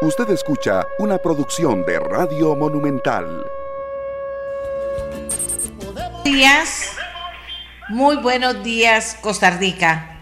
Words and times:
Usted 0.00 0.30
escucha 0.30 0.86
una 1.00 1.18
producción 1.18 1.84
de 1.84 1.98
Radio 1.98 2.54
Monumental. 2.54 3.44
Buenos 5.92 6.22
días, 6.22 6.92
muy 7.88 8.14
buenos 8.18 8.62
días 8.62 9.18
Costa 9.20 9.50
Rica. 9.50 10.20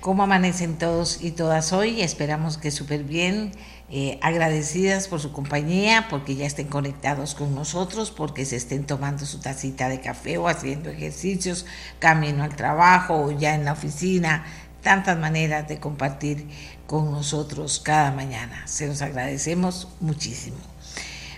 ¿Cómo 0.00 0.22
amanecen 0.22 0.78
todos 0.78 1.22
y 1.22 1.32
todas 1.32 1.74
hoy? 1.74 2.00
Esperamos 2.00 2.56
que 2.56 2.70
súper 2.70 3.04
bien. 3.04 3.52
Eh, 3.94 4.18
agradecidas 4.22 5.06
por 5.06 5.20
su 5.20 5.32
compañía, 5.32 6.06
porque 6.08 6.34
ya 6.34 6.46
estén 6.46 6.68
conectados 6.68 7.34
con 7.34 7.54
nosotros, 7.54 8.10
porque 8.10 8.46
se 8.46 8.56
estén 8.56 8.86
tomando 8.86 9.26
su 9.26 9.38
tacita 9.40 9.90
de 9.90 10.00
café 10.00 10.38
o 10.38 10.48
haciendo 10.48 10.88
ejercicios, 10.88 11.66
camino 11.98 12.42
al 12.42 12.56
trabajo 12.56 13.14
o 13.26 13.30
ya 13.32 13.54
en 13.54 13.66
la 13.66 13.72
oficina, 13.74 14.46
tantas 14.82 15.18
maneras 15.18 15.68
de 15.68 15.78
compartir 15.78 16.46
con 16.86 17.10
nosotros 17.10 17.80
cada 17.82 18.10
mañana. 18.10 18.66
Se 18.66 18.86
los 18.86 19.00
agradecemos 19.00 19.88
muchísimo. 20.00 20.58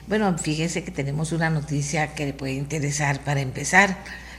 Bueno, 0.07 0.37
fíjense 0.37 0.85
que 0.85 0.91
tenemos 0.91 1.33
una 1.33 1.49
noticia 1.51 2.15
que 2.15 2.27
le 2.27 2.33
puede 2.35 2.55
interesar 2.55 3.21
para 3.21 3.41
empezar. 3.41 3.97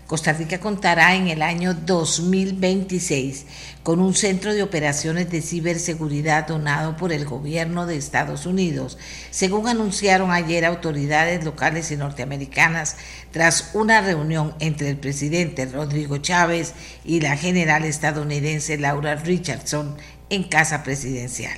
Costa 0.08 0.34
Rica 0.34 0.60
contará 0.60 1.16
en 1.16 1.30
el 1.30 1.42
año 1.42 1.74
2026 1.74 3.48
con 3.82 4.00
un 4.00 4.14
centro 4.14 4.54
de 4.54 4.62
operaciones 4.62 5.32
de 5.32 5.42
ciberseguridad 5.42 6.46
donado 6.46 6.96
por 6.96 7.12
el 7.12 7.26
gobierno 7.26 7.88
de 7.88 7.98
Estados 7.98 8.46
Unidos, 8.46 9.00
según 9.32 9.68
anunciaron 9.68 10.30
ayer 10.30 10.64
autoridades 10.64 11.44
locales 11.44 11.90
y 11.90 11.98
norteamericanas 11.98 12.98
tras 13.32 13.72
una 13.74 14.02
reunión 14.02 14.54
entre 14.60 14.90
el 14.90 14.98
presidente 14.98 15.66
Rodrigo 15.66 16.18
Chávez 16.18 16.74
y 17.04 17.22
la 17.22 17.36
general 17.36 17.84
estadounidense 17.84 18.78
Laura 18.78 19.16
Richardson 19.16 19.98
en 20.30 20.44
Casa 20.44 20.84
Presidencial. 20.84 21.58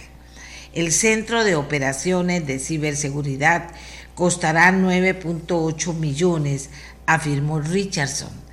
El 0.74 0.94
Centro 0.94 1.44
de 1.44 1.56
Operaciones 1.56 2.48
de 2.48 2.60
Ciberseguridad 2.60 3.72
costará 4.16 4.72
9.8 4.72 5.94
millones 5.96 6.70
afirmó 7.08 7.60
Richardson. 7.60 8.47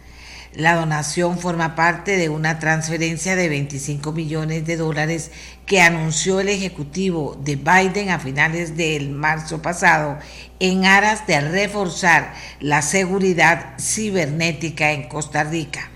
La 0.55 0.77
donación 0.77 1.41
forma 1.41 1.75
parte 1.75 2.17
de 2.17 2.29
una 2.29 2.61
transferencia 2.61 3.35
de 3.35 3.49
25 3.49 4.13
millones 4.13 4.65
de 4.65 4.77
dólares 4.77 5.33
que 5.67 5.81
anunció 5.81 6.39
el 6.39 6.49
Ejecutivo 6.49 7.37
de 7.43 7.57
Biden 7.57 8.11
a 8.11 8.21
finales 8.21 8.77
del 8.77 9.11
marzo 9.11 9.63
pasado 9.63 10.17
en 10.61 10.85
aras 10.85 11.27
de 11.27 11.41
reforzar 11.41 12.35
la 12.61 12.83
seguridad 12.83 13.75
cibernética 13.81 14.93
en 14.93 15.09
Costa 15.09 15.43
Rica. 15.43 15.91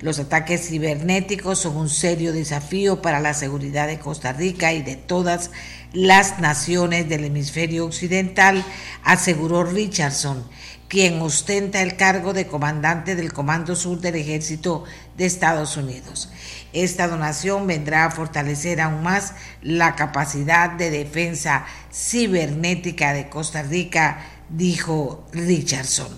Los 0.00 0.18
ataques 0.18 0.66
cibernéticos 0.66 1.60
son 1.60 1.76
un 1.76 1.88
serio 1.88 2.32
desafío 2.32 3.02
para 3.02 3.20
la 3.20 3.34
seguridad 3.34 3.86
de 3.86 4.00
Costa 4.00 4.32
Rica 4.32 4.72
y 4.72 4.82
de 4.82 4.96
todas 4.96 5.52
las 5.92 6.40
naciones 6.40 7.08
del 7.08 7.26
hemisferio 7.26 7.86
occidental, 7.86 8.64
aseguró 9.04 9.62
Richardson 9.62 10.44
quien 10.92 11.22
ostenta 11.22 11.80
el 11.80 11.96
cargo 11.96 12.34
de 12.34 12.46
comandante 12.46 13.16
del 13.16 13.32
Comando 13.32 13.74
Sur 13.76 14.02
del 14.02 14.16
Ejército 14.16 14.84
de 15.16 15.24
Estados 15.24 15.78
Unidos. 15.78 16.30
Esta 16.74 17.08
donación 17.08 17.66
vendrá 17.66 18.04
a 18.04 18.10
fortalecer 18.10 18.78
aún 18.78 19.02
más 19.02 19.32
la 19.62 19.96
capacidad 19.96 20.68
de 20.68 20.90
defensa 20.90 21.64
cibernética 21.90 23.14
de 23.14 23.30
Costa 23.30 23.62
Rica, 23.62 24.18
dijo 24.50 25.26
Richardson. 25.32 26.12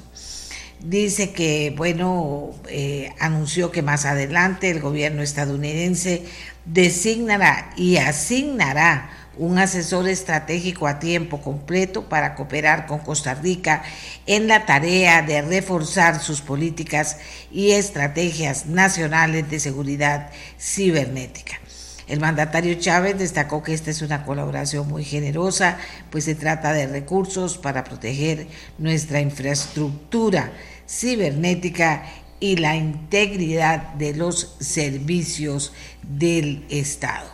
Dice 0.80 1.30
que, 1.30 1.72
bueno, 1.77 2.50
eh, 2.69 3.12
anunció 3.20 3.70
que 3.70 3.83
más 3.83 4.05
adelante 4.05 4.70
el 4.70 4.80
gobierno 4.80 5.22
estadounidense 5.22 6.25
designará 6.64 7.70
y 7.77 7.98
asignará 7.98 9.23
un 9.39 9.59
asesor 9.59 10.09
estratégico 10.09 10.87
a 10.87 10.99
tiempo 10.99 11.41
completo 11.41 12.09
para 12.09 12.35
cooperar 12.35 12.87
con 12.87 13.01
Costa 13.01 13.35
Rica 13.35 13.83
en 14.27 14.49
la 14.49 14.67
tarea 14.67 15.23
de 15.23 15.43
reforzar 15.43 16.20
sus 16.20 16.41
políticas 16.41 17.19
y 17.51 17.73
estrategias 17.73 18.67
nacionales 18.67 19.51
de 19.51 19.61
seguridad 19.61 20.31
cibernética. 20.58 21.61
El 22.07 22.20
mandatario 22.20 22.75
Chávez 22.75 23.19
destacó 23.19 23.63
que 23.63 23.73
esta 23.73 23.91
es 23.91 24.03
una 24.03 24.25
colaboración 24.25 24.89
muy 24.89 25.05
generosa, 25.05 25.79
pues 26.11 26.25
se 26.25 26.35
trata 26.35 26.73
de 26.73 26.87
recursos 26.87 27.57
para 27.57 27.83
proteger 27.83 28.47
nuestra 28.77 29.20
infraestructura 29.20 30.53
cibernética 30.87 32.05
y 32.41 32.57
la 32.57 32.77
integridad 32.77 33.95
de 33.95 34.14
los 34.14 34.57
servicios 34.61 35.73
del 36.03 36.67
Estado. 36.69 37.33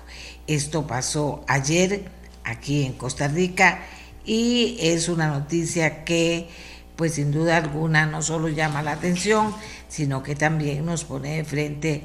Esto 0.50 0.84
pasó 0.84 1.44
ayer 1.46 2.06
aquí 2.42 2.84
en 2.84 2.94
Costa 2.94 3.28
Rica 3.28 3.82
y 4.24 4.78
es 4.80 5.08
una 5.08 5.28
noticia 5.28 6.02
que 6.04 6.48
pues 6.96 7.14
sin 7.14 7.30
duda 7.30 7.56
alguna 7.56 8.06
no 8.06 8.20
solo 8.20 8.48
llama 8.48 8.82
la 8.82 8.90
atención, 8.90 9.54
sino 9.86 10.24
que 10.24 10.34
también 10.34 10.84
nos 10.84 11.04
pone 11.04 11.36
de 11.36 11.44
frente 11.44 12.02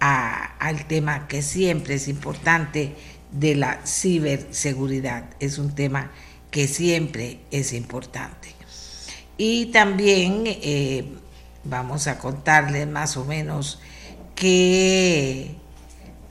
al 0.00 0.86
tema 0.88 1.28
que 1.28 1.40
siempre 1.40 1.94
es 1.94 2.08
importante 2.08 2.96
de 3.30 3.54
la 3.54 3.78
ciberseguridad. 3.86 5.26
Es 5.38 5.58
un 5.58 5.72
tema 5.76 6.10
que 6.50 6.66
siempre 6.66 7.42
es 7.52 7.72
importante. 7.72 8.56
Y 9.38 9.66
también 9.66 10.42
eh, 10.46 11.12
vamos 11.62 12.08
a 12.08 12.18
contarles 12.18 12.88
más 12.88 13.16
o 13.16 13.24
menos 13.24 13.78
qué 14.34 15.62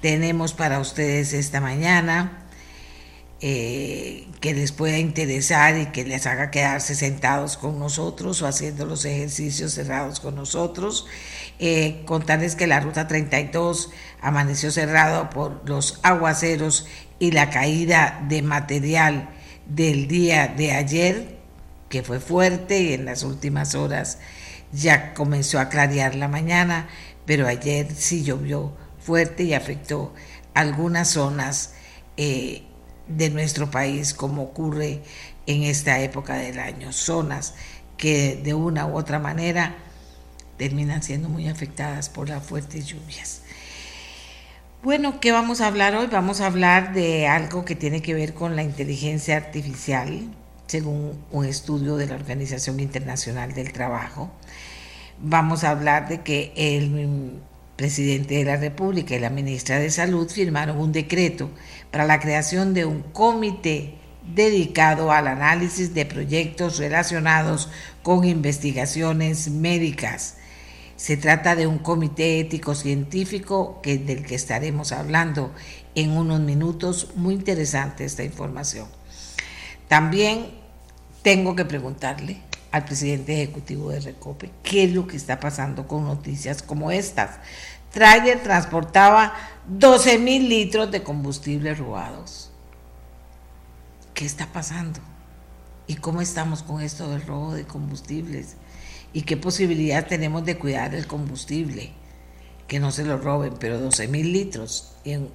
tenemos 0.03 0.51
para 0.51 0.81
ustedes 0.81 1.31
esta 1.31 1.61
mañana, 1.61 2.43
eh, 3.39 4.27
que 4.41 4.53
les 4.53 4.73
pueda 4.73 4.97
interesar 4.97 5.77
y 5.77 5.85
que 5.93 6.03
les 6.03 6.25
haga 6.27 6.51
quedarse 6.51 6.93
sentados 6.93 7.55
con 7.55 7.79
nosotros 7.79 8.41
o 8.41 8.47
haciendo 8.47 8.85
los 8.85 9.05
ejercicios 9.05 9.71
cerrados 9.71 10.19
con 10.19 10.35
nosotros. 10.35 11.05
Eh, 11.57 12.01
contarles 12.05 12.57
que 12.57 12.67
la 12.67 12.81
ruta 12.81 13.07
32 13.07 13.91
amaneció 14.19 14.71
cerrado 14.71 15.29
por 15.29 15.61
los 15.69 16.01
aguaceros 16.03 16.85
y 17.17 17.31
la 17.31 17.49
caída 17.49 18.25
de 18.27 18.41
material 18.41 19.29
del 19.67 20.09
día 20.09 20.49
de 20.49 20.73
ayer, 20.73 21.37
que 21.87 22.03
fue 22.03 22.19
fuerte 22.19 22.81
y 22.81 22.93
en 22.93 23.05
las 23.05 23.23
últimas 23.23 23.73
horas 23.73 24.17
ya 24.73 25.13
comenzó 25.13 25.61
a 25.61 25.69
clarear 25.69 26.15
la 26.15 26.27
mañana, 26.27 26.89
pero 27.25 27.47
ayer 27.47 27.87
sí 27.95 28.25
llovió 28.25 28.82
fuerte 29.03 29.43
y 29.43 29.53
afectó 29.53 30.13
algunas 30.53 31.09
zonas 31.09 31.73
eh, 32.17 32.63
de 33.07 33.29
nuestro 33.29 33.69
país, 33.69 34.13
como 34.13 34.43
ocurre 34.43 35.01
en 35.45 35.63
esta 35.63 35.99
época 35.99 36.35
del 36.35 36.59
año. 36.59 36.93
Zonas 36.93 37.53
que 37.97 38.35
de 38.35 38.53
una 38.53 38.85
u 38.85 38.97
otra 38.97 39.19
manera 39.19 39.75
terminan 40.57 41.03
siendo 41.03 41.29
muy 41.29 41.47
afectadas 41.47 42.09
por 42.09 42.29
las 42.29 42.43
fuertes 42.43 42.85
lluvias. 42.87 43.41
Bueno, 44.83 45.19
¿qué 45.21 45.31
vamos 45.31 45.61
a 45.61 45.67
hablar 45.67 45.95
hoy? 45.95 46.07
Vamos 46.07 46.41
a 46.41 46.47
hablar 46.47 46.93
de 46.93 47.27
algo 47.27 47.63
que 47.63 47.75
tiene 47.75 48.01
que 48.01 48.13
ver 48.13 48.33
con 48.33 48.55
la 48.55 48.63
inteligencia 48.63 49.37
artificial, 49.37 50.29
según 50.67 51.23
un 51.31 51.45
estudio 51.45 51.95
de 51.95 52.07
la 52.07 52.15
Organización 52.15 52.79
Internacional 52.81 53.53
del 53.53 53.71
Trabajo. 53.71 54.29
Vamos 55.19 55.63
a 55.63 55.69
hablar 55.69 56.09
de 56.09 56.21
que 56.21 56.51
el 56.57 57.39
presidente 57.83 58.35
de 58.35 58.45
la 58.45 58.55
República 58.55 59.13
y 59.13 59.19
la 59.19 59.29
ministra 59.29 59.77
de 59.77 59.91
Salud 59.91 60.29
firmaron 60.29 60.77
un 60.77 60.93
decreto 60.93 61.49
para 61.91 62.05
la 62.05 62.21
creación 62.21 62.73
de 62.73 62.85
un 62.85 63.01
comité 63.01 63.95
dedicado 64.25 65.11
al 65.11 65.27
análisis 65.27 65.93
de 65.93 66.05
proyectos 66.05 66.77
relacionados 66.77 67.69
con 68.01 68.23
investigaciones 68.23 69.49
médicas. 69.49 70.35
Se 70.95 71.17
trata 71.17 71.57
de 71.57 71.67
un 71.67 71.77
comité 71.77 72.39
ético 72.39 72.73
científico 72.73 73.81
que, 73.83 73.97
del 73.97 74.25
que 74.25 74.35
estaremos 74.35 74.93
hablando 74.93 75.53
en 75.93 76.11
unos 76.11 76.39
minutos. 76.39 77.09
Muy 77.15 77.33
interesante 77.33 78.05
esta 78.05 78.23
información. 78.23 78.87
También 79.89 80.51
tengo 81.21 81.53
que 81.53 81.65
preguntarle 81.65 82.37
al 82.73 82.85
presidente 82.85 83.33
ejecutivo 83.33 83.91
de 83.91 83.99
Recope 83.99 84.49
qué 84.63 84.85
es 84.85 84.93
lo 84.93 85.05
que 85.05 85.15
está 85.15 85.39
pasando 85.39 85.87
con 85.87 86.05
noticias 86.05 86.63
como 86.63 86.89
estas. 86.89 87.39
Trailer 87.93 88.41
transportaba 88.41 89.35
12 89.67 90.17
mil 90.17 90.49
litros 90.49 90.89
de 90.89 91.03
combustible 91.03 91.75
robados. 91.75 92.49
¿Qué 94.15 94.25
está 94.25 94.47
pasando? 94.47 94.99
¿Y 95.85 95.95
cómo 95.97 96.19
estamos 96.19 96.63
con 96.63 96.81
esto 96.81 97.07
del 97.11 97.21
robo 97.21 97.53
de 97.53 97.65
combustibles? 97.65 98.55
¿Y 99.13 99.21
qué 99.21 99.37
posibilidad 99.37 100.07
tenemos 100.07 100.43
de 100.43 100.57
cuidar 100.57 100.95
el 100.95 101.05
combustible? 101.05 101.91
Que 102.67 102.79
no 102.79 102.89
se 102.89 103.05
lo 103.05 103.19
roben, 103.19 103.53
pero 103.59 103.79
12 103.79 104.07
mil 104.07 104.33
litros. 104.33 104.95
Y 105.03 105.11
en, 105.11 105.29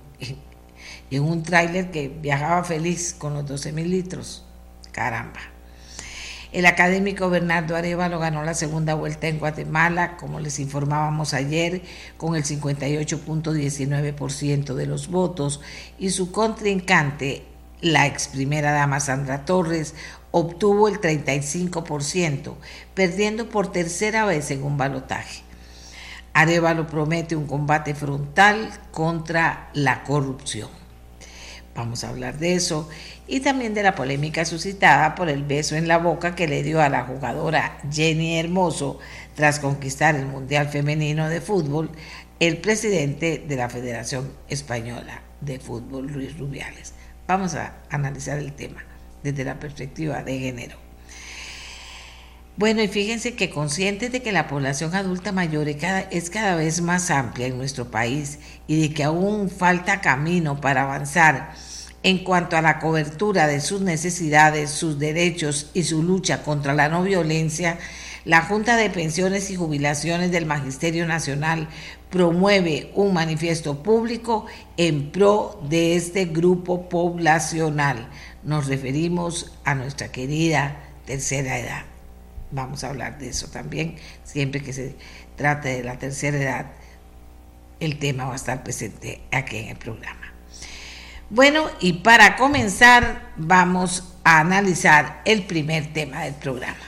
en 1.12 1.22
un 1.22 1.44
tráiler 1.44 1.93
que 1.93 2.08
viajaba 2.08 2.64
feliz 2.64 3.14
con 3.16 3.34
los 3.34 3.46
12 3.46 3.70
mil 3.70 3.88
litros. 3.88 4.44
Caramba. 4.90 5.57
El 6.50 6.64
académico 6.64 7.28
Bernardo 7.28 7.76
Arevalo 7.76 8.18
ganó 8.18 8.42
la 8.42 8.54
segunda 8.54 8.94
vuelta 8.94 9.28
en 9.28 9.38
Guatemala, 9.38 10.16
como 10.16 10.40
les 10.40 10.58
informábamos 10.60 11.34
ayer, 11.34 11.82
con 12.16 12.36
el 12.36 12.44
58.19% 12.44 14.74
de 14.74 14.86
los 14.86 15.08
votos 15.08 15.60
y 15.98 16.08
su 16.08 16.32
contrincante 16.32 17.44
la 17.80 18.06
ex 18.06 18.28
primera 18.28 18.72
dama 18.72 18.98
Sandra 18.98 19.44
Torres 19.44 19.94
obtuvo 20.30 20.88
el 20.88 21.00
35%, 21.00 22.54
perdiendo 22.94 23.48
por 23.48 23.70
tercera 23.70 24.24
vez 24.24 24.50
en 24.50 24.64
un 24.64 24.76
balotaje. 24.76 25.42
Arevalo 26.32 26.86
promete 26.86 27.36
un 27.36 27.46
combate 27.46 27.94
frontal 27.94 28.70
contra 28.90 29.70
la 29.74 30.02
corrupción. 30.02 30.68
Vamos 31.75 32.03
a 32.03 32.09
hablar 32.09 32.38
de 32.38 32.55
eso 32.55 32.88
y 33.26 33.41
también 33.41 33.73
de 33.75 33.82
la 33.82 33.94
polémica 33.94 34.44
suscitada 34.44 35.15
por 35.15 35.29
el 35.29 35.44
beso 35.44 35.76
en 35.76 35.87
la 35.87 35.99
boca 35.99 36.35
que 36.35 36.49
le 36.49 36.62
dio 36.62 36.81
a 36.81 36.88
la 36.88 37.05
jugadora 37.05 37.79
Jenny 37.91 38.38
Hermoso 38.38 38.99
tras 39.35 39.61
conquistar 39.61 40.17
el 40.17 40.26
Mundial 40.26 40.69
Femenino 40.69 41.29
de 41.29 41.41
Fútbol 41.41 41.91
el 42.41 42.59
presidente 42.59 43.44
de 43.47 43.56
la 43.56 43.69
Federación 43.69 44.32
Española 44.49 45.23
de 45.41 45.59
Fútbol, 45.59 46.06
Luis 46.06 46.37
Rubiales. 46.38 46.94
Vamos 47.26 47.55
a 47.55 47.75
analizar 47.91 48.38
el 48.38 48.53
tema 48.53 48.85
desde 49.23 49.44
la 49.44 49.59
perspectiva 49.59 50.23
de 50.23 50.38
género. 50.38 50.88
Bueno, 52.58 52.82
y 52.82 52.88
fíjense 52.88 53.34
que 53.34 53.50
conscientes 53.50 54.10
de 54.10 54.20
que 54.20 54.32
la 54.32 54.49
población 54.49 54.93
adulta 54.96 55.31
mayor 55.31 55.69
es 55.69 56.28
cada, 56.28 56.56
vez 56.56 56.81
más 56.81 57.08
amplia 57.08 57.46
en 57.46 57.56
nuestro 57.56 57.88
país 57.88 58.40
y 58.66 58.81
de 58.81 58.93
que 58.93 59.05
aún 59.05 59.49
falta 59.49 60.00
camino 60.00 60.60
para 60.60 60.82
avanzar 60.82 61.52
en 62.02 62.25
cuanto 62.25 62.56
a 62.56 62.60
la 62.60 62.81
cobertura 62.81 63.46
de 63.46 63.60
sus 63.60 63.81
necesidades, 63.81 64.70
sus 64.70 64.99
derechos 64.99 65.70
y 65.72 65.84
su 65.84 66.02
lucha 66.02 66.43
contra 66.43 66.75
la 66.75 66.88
no 66.88 67.05
violencia, 67.05 67.78
la 68.25 68.43
Junta 68.43 68.75
de 68.76 68.90
Pensiones 68.90 69.52
y 69.52 69.55
Jubilaciones 69.55 70.32
del 70.32 70.44
Magisterio 70.44 71.06
Nacional 71.06 71.69
promueve 72.10 72.90
un 72.96 73.14
manifiesto 73.14 73.84
público 73.84 74.46
en 74.76 75.12
pro 75.12 75.64
de 75.69 75.94
este 75.94 76.25
grupo 76.25 76.88
poblacional. 76.88 78.08
Nos 78.43 78.66
referimos 78.66 79.52
a 79.64 79.76
nuestra 79.76 80.10
querida 80.10 80.76
tercera 81.06 81.56
edad. 81.56 81.97
Vamos 82.50 82.84
a 82.84 82.88
hablar 82.88 83.18
de 83.18 83.28
eso 83.28 83.48
también. 83.48 83.96
Siempre 84.24 84.62
que 84.62 84.72
se 84.72 84.96
trate 85.36 85.68
de 85.68 85.84
la 85.84 85.98
tercera 85.98 86.38
edad, 86.38 86.66
el 87.80 87.98
tema 87.98 88.26
va 88.26 88.32
a 88.32 88.36
estar 88.36 88.62
presente 88.62 89.20
aquí 89.30 89.58
en 89.58 89.68
el 89.68 89.76
programa. 89.76 90.32
Bueno, 91.30 91.66
y 91.80 91.94
para 91.94 92.36
comenzar, 92.36 93.32
vamos 93.36 94.14
a 94.24 94.40
analizar 94.40 95.20
el 95.26 95.42
primer 95.44 95.92
tema 95.92 96.22
del 96.22 96.34
programa. 96.34 96.78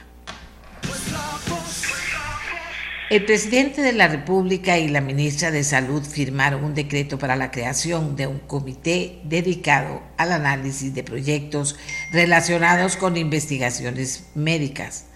El 3.11 3.25
presidente 3.25 3.83
de 3.83 3.93
la 3.93 4.07
República 4.07 4.79
y 4.79 4.89
la 4.89 5.01
ministra 5.01 5.51
de 5.51 5.65
Salud 5.65 6.05
firmaron 6.05 6.63
un 6.63 6.75
decreto 6.75 7.19
para 7.19 7.35
la 7.35 7.51
creación 7.51 8.15
de 8.15 8.29
un 8.29 8.39
comité 8.39 9.19
dedicado 9.25 10.01
al 10.17 10.31
análisis 10.31 10.95
de 10.95 11.03
proyectos 11.03 11.77
relacionados 12.13 12.97
con 12.97 13.17
investigaciones 13.17 14.27
médicas. 14.37 15.07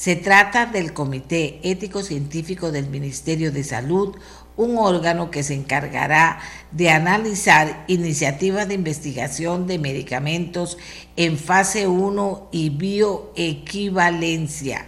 Se 0.00 0.16
trata 0.16 0.64
del 0.64 0.94
Comité 0.94 1.60
Ético 1.62 2.02
Científico 2.02 2.72
del 2.72 2.88
Ministerio 2.88 3.52
de 3.52 3.62
Salud, 3.62 4.16
un 4.56 4.78
órgano 4.78 5.30
que 5.30 5.42
se 5.42 5.52
encargará 5.52 6.40
de 6.72 6.88
analizar 6.88 7.84
iniciativas 7.86 8.66
de 8.66 8.76
investigación 8.76 9.66
de 9.66 9.78
medicamentos 9.78 10.78
en 11.16 11.36
fase 11.36 11.86
1 11.86 12.48
y 12.50 12.70
bioequivalencia 12.70 14.86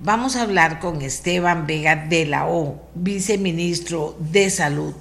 Vamos 0.00 0.36
a 0.36 0.42
hablar 0.42 0.78
con 0.78 1.02
Esteban 1.02 1.66
Vega 1.66 1.96
de 1.96 2.24
la 2.24 2.46
O, 2.46 2.88
viceministro 2.94 4.16
de 4.20 4.48
Salud, 4.48 4.94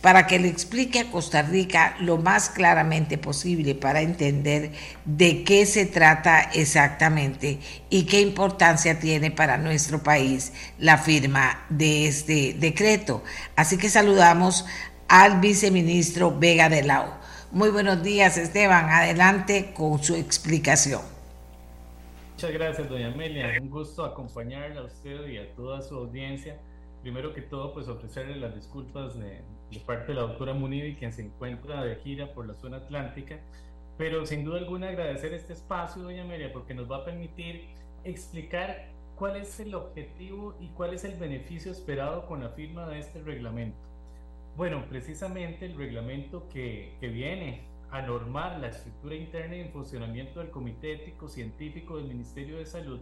para 0.00 0.28
que 0.28 0.38
le 0.38 0.46
explique 0.46 1.00
a 1.00 1.10
Costa 1.10 1.42
Rica 1.42 1.96
lo 1.98 2.18
más 2.18 2.50
claramente 2.50 3.18
posible 3.18 3.74
para 3.74 4.00
entender 4.00 4.70
de 5.04 5.42
qué 5.42 5.66
se 5.66 5.86
trata 5.86 6.40
exactamente 6.40 7.58
y 7.90 8.04
qué 8.04 8.20
importancia 8.20 9.00
tiene 9.00 9.32
para 9.32 9.58
nuestro 9.58 10.04
país 10.04 10.52
la 10.78 10.98
firma 10.98 11.64
de 11.68 12.06
este 12.06 12.54
decreto. 12.54 13.24
Así 13.56 13.76
que 13.76 13.90
saludamos 13.90 14.66
al 15.08 15.40
viceministro 15.40 16.38
Vega 16.38 16.68
de 16.68 16.84
la 16.84 17.00
O. 17.02 17.14
Muy 17.50 17.70
buenos 17.70 18.04
días, 18.04 18.38
Esteban. 18.38 18.88
Adelante 18.88 19.72
con 19.74 20.00
su 20.00 20.14
explicación. 20.14 21.13
Muchas 22.34 22.52
gracias, 22.52 22.88
doña 22.88 23.12
Amelia. 23.12 23.56
Un 23.62 23.70
gusto 23.70 24.04
acompañarla 24.04 24.80
a 24.80 24.84
usted 24.84 25.24
y 25.28 25.38
a 25.38 25.54
toda 25.54 25.80
su 25.82 25.94
audiencia. 25.94 26.58
Primero 27.00 27.32
que 27.32 27.42
todo, 27.42 27.72
pues 27.72 27.86
ofrecerle 27.86 28.34
las 28.34 28.56
disculpas 28.56 29.16
de, 29.16 29.40
parte 29.86 30.08
de 30.08 30.14
la 30.14 30.22
doctora 30.22 30.52
Munibi, 30.52 30.96
quien 30.96 31.12
se 31.12 31.22
encuentra 31.22 31.84
de 31.84 31.94
gira 31.94 32.34
por 32.34 32.48
la 32.48 32.54
zona 32.54 32.78
atlántica. 32.78 33.38
Pero 33.96 34.26
sin 34.26 34.44
duda 34.44 34.58
alguna 34.58 34.88
agradecer 34.88 35.32
este 35.32 35.52
espacio, 35.52 36.02
doña 36.02 36.24
Amelia, 36.24 36.52
porque 36.52 36.74
nos 36.74 36.90
va 36.90 36.98
a 36.98 37.04
permitir 37.04 37.68
explicar 38.02 38.88
cuál 39.14 39.36
es 39.36 39.60
el 39.60 39.72
objetivo 39.72 40.56
y 40.60 40.70
cuál 40.70 40.92
es 40.92 41.04
el 41.04 41.14
beneficio 41.14 41.70
esperado 41.70 42.26
con 42.26 42.42
la 42.42 42.48
firma 42.48 42.88
de 42.88 42.98
este 42.98 43.22
reglamento. 43.22 43.78
Bueno, 44.56 44.84
precisamente 44.88 45.66
el 45.66 45.76
reglamento 45.76 46.48
que, 46.48 46.96
que 46.98 47.06
viene 47.06 47.62
a 47.94 48.02
normar 48.02 48.58
la 48.58 48.68
estructura 48.68 49.14
interna 49.14 49.54
y 49.56 49.60
el 49.60 49.68
funcionamiento 49.68 50.40
del 50.40 50.50
Comité 50.50 50.94
Ético 50.94 51.28
Científico 51.28 51.96
del 51.96 52.08
Ministerio 52.08 52.58
de 52.58 52.66
Salud, 52.66 52.98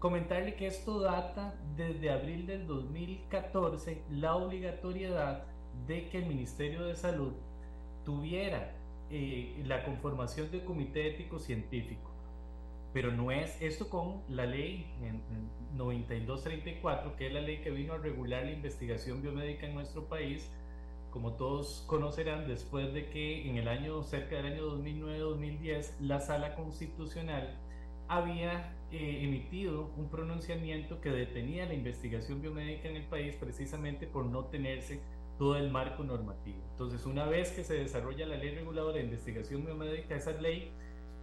comentarle 0.00 0.54
que 0.54 0.66
esto 0.66 1.00
data 1.00 1.54
desde 1.78 2.10
abril 2.10 2.46
del 2.46 2.66
2014 2.66 4.02
la 4.10 4.36
obligatoriedad 4.36 5.44
de 5.86 6.10
que 6.10 6.18
el 6.18 6.26
Ministerio 6.26 6.84
de 6.84 6.94
Salud 6.94 7.32
tuviera 8.04 8.74
eh, 9.10 9.62
la 9.64 9.82
conformación 9.82 10.50
del 10.50 10.62
Comité 10.64 11.08
Ético 11.08 11.38
Científico. 11.38 12.10
Pero 12.92 13.12
no 13.12 13.30
es 13.30 13.62
esto 13.62 13.88
con 13.88 14.20
la 14.28 14.44
ley 14.44 14.92
9234, 15.74 17.16
que 17.16 17.28
es 17.28 17.32
la 17.32 17.40
ley 17.40 17.62
que 17.62 17.70
vino 17.70 17.94
a 17.94 17.96
regular 17.96 18.44
la 18.44 18.52
investigación 18.52 19.22
biomédica 19.22 19.66
en 19.66 19.74
nuestro 19.74 20.04
país, 20.04 20.52
como 21.12 21.34
todos 21.34 21.84
conocerán, 21.86 22.48
después 22.48 22.92
de 22.92 23.08
que 23.10 23.48
en 23.48 23.58
el 23.58 23.68
año, 23.68 24.02
cerca 24.02 24.36
del 24.36 24.46
año 24.46 24.76
2009-2010, 24.78 26.00
la 26.00 26.20
Sala 26.20 26.56
Constitucional 26.56 27.56
había 28.08 28.74
eh, 28.90 29.20
emitido 29.22 29.90
un 29.96 30.08
pronunciamiento 30.08 31.00
que 31.00 31.10
detenía 31.10 31.66
la 31.66 31.74
investigación 31.74 32.42
biomédica 32.42 32.88
en 32.88 32.96
el 32.96 33.04
país 33.04 33.36
precisamente 33.36 34.06
por 34.06 34.26
no 34.26 34.46
tenerse 34.46 35.00
todo 35.38 35.56
el 35.56 35.70
marco 35.70 36.02
normativo. 36.02 36.58
Entonces, 36.72 37.06
una 37.06 37.26
vez 37.26 37.52
que 37.52 37.62
se 37.62 37.74
desarrolla 37.74 38.26
la 38.26 38.36
ley 38.36 38.54
reguladora 38.54 38.96
de 38.96 39.04
investigación 39.04 39.64
biomédica, 39.64 40.16
esa 40.16 40.32
ley 40.32 40.72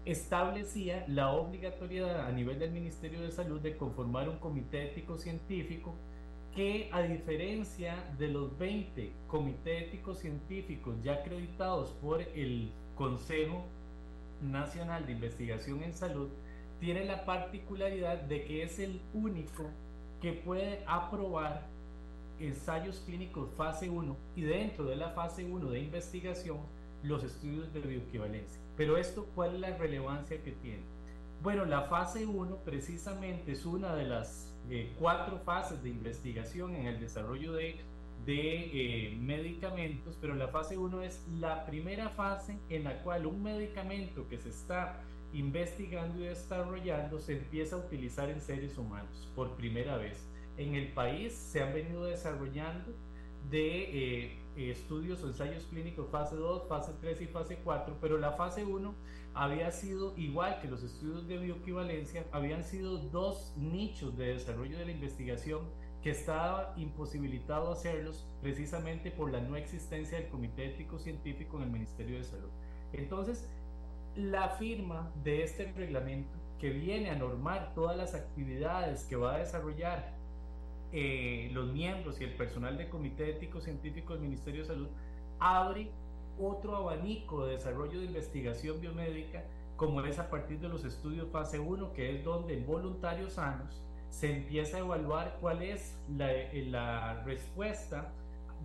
establecía 0.06 1.04
la 1.08 1.32
obligatoriedad 1.32 2.28
a 2.28 2.32
nivel 2.32 2.60
del 2.60 2.72
Ministerio 2.72 3.22
de 3.22 3.32
Salud 3.32 3.60
de 3.60 3.76
conformar 3.76 4.30
un 4.30 4.38
comité 4.38 4.86
ético 4.86 5.18
científico 5.18 5.96
que 6.56 6.90
a 6.92 7.02
diferencia 7.02 7.96
de 8.18 8.28
los 8.28 8.58
20 8.58 9.12
comités 9.28 9.84
éticos 9.84 10.20
científicos 10.20 10.96
ya 11.04 11.14
acreditados 11.14 11.92
por 12.02 12.22
el 12.22 12.72
Consejo 12.96 13.64
Nacional 14.42 15.06
de 15.06 15.14
Investigación 15.14 15.84
en 15.84 15.94
Salud, 15.94 16.30
tiene 16.80 17.06
la 17.06 17.26
particularidad 17.26 18.22
de 18.22 18.46
que 18.46 18.64
es 18.64 18.80
el 18.80 19.00
único 19.14 19.66
que 20.22 20.34
puede 20.34 20.84
aprobar 20.88 21.68
ensayos 22.40 23.02
clínicos 23.06 23.50
fase 23.58 23.90
1 23.90 24.16
y 24.36 24.42
dentro 24.42 24.86
de 24.86 24.96
la 24.96 25.10
fase 25.10 25.46
1 25.46 25.70
de 25.70 25.80
investigación 25.80 26.58
los 27.04 27.24
estudios 27.24 27.74
de 27.74 27.82
bioequivalencia. 27.82 28.60
Pero 28.78 28.98
esto, 28.98 29.28
¿cuál 29.36 29.56
es 29.56 29.60
la 29.62 29.78
relevancia 29.78 30.42
que 30.42 30.52
tiene? 30.52 30.84
Bueno, 31.42 31.66
la 31.66 31.84
fase 31.84 32.26
1 32.26 32.58
precisamente 32.66 33.54
es 33.54 33.66
una 33.66 33.96
de 33.96 34.06
las 34.06 34.49
eh, 34.70 34.94
cuatro 35.00 35.40
fases 35.40 35.82
de 35.82 35.90
investigación 35.90 36.76
en 36.76 36.86
el 36.86 37.00
desarrollo 37.00 37.54
de, 37.54 37.78
de 38.26 39.08
eh, 39.08 39.18
medicamentos, 39.20 40.18
pero 40.22 40.36
la 40.36 40.48
fase 40.50 40.78
1 40.78 41.02
es 41.02 41.26
la 41.40 41.66
primera 41.66 42.10
fase 42.10 42.58
en 42.70 42.84
la 42.84 43.02
cual 43.02 43.26
un 43.26 43.42
medicamento 43.42 44.28
que 44.30 44.38
se 44.38 44.50
está 44.50 45.02
investigando 45.34 46.20
y 46.20 46.28
desarrollando 46.28 47.20
se 47.20 47.38
empieza 47.38 47.76
a 47.76 47.80
utilizar 47.80 48.30
en 48.30 48.42
seres 48.42 48.78
humanos 48.78 49.32
por 49.36 49.56
primera 49.56 49.98
vez. 49.98 50.26
En 50.58 50.76
el 50.76 50.92
país 50.94 51.34
se 51.34 51.62
han 51.64 51.74
venido 51.74 52.06
desarrollando 52.06 52.94
de 53.50 54.28
eh, 54.28 54.38
estudios 54.56 55.24
o 55.24 55.28
ensayos 55.28 55.64
clínicos 55.66 56.10
fase 56.10 56.36
2, 56.36 56.68
fase 56.68 56.92
3 57.00 57.22
y 57.22 57.28
fase 57.28 57.60
4, 57.64 57.98
pero 58.02 58.18
la 58.18 58.34
fase 58.34 58.66
1 58.66 58.94
había 59.34 59.72
sido 59.72 60.18
igual 60.18 60.60
que 60.62 60.68
los 60.68 60.84
estudios 60.84 61.28
de 61.28 61.38
bioequivalencia, 61.38 62.26
habían 62.32 62.64
sido 62.64 62.98
dos 62.98 63.54
nichos 63.58 64.18
de 64.18 64.34
desarrollo 64.34 64.78
de 64.78 64.86
la 64.86 64.92
investigación 64.92 65.62
que 66.02 66.12
estaba 66.12 66.74
imposibilitado 66.78 67.72
hacerlos 67.72 68.26
precisamente 68.42 69.12
por 69.12 69.32
la 69.32 69.42
no 69.42 69.56
existencia 69.56 70.18
del 70.18 70.30
Comité 70.30 70.68
Ético 70.68 70.98
Científico 70.98 71.58
en 71.58 71.64
el 71.64 71.70
Ministerio 71.70 72.18
de 72.18 72.24
Salud. 72.24 72.50
Entonces, 72.94 73.50
la 74.16 74.50
firma 74.50 75.12
de 75.24 75.44
este 75.44 75.72
reglamento 75.74 76.38
que 76.60 76.70
viene 76.70 77.10
a 77.10 77.16
normar 77.16 77.74
todas 77.74 77.96
las 77.96 78.16
actividades 78.16 79.04
que 79.06 79.16
va 79.16 79.36
a 79.36 79.40
desarrollar 79.40 80.14
eh, 80.92 81.50
los 81.54 81.72
miembros 81.72 82.20
y 82.20 82.24
el 82.24 82.36
personal 82.36 82.78
del 82.78 82.90
Comité 82.90 83.30
Ético 83.30 83.62
Científico 83.62 84.14
del 84.14 84.24
Ministerio 84.24 84.62
de 84.62 84.68
Salud 84.68 84.88
abre 85.40 85.92
otro 86.40 86.76
abanico 86.76 87.46
de 87.46 87.54
desarrollo 87.54 88.00
de 88.00 88.06
investigación 88.06 88.80
biomédica, 88.82 89.44
como 89.76 90.02
es 90.02 90.20
a 90.20 90.30
partir 90.30 90.60
de 90.60 90.70
los 90.70 90.84
estudios 90.84 91.30
fase 91.30 91.60
1, 91.60 91.94
que 91.94 92.16
es 92.16 92.24
donde 92.24 92.58
en 92.58 92.66
voluntarios 92.66 93.34
sanos 93.34 93.82
se 94.10 94.36
empieza 94.36 94.78
a 94.78 94.80
evaluar 94.82 95.38
cuál 95.40 95.62
es 95.62 95.98
la, 96.18 96.32
la 96.54 97.24
respuesta 97.24 98.12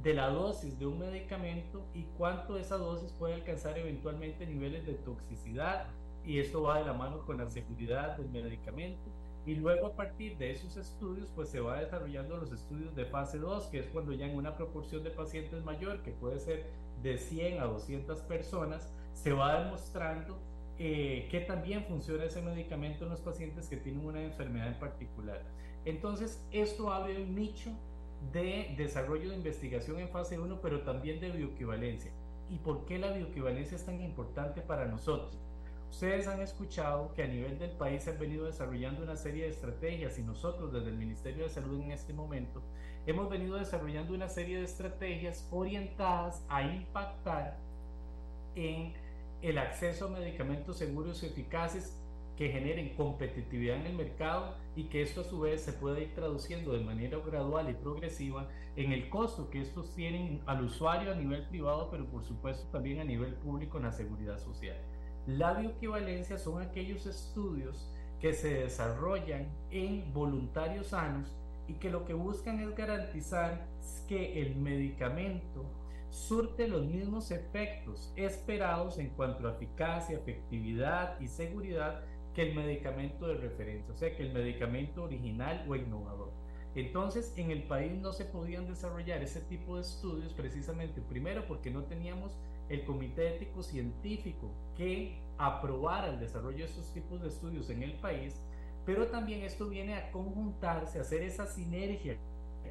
de 0.03 0.15
la 0.15 0.29
dosis 0.29 0.79
de 0.79 0.87
un 0.87 0.99
medicamento 0.99 1.85
y 1.95 2.05
cuánto 2.17 2.59
esa 2.59 2.77
dosis 2.77 3.13
puede 3.13 3.35
alcanzar 3.35 3.79
eventualmente 3.79 4.47
niveles 4.47 4.87
de 4.87 4.95
toxicidad. 4.95 5.87
Y 6.25 6.39
esto 6.39 6.63
va 6.63 6.79
de 6.79 6.87
la 6.87 6.95
mano 6.95 7.25
con 7.27 7.37
la 7.37 7.49
seguridad 7.49 8.17
del 8.17 8.31
medicamento 8.31 9.11
y 9.47 9.55
luego 9.55 9.89
a 9.89 9.97
partir 9.97 10.37
de 10.39 10.51
esos 10.51 10.77
estudios 10.77 11.31
pues 11.35 11.49
se 11.49 11.61
va 11.61 11.81
desarrollando 11.81 12.37
los 12.37 12.53
estudios 12.53 12.95
de 12.95 13.05
fase 13.05 13.39
2 13.39 13.67
que 13.67 13.79
es 13.81 13.87
cuando 13.89 14.13
ya 14.13 14.27
en 14.27 14.37
una 14.37 14.57
proporción 14.57 15.05
de 15.05 15.11
pacientes 15.11 15.63
mayor 15.65 16.03
que 16.03 16.13
puede 16.13 16.39
ser 16.41 16.67
de 17.03 17.19
100 17.19 17.61
a 17.61 17.65
200 17.65 18.21
personas 18.23 18.91
se 19.13 19.33
va 19.33 19.63
demostrando 19.63 20.39
eh, 20.77 21.29
que 21.31 21.41
también 21.41 21.85
funciona 21.85 22.25
ese 22.25 22.43
medicamento 22.43 23.05
en 23.05 23.11
los 23.11 23.21
pacientes 23.21 23.69
que 23.69 23.77
tienen 23.77 24.05
una 24.05 24.23
enfermedad 24.23 24.69
en 24.69 24.79
particular. 24.81 25.41
Entonces, 25.85 26.45
esto 26.51 26.93
abre 26.93 27.23
un 27.23 27.35
nicho 27.35 27.71
de 28.33 28.75
desarrollo 28.77 29.31
de 29.31 29.37
investigación 29.37 30.01
en 30.01 30.09
fase 30.09 30.39
1, 30.39 30.61
pero 30.61 30.81
también 30.81 31.21
de 31.21 31.31
bioequivalencia. 31.31 32.11
¿Y 32.51 32.59
por 32.59 32.87
qué 32.87 32.99
la 32.99 33.13
bioequivalencia 33.13 33.77
es 33.77 33.87
tan 33.87 34.01
importante 34.01 34.63
para 34.63 34.87
nosotros? 34.87 35.39
Ustedes 35.95 36.27
han 36.27 36.41
escuchado 36.41 37.15
que 37.15 37.23
a 37.23 37.29
nivel 37.29 37.57
del 37.57 37.71
país 37.71 38.03
se 38.03 38.11
han 38.11 38.19
venido 38.19 38.47
desarrollando 38.47 39.05
una 39.05 39.15
serie 39.15 39.45
de 39.45 39.51
estrategias 39.51 40.19
y 40.19 40.23
nosotros 40.23 40.73
desde 40.73 40.89
el 40.89 40.97
Ministerio 40.97 41.45
de 41.45 41.51
Salud 41.51 41.81
en 41.81 41.93
este 41.93 42.13
momento 42.13 42.61
hemos 43.07 43.31
venido 43.31 43.57
desarrollando 43.57 44.13
una 44.13 44.29
serie 44.29 44.59
de 44.59 44.65
estrategias 44.65 45.47
orientadas 45.53 46.45
a 46.49 46.63
impactar 46.65 47.59
en 48.57 48.93
el 49.41 49.57
acceso 49.57 50.07
a 50.07 50.11
medicamentos 50.11 50.79
seguros 50.79 51.23
y 51.23 51.27
eficaces 51.27 51.97
que 52.37 52.49
generen 52.49 52.97
competitividad 52.97 53.77
en 53.77 53.87
el 53.87 53.95
mercado 53.95 54.57
y 54.75 54.89
que 54.89 55.01
esto 55.01 55.21
a 55.21 55.25
su 55.25 55.39
vez 55.39 55.61
se 55.61 55.75
pueda 55.75 56.01
ir 56.01 56.13
traduciendo 56.13 56.73
de 56.73 56.81
manera 56.81 57.19
gradual 57.25 57.71
y 57.71 57.75
progresiva 57.75 58.49
en 58.75 58.91
el 58.91 59.09
costo 59.09 59.49
que 59.49 59.61
estos 59.61 59.95
tienen 59.95 60.43
al 60.47 60.65
usuario 60.65 61.13
a 61.13 61.15
nivel 61.15 61.47
privado, 61.47 61.89
pero 61.89 62.05
por 62.07 62.25
supuesto 62.25 62.67
también 62.73 62.99
a 62.99 63.05
nivel 63.05 63.35
público 63.35 63.77
en 63.77 63.85
la 63.85 63.93
seguridad 63.93 64.41
social. 64.41 64.77
La 65.27 65.55
bioequivalencia 65.55 66.39
son 66.39 66.61
aquellos 66.61 67.07
estudios 67.07 67.91
que 68.21 68.35
se 68.35 68.55
desarrollan 68.55 69.49
en 69.71 70.13
voluntarios 70.13 70.89
sanos 70.89 71.35
y 71.67 71.75
que 71.75 71.91
lo 71.91 72.05
que 72.05 72.13
buscan 72.13 72.61
es 72.61 72.77
garantizar 72.77 73.67
que 74.07 74.43
el 74.43 74.57
medicamento 74.57 75.65
surte 76.11 76.69
los 76.69 76.87
mismos 76.87 77.31
efectos 77.31 78.13
esperados 78.17 78.99
en 78.99 79.09
cuanto 79.11 79.49
a 79.49 79.53
eficacia, 79.53 80.17
efectividad 80.17 81.19
y 81.21 81.29
seguridad 81.29 82.03
que 82.35 82.43
el 82.43 82.55
medicamento 82.55 83.27
de 83.27 83.35
referencia, 83.35 83.95
o 83.95 83.97
sea, 83.97 84.15
que 84.15 84.23
el 84.23 84.33
medicamento 84.33 85.05
original 85.05 85.65
o 85.69 85.75
innovador. 85.75 86.33
Entonces, 86.75 87.33
en 87.37 87.51
el 87.51 87.63
país 87.63 87.93
no 87.93 88.13
se 88.13 88.25
podían 88.25 88.67
desarrollar 88.67 89.23
ese 89.23 89.41
tipo 89.41 89.77
de 89.77 89.83
estudios 89.83 90.35
precisamente, 90.35 91.01
primero 91.01 91.47
porque 91.47 91.71
no 91.71 91.85
teníamos 91.85 92.37
el 92.69 92.85
comité 92.85 93.37
ético 93.37 93.63
científico 93.63 94.51
que 94.77 95.19
aprobara 95.39 96.09
el 96.09 96.21
desarrollo 96.21 96.59
de 96.59 96.65
esos 96.65 96.93
tipos 96.93 97.21
de 97.21 97.29
estudios 97.29 97.71
en 97.71 97.83
el 97.83 97.95
país, 97.95 98.41
pero 98.87 99.09
también 99.09 99.43
esto 99.43 99.69
viene 99.69 99.95
a 99.95 100.11
conjuntarse, 100.11 100.99
a 100.99 101.03
hacer 101.03 101.23
esa 101.23 101.47
sinergia 101.47 102.17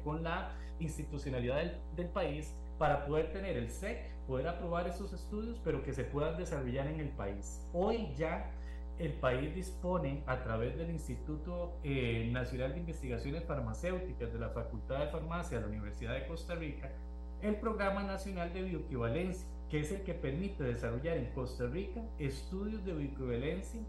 con 0.02 0.22
la 0.22 0.52
institucionalidad 0.80 1.72
del, 1.96 2.08
país 2.08 2.54
para 2.78 3.06
poder 3.06 3.32
tener 3.32 3.56
el 3.56 3.70
SEC, 3.70 4.10
poder 4.26 4.48
aprobar 4.48 4.88
esos 4.88 5.12
estudios, 5.12 5.60
pero 5.62 5.82
que 5.82 5.92
se 5.92 6.04
puedan 6.04 6.36
desarrollar 6.36 6.88
en 6.88 7.00
el 7.00 7.10
país. 7.10 7.64
Hoy 7.72 8.12
ya 8.16 8.50
el 8.98 9.12
país 9.14 9.54
dispone 9.54 10.22
a 10.26 10.42
través 10.42 10.76
del 10.76 10.90
Instituto 10.90 11.78
eh, 11.82 12.28
Nacional 12.32 12.72
de 12.72 12.80
Investigaciones 12.80 13.44
Farmacéuticas 13.44 14.32
de 14.32 14.38
la 14.38 14.50
Facultad 14.50 15.00
de 15.00 15.06
Farmacia 15.08 15.58
de 15.58 15.62
la 15.62 15.68
Universidad 15.68 16.14
de 16.14 16.26
Costa 16.26 16.54
Rica 16.54 16.90
el 17.44 17.56
Programa 17.56 18.02
Nacional 18.02 18.54
de 18.54 18.62
Bioequivalencia, 18.62 19.46
que 19.74 19.80
es 19.80 19.90
el 19.90 20.02
que 20.02 20.14
permite 20.14 20.62
desarrollar 20.62 21.16
en 21.16 21.32
Costa 21.32 21.66
Rica 21.66 22.00
estudios 22.20 22.84
de 22.84 22.92
bioequivalencia 22.92 23.80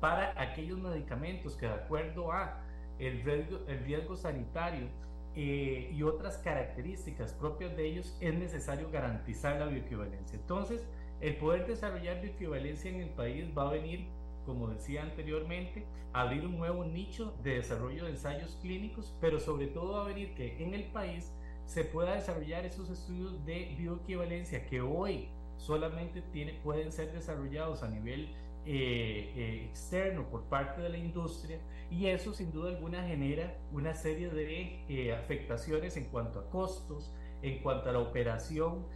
para 0.00 0.38
aquellos 0.38 0.78
medicamentos 0.78 1.56
que 1.56 1.64
de 1.64 1.72
acuerdo 1.72 2.30
a 2.30 2.60
el 2.98 3.22
riesgo, 3.22 3.60
el 3.68 3.78
riesgo 3.84 4.16
sanitario 4.16 4.86
eh, 5.34 5.90
y 5.96 6.02
otras 6.02 6.36
características 6.36 7.32
propias 7.32 7.74
de 7.74 7.86
ellos 7.86 8.18
es 8.20 8.34
necesario 8.34 8.90
garantizar 8.90 9.58
la 9.58 9.64
bioequivalencia. 9.64 10.38
Entonces, 10.38 10.86
el 11.22 11.38
poder 11.38 11.66
desarrollar 11.66 12.20
bioequivalencia 12.20 12.90
en 12.90 13.00
el 13.00 13.08
país 13.08 13.46
va 13.56 13.66
a 13.66 13.72
venir 13.72 14.08
como 14.44 14.68
decía 14.68 15.02
anteriormente, 15.02 15.84
abrir 16.14 16.46
un 16.46 16.56
nuevo 16.56 16.82
nicho 16.82 17.34
de 17.42 17.56
desarrollo 17.56 18.04
de 18.04 18.12
ensayos 18.12 18.58
clínicos, 18.62 19.14
pero 19.20 19.40
sobre 19.40 19.66
todo 19.66 19.92
va 19.92 20.04
a 20.04 20.08
venir 20.08 20.34
que 20.34 20.62
en 20.62 20.72
el 20.72 20.84
país 20.84 21.30
se 21.68 21.84
pueda 21.84 22.14
desarrollar 22.14 22.64
esos 22.64 22.88
estudios 22.88 23.44
de 23.44 23.74
bioequivalencia 23.78 24.64
que 24.64 24.80
hoy 24.80 25.28
solamente 25.58 26.22
tiene, 26.22 26.54
pueden 26.64 26.90
ser 26.90 27.12
desarrollados 27.12 27.82
a 27.82 27.88
nivel 27.88 28.34
eh, 28.64 29.32
eh, 29.36 29.66
externo 29.68 30.30
por 30.30 30.44
parte 30.44 30.80
de 30.80 30.88
la 30.88 30.96
industria 30.96 31.58
y 31.90 32.06
eso 32.06 32.32
sin 32.32 32.52
duda 32.52 32.70
alguna 32.70 33.06
genera 33.06 33.54
una 33.70 33.94
serie 33.94 34.30
de 34.30 34.82
eh, 34.88 35.12
afectaciones 35.12 35.98
en 35.98 36.04
cuanto 36.06 36.40
a 36.40 36.48
costos, 36.48 37.12
en 37.42 37.62
cuanto 37.62 37.90
a 37.90 37.92
la 37.92 38.00
operación 38.00 38.86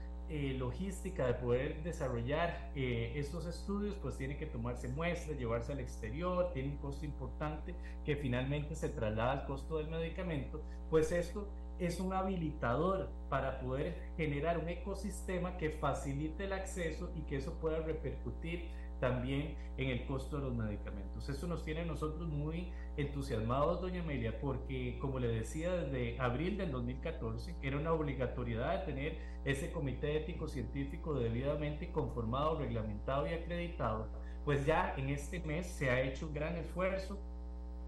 logística 0.56 1.26
de 1.26 1.34
poder 1.34 1.82
desarrollar 1.82 2.70
estos 2.74 3.44
estudios, 3.44 3.94
pues 3.96 4.16
tiene 4.16 4.38
que 4.38 4.46
tomarse 4.46 4.88
muestras, 4.88 5.38
llevarse 5.38 5.72
al 5.72 5.80
exterior, 5.80 6.50
tiene 6.54 6.70
un 6.70 6.78
costo 6.78 7.04
importante 7.04 7.74
que 8.02 8.16
finalmente 8.16 8.74
se 8.74 8.88
traslada 8.88 9.32
al 9.32 9.46
costo 9.46 9.76
del 9.76 9.88
medicamento, 9.88 10.62
pues 10.88 11.12
esto 11.12 11.46
es 11.78 12.00
un 12.00 12.12
habilitador 12.12 13.10
para 13.28 13.60
poder 13.60 14.12
generar 14.16 14.58
un 14.58 14.68
ecosistema 14.68 15.56
que 15.56 15.70
facilite 15.70 16.44
el 16.44 16.52
acceso 16.52 17.10
y 17.16 17.22
que 17.22 17.36
eso 17.36 17.58
pueda 17.60 17.80
repercutir 17.80 18.70
también 19.02 19.56
en 19.78 19.90
el 19.90 20.06
costo 20.06 20.36
de 20.36 20.44
los 20.44 20.54
medicamentos. 20.54 21.28
Eso 21.28 21.48
nos 21.48 21.64
tiene 21.64 21.80
a 21.80 21.84
nosotros 21.84 22.28
muy 22.28 22.70
entusiasmados, 22.96 23.80
doña 23.80 24.00
Amelia, 24.00 24.40
porque 24.40 24.96
como 25.00 25.18
le 25.18 25.26
decía, 25.26 25.72
desde 25.72 26.20
abril 26.20 26.56
del 26.56 26.70
2014 26.70 27.56
era 27.62 27.76
una 27.76 27.92
obligatoriedad 27.92 28.78
de 28.78 28.92
tener 28.92 29.18
ese 29.44 29.72
comité 29.72 30.16
ético 30.16 30.46
científico 30.46 31.14
debidamente 31.14 31.90
conformado, 31.90 32.60
reglamentado 32.60 33.26
y 33.26 33.34
acreditado, 33.34 34.06
pues 34.44 34.64
ya 34.66 34.94
en 34.96 35.08
este 35.08 35.40
mes 35.40 35.66
se 35.66 35.90
ha 35.90 36.00
hecho 36.00 36.28
un 36.28 36.34
gran 36.34 36.56
esfuerzo 36.56 37.18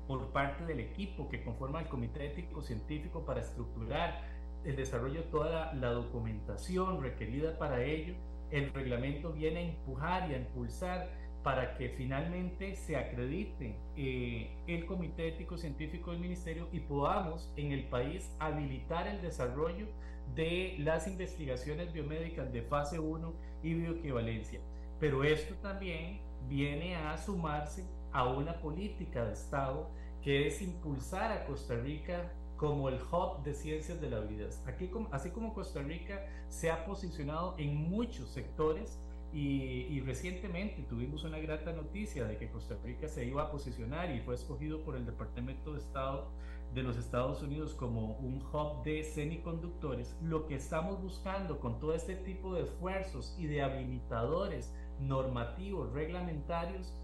por 0.07 0.33
parte 0.33 0.65
del 0.67 0.81
equipo 0.81 1.29
que 1.29 1.43
conforma 1.43 1.81
el 1.81 1.89
comité 1.89 2.27
ético 2.27 2.63
científico 2.63 3.25
para 3.25 3.41
estructurar 3.41 4.23
el 4.65 4.77
desarrollo 4.77 5.23
de 5.23 5.29
toda 5.29 5.75
la 5.75 5.91
documentación 5.91 7.03
requerida 7.03 7.59
para 7.59 7.83
ello 7.83 8.15
el 8.51 8.73
reglamento 8.73 9.33
viene 9.33 9.59
a 9.59 9.63
empujar 9.63 10.31
y 10.31 10.35
a 10.35 10.39
impulsar 10.39 11.09
para 11.43 11.75
que 11.75 11.91
finalmente 11.91 12.77
se 12.77 12.97
acredite 12.97 13.77
eh, 13.97 14.57
el 14.67 14.87
Comité 14.87 15.29
Ético 15.29 15.59
Científico 15.59 16.13
del 16.13 16.21
Ministerio 16.21 16.69
y 16.73 16.81
podamos 16.81 17.53
en 17.57 17.73
el 17.73 17.85
país 17.89 18.35
habilitar 18.39 19.07
el 19.09 19.21
desarrollo 19.21 19.87
de 20.35 20.77
las 20.79 21.07
investigaciones 21.07 21.93
biomédicas 21.93 22.51
de 22.53 22.63
fase 22.63 22.99
1 22.99 23.35
y 23.63 23.75
bioequivalencia. 23.75 24.61
Pero 25.01 25.23
esto 25.23 25.55
también 25.57 26.21
viene 26.49 26.97
a 26.97 27.19
sumarse 27.19 27.85
a 28.15 28.27
una 28.27 28.55
política 28.61 29.27
de 29.27 29.35
Estado 29.35 29.91
que 30.23 30.47
es 30.47 30.63
impulsar 30.63 31.33
a 31.33 31.45
Costa 31.45 31.75
Rica 31.75 32.33
como 32.57 32.89
el 32.89 32.95
hub 32.95 33.43
de 33.43 33.53
ciencias 33.53 34.01
de 34.01 34.09
la 34.09 34.21
vida. 34.21 34.49
Aquí, 34.67 34.91
así 35.11 35.31
como 35.31 35.53
Costa 35.53 35.83
Rica 35.83 36.25
se 36.49 36.71
ha 36.71 36.87
posicionado 36.87 37.57
en 37.59 37.75
muchos 37.75 38.31
sectores 38.31 38.99
y, 39.35 40.01
recientemente 40.03 40.83
tuvimos 40.83 41.25
una 41.25 41.41
grata 41.41 41.73
noticia 41.73 42.25
de 42.25 42.39
que 42.39 42.49
Costa 42.51 42.77
Rica 42.85 43.09
se 43.09 43.27
iba 43.27 43.43
a 43.43 43.51
posicionar 43.51 44.15
y 44.15 44.21
fue 44.21 44.37
escogido 44.37 44.83
por 44.83 44.97
el 44.97 45.05
Departamento 45.05 45.73
de 45.73 45.81
Estado 45.81 46.29
de 46.73 46.85
los 46.85 46.97
Estados 46.97 47.43
Unidos 47.43 47.75
como 47.75 48.17
un 48.19 48.41
hub 48.53 48.85
de 48.85 49.03
semiconductores, 49.03 50.17
lo 50.23 50.47
que 50.47 50.55
estamos 50.55 51.03
buscando 51.03 51.59
con 51.59 51.81
todo 51.81 51.95
este 51.95 52.15
tipo 52.15 52.55
de 52.55 52.63
esfuerzos 52.63 53.35
y 53.37 53.47
de 53.47 53.63
habilitadores 53.63 54.73
normativos, 55.01 55.93
reglamentarios, 55.93 56.95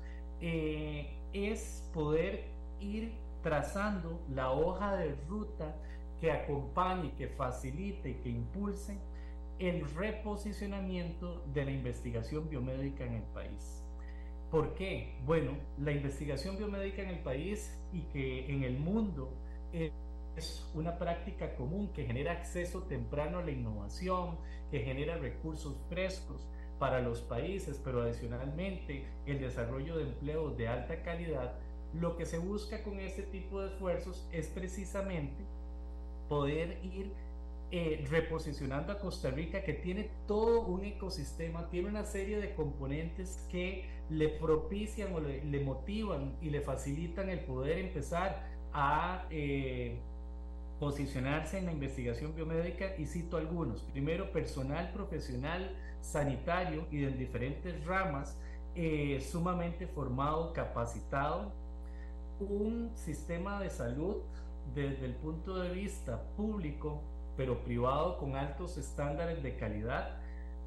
eh, 0.40 1.10
es 1.32 1.88
poder 1.92 2.44
ir 2.80 3.12
trazando 3.42 4.20
la 4.34 4.52
hoja 4.52 4.96
de 4.96 5.14
ruta 5.28 5.76
que 6.20 6.30
acompañe, 6.30 7.12
que 7.16 7.28
facilite 7.28 8.18
que 8.20 8.28
impulse 8.28 8.98
el 9.58 9.88
reposicionamiento 9.94 11.42
de 11.52 11.64
la 11.64 11.70
investigación 11.70 12.48
biomédica 12.48 13.04
en 13.04 13.14
el 13.14 13.22
país. 13.22 13.84
¿Por 14.50 14.74
qué? 14.74 15.14
Bueno, 15.24 15.52
la 15.78 15.92
investigación 15.92 16.56
biomédica 16.56 17.02
en 17.02 17.10
el 17.10 17.20
país 17.20 17.78
y 17.92 18.00
que 18.12 18.52
en 18.52 18.64
el 18.64 18.78
mundo 18.78 19.32
es 19.72 20.66
una 20.74 20.98
práctica 20.98 21.54
común 21.54 21.88
que 21.94 22.04
genera 22.04 22.32
acceso 22.32 22.82
temprano 22.82 23.38
a 23.38 23.42
la 23.42 23.50
innovación, 23.50 24.36
que 24.70 24.80
genera 24.80 25.16
recursos 25.16 25.76
frescos 25.88 26.46
para 26.80 27.00
los 27.00 27.20
países, 27.20 27.80
pero 27.84 28.02
adicionalmente 28.02 29.04
el 29.26 29.38
desarrollo 29.38 29.98
de 29.98 30.04
empleos 30.04 30.56
de 30.56 30.66
alta 30.66 31.02
calidad, 31.02 31.52
lo 31.92 32.16
que 32.16 32.24
se 32.24 32.38
busca 32.38 32.82
con 32.82 32.98
este 32.98 33.22
tipo 33.22 33.60
de 33.60 33.68
esfuerzos 33.68 34.26
es 34.32 34.48
precisamente 34.48 35.44
poder 36.28 36.78
ir 36.82 37.12
eh, 37.70 38.04
reposicionando 38.10 38.92
a 38.92 38.98
Costa 38.98 39.30
Rica, 39.30 39.62
que 39.62 39.74
tiene 39.74 40.10
todo 40.26 40.62
un 40.62 40.84
ecosistema, 40.84 41.68
tiene 41.68 41.88
una 41.88 42.04
serie 42.04 42.40
de 42.40 42.54
componentes 42.54 43.46
que 43.50 43.84
le 44.08 44.28
propician 44.28 45.12
o 45.12 45.20
le, 45.20 45.60
motivan 45.60 46.34
y 46.40 46.50
le 46.50 46.62
facilitan 46.62 47.28
el 47.28 47.40
poder 47.40 47.78
empezar 47.78 48.44
a 48.72 49.26
eh, 49.30 49.98
posicionarse 50.80 51.58
en 51.58 51.66
la 51.66 51.72
investigación 51.72 52.34
biomédica 52.34 52.96
y 52.96 53.06
cito 53.06 53.36
algunos. 53.36 53.82
Primero, 53.82 54.32
personal 54.32 54.92
profesional 54.92 55.76
sanitario 56.00 56.86
y 56.90 56.98
de 56.98 57.10
diferentes 57.10 57.84
ramas, 57.84 58.38
eh, 58.74 59.20
sumamente 59.20 59.86
formado, 59.86 60.52
capacitado, 60.52 61.52
un 62.38 62.90
sistema 62.94 63.60
de 63.60 63.70
salud 63.70 64.16
desde 64.74 65.06
el 65.06 65.14
punto 65.14 65.58
de 65.58 65.70
vista 65.70 66.22
público, 66.36 67.02
pero 67.36 67.62
privado 67.64 68.18
con 68.18 68.36
altos 68.36 68.76
estándares 68.78 69.42
de 69.42 69.56
calidad, 69.56 70.18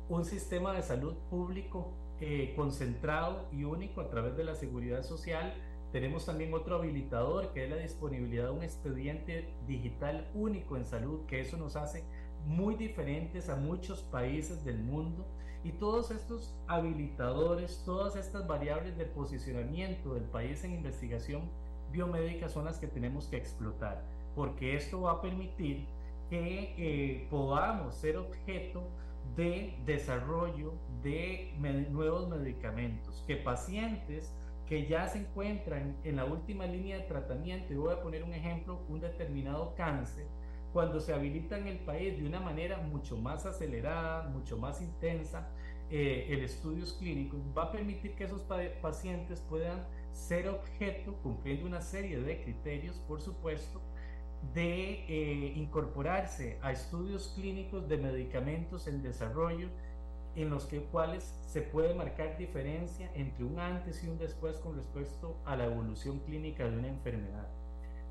un 0.09 0.25
sistema 0.25 0.73
de 0.73 0.81
salud 0.81 1.15
público 1.29 1.93
eh, 2.19 2.53
concentrado 2.55 3.47
y 3.51 3.63
único 3.63 4.01
a 4.01 4.09
través 4.09 4.35
de 4.37 4.43
la 4.43 4.55
seguridad 4.55 5.03
social, 5.03 5.53
tenemos 5.91 6.25
también 6.25 6.53
otro 6.53 6.75
habilitador 6.77 7.53
que 7.53 7.65
es 7.65 7.69
la 7.69 7.77
disponibilidad 7.77 8.45
de 8.45 8.51
un 8.51 8.63
expediente 8.63 9.53
digital 9.67 10.29
único 10.33 10.75
en 10.75 10.85
salud, 10.85 11.25
que 11.27 11.39
eso 11.39 11.55
nos 11.57 11.75
hace 11.75 12.03
muy 12.45 12.75
diferentes 12.75 13.49
a 13.49 13.55
muchos 13.55 14.01
países 14.03 14.63
del 14.63 14.79
mundo. 14.79 15.25
Y 15.63 15.71
todos 15.71 16.11
estos 16.11 16.53
habilitadores, 16.67 17.83
todas 17.85 18.17
estas 18.17 18.45
variables 18.47 18.97
de 18.97 19.05
posicionamiento 19.05 20.13
del 20.13 20.25
país 20.25 20.63
en 20.63 20.73
investigación 20.73 21.49
biomédica 21.91 22.49
son 22.49 22.65
las 22.65 22.79
que 22.79 22.87
tenemos 22.87 23.27
que 23.27 23.37
explotar, 23.37 24.03
porque 24.35 24.75
esto 24.75 25.01
va 25.01 25.13
a 25.13 25.21
permitir 25.21 25.85
que 26.29 26.73
eh, 26.77 27.27
podamos 27.29 27.95
ser 27.95 28.17
objeto 28.17 28.83
de 29.37 29.77
desarrollo 29.85 30.73
de 31.01 31.53
nuevos 31.91 32.27
medicamentos, 32.27 33.23
que 33.25 33.37
pacientes 33.37 34.33
que 34.67 34.85
ya 34.87 35.07
se 35.07 35.19
encuentran 35.19 35.95
en 36.03 36.15
la 36.15 36.25
última 36.25 36.65
línea 36.65 36.97
de 36.97 37.03
tratamiento, 37.03 37.73
y 37.73 37.77
voy 37.77 37.93
a 37.93 38.01
poner 38.01 38.23
un 38.23 38.33
ejemplo, 38.33 38.79
un 38.89 38.99
determinado 38.99 39.75
cáncer, 39.75 40.25
cuando 40.73 40.99
se 40.99 41.13
habilita 41.13 41.57
en 41.57 41.67
el 41.67 41.77
país 41.79 42.17
de 42.17 42.27
una 42.27 42.39
manera 42.39 42.77
mucho 42.77 43.15
más 43.15 43.45
acelerada, 43.45 44.27
mucho 44.29 44.57
más 44.57 44.81
intensa, 44.81 45.47
eh, 45.91 46.27
el 46.29 46.43
estudios 46.43 46.93
clínicos 46.93 47.39
va 47.55 47.65
a 47.65 47.71
permitir 47.71 48.15
que 48.15 48.23
esos 48.23 48.41
pacientes 48.81 49.39
puedan 49.41 49.85
ser 50.11 50.49
objeto, 50.49 51.13
cumpliendo 51.21 51.67
una 51.67 51.81
serie 51.81 52.19
de 52.19 52.41
criterios, 52.41 52.97
por 53.07 53.21
supuesto, 53.21 53.79
de 54.53 55.05
eh, 55.07 55.53
incorporarse 55.55 56.57
a 56.61 56.71
estudios 56.71 57.33
clínicos 57.35 57.87
de 57.87 57.97
medicamentos 57.97 58.87
en 58.87 59.03
desarrollo 59.03 59.69
en 60.35 60.49
los 60.49 60.67
cuales 60.91 61.39
se 61.45 61.61
puede 61.61 61.93
marcar 61.93 62.37
diferencia 62.37 63.11
entre 63.13 63.43
un 63.43 63.59
antes 63.59 64.03
y 64.03 64.07
un 64.07 64.17
después 64.17 64.57
con 64.57 64.75
respecto 64.75 65.37
a 65.45 65.55
la 65.55 65.65
evolución 65.65 66.19
clínica 66.19 66.67
de 66.67 66.77
una 66.77 66.87
enfermedad. 66.87 67.47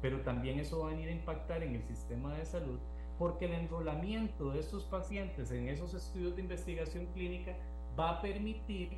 Pero 0.02 0.20
también 0.20 0.58
eso 0.58 0.80
va 0.80 0.88
a 0.88 0.90
venir 0.90 1.08
a 1.08 1.12
impactar 1.12 1.62
en 1.62 1.76
el 1.76 1.82
sistema 1.84 2.34
de 2.34 2.44
salud 2.44 2.78
porque 3.18 3.44
el 3.44 3.52
enrolamiento 3.52 4.50
de 4.50 4.58
estos 4.58 4.84
pacientes 4.84 5.52
en 5.52 5.68
esos 5.68 5.94
estudios 5.94 6.34
de 6.34 6.42
investigación 6.42 7.06
clínica 7.14 7.54
va 7.98 8.10
a 8.10 8.20
permitir 8.20 8.90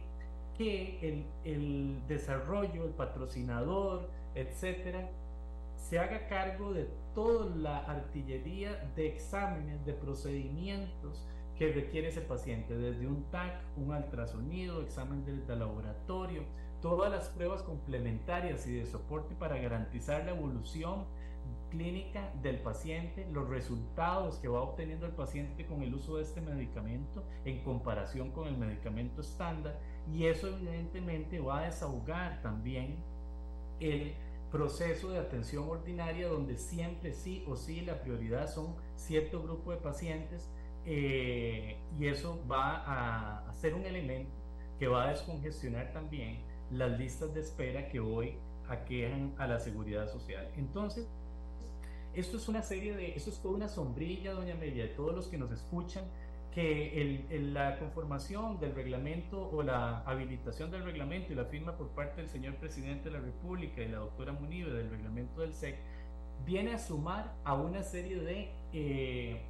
que 0.56 0.98
el, 1.06 1.26
el 1.44 2.00
desarrollo, 2.08 2.84
el 2.84 2.92
patrocinador, 2.92 4.08
etcétera, 4.34 5.10
se 5.76 5.98
haga 5.98 6.26
cargo 6.28 6.72
de 6.72 6.88
toda 7.14 7.54
la 7.56 7.78
artillería 7.80 8.90
de 8.96 9.08
exámenes, 9.08 9.84
de 9.84 9.92
procedimientos 9.92 11.26
que 11.58 11.72
requiere 11.72 12.08
ese 12.08 12.20
paciente, 12.20 12.76
desde 12.76 13.06
un 13.06 13.24
TAC, 13.30 13.60
un 13.76 13.94
ultrasonido, 13.94 14.82
examen 14.82 15.24
de, 15.24 15.56
laboratorio, 15.56 16.42
todas 16.84 17.10
las 17.10 17.30
pruebas 17.30 17.62
complementarias 17.62 18.66
y 18.66 18.74
de 18.74 18.84
soporte 18.84 19.34
para 19.34 19.56
garantizar 19.56 20.22
la 20.26 20.32
evolución 20.32 21.06
clínica 21.70 22.30
del 22.42 22.58
paciente, 22.58 23.26
los 23.32 23.48
resultados 23.48 24.36
que 24.36 24.48
va 24.48 24.60
obteniendo 24.60 25.06
el 25.06 25.12
paciente 25.12 25.64
con 25.64 25.82
el 25.82 25.94
uso 25.94 26.18
de 26.18 26.24
este 26.24 26.42
medicamento 26.42 27.24
en 27.46 27.62
comparación 27.62 28.32
con 28.32 28.48
el 28.48 28.58
medicamento 28.58 29.22
estándar 29.22 29.80
y 30.12 30.26
eso 30.26 30.46
evidentemente 30.48 31.40
va 31.40 31.60
a 31.60 31.64
desahogar 31.64 32.42
también 32.42 32.98
el 33.80 34.12
proceso 34.52 35.08
de 35.08 35.20
atención 35.20 35.66
ordinaria 35.66 36.28
donde 36.28 36.58
siempre 36.58 37.14
sí 37.14 37.46
o 37.48 37.56
sí 37.56 37.80
la 37.80 38.02
prioridad 38.02 38.46
son 38.46 38.76
cierto 38.94 39.42
grupo 39.42 39.70
de 39.70 39.78
pacientes 39.78 40.50
eh, 40.84 41.78
y 41.98 42.08
eso 42.08 42.38
va 42.46 43.46
a, 43.48 43.52
ser 43.54 43.72
un 43.72 43.86
elemento 43.86 44.36
que 44.78 44.86
va 44.86 45.04
a 45.04 45.10
descongestionar 45.12 45.90
también 45.94 46.52
las 46.74 46.98
listas 46.98 47.34
de 47.34 47.40
espera 47.40 47.88
que 47.88 48.00
hoy 48.00 48.36
aquejan 48.68 49.34
a 49.38 49.46
la 49.46 49.60
seguridad 49.60 50.10
social. 50.10 50.48
Entonces, 50.56 51.08
esto 52.14 52.36
es 52.36 52.48
una 52.48 52.62
serie 52.62 52.96
de, 52.96 53.14
esto 53.14 53.30
es 53.30 53.40
toda 53.40 53.54
una 53.54 53.68
sombrilla, 53.68 54.32
doña 54.32 54.54
Media, 54.54 54.84
de 54.84 54.90
todos 54.90 55.14
los 55.14 55.28
que 55.28 55.38
nos 55.38 55.50
escuchan, 55.50 56.04
que 56.54 57.26
el, 57.30 57.52
la 57.52 57.78
conformación 57.80 58.60
del 58.60 58.74
reglamento 58.76 59.50
o 59.50 59.62
la 59.64 60.02
habilitación 60.02 60.70
del 60.70 60.84
reglamento 60.84 61.32
y 61.32 61.34
la 61.34 61.46
firma 61.46 61.76
por 61.76 61.88
parte 61.88 62.20
del 62.20 62.30
señor 62.30 62.54
presidente 62.56 63.10
de 63.10 63.18
la 63.18 63.20
República 63.20 63.82
y 63.82 63.88
la 63.88 63.98
doctora 63.98 64.32
Munive 64.32 64.72
del 64.72 64.88
reglamento 64.88 65.40
del 65.40 65.52
SEC 65.52 65.76
viene 66.46 66.74
a 66.74 66.78
sumar 66.78 67.34
a 67.44 67.54
una 67.54 67.82
serie 67.82 68.20
de 68.20 68.52
eh, 68.72 69.42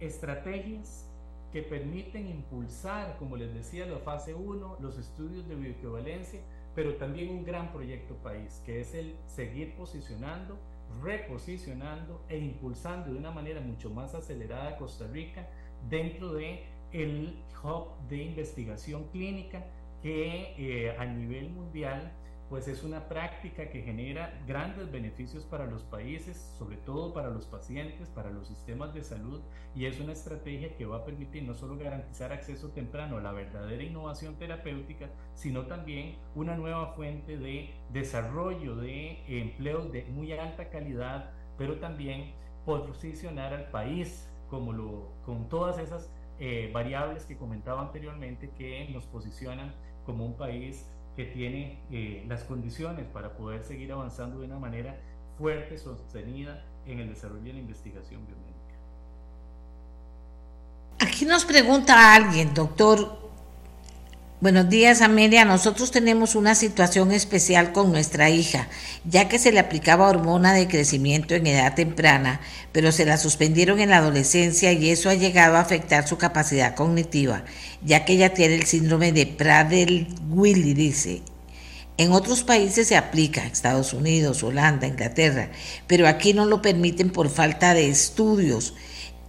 estrategias 0.00 1.09
que 1.52 1.62
permiten 1.62 2.28
impulsar, 2.28 3.16
como 3.18 3.36
les 3.36 3.52
decía, 3.52 3.86
la 3.86 3.98
fase 3.98 4.34
1, 4.34 4.78
los 4.80 4.98
estudios 4.98 5.48
de 5.48 5.56
bioequivalencia, 5.56 6.40
pero 6.74 6.94
también 6.94 7.30
un 7.30 7.44
gran 7.44 7.72
proyecto 7.72 8.14
país, 8.16 8.62
que 8.64 8.80
es 8.80 8.94
el 8.94 9.16
seguir 9.26 9.74
posicionando, 9.74 10.58
reposicionando 11.02 12.24
e 12.28 12.38
impulsando 12.38 13.12
de 13.12 13.18
una 13.18 13.30
manera 13.30 13.60
mucho 13.60 13.90
más 13.90 14.14
acelerada 14.14 14.70
a 14.70 14.76
Costa 14.76 15.06
Rica 15.06 15.48
dentro 15.88 16.32
de 16.34 16.64
el 16.92 17.42
hub 17.62 17.88
de 18.08 18.22
investigación 18.22 19.04
clínica 19.12 19.64
que 20.02 20.54
eh, 20.56 20.96
a 20.98 21.04
nivel 21.04 21.50
mundial 21.50 22.12
pues 22.50 22.66
es 22.66 22.82
una 22.82 23.08
práctica 23.08 23.70
que 23.70 23.82
genera 23.82 24.36
grandes 24.44 24.90
beneficios 24.90 25.44
para 25.44 25.66
los 25.66 25.84
países, 25.84 26.52
sobre 26.58 26.76
todo 26.78 27.14
para 27.14 27.30
los 27.30 27.46
pacientes, 27.46 28.08
para 28.08 28.30
los 28.30 28.48
sistemas 28.48 28.92
de 28.92 29.04
salud, 29.04 29.40
y 29.76 29.86
es 29.86 30.00
una 30.00 30.12
estrategia 30.12 30.76
que 30.76 30.84
va 30.84 30.96
a 30.96 31.04
permitir 31.04 31.44
no 31.44 31.54
solo 31.54 31.78
garantizar 31.78 32.32
acceso 32.32 32.70
temprano 32.70 33.18
a 33.18 33.20
la 33.20 33.30
verdadera 33.30 33.84
innovación 33.84 34.34
terapéutica, 34.34 35.08
sino 35.34 35.66
también 35.66 36.16
una 36.34 36.56
nueva 36.56 36.88
fuente 36.94 37.38
de 37.38 37.70
desarrollo 37.92 38.74
de 38.74 39.22
empleos 39.28 39.92
de 39.92 40.02
muy 40.06 40.32
alta 40.32 40.70
calidad, 40.70 41.30
pero 41.56 41.78
también 41.78 42.32
posicionar 42.66 43.54
al 43.54 43.70
país 43.70 44.28
como 44.48 44.72
lo, 44.72 45.12
con 45.24 45.48
todas 45.48 45.78
esas 45.78 46.12
eh, 46.40 46.68
variables 46.74 47.26
que 47.26 47.36
comentaba 47.36 47.80
anteriormente 47.80 48.50
que 48.58 48.88
nos 48.92 49.06
posicionan 49.06 49.72
como 50.04 50.26
un 50.26 50.36
país 50.36 50.90
que 51.16 51.24
tiene 51.24 51.78
eh, 51.90 52.24
las 52.28 52.44
condiciones 52.44 53.06
para 53.06 53.36
poder 53.36 53.64
seguir 53.64 53.92
avanzando 53.92 54.40
de 54.40 54.46
una 54.46 54.58
manera 54.58 54.96
fuerte, 55.38 55.78
sostenida 55.78 56.64
en 56.86 57.00
el 57.00 57.08
desarrollo 57.08 57.42
de 57.42 57.52
la 57.54 57.58
investigación 57.58 58.26
biomédica. 58.26 58.50
Aquí 61.00 61.24
nos 61.24 61.44
pregunta 61.44 62.14
alguien, 62.14 62.52
doctor, 62.52 63.29
Buenos 64.40 64.70
días, 64.70 65.02
Amelia. 65.02 65.44
Nosotros 65.44 65.90
tenemos 65.90 66.34
una 66.34 66.54
situación 66.54 67.12
especial 67.12 67.72
con 67.72 67.92
nuestra 67.92 68.30
hija, 68.30 68.68
ya 69.04 69.28
que 69.28 69.38
se 69.38 69.52
le 69.52 69.60
aplicaba 69.60 70.08
hormona 70.08 70.54
de 70.54 70.66
crecimiento 70.66 71.34
en 71.34 71.46
edad 71.46 71.74
temprana, 71.74 72.40
pero 72.72 72.90
se 72.90 73.04
la 73.04 73.18
suspendieron 73.18 73.80
en 73.80 73.90
la 73.90 73.98
adolescencia 73.98 74.72
y 74.72 74.88
eso 74.88 75.10
ha 75.10 75.14
llegado 75.14 75.56
a 75.56 75.60
afectar 75.60 76.08
su 76.08 76.16
capacidad 76.16 76.74
cognitiva, 76.74 77.44
ya 77.84 78.06
que 78.06 78.14
ella 78.14 78.32
tiene 78.32 78.54
el 78.54 78.64
síndrome 78.64 79.12
de 79.12 79.26
Prader-Willi, 79.26 80.72
dice. 80.72 81.20
En 81.98 82.12
otros 82.12 82.42
países 82.42 82.88
se 82.88 82.96
aplica, 82.96 83.44
Estados 83.44 83.92
Unidos, 83.92 84.42
Holanda, 84.42 84.86
Inglaterra, 84.86 85.50
pero 85.86 86.08
aquí 86.08 86.32
no 86.32 86.46
lo 86.46 86.62
permiten 86.62 87.10
por 87.10 87.28
falta 87.28 87.74
de 87.74 87.90
estudios. 87.90 88.72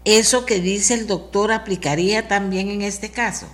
¿Eso 0.06 0.46
que 0.46 0.62
dice 0.62 0.94
el 0.94 1.06
doctor 1.06 1.52
aplicaría 1.52 2.30
también 2.30 2.70
en 2.70 2.82
este 2.82 3.10
caso? 3.10 3.48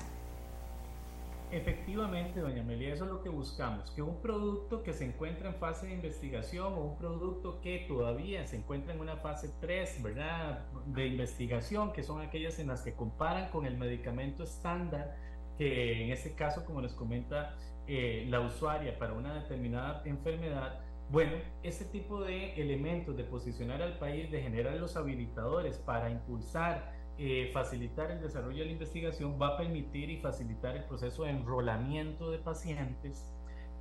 Efectivamente, 1.58 2.39
doña 2.39 2.62
Amelia, 2.62 2.93
eso 2.93 3.06
es 3.06 3.10
lo 3.10 3.24
que 3.24 3.30
buscamos, 3.30 3.89
que 3.89 4.04
un 4.04 4.22
producto 4.22 4.84
que 4.84 4.93
se 4.93 5.06
encuentra 5.06 5.50
en 5.50 5.56
fase 5.56 5.88
de 5.88 5.93
investigación 5.93 6.72
o 6.76 6.82
un 6.82 6.98
producto 7.00 7.62
que 7.62 7.86
todavía 7.88 8.46
se 8.46 8.58
encuentra 8.58 8.93
en 8.93 9.00
una 9.00 9.17
fase 9.17 9.50
3, 9.60 10.04
¿verdad? 10.04 10.67
De 10.86 11.08
investigación, 11.08 11.93
que 11.93 12.04
son 12.04 12.22
aquellas 12.22 12.60
en 12.60 12.67
las 12.67 12.84
que 12.84 12.93
comparan 12.93 13.50
con 13.50 13.65
el 13.65 13.76
medicamento 13.76 14.43
estándar, 14.43 15.15
que 15.58 16.04
en 16.04 16.12
este 16.12 16.36
caso, 16.36 16.63
como 16.63 16.80
les 16.80 16.93
comenta 16.93 17.56
eh, 17.88 18.28
la 18.30 18.41
usuaria 18.41 18.96
para 19.00 19.13
una 19.13 19.34
determinada 19.34 20.04
enfermedad, 20.06 20.80
bueno, 21.10 21.38
este 21.63 21.86
tipo 21.86 22.22
de 22.22 22.54
elementos 22.62 23.17
de 23.17 23.24
posicionar 23.24 23.82
al 23.82 23.98
país, 23.98 24.30
de 24.30 24.43
generar 24.43 24.76
los 24.76 24.96
habilitadores 24.96 25.80
para 25.80 26.12
impulsar 26.12 26.96
eh, 27.19 27.49
facilitar 27.51 28.12
el 28.12 28.21
desarrollo 28.21 28.60
de 28.60 28.65
la 28.65 28.71
investigación 28.71 29.39
va 29.41 29.49
a 29.49 29.58
permitir 29.58 30.10
y 30.10 30.17
facilitar 30.17 30.77
el 30.77 30.84
proceso 30.84 31.23
de 31.23 31.32
enrolamiento 31.32 32.30
de 32.30 32.38
pacientes 32.38 33.34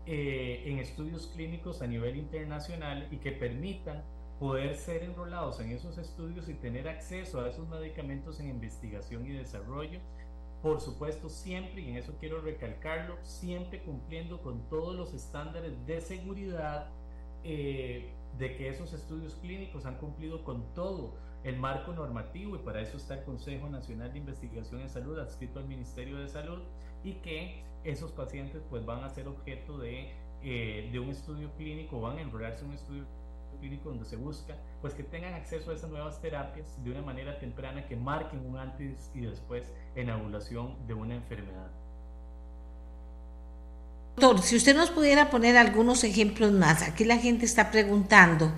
eh, 0.07 0.63
en 0.67 0.79
estudios 0.79 1.27
clínicos 1.35 1.83
a 1.83 1.87
nivel 1.87 2.17
internacional 2.17 3.09
y 3.11 3.19
que 3.19 3.33
permitan 3.33 4.03
poder 4.39 4.77
ser 4.77 5.03
enrolados 5.03 5.61
en 5.61 5.71
esos 5.71 5.99
estudios 5.99 6.49
y 6.49 6.55
tener 6.55 6.89
acceso 6.89 7.41
a 7.41 7.49
esos 7.49 7.69
medicamentos 7.69 8.41
en 8.41 8.49
investigación 8.49 9.27
y 9.27 9.33
desarrollo. 9.33 10.01
Por 10.63 10.81
supuesto, 10.81 11.29
siempre, 11.29 11.83
y 11.83 11.91
en 11.91 11.97
eso 11.97 12.15
quiero 12.19 12.41
recalcarlo, 12.41 13.17
siempre 13.23 13.83
cumpliendo 13.83 14.41
con 14.41 14.69
todos 14.69 14.97
los 14.97 15.13
estándares 15.13 15.87
de 15.87 16.01
seguridad 16.01 16.89
eh, 17.45 18.13
de 18.39 18.57
que 18.57 18.69
esos 18.69 18.93
estudios 18.93 19.35
clínicos 19.37 19.87
han 19.87 19.97
cumplido 19.99 20.43
con 20.45 20.73
todo 20.75 21.15
el 21.47 21.57
marco 21.57 21.93
normativo 21.93 22.57
y 22.57 22.59
para 22.59 22.81
eso 22.81 22.97
está 22.97 23.15
el 23.15 23.25
Consejo 23.25 23.69
Nacional 23.69 24.13
de 24.13 24.19
Investigación 24.19 24.81
en 24.81 24.89
Salud 24.89 25.17
adscrito 25.17 25.61
al 25.61 25.69
Ministerio 25.69 26.19
de 26.19 26.29
Salud 26.29 26.59
y 27.05 27.15
que 27.15 27.63
esos 27.85 28.11
pacientes 28.11 28.65
pues 28.69 28.85
van 28.85 29.05
a 29.05 29.11
ser 29.11 29.29
objeto 29.29 29.79
de, 29.79 30.11
eh, 30.43 30.89
de 30.91 30.99
un 30.99 31.11
estudio 31.11 31.53
clínico, 31.57 32.01
van 32.01 32.19
a 32.19 32.23
enrolarse 32.23 32.65
en 32.65 32.71
un 32.71 32.75
estudio 32.75 33.05
clínico 33.61 33.91
donde 33.91 34.05
se 34.05 34.17
busca 34.17 34.57
pues 34.81 34.93
que 34.95 35.05
tengan 35.05 35.35
acceso 35.35 35.71
a 35.71 35.75
esas 35.75 35.89
nuevas 35.89 36.21
terapias 36.21 36.83
de 36.83 36.91
una 36.91 37.03
manera 37.03 37.39
temprana 37.39 37.87
que 37.87 37.95
marquen 37.95 38.45
un 38.45 38.59
antes 38.59 39.13
y 39.15 39.21
después 39.21 39.73
en 39.95 40.09
la 40.09 40.19
evaluación 40.19 40.85
de 40.89 40.95
una 40.95 41.15
enfermedad. 41.15 41.71
Doctor, 44.19 44.43
si 44.43 44.57
usted 44.57 44.75
nos 44.75 44.91
pudiera 44.91 45.29
poner 45.29 45.59
algunos 45.59 46.03
ejemplos 46.03 46.51
más, 46.51 46.81
aquí 46.81 47.05
la 47.05 47.19
gente 47.19 47.45
está 47.45 47.71
preguntando 47.71 48.51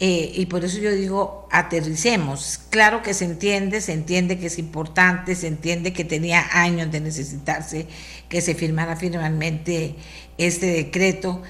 eh, 0.00 0.32
y 0.34 0.46
por 0.46 0.64
eso 0.64 0.78
yo 0.78 0.90
digo 0.90 1.46
aterricemos. 1.52 2.58
Claro 2.68 3.00
que 3.00 3.14
se 3.14 3.24
entiende, 3.24 3.80
se 3.80 3.92
entiende 3.92 4.40
que 4.40 4.46
es 4.46 4.58
importante, 4.58 5.36
se 5.36 5.46
entiende 5.46 5.92
que 5.92 6.04
tenía 6.04 6.44
años 6.50 6.90
de 6.90 7.00
necesitarse 7.00 7.86
que 8.28 8.40
se 8.40 8.56
firmara 8.56 8.96
finalmente 8.96 9.94
este 10.36 10.66
decreto 10.66 11.42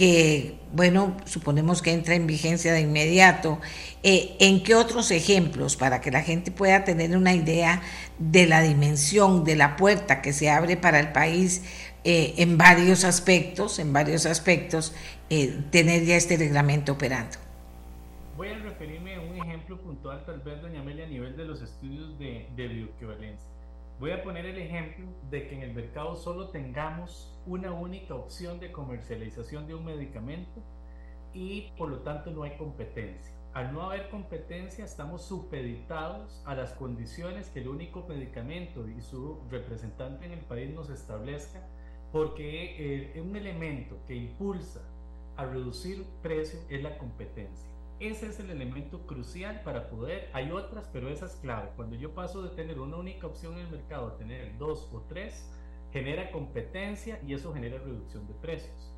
que, 0.00 0.54
bueno, 0.72 1.14
suponemos 1.26 1.82
que 1.82 1.92
entra 1.92 2.14
en 2.14 2.26
vigencia 2.26 2.72
de 2.72 2.80
inmediato. 2.80 3.60
Eh, 4.02 4.34
¿En 4.40 4.62
qué 4.62 4.74
otros 4.74 5.10
ejemplos, 5.10 5.76
para 5.76 6.00
que 6.00 6.10
la 6.10 6.22
gente 6.22 6.50
pueda 6.50 6.84
tener 6.84 7.14
una 7.14 7.34
idea 7.34 7.82
de 8.18 8.46
la 8.46 8.62
dimensión, 8.62 9.44
de 9.44 9.56
la 9.56 9.76
puerta 9.76 10.22
que 10.22 10.32
se 10.32 10.48
abre 10.48 10.78
para 10.78 11.00
el 11.00 11.12
país? 11.12 11.60
Eh, 12.02 12.34
en 12.38 12.56
varios 12.56 13.04
aspectos, 13.04 13.78
en 13.78 13.92
varios 13.92 14.24
aspectos, 14.24 14.94
eh, 15.28 15.62
tener 15.70 16.04
ya 16.04 16.16
este 16.16 16.38
reglamento 16.38 16.92
operando. 16.92 17.36
Voy 18.38 18.48
a 18.48 18.58
referirme 18.58 19.16
a 19.16 19.20
un 19.20 19.36
ejemplo 19.36 19.78
puntual, 19.78 20.24
tal 20.24 20.40
vez, 20.40 20.62
doña 20.62 20.80
Amelia, 20.80 21.04
a 21.04 21.08
nivel 21.08 21.36
de 21.36 21.44
los 21.44 21.60
estudios 21.60 22.18
de, 22.18 22.48
de 22.56 22.68
bioequivalencia. 22.68 23.46
Voy 23.98 24.12
a 24.12 24.22
poner 24.22 24.46
el 24.46 24.56
ejemplo 24.56 25.04
de 25.30 25.46
que 25.46 25.56
en 25.56 25.62
el 25.62 25.74
mercado 25.74 26.16
solo 26.16 26.48
tengamos 26.48 27.38
una 27.44 27.70
única 27.70 28.14
opción 28.14 28.58
de 28.58 28.72
comercialización 28.72 29.66
de 29.66 29.74
un 29.74 29.84
medicamento 29.84 30.62
y 31.34 31.70
por 31.76 31.90
lo 31.90 31.98
tanto 31.98 32.30
no 32.30 32.44
hay 32.44 32.56
competencia. 32.56 33.34
Al 33.52 33.74
no 33.74 33.82
haber 33.82 34.08
competencia 34.08 34.86
estamos 34.86 35.26
supeditados 35.26 36.40
a 36.46 36.54
las 36.54 36.72
condiciones 36.72 37.50
que 37.50 37.60
el 37.60 37.68
único 37.68 38.06
medicamento 38.08 38.88
y 38.88 39.02
su 39.02 39.38
representante 39.50 40.24
en 40.24 40.32
el 40.32 40.40
país 40.40 40.72
nos 40.72 40.88
establezca 40.88 41.60
porque 42.12 43.14
eh, 43.14 43.20
un 43.20 43.36
elemento 43.36 43.96
que 44.06 44.14
impulsa 44.14 44.80
a 45.36 45.44
reducir 45.44 46.04
precio 46.22 46.58
es 46.68 46.82
la 46.82 46.98
competencia. 46.98 47.68
Ese 48.00 48.28
es 48.28 48.40
el 48.40 48.50
elemento 48.50 49.06
crucial 49.06 49.60
para 49.62 49.90
poder, 49.90 50.30
hay 50.32 50.50
otras, 50.50 50.88
pero 50.92 51.10
esa 51.10 51.26
es 51.26 51.36
clave. 51.36 51.68
Cuando 51.76 51.96
yo 51.96 52.14
paso 52.14 52.42
de 52.42 52.48
tener 52.56 52.80
una 52.80 52.96
única 52.96 53.26
opción 53.26 53.54
en 53.54 53.66
el 53.66 53.70
mercado 53.70 54.08
a 54.08 54.16
tener 54.16 54.56
dos 54.58 54.88
o 54.92 55.02
tres, 55.08 55.50
genera 55.92 56.30
competencia 56.30 57.20
y 57.26 57.34
eso 57.34 57.52
genera 57.52 57.78
reducción 57.78 58.26
de 58.26 58.34
precios. 58.34 58.92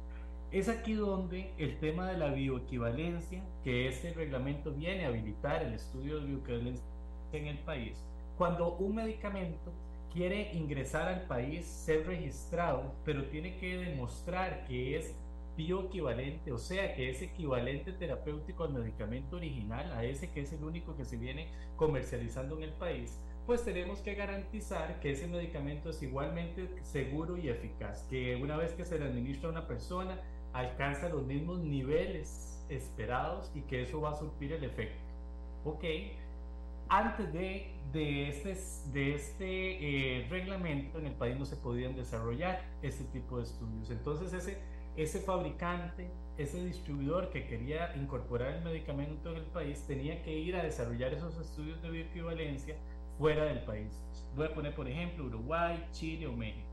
Es 0.52 0.68
aquí 0.68 0.94
donde 0.94 1.52
el 1.58 1.78
tema 1.80 2.10
de 2.10 2.18
la 2.18 2.28
bioequivalencia, 2.28 3.42
que 3.64 3.88
este 3.88 4.12
reglamento 4.12 4.70
viene 4.70 5.04
a 5.04 5.08
habilitar 5.08 5.62
el 5.62 5.72
estudio 5.72 6.20
de 6.20 6.26
bioequivalencia 6.26 6.84
en 7.32 7.46
el 7.46 7.58
país, 7.58 7.96
cuando 8.36 8.74
un 8.76 8.94
medicamento 8.94 9.72
quiere 10.12 10.52
ingresar 10.52 11.08
al 11.08 11.22
país, 11.22 11.66
ser 11.66 12.06
registrado, 12.06 12.94
pero 13.04 13.24
tiene 13.26 13.56
que 13.56 13.76
demostrar 13.78 14.64
que 14.66 14.96
es 14.96 15.14
bioequivalente, 15.56 16.52
o 16.52 16.58
sea, 16.58 16.94
que 16.94 17.10
es 17.10 17.22
equivalente 17.22 17.92
terapéutico 17.92 18.64
al 18.64 18.72
medicamento 18.72 19.36
original, 19.36 19.92
a 19.92 20.04
ese 20.04 20.30
que 20.30 20.40
es 20.42 20.52
el 20.52 20.64
único 20.64 20.96
que 20.96 21.04
se 21.04 21.16
viene 21.16 21.48
comercializando 21.76 22.56
en 22.56 22.64
el 22.64 22.72
país, 22.72 23.18
pues 23.46 23.64
tenemos 23.64 24.00
que 24.00 24.14
garantizar 24.14 25.00
que 25.00 25.10
ese 25.10 25.26
medicamento 25.26 25.90
es 25.90 26.02
igualmente 26.02 26.68
seguro 26.82 27.36
y 27.36 27.48
eficaz, 27.48 28.06
que 28.08 28.36
una 28.36 28.56
vez 28.56 28.72
que 28.72 28.84
se 28.84 28.98
le 28.98 29.06
administra 29.06 29.48
a 29.48 29.52
una 29.52 29.66
persona 29.66 30.20
alcanza 30.52 31.08
los 31.08 31.26
mismos 31.26 31.60
niveles 31.60 32.64
esperados 32.68 33.50
y 33.54 33.62
que 33.62 33.82
eso 33.82 34.00
va 34.00 34.10
a 34.10 34.14
surtir 34.14 34.52
el 34.52 34.64
efecto. 34.64 35.02
Ok, 35.64 35.84
antes 36.92 37.32
de, 37.32 37.72
de 37.90 38.28
este, 38.28 38.54
de 38.90 39.14
este 39.14 40.18
eh, 40.20 40.26
reglamento 40.28 40.98
en 40.98 41.06
el 41.06 41.14
país 41.14 41.38
no 41.38 41.46
se 41.46 41.56
podían 41.56 41.96
desarrollar 41.96 42.62
este 42.82 43.04
tipo 43.04 43.38
de 43.38 43.44
estudios. 43.44 43.90
Entonces 43.90 44.34
ese, 44.34 44.58
ese 44.94 45.20
fabricante, 45.20 46.10
ese 46.36 46.62
distribuidor 46.62 47.30
que 47.30 47.46
quería 47.46 47.96
incorporar 47.96 48.56
el 48.56 48.62
medicamento 48.62 49.30
en 49.30 49.36
el 49.38 49.46
país 49.46 49.82
tenía 49.86 50.22
que 50.22 50.38
ir 50.38 50.54
a 50.54 50.62
desarrollar 50.62 51.14
esos 51.14 51.38
estudios 51.38 51.80
de 51.80 51.88
bioequivalencia 51.88 52.76
fuera 53.16 53.44
del 53.44 53.64
país. 53.64 53.98
Voy 54.36 54.48
a 54.48 54.54
poner 54.54 54.74
por 54.74 54.86
ejemplo 54.86 55.24
Uruguay, 55.24 55.82
Chile 55.92 56.26
o 56.26 56.32
México. 56.34 56.68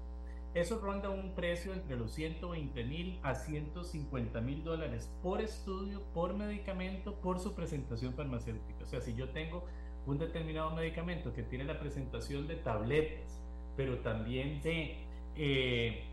Eso 0.53 0.79
ronda 0.79 1.11
un 1.11 1.33
precio 1.33 1.73
entre 1.73 1.95
los 1.95 2.11
120 2.11 2.83
mil 2.83 3.19
a 3.23 3.35
150 3.35 4.41
mil 4.41 4.63
dólares 4.65 5.09
por 5.21 5.41
estudio, 5.41 6.01
por 6.13 6.33
medicamento, 6.33 7.13
por 7.21 7.39
su 7.39 7.53
presentación 7.53 8.15
farmacéutica. 8.15 8.83
O 8.83 8.87
sea, 8.87 8.99
si 8.99 9.13
yo 9.13 9.29
tengo 9.29 9.63
un 10.05 10.17
determinado 10.17 10.71
medicamento 10.71 11.33
que 11.33 11.43
tiene 11.43 11.65
la 11.65 11.79
presentación 11.79 12.47
de 12.47 12.55
tabletas, 12.55 13.41
pero 13.75 13.99
también 13.99 14.61
de, 14.61 14.97
eh, 15.35 16.03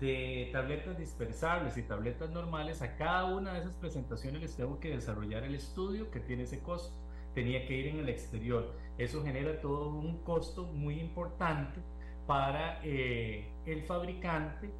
de 0.00 0.48
tabletas 0.52 0.98
dispersables 0.98 1.76
y 1.76 1.82
tabletas 1.82 2.30
normales, 2.30 2.82
a 2.82 2.96
cada 2.96 3.26
una 3.26 3.54
de 3.54 3.60
esas 3.60 3.76
presentaciones 3.76 4.40
les 4.40 4.56
tengo 4.56 4.80
que 4.80 4.90
desarrollar 4.90 5.44
el 5.44 5.54
estudio 5.54 6.10
que 6.10 6.20
tiene 6.20 6.44
ese 6.44 6.60
costo. 6.60 6.94
Tenía 7.34 7.66
que 7.66 7.74
ir 7.74 7.86
en 7.86 7.98
el 7.98 8.08
exterior. 8.08 8.74
Eso 8.98 9.22
genera 9.22 9.60
todo 9.60 9.88
un 9.88 10.18
costo 10.18 10.64
muy 10.64 11.00
importante 11.00 11.80
para 12.26 12.80
eh, 12.84 13.48
el 13.66 13.82
fabricante, 13.82 14.70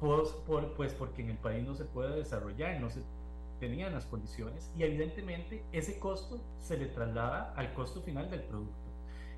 pues, 0.00 0.34
pues 0.76 0.94
porque 0.94 1.22
en 1.22 1.30
el 1.30 1.38
país 1.38 1.66
no 1.66 1.74
se 1.74 1.84
puede 1.84 2.16
desarrollar, 2.16 2.80
no 2.80 2.90
se 2.90 3.02
tenían 3.58 3.92
las 3.92 4.06
condiciones 4.06 4.70
y 4.76 4.82
evidentemente 4.82 5.64
ese 5.72 5.98
costo 5.98 6.40
se 6.58 6.76
le 6.76 6.86
traslada 6.86 7.52
al 7.54 7.72
costo 7.74 8.02
final 8.02 8.30
del 8.30 8.42
producto. 8.42 8.88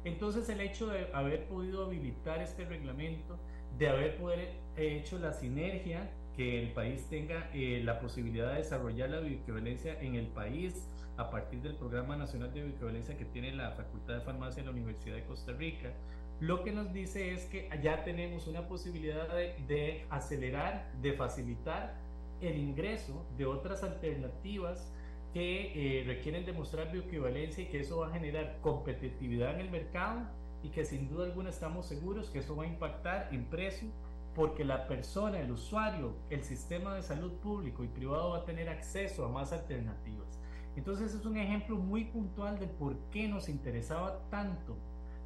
Entonces 0.05 0.49
el 0.49 0.61
hecho 0.61 0.87
de 0.87 1.09
haber 1.13 1.47
podido 1.47 1.87
habilitar 1.87 2.41
este 2.41 2.65
reglamento, 2.65 3.39
de 3.79 3.89
haber 3.89 4.17
poder 4.17 4.55
hecho 4.77 5.19
la 5.19 5.33
sinergia, 5.33 6.11
que 6.37 6.63
el 6.63 6.73
país 6.73 7.07
tenga 7.11 7.51
eh, 7.53 7.83
la 7.85 8.01
posibilidad 8.01 8.53
de 8.53 8.59
desarrollar 8.59 9.11
la 9.11 9.21
bioequivalencia 9.21 10.01
en 10.01 10.15
el 10.15 10.27
país 10.29 10.89
a 11.17 11.29
partir 11.29 11.61
del 11.61 11.75
Programa 11.75 12.17
Nacional 12.17 12.53
de 12.55 12.63
Bioequivalencia 12.63 13.19
que 13.19 13.27
tiene 13.27 13.53
la 13.53 13.73
Facultad 13.73 14.15
de 14.15 14.21
Farmacia 14.21 14.63
de 14.63 14.67
la 14.67 14.73
Universidad 14.73 15.17
de 15.17 15.25
Costa 15.25 15.53
Rica, 15.53 15.93
lo 16.41 16.65
que 16.65 16.73
nos 16.73 16.93
dice 16.95 17.35
es 17.35 17.45
que 17.45 17.69
ya 17.83 18.03
tenemos 18.05 18.47
una 18.47 18.67
posibilidad 18.67 19.29
de, 19.29 19.55
de 19.69 20.07
acelerar, 20.09 20.91
de 21.03 21.13
facilitar 21.13 21.95
el 22.41 22.59
ingreso 22.59 23.27
de 23.37 23.47
otras 23.47 23.83
alternativas 23.83 24.93
que 25.33 26.01
eh, 26.01 26.05
requieren 26.05 26.45
demostrar 26.45 26.91
bioequivalencia 26.91 27.63
y 27.65 27.67
que 27.67 27.81
eso 27.81 27.99
va 27.99 28.09
a 28.09 28.11
generar 28.11 28.59
competitividad 28.61 29.55
en 29.55 29.61
el 29.61 29.71
mercado 29.71 30.23
y 30.63 30.71
que 30.71 30.85
sin 30.85 31.09
duda 31.09 31.25
alguna 31.25 31.51
estamos 31.51 31.87
seguros 31.87 32.31
que 32.31 32.41
eso 32.41 32.57
va 32.57 32.65
a 32.65 32.67
impactar 32.67 33.29
en 33.33 33.45
precio 33.47 33.89
porque 34.35 34.65
la 34.65 34.87
persona, 34.87 35.41
el 35.41 35.51
usuario, 35.51 36.15
el 36.31 36.43
sistema 36.43 36.95
de 36.95 37.03
salud 37.03 37.33
público 37.35 37.85
y 37.85 37.89
privado 37.89 38.31
va 38.31 38.39
a 38.39 38.45
tener 38.45 38.69
acceso 38.69 39.25
a 39.25 39.29
más 39.29 39.53
alternativas. 39.53 40.41
Entonces 40.77 41.15
es 41.15 41.27
un 41.27 41.37
ejemplo 41.37 41.77
muy 41.77 42.05
puntual 42.05 42.59
de 42.59 42.67
por 42.67 42.97
qué 43.11 43.29
nos 43.29 43.49
interesaba 43.49 44.21
tanto 44.31 44.77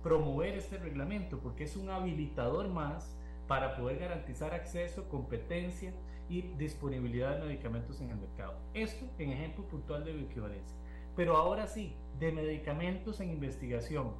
promover 0.02 0.54
este 0.56 0.78
reglamento, 0.78 1.38
porque 1.38 1.64
es 1.64 1.76
un 1.76 1.90
habilitador 1.90 2.68
más 2.68 3.16
para 3.46 3.76
poder 3.76 3.98
garantizar 3.98 4.54
acceso, 4.54 5.08
competencia 5.08 5.92
y 6.28 6.42
disponibilidad 6.42 7.38
de 7.38 7.46
medicamentos 7.46 8.00
en 8.00 8.10
el 8.10 8.16
mercado. 8.16 8.54
Esto 8.72 9.04
en 9.18 9.32
ejemplo 9.32 9.64
puntual 9.64 10.04
de 10.04 10.12
bioequivalencia. 10.12 10.76
Pero 11.16 11.36
ahora 11.36 11.66
sí, 11.66 11.94
de 12.18 12.32
medicamentos 12.32 13.20
en 13.20 13.30
investigación. 13.30 14.12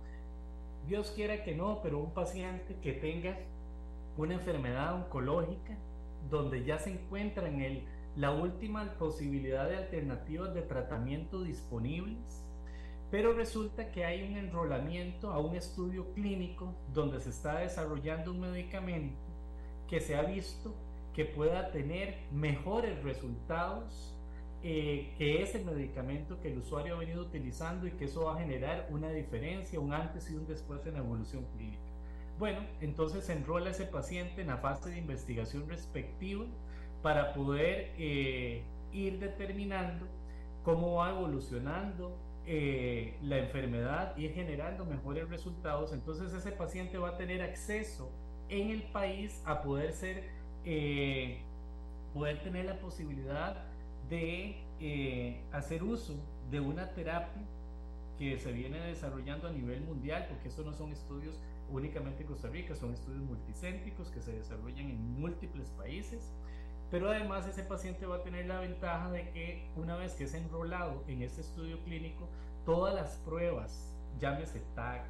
Dios 0.86 1.12
quiera 1.12 1.42
que 1.42 1.54
no, 1.54 1.80
pero 1.82 1.98
un 1.98 2.12
paciente 2.12 2.76
que 2.82 2.92
tenga 2.92 3.38
una 4.16 4.34
enfermedad 4.34 4.94
oncológica 4.94 5.76
donde 6.30 6.64
ya 6.64 6.78
se 6.78 6.92
encuentra 6.92 7.48
en 7.48 7.60
el, 7.60 7.84
la 8.16 8.30
última 8.30 8.84
posibilidad 8.98 9.68
de 9.68 9.76
alternativas 9.76 10.54
de 10.54 10.62
tratamiento 10.62 11.42
disponibles, 11.42 12.44
pero 13.10 13.32
resulta 13.32 13.90
que 13.90 14.04
hay 14.04 14.22
un 14.22 14.36
enrolamiento 14.36 15.32
a 15.32 15.38
un 15.38 15.54
estudio 15.56 16.12
clínico 16.14 16.74
donde 16.92 17.20
se 17.20 17.30
está 17.30 17.58
desarrollando 17.58 18.32
un 18.32 18.40
medicamento 18.40 19.18
que 19.88 20.00
se 20.00 20.16
ha 20.16 20.22
visto 20.22 20.74
que 21.14 21.24
pueda 21.24 21.70
tener 21.70 22.18
mejores 22.32 23.02
resultados 23.02 24.14
eh, 24.62 25.12
que 25.18 25.42
ese 25.42 25.62
medicamento 25.62 26.40
que 26.40 26.50
el 26.50 26.58
usuario 26.58 26.96
ha 26.96 26.98
venido 26.98 27.22
utilizando 27.22 27.86
y 27.86 27.92
que 27.92 28.06
eso 28.06 28.24
va 28.24 28.36
a 28.36 28.38
generar 28.38 28.88
una 28.90 29.10
diferencia, 29.10 29.78
un 29.78 29.92
antes 29.92 30.30
y 30.30 30.34
un 30.34 30.46
después 30.46 30.84
en 30.86 30.94
la 30.94 31.00
evolución 31.00 31.44
clínica. 31.54 31.82
Bueno, 32.38 32.60
entonces 32.80 33.24
se 33.24 33.34
enrola 33.34 33.70
ese 33.70 33.84
paciente 33.84 34.40
en 34.40 34.48
la 34.48 34.56
fase 34.56 34.90
de 34.90 34.98
investigación 34.98 35.68
respectiva 35.68 36.46
para 37.02 37.34
poder 37.34 37.92
eh, 37.98 38.62
ir 38.92 39.18
determinando 39.18 40.06
cómo 40.64 40.94
va 40.94 41.10
evolucionando 41.10 42.16
eh, 42.46 43.16
la 43.22 43.38
enfermedad 43.38 44.16
y 44.16 44.28
generando 44.30 44.84
mejores 44.84 45.28
resultados. 45.28 45.92
Entonces 45.92 46.32
ese 46.32 46.52
paciente 46.52 46.98
va 46.98 47.10
a 47.10 47.16
tener 47.16 47.42
acceso 47.42 48.10
en 48.48 48.70
el 48.70 48.82
país 48.82 49.42
a 49.44 49.62
poder 49.62 49.92
ser, 49.92 50.24
eh, 50.64 51.38
poder 52.12 52.42
tener 52.42 52.64
la 52.66 52.78
posibilidad 52.78 53.64
de 54.08 54.60
hacer 55.52 55.82
uso 55.82 56.14
de 56.50 56.60
una 56.60 56.90
terapia 56.90 57.42
que 58.18 58.38
se 58.38 58.52
viene 58.52 58.78
desarrollando 58.80 59.48
a 59.48 59.52
nivel 59.52 59.80
mundial, 59.80 60.26
porque 60.28 60.48
estos 60.48 60.64
no 60.64 60.72
son 60.72 60.92
estudios 60.92 61.38
únicamente 61.70 62.22
en 62.22 62.28
Costa 62.28 62.48
Rica, 62.48 62.74
son 62.74 62.92
estudios 62.92 63.22
multicéntricos 63.22 64.08
que 64.10 64.20
se 64.20 64.32
desarrollan 64.32 64.90
en 64.90 65.20
múltiples 65.20 65.70
países, 65.70 66.32
pero 66.90 67.10
además 67.10 67.46
ese 67.46 67.62
paciente 67.62 68.06
va 68.06 68.16
a 68.16 68.22
tener 68.22 68.46
la 68.46 68.60
ventaja 68.60 69.10
de 69.10 69.30
que 69.30 69.66
una 69.76 69.96
vez 69.96 70.14
que 70.14 70.24
es 70.24 70.34
enrolado 70.34 71.02
en 71.08 71.22
este 71.22 71.40
estudio 71.40 71.82
clínico, 71.84 72.28
todas 72.64 72.94
las 72.94 73.16
pruebas, 73.24 73.92
llámese 74.20 74.62
TAC, 74.74 75.04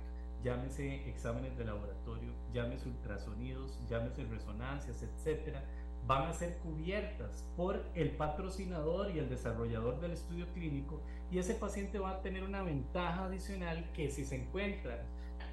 llámese 0.44 1.08
exámenes 1.08 1.56
de 1.56 1.64
laboratorio, 1.64 2.30
llámese 2.52 2.88
ultrasonidos, 2.88 3.80
llámese 3.88 4.24
resonancias, 4.24 5.02
etcétera, 5.02 5.64
van 6.06 6.28
a 6.28 6.34
ser 6.34 6.58
cubiertas 6.58 7.48
por 7.56 7.82
el 7.94 8.10
patrocinador 8.10 9.10
y 9.10 9.18
el 9.18 9.30
desarrollador 9.30 10.00
del 10.00 10.12
estudio 10.12 10.46
clínico 10.52 11.00
y 11.30 11.38
ese 11.38 11.54
paciente 11.54 11.98
va 11.98 12.10
a 12.10 12.22
tener 12.22 12.44
una 12.44 12.62
ventaja 12.62 13.24
adicional 13.24 13.90
que 13.94 14.10
si 14.10 14.26
se 14.26 14.36
encuentra 14.36 15.06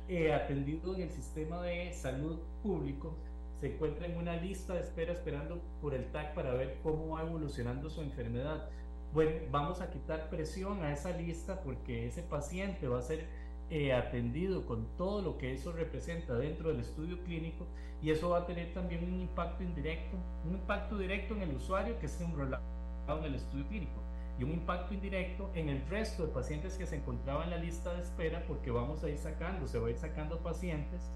eh, 0.10 0.34
atendido 0.34 0.93
en 0.93 1.04
el 1.04 1.10
sistema 1.10 1.62
de 1.62 1.93
salud 1.93 2.39
público, 2.62 3.15
se 3.62 3.73
encuentra 3.73 4.08
en 4.08 4.17
una 4.17 4.36
lista 4.36 4.73
de 4.73 4.82
espera 4.82 5.13
esperando 5.13 5.62
por 5.82 5.93
el 5.93 6.12
TAC 6.12 6.34
para 6.34 6.54
ver 6.54 6.80
cómo 6.84 7.15
va 7.15 7.21
evolucionando 7.21 7.89
su 7.89 8.01
enfermedad. 8.01 8.69
Bueno, 9.13 9.32
vamos 9.51 9.80
a 9.80 9.89
quitar 9.89 10.30
presión 10.30 10.84
a 10.84 10.91
esa 10.91 11.12
lista 11.12 11.62
porque 11.62 12.08
ese 12.08 12.23
paciente 12.23 12.88
va 12.88 12.99
a 12.99 13.04
ser 13.04 13.25
eh, 13.71 13.93
atendido 13.93 14.65
con 14.65 14.86
todo 14.97 15.21
lo 15.21 15.38
que 15.38 15.53
eso 15.53 15.71
representa 15.71 16.34
dentro 16.36 16.69
del 16.69 16.81
estudio 16.81 17.23
clínico 17.23 17.65
y 18.01 18.10
eso 18.10 18.29
va 18.29 18.39
a 18.39 18.45
tener 18.45 18.73
también 18.73 19.01
un 19.01 19.21
impacto 19.21 19.63
indirecto, 19.63 20.17
un 20.45 20.55
impacto 20.55 20.97
directo 20.97 21.36
en 21.36 21.43
el 21.43 21.55
usuario 21.55 21.97
que 21.97 22.07
esté 22.07 22.25
enrolado 22.25 22.62
en 23.07 23.23
el 23.23 23.36
estudio 23.36 23.65
clínico 23.69 24.01
y 24.38 24.43
un 24.43 24.51
impacto 24.51 24.93
indirecto 24.93 25.49
en 25.55 25.69
el 25.69 25.88
resto 25.88 26.25
de 26.25 26.34
pacientes 26.34 26.77
que 26.77 26.86
se 26.86 26.97
encontraban 26.97 27.45
en 27.45 27.51
la 27.51 27.57
lista 27.57 27.93
de 27.93 28.01
espera 28.01 28.43
porque 28.45 28.71
vamos 28.71 29.05
a 29.05 29.10
ir 29.10 29.17
sacando, 29.17 29.65
se 29.67 29.79
va 29.79 29.88
a 29.88 29.91
ir 29.91 29.97
sacando 29.97 30.39
pacientes 30.39 31.10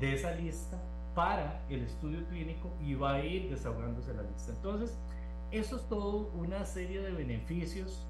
de 0.00 0.12
esa 0.12 0.34
lista 0.34 0.82
para 1.14 1.62
el 1.68 1.84
estudio 1.84 2.26
clínico 2.28 2.72
y 2.80 2.94
va 2.94 3.14
a 3.14 3.24
ir 3.24 3.50
desahogándose 3.50 4.12
la 4.14 4.22
lista. 4.22 4.50
Entonces, 4.50 4.98
eso 5.52 5.76
es 5.76 5.88
todo 5.88 6.32
una 6.34 6.64
serie 6.64 7.02
de 7.02 7.12
beneficios 7.12 8.04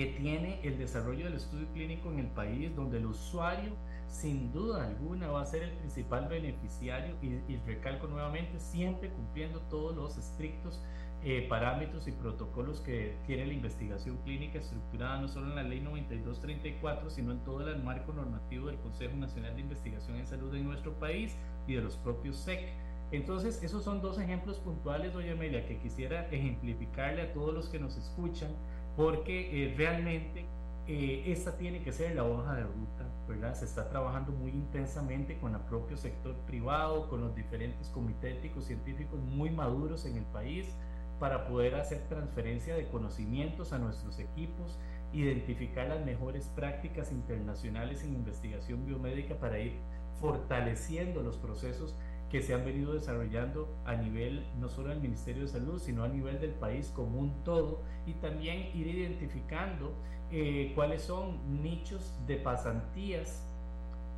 que 0.00 0.06
tiene 0.06 0.58
el 0.62 0.78
desarrollo 0.78 1.26
del 1.26 1.34
estudio 1.34 1.66
clínico 1.74 2.10
en 2.10 2.20
el 2.20 2.28
país, 2.28 2.74
donde 2.74 2.96
el 2.96 3.04
usuario 3.04 3.76
sin 4.08 4.50
duda 4.50 4.86
alguna 4.86 5.28
va 5.28 5.42
a 5.42 5.44
ser 5.44 5.62
el 5.62 5.72
principal 5.72 6.26
beneficiario 6.26 7.16
y, 7.20 7.52
y 7.52 7.60
recalco 7.66 8.06
nuevamente, 8.06 8.58
siempre 8.60 9.10
cumpliendo 9.10 9.60
todos 9.68 9.94
los 9.94 10.16
estrictos 10.16 10.80
eh, 11.22 11.44
parámetros 11.50 12.08
y 12.08 12.12
protocolos 12.12 12.80
que 12.80 13.18
tiene 13.26 13.44
la 13.44 13.52
investigación 13.52 14.16
clínica 14.24 14.58
estructurada 14.60 15.20
no 15.20 15.28
solo 15.28 15.48
en 15.48 15.56
la 15.56 15.64
ley 15.64 15.80
9234, 15.80 17.10
sino 17.10 17.32
en 17.32 17.40
todo 17.40 17.68
el 17.68 17.82
marco 17.82 18.14
normativo 18.14 18.68
del 18.68 18.78
Consejo 18.78 19.14
Nacional 19.18 19.54
de 19.54 19.60
Investigación 19.60 20.16
en 20.16 20.26
Salud 20.26 20.50
de 20.50 20.60
nuestro 20.60 20.94
país 20.94 21.36
y 21.66 21.74
de 21.74 21.82
los 21.82 21.98
propios 21.98 22.38
SEC. 22.38 22.72
Entonces, 23.12 23.62
esos 23.62 23.84
son 23.84 24.00
dos 24.00 24.18
ejemplos 24.18 24.60
puntuales, 24.60 25.12
doña 25.12 25.32
Amelia, 25.32 25.66
que 25.66 25.78
quisiera 25.78 26.26
ejemplificarle 26.28 27.20
a 27.20 27.32
todos 27.34 27.52
los 27.52 27.68
que 27.68 27.78
nos 27.78 27.98
escuchan, 27.98 28.50
porque 28.96 29.64
eh, 29.64 29.74
realmente 29.76 30.46
eh, 30.86 31.24
esta 31.26 31.56
tiene 31.56 31.82
que 31.82 31.92
ser 31.92 32.16
la 32.16 32.24
hoja 32.24 32.54
de 32.54 32.62
ruta, 32.62 33.06
¿verdad? 33.28 33.54
Se 33.54 33.64
está 33.64 33.88
trabajando 33.88 34.32
muy 34.32 34.50
intensamente 34.50 35.38
con 35.38 35.54
el 35.54 35.60
propio 35.62 35.96
sector 35.96 36.34
privado, 36.46 37.08
con 37.08 37.20
los 37.20 37.34
diferentes 37.34 37.88
comités 37.90 38.38
éticos 38.38 38.64
científicos 38.64 39.20
muy 39.20 39.50
maduros 39.50 40.04
en 40.06 40.16
el 40.16 40.24
país, 40.24 40.66
para 41.20 41.46
poder 41.46 41.74
hacer 41.74 42.00
transferencia 42.08 42.74
de 42.74 42.88
conocimientos 42.88 43.72
a 43.72 43.78
nuestros 43.78 44.18
equipos, 44.18 44.78
identificar 45.12 45.86
las 45.86 46.04
mejores 46.04 46.46
prácticas 46.56 47.12
internacionales 47.12 48.02
en 48.02 48.14
investigación 48.14 48.86
biomédica 48.86 49.34
para 49.36 49.58
ir 49.58 49.74
fortaleciendo 50.20 51.22
los 51.22 51.36
procesos 51.36 51.94
que 52.30 52.42
se 52.42 52.54
han 52.54 52.64
venido 52.64 52.94
desarrollando 52.94 53.68
a 53.84 53.96
nivel 53.96 54.46
no 54.58 54.68
solo 54.68 54.90
del 54.90 55.00
Ministerio 55.00 55.42
de 55.42 55.48
Salud, 55.48 55.80
sino 55.80 56.04
a 56.04 56.08
nivel 56.08 56.40
del 56.40 56.52
país 56.52 56.92
como 56.94 57.18
un 57.18 57.42
todo, 57.44 57.82
y 58.06 58.12
también 58.14 58.70
ir 58.74 58.86
identificando 58.86 59.92
eh, 60.30 60.72
cuáles 60.74 61.02
son 61.02 61.62
nichos 61.62 62.14
de 62.26 62.36
pasantías 62.36 63.44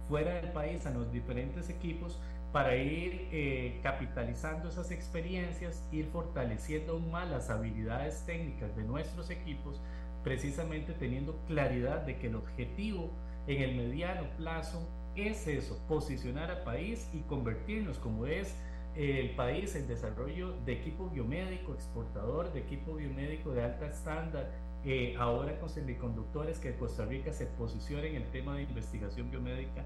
fuera 0.08 0.34
del 0.34 0.52
país 0.52 0.84
a 0.84 0.90
los 0.90 1.10
diferentes 1.10 1.70
equipos 1.70 2.18
para 2.52 2.76
ir 2.76 3.28
eh, 3.32 3.80
capitalizando 3.82 4.68
esas 4.68 4.90
experiencias, 4.90 5.82
ir 5.90 6.06
fortaleciendo 6.12 6.92
aún 6.92 7.10
más 7.10 7.30
las 7.30 7.48
habilidades 7.48 8.26
técnicas 8.26 8.76
de 8.76 8.84
nuestros 8.84 9.30
equipos, 9.30 9.80
precisamente 10.22 10.92
teniendo 10.92 11.40
claridad 11.46 12.02
de 12.02 12.18
que 12.18 12.26
el 12.26 12.36
objetivo 12.36 13.10
en 13.46 13.62
el 13.62 13.74
mediano 13.74 14.24
plazo 14.36 14.86
es 15.16 15.46
eso, 15.46 15.78
posicionar 15.88 16.50
al 16.50 16.62
país 16.62 17.08
y 17.12 17.20
convertirnos 17.20 17.98
como 17.98 18.26
es 18.26 18.54
eh, 18.96 19.20
el 19.20 19.30
país 19.36 19.74
en 19.74 19.86
desarrollo 19.88 20.54
de 20.64 20.72
equipo 20.72 21.08
biomédico, 21.08 21.74
exportador 21.74 22.52
de 22.52 22.60
equipo 22.60 22.94
biomédico 22.94 23.52
de 23.52 23.64
alta 23.64 23.86
estándar, 23.86 24.50
eh, 24.84 25.14
ahora 25.18 25.58
con 25.60 25.70
semiconductores 25.70 26.58
que 26.58 26.74
Costa 26.74 27.04
Rica 27.04 27.32
se 27.32 27.46
posicione 27.46 28.08
en 28.08 28.16
el 28.16 28.30
tema 28.30 28.56
de 28.56 28.62
investigación 28.62 29.30
biomédica 29.30 29.84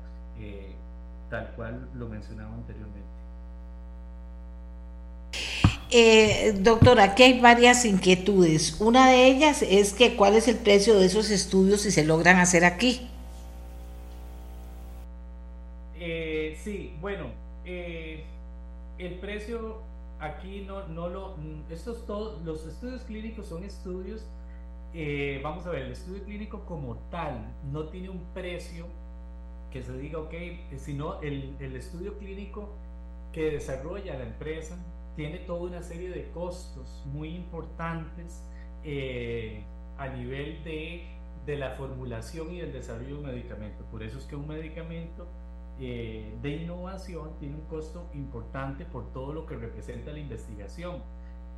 tal 1.30 1.52
cual 1.56 1.88
lo 1.94 2.08
mencionaba 2.08 2.54
anteriormente. 2.54 3.16
Eh, 5.90 6.54
doctora, 6.58 7.04
aquí 7.04 7.22
hay 7.22 7.40
varias 7.40 7.84
inquietudes. 7.84 8.80
Una 8.80 9.08
de 9.08 9.26
ellas 9.26 9.62
es 9.62 9.92
que 9.92 10.16
cuál 10.16 10.34
es 10.34 10.48
el 10.48 10.56
precio 10.56 10.98
de 10.98 11.06
esos 11.06 11.30
estudios 11.30 11.82
si 11.82 11.90
se 11.90 12.04
logran 12.04 12.38
hacer 12.38 12.64
aquí. 12.64 13.08
Eh, 16.08 16.56
sí, 16.62 16.96
bueno, 17.00 17.26
eh, 17.64 18.24
el 18.98 19.18
precio 19.18 19.82
aquí 20.20 20.64
no, 20.66 20.86
no 20.86 21.08
lo, 21.08 21.36
estos 21.68 22.06
todos, 22.06 22.42
los 22.44 22.64
estudios 22.64 23.02
clínicos 23.02 23.46
son 23.46 23.64
estudios, 23.64 24.24
vamos 25.42 25.66
a 25.66 25.70
ver, 25.70 25.82
el 25.82 25.92
estudio 25.92 26.22
clínico 26.24 26.64
como 26.64 26.96
tal 27.10 27.52
no 27.72 27.88
tiene 27.88 28.08
un 28.08 28.24
precio 28.32 28.86
que 29.72 29.82
se 29.82 29.96
diga, 29.98 30.20
ok, 30.20 30.32
sino 30.76 31.20
el, 31.22 31.54
el 31.60 31.76
estudio 31.76 32.16
clínico 32.18 32.70
que 33.32 33.50
desarrolla 33.50 34.16
la 34.16 34.24
empresa 34.24 34.78
tiene 35.16 35.38
toda 35.38 35.62
una 35.62 35.82
serie 35.82 36.10
de 36.10 36.30
costos 36.30 37.02
muy 37.06 37.34
importantes 37.34 38.42
eh, 38.84 39.64
a 39.98 40.08
nivel 40.08 40.62
de, 40.62 41.06
de, 41.46 41.56
la 41.56 41.72
formulación 41.72 42.52
y 42.52 42.60
del 42.60 42.72
desarrollo 42.72 43.08
de 43.08 43.14
un 43.14 43.26
medicamento. 43.26 43.84
Por 43.90 44.02
eso 44.02 44.18
es 44.18 44.24
que 44.24 44.36
un 44.36 44.46
medicamento 44.46 45.26
eh, 45.80 46.36
de 46.42 46.50
innovación 46.50 47.38
tiene 47.38 47.56
un 47.56 47.64
costo 47.66 48.08
importante 48.14 48.84
por 48.84 49.12
todo 49.12 49.32
lo 49.32 49.46
que 49.46 49.56
representa 49.56 50.10
la 50.12 50.18
investigación. 50.18 51.02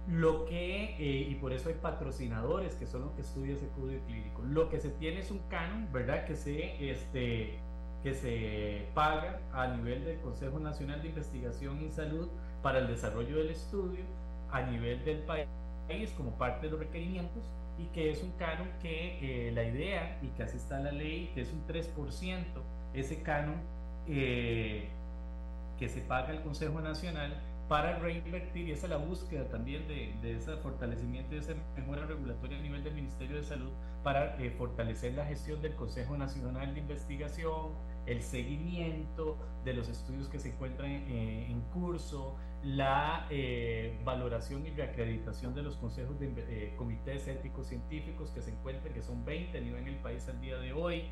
Lo 0.08 0.46
que, 0.46 0.96
eh, 0.98 1.28
y 1.28 1.34
por 1.34 1.52
eso 1.52 1.68
hay 1.68 1.74
patrocinadores 1.74 2.74
que 2.74 2.86
son 2.86 3.02
los 3.02 3.12
que 3.12 3.20
estudian 3.20 3.56
ese 3.56 3.66
estudio 3.66 4.00
clínico. 4.06 4.42
Lo 4.42 4.70
que 4.70 4.80
se 4.80 4.88
tiene 4.90 5.20
es 5.20 5.30
un 5.30 5.40
canon, 5.50 5.88
¿verdad? 5.92 6.24
Que 6.24 6.34
se, 6.34 6.90
este, 6.90 7.58
que 8.02 8.14
se 8.14 8.86
paga 8.94 9.40
a 9.52 9.68
nivel 9.68 10.04
del 10.04 10.18
Consejo 10.20 10.58
Nacional 10.58 11.02
de 11.02 11.08
Investigación 11.08 11.82
y 11.82 11.90
Salud 11.90 12.28
para 12.62 12.78
el 12.78 12.86
desarrollo 12.86 13.36
del 13.36 13.50
estudio 13.50 14.04
a 14.50 14.62
nivel 14.62 15.04
del 15.04 15.18
país 15.18 15.46
como 16.16 16.32
parte 16.32 16.66
de 16.66 16.72
los 16.72 16.80
requerimientos 16.80 17.42
y 17.78 17.86
que 17.94 18.10
es 18.10 18.22
un 18.22 18.32
canon 18.32 18.68
que 18.82 19.48
eh, 19.48 19.52
la 19.52 19.64
idea, 19.64 20.18
y 20.22 20.28
que 20.28 20.42
así 20.42 20.56
está 20.56 20.80
la 20.80 20.90
ley, 20.90 21.30
que 21.34 21.42
es 21.42 21.52
un 21.52 21.64
3%, 21.66 22.44
ese 22.94 23.22
canon 23.22 23.56
eh, 24.08 24.88
que 25.78 25.88
se 25.88 26.00
paga 26.00 26.30
al 26.30 26.42
Consejo 26.42 26.80
Nacional 26.80 27.34
para 27.68 27.98
reinvertir, 27.98 28.68
y 28.68 28.72
esa 28.72 28.86
es 28.86 28.90
la 28.90 28.96
búsqueda 28.96 29.44
también 29.48 29.86
de, 29.86 30.14
de 30.22 30.36
ese 30.36 30.56
fortalecimiento 30.56 31.34
y 31.34 31.38
esa 31.38 31.54
mejora 31.76 32.06
regulatoria 32.06 32.58
a 32.58 32.62
nivel 32.62 32.82
del 32.82 32.94
Ministerio 32.94 33.36
de 33.36 33.44
Salud 33.44 33.70
para 34.02 34.36
eh, 34.42 34.50
fortalecer 34.50 35.12
la 35.14 35.26
gestión 35.26 35.60
del 35.60 35.74
Consejo 35.74 36.16
Nacional 36.16 36.72
de 36.72 36.80
Investigación, 36.80 37.72
el 38.06 38.22
seguimiento 38.22 39.36
de 39.64 39.74
los 39.74 39.88
estudios 39.88 40.28
que 40.28 40.38
se 40.38 40.48
encuentran 40.48 40.90
en 40.90 41.60
curso, 41.74 42.36
la 42.64 43.26
eh, 43.30 43.96
valoración 44.04 44.66
y 44.66 44.70
reacreditación 44.70 45.54
de 45.54 45.62
los 45.62 45.76
consejos 45.76 46.18
de 46.18 46.32
eh, 46.36 46.74
comités 46.76 47.28
éticos 47.28 47.68
científicos 47.68 48.30
que 48.30 48.42
se 48.42 48.50
encuentran, 48.50 48.92
que 48.92 49.02
son 49.02 49.24
20 49.24 49.56
a 49.56 49.60
nivel 49.60 49.82
en 49.82 49.88
el 49.88 49.96
país 49.96 50.28
al 50.28 50.40
día 50.40 50.56
de 50.58 50.72
hoy, 50.72 51.04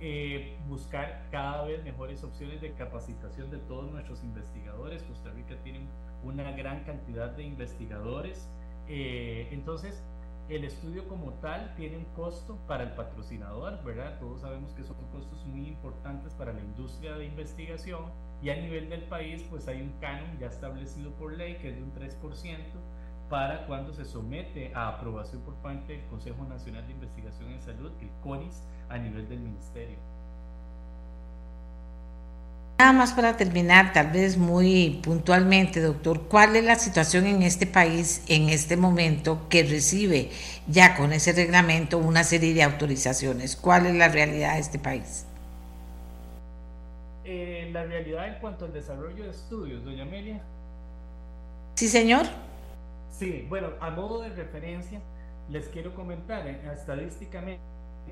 eh, 0.00 0.56
buscar 0.68 1.26
cada 1.30 1.64
vez 1.64 1.84
mejores 1.84 2.24
opciones 2.24 2.60
de 2.60 2.72
capacitación 2.72 3.50
de 3.50 3.58
todos 3.58 3.90
nuestros 3.90 4.22
investigadores. 4.22 5.02
Costa 5.04 5.30
Rica 5.30 5.54
tiene 5.62 5.80
una 6.24 6.50
gran 6.52 6.84
cantidad 6.84 7.30
de 7.30 7.44
investigadores. 7.44 8.48
entonces, 8.88 10.02
el 10.50 10.64
estudio 10.64 11.06
como 11.06 11.32
tal 11.34 11.72
tiene 11.76 11.96
un 11.96 12.06
costo 12.16 12.58
para 12.66 12.82
el 12.82 12.90
patrocinador, 12.90 13.82
¿verdad? 13.84 14.18
Todos 14.18 14.40
sabemos 14.40 14.72
que 14.72 14.82
son 14.82 14.96
costos 15.12 15.46
muy 15.46 15.68
importantes 15.68 16.34
para 16.34 16.52
la 16.52 16.60
industria 16.60 17.14
de 17.14 17.26
investigación 17.26 18.06
y 18.42 18.50
a 18.50 18.56
nivel 18.56 18.88
del 18.88 19.02
país, 19.02 19.44
pues 19.48 19.68
hay 19.68 19.80
un 19.80 19.92
canon 20.00 20.38
ya 20.40 20.48
establecido 20.48 21.12
por 21.12 21.34
ley 21.34 21.56
que 21.58 21.68
es 21.68 21.76
de 21.76 21.82
un 21.84 21.94
3% 21.94 22.10
para 23.28 23.64
cuando 23.66 23.92
se 23.92 24.04
somete 24.04 24.74
a 24.74 24.88
aprobación 24.88 25.40
por 25.42 25.54
parte 25.56 25.92
del 25.92 26.04
Consejo 26.06 26.44
Nacional 26.44 26.84
de 26.88 26.94
Investigación 26.94 27.52
en 27.52 27.62
Salud, 27.62 27.92
el 28.00 28.10
CONIS, 28.20 28.66
a 28.90 28.98
nivel 28.98 29.28
del 29.28 29.38
Ministerio. 29.38 29.96
Nada 32.78 32.92
más 32.92 33.12
para 33.12 33.36
terminar, 33.36 33.92
tal 33.92 34.10
vez 34.10 34.38
muy 34.38 35.00
puntualmente, 35.02 35.82
doctor, 35.82 36.22
¿cuál 36.28 36.56
es 36.56 36.64
la 36.64 36.76
situación 36.76 37.26
en 37.26 37.42
este 37.42 37.66
país 37.66 38.24
en 38.26 38.48
este 38.48 38.78
momento 38.78 39.48
que 39.50 39.64
recibe 39.64 40.30
ya 40.66 40.96
con 40.96 41.12
ese 41.12 41.32
reglamento 41.34 41.98
una 41.98 42.24
serie 42.24 42.54
de 42.54 42.62
autorizaciones? 42.62 43.54
¿Cuál 43.54 43.84
es 43.84 43.94
la 43.94 44.08
realidad 44.08 44.54
de 44.54 44.60
este 44.60 44.78
país? 44.78 45.26
Eh, 47.24 47.68
la 47.70 47.84
realidad 47.84 48.26
en 48.26 48.40
cuanto 48.40 48.64
al 48.64 48.72
desarrollo 48.72 49.24
de 49.24 49.30
estudios, 49.30 49.84
doña 49.84 50.04
Amelia. 50.04 50.40
Sí, 51.74 51.86
señor. 51.86 52.26
Sí, 53.10 53.44
bueno, 53.50 53.68
a 53.80 53.90
modo 53.90 54.22
de 54.22 54.30
referencia, 54.30 55.02
les 55.50 55.68
quiero 55.68 55.94
comentar 55.94 56.46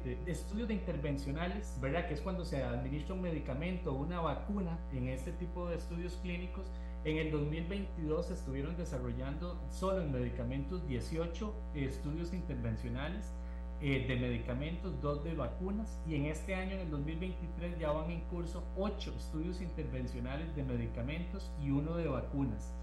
eh, 0.05 0.19
estadísticamente 0.25 0.33
estudios 0.33 0.69
de 0.69 0.75
intervencionales, 0.75 1.77
¿verdad? 1.81 2.07
Que 2.09 2.15
es 2.15 2.21
cuando 2.21 2.45
se 2.45 2.63
administra 2.63 3.15
un 3.15 3.23
medicamento 3.23 3.93
o 3.93 3.97
una 3.97 4.21
vacuna 4.21 4.79
en 4.93 5.09
este 5.09 5.33
tipo 5.33 5.69
de 5.69 5.77
estudios 5.77 6.19
clínicos. 6.23 6.67
En 7.05 7.17
el 7.17 7.31
2022 7.31 8.31
estuvieron 8.31 8.77
desarrollando 8.77 9.61
solo 9.71 10.03
en 10.03 10.13
medicamentos 10.13 10.87
18 10.89 11.55
estudios 11.75 12.33
intervencionales 12.33 13.33
eh, 13.81 14.07
de 14.09 14.17
medicamentos, 14.17 15.01
dos 15.01 15.23
de 15.23 15.35
vacunas 15.35 16.01
y 16.05 16.17
en 16.17 16.27
este 16.27 16.57
año, 16.57 16.73
en 16.73 16.81
el 16.81 16.91
2023, 16.91 17.79
ya 17.79 17.93
van 17.93 18.11
en 18.11 18.23
curso 18.23 18.65
ocho 18.77 19.15
estudios 19.17 19.61
intervencionales 19.61 20.55
de 20.57 20.65
medicamentos 20.65 21.49
y 21.63 21.71
uno 21.71 21.97
de 21.97 22.09
vacunas. 22.09 22.75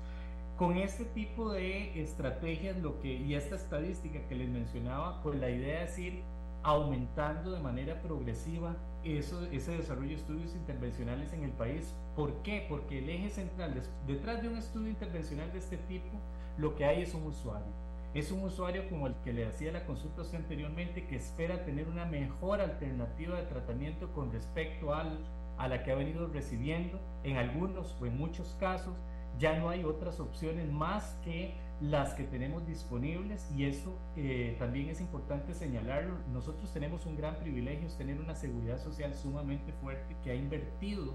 Con 0.57 0.77
este 0.77 1.03
tipo 1.03 1.51
de 1.51 2.01
estrategias 2.01 2.77
lo 2.77 3.01
que, 3.01 3.13
y 3.13 3.35
esta 3.35 3.57
estadística 3.57 4.25
que 4.29 4.35
les 4.35 4.47
mencionaba, 4.47 5.21
pues 5.21 5.37
la 5.37 5.49
idea 5.49 5.83
es 5.83 5.99
ir 5.99 6.23
aumentando 6.65 7.51
de 7.51 7.59
manera 7.59 8.01
progresiva 8.01 8.75
eso, 9.03 9.45
ese 9.51 9.77
desarrollo 9.77 10.09
de 10.09 10.15
estudios 10.15 10.55
intervencionales 10.55 11.31
en 11.31 11.43
el 11.43 11.51
país. 11.51 11.93
¿Por 12.15 12.41
qué? 12.41 12.65
Porque 12.67 12.99
el 12.99 13.09
eje 13.09 13.29
central, 13.29 13.81
detrás 14.07 14.41
de 14.41 14.49
un 14.49 14.57
estudio 14.57 14.89
intervencional 14.89 15.51
de 15.51 15.59
este 15.59 15.77
tipo, 15.77 16.19
lo 16.57 16.75
que 16.75 16.85
hay 16.85 17.03
es 17.03 17.13
un 17.13 17.23
usuario 17.23 17.85
es 18.15 18.31
un 18.31 18.45
usuario 18.45 18.87
como 18.89 19.07
el 19.07 19.15
que 19.25 19.33
le 19.33 19.45
hacía 19.45 19.73
la 19.73 19.85
consulta 19.85 20.21
anteriormente 20.37 21.05
que 21.05 21.17
espera 21.17 21.65
tener 21.65 21.89
una 21.89 22.05
mejor 22.05 22.61
alternativa 22.61 23.37
de 23.37 23.43
tratamiento 23.43 24.09
con 24.13 24.31
respecto 24.31 24.93
al, 24.93 25.19
a 25.57 25.67
la 25.67 25.83
que 25.83 25.91
ha 25.91 25.95
venido 25.95 26.27
recibiendo. 26.27 26.97
En 27.25 27.35
algunos 27.35 27.93
o 27.99 28.05
en 28.05 28.17
muchos 28.17 28.55
casos 28.57 28.95
ya 29.37 29.59
no 29.59 29.67
hay 29.67 29.83
otras 29.83 30.21
opciones 30.21 30.71
más 30.71 31.19
que 31.25 31.55
las 31.81 32.13
que 32.13 32.23
tenemos 32.23 32.65
disponibles 32.65 33.49
y 33.55 33.65
eso 33.65 33.97
eh, 34.15 34.55
también 34.59 34.89
es 34.89 35.01
importante 35.01 35.53
señalarlo. 35.53 36.17
Nosotros 36.31 36.71
tenemos 36.73 37.05
un 37.05 37.17
gran 37.17 37.35
privilegio, 37.37 37.87
es 37.87 37.97
tener 37.97 38.19
una 38.19 38.35
seguridad 38.35 38.77
social 38.77 39.13
sumamente 39.13 39.73
fuerte 39.73 40.15
que 40.23 40.31
ha 40.31 40.35
invertido 40.35 41.13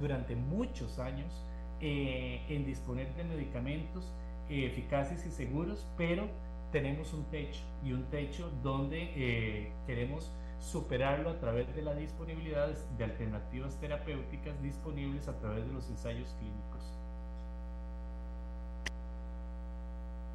durante 0.00 0.36
muchos 0.36 0.98
años 0.98 1.44
eh, 1.80 2.44
en 2.48 2.64
disponer 2.64 3.14
de 3.14 3.24
medicamentos 3.24 4.12
eficaces 4.48 5.24
y 5.24 5.30
seguros, 5.30 5.86
pero 5.96 6.28
tenemos 6.72 7.12
un 7.12 7.24
techo 7.24 7.62
y 7.84 7.92
un 7.92 8.04
techo 8.04 8.50
donde 8.62 9.12
eh, 9.14 9.72
queremos 9.86 10.32
superarlo 10.58 11.30
a 11.30 11.38
través 11.38 11.74
de 11.74 11.82
la 11.82 11.94
disponibilidad 11.94 12.68
de 12.96 13.04
alternativas 13.04 13.78
terapéuticas 13.80 14.60
disponibles 14.62 15.28
a 15.28 15.38
través 15.38 15.66
de 15.66 15.72
los 15.72 15.88
ensayos 15.90 16.34
clínicos. 16.38 17.01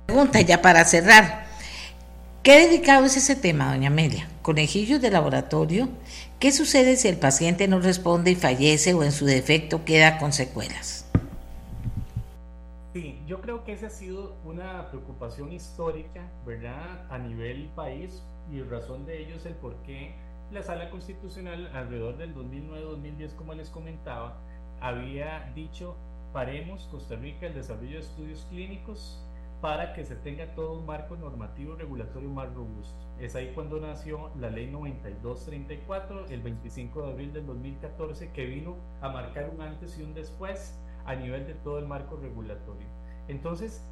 Pregunta 0.07 0.39
ya 0.39 0.61
para 0.61 0.85
cerrar. 0.85 1.45
¿Qué 2.41 2.65
dedicado 2.65 3.03
es 3.03 3.17
ese 3.17 3.35
tema, 3.35 3.73
doña 3.73 3.89
Amelia? 3.89 4.29
Conejillos 4.41 5.01
de 5.01 5.11
laboratorio. 5.11 5.89
¿Qué 6.39 6.53
sucede 6.53 6.95
si 6.95 7.09
el 7.09 7.17
paciente 7.17 7.67
no 7.67 7.81
responde 7.81 8.31
y 8.31 8.35
fallece 8.35 8.93
o 8.93 9.03
en 9.03 9.11
su 9.11 9.25
defecto 9.25 9.83
queda 9.83 10.17
con 10.17 10.31
secuelas? 10.31 11.11
Sí, 12.93 13.19
yo 13.27 13.41
creo 13.41 13.65
que 13.65 13.73
esa 13.73 13.87
ha 13.87 13.89
sido 13.89 14.37
una 14.45 14.87
preocupación 14.91 15.51
histórica, 15.51 16.21
¿verdad? 16.45 17.05
A 17.09 17.17
nivel 17.17 17.69
país 17.75 18.23
y 18.49 18.61
razón 18.61 19.05
de 19.05 19.23
ello 19.23 19.35
es 19.35 19.45
el 19.45 19.55
por 19.55 19.75
qué 19.83 20.15
la 20.53 20.63
Sala 20.63 20.89
Constitucional 20.89 21.69
alrededor 21.75 22.17
del 22.17 22.33
2009-2010, 22.33 23.35
como 23.35 23.53
les 23.55 23.69
comentaba, 23.69 24.39
había 24.79 25.51
dicho, 25.53 25.97
paremos 26.31 26.87
Costa 26.89 27.17
Rica 27.17 27.47
el 27.47 27.55
desarrollo 27.55 27.95
de 27.95 28.05
estudios 28.05 28.47
clínicos 28.49 29.21
para 29.61 29.93
que 29.93 30.05
se 30.05 30.15
tenga 30.15 30.53
todo 30.53 30.73
un 30.73 30.85
marco 30.85 31.15
normativo 31.15 31.75
regulatorio 31.75 32.29
más 32.29 32.53
robusto. 32.53 32.95
Es 33.19 33.35
ahí 33.35 33.51
cuando 33.55 33.79
nació 33.79 34.31
la 34.39 34.49
ley 34.49 34.67
9234, 34.67 36.27
el 36.27 36.41
25 36.41 37.01
de 37.01 37.11
abril 37.11 37.33
del 37.33 37.45
2014, 37.47 38.31
que 38.31 38.45
vino 38.45 38.75
a 39.01 39.09
marcar 39.09 39.49
un 39.49 39.61
antes 39.61 39.97
y 39.97 40.03
un 40.03 40.13
después 40.13 40.77
a 41.05 41.15
nivel 41.15 41.47
de 41.47 41.55
todo 41.55 41.79
el 41.79 41.87
marco 41.87 42.17
regulatorio. 42.17 42.87
Entonces, 43.27 43.83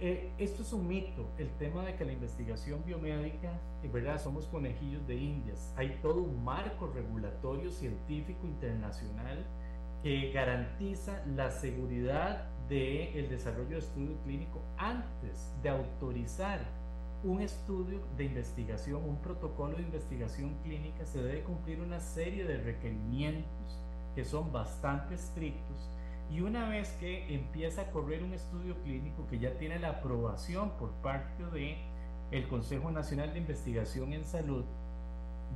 eh, 0.00 0.32
esto 0.38 0.62
es 0.62 0.72
un 0.72 0.88
mito, 0.88 1.30
el 1.38 1.48
tema 1.52 1.84
de 1.84 1.94
que 1.94 2.04
la 2.04 2.12
investigación 2.12 2.84
biomédica, 2.84 3.52
en 3.82 3.92
verdad, 3.92 4.20
somos 4.20 4.46
conejillos 4.48 5.06
de 5.06 5.14
indias. 5.14 5.72
Hay 5.76 5.98
todo 6.02 6.20
un 6.22 6.44
marco 6.44 6.88
regulatorio 6.88 7.70
científico 7.70 8.46
internacional 8.46 9.46
que 10.02 10.32
garantiza 10.32 11.24
la 11.24 11.50
seguridad 11.50 12.48
del 12.68 13.28
desarrollo 13.28 13.70
de 13.70 13.78
estudio 13.78 14.16
clínico 14.24 14.60
antes 14.76 15.52
de 15.62 15.68
autorizar 15.68 16.60
un 17.22 17.40
estudio 17.40 18.00
de 18.16 18.24
investigación, 18.24 19.02
un 19.02 19.16
protocolo 19.16 19.76
de 19.76 19.82
investigación 19.82 20.54
clínica, 20.62 21.06
se 21.06 21.22
debe 21.22 21.42
cumplir 21.42 21.80
una 21.80 22.00
serie 22.00 22.44
de 22.44 22.58
requerimientos 22.58 23.78
que 24.14 24.24
son 24.24 24.52
bastante 24.52 25.14
estrictos. 25.14 25.88
Y 26.30 26.40
una 26.40 26.68
vez 26.68 26.90
que 27.00 27.34
empieza 27.34 27.82
a 27.82 27.90
correr 27.90 28.22
un 28.22 28.34
estudio 28.34 28.74
clínico 28.82 29.26
que 29.28 29.38
ya 29.38 29.56
tiene 29.58 29.78
la 29.78 29.90
aprobación 29.90 30.70
por 30.78 30.90
parte 31.02 31.44
de 31.52 31.78
el 32.30 32.48
Consejo 32.48 32.90
Nacional 32.90 33.32
de 33.32 33.38
Investigación 33.38 34.12
en 34.12 34.24
Salud, 34.24 34.64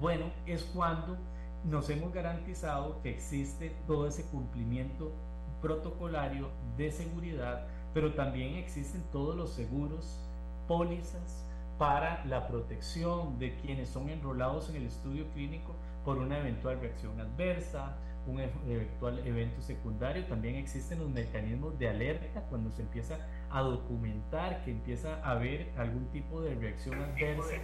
bueno, 0.01 0.27
es 0.47 0.65
cuando 0.65 1.19
nos 1.65 1.91
hemos 1.91 2.13
garantizado 2.13 3.01
que 3.03 3.11
existe 3.11 3.75
todo 3.87 4.07
ese 4.07 4.25
cumplimiento 4.25 5.13
protocolario 5.61 6.49
de 6.77 6.91
seguridad, 6.91 7.67
pero 7.95 8.15
también 8.15 8.57
existen 8.57 9.03
todos 9.13 9.37
los 9.37 9.51
seguros, 9.51 10.21
pólizas 10.67 11.45
para 11.79 12.25
la 12.25 12.49
protección 12.49 13.39
de 13.39 13.55
quienes 13.57 13.89
son 13.89 14.11
enrolados 14.11 14.69
en 14.71 14.77
el 14.77 14.87
estudio 14.87 15.27
clínico 15.33 15.75
por 16.05 16.19
una 16.19 16.39
eventual 16.39 16.81
reacción 16.81 17.21
adversa, 17.21 17.97
un 18.27 18.41
eventual 18.41 19.27
evento 19.27 19.63
secundario. 19.63 20.27
También 20.27 20.57
existen 20.57 20.99
los 20.99 21.09
mecanismos 21.09 21.79
de 21.79 21.89
alerta 21.89 22.43
cuando 22.51 22.71
se 22.71 22.83
empieza 22.83 23.19
a 23.51 23.63
documentar 23.63 24.65
que 24.65 24.73
empieza 24.73 25.25
a 25.25 25.31
haber 25.33 25.73
algún 25.79 26.07
tipo 26.09 26.41
de 26.43 26.55
reacción 26.55 27.01
adversa 27.01 27.55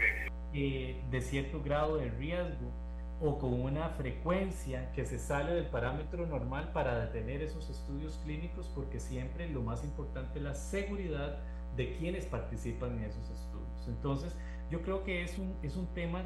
eh, 0.53 1.03
de 1.11 1.21
cierto 1.21 1.63
grado 1.63 1.97
de 1.97 2.09
riesgo 2.11 2.71
o 3.21 3.39
con 3.39 3.53
una 3.53 3.91
frecuencia 3.91 4.91
que 4.93 5.07
se 5.07 5.19
sale 5.19 5.53
del 5.53 5.67
parámetro 5.67 6.27
normal 6.27 6.73
para 6.73 6.99
detener 6.99 7.43
esos 7.43 7.71
estudios 7.71 8.19
clínicos 8.25 8.71
porque 8.75 9.01
siempre 9.01 9.49
lo 9.49 9.63
más 9.63 9.85
importante 9.85 10.39
es 10.39 10.45
la 10.45 10.55
seguridad 10.55 11.39
de 11.77 11.97
quienes 11.97 12.27
participan 12.27 12.99
en 12.99 13.05
esos 13.05 13.29
estudios. 13.31 13.89
Entonces, 13.89 14.37
yo 14.71 14.83
creo 14.83 15.05
que 15.05 15.23
es 15.23 15.39
un, 15.39 15.55
es 15.63 15.77
un 15.77 15.87
tema 15.95 16.25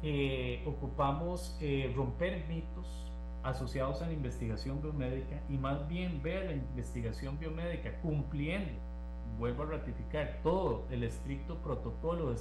que 0.00 0.62
ocupamos 0.66 1.56
eh, 1.60 1.92
romper 1.96 2.44
mitos 2.48 3.12
asociados 3.42 4.02
a 4.02 4.06
la 4.06 4.12
investigación 4.12 4.80
biomédica 4.82 5.40
y 5.48 5.56
más 5.56 5.86
bien 5.88 6.22
ver 6.22 6.46
la 6.46 6.52
investigación 6.52 7.38
biomédica 7.38 8.00
cumpliendo, 8.00 8.72
vuelvo 9.38 9.64
a 9.64 9.66
ratificar, 9.66 10.40
todo 10.42 10.86
el 10.90 11.04
estricto 11.04 11.58
protocolo 11.58 12.34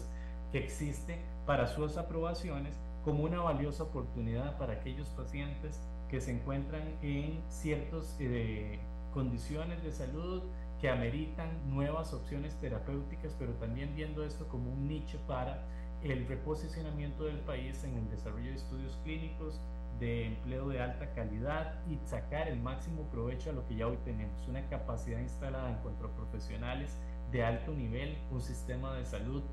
que 0.51 0.59
existe 0.59 1.19
para 1.45 1.67
sus 1.67 1.97
aprobaciones 1.97 2.79
como 3.03 3.23
una 3.23 3.41
valiosa 3.41 3.83
oportunidad 3.83 4.57
para 4.57 4.73
aquellos 4.73 5.09
pacientes 5.09 5.81
que 6.09 6.21
se 6.21 6.31
encuentran 6.31 6.83
en 7.01 7.41
ciertas 7.49 8.15
eh, 8.19 8.79
condiciones 9.13 9.83
de 9.83 9.91
salud 9.91 10.43
que 10.79 10.89
ameritan 10.89 11.49
nuevas 11.69 12.13
opciones 12.13 12.55
terapéuticas, 12.59 13.35
pero 13.39 13.53
también 13.53 13.95
viendo 13.95 14.23
esto 14.23 14.47
como 14.47 14.71
un 14.71 14.87
nicho 14.87 15.17
para 15.27 15.63
el 16.03 16.27
reposicionamiento 16.27 17.25
del 17.25 17.39
país 17.39 17.83
en 17.83 17.95
el 17.95 18.09
desarrollo 18.09 18.49
de 18.49 18.55
estudios 18.55 18.99
clínicos, 19.03 19.61
de 19.99 20.25
empleo 20.25 20.67
de 20.67 20.81
alta 20.81 21.13
calidad 21.13 21.79
y 21.89 21.97
sacar 22.05 22.47
el 22.47 22.59
máximo 22.59 23.03
provecho 23.03 23.51
a 23.51 23.53
lo 23.53 23.65
que 23.67 23.75
ya 23.75 23.87
hoy 23.87 23.97
tenemos, 24.03 24.47
una 24.47 24.67
capacidad 24.67 25.19
instalada 25.19 25.69
en 25.69 25.77
cuanto 25.77 26.07
a 26.07 26.15
profesionales 26.15 26.97
de 27.31 27.43
alto 27.43 27.71
nivel, 27.71 28.17
un 28.31 28.41
sistema 28.41 28.93
de 28.95 29.05
salud 29.05 29.43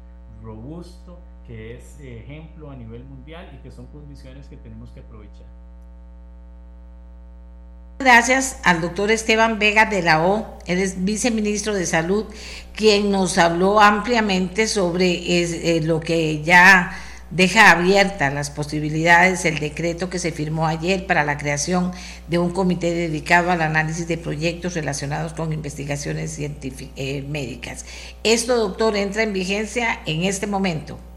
robusto 0.42 1.20
que 1.51 1.74
es 1.74 1.82
ejemplo 2.01 2.70
a 2.70 2.76
nivel 2.76 3.03
mundial 3.03 3.51
y 3.53 3.61
que 3.61 3.72
son 3.72 3.86
condiciones 3.86 4.46
que 4.46 4.57
tenemos 4.57 4.88
que 4.90 5.01
aprovechar. 5.01 5.46
Gracias 7.98 8.61
al 8.62 8.80
doctor 8.80 9.11
Esteban 9.11 9.59
Vega 9.59 9.86
de 9.86 10.01
la 10.01 10.24
O, 10.24 10.59
él 10.66 10.78
es 10.78 11.05
viceministro 11.05 11.74
de 11.74 11.86
Salud, 11.86 12.24
quien 12.72 13.11
nos 13.11 13.36
habló 13.36 13.80
ampliamente 13.80 14.68
sobre 14.68 15.42
eh, 15.42 15.80
lo 15.82 15.98
que 15.98 16.40
ya 16.44 16.96
deja 17.32 17.72
abiertas 17.72 18.32
las 18.32 18.51
posibilidades 18.51 19.44
el 19.44 19.59
decreto 19.59 20.09
que 20.09 20.20
se 20.20 20.30
firmó 20.30 20.68
ayer 20.68 21.05
para 21.05 21.24
la 21.24 21.36
creación 21.36 21.90
de 22.28 22.38
un 22.38 22.53
comité 22.53 22.94
dedicado 22.94 23.51
al 23.51 23.61
análisis 23.61 24.07
de 24.07 24.18
proyectos 24.18 24.74
relacionados 24.74 25.32
con 25.32 25.53
investigaciones 25.53 26.38
eh, 26.38 27.24
médicas. 27.28 27.86
Esto, 28.22 28.55
doctor, 28.57 28.96
entra 28.96 29.24
en 29.24 29.32
vigencia 29.32 30.01
en 30.07 30.22
este 30.22 30.46
momento. 30.46 31.10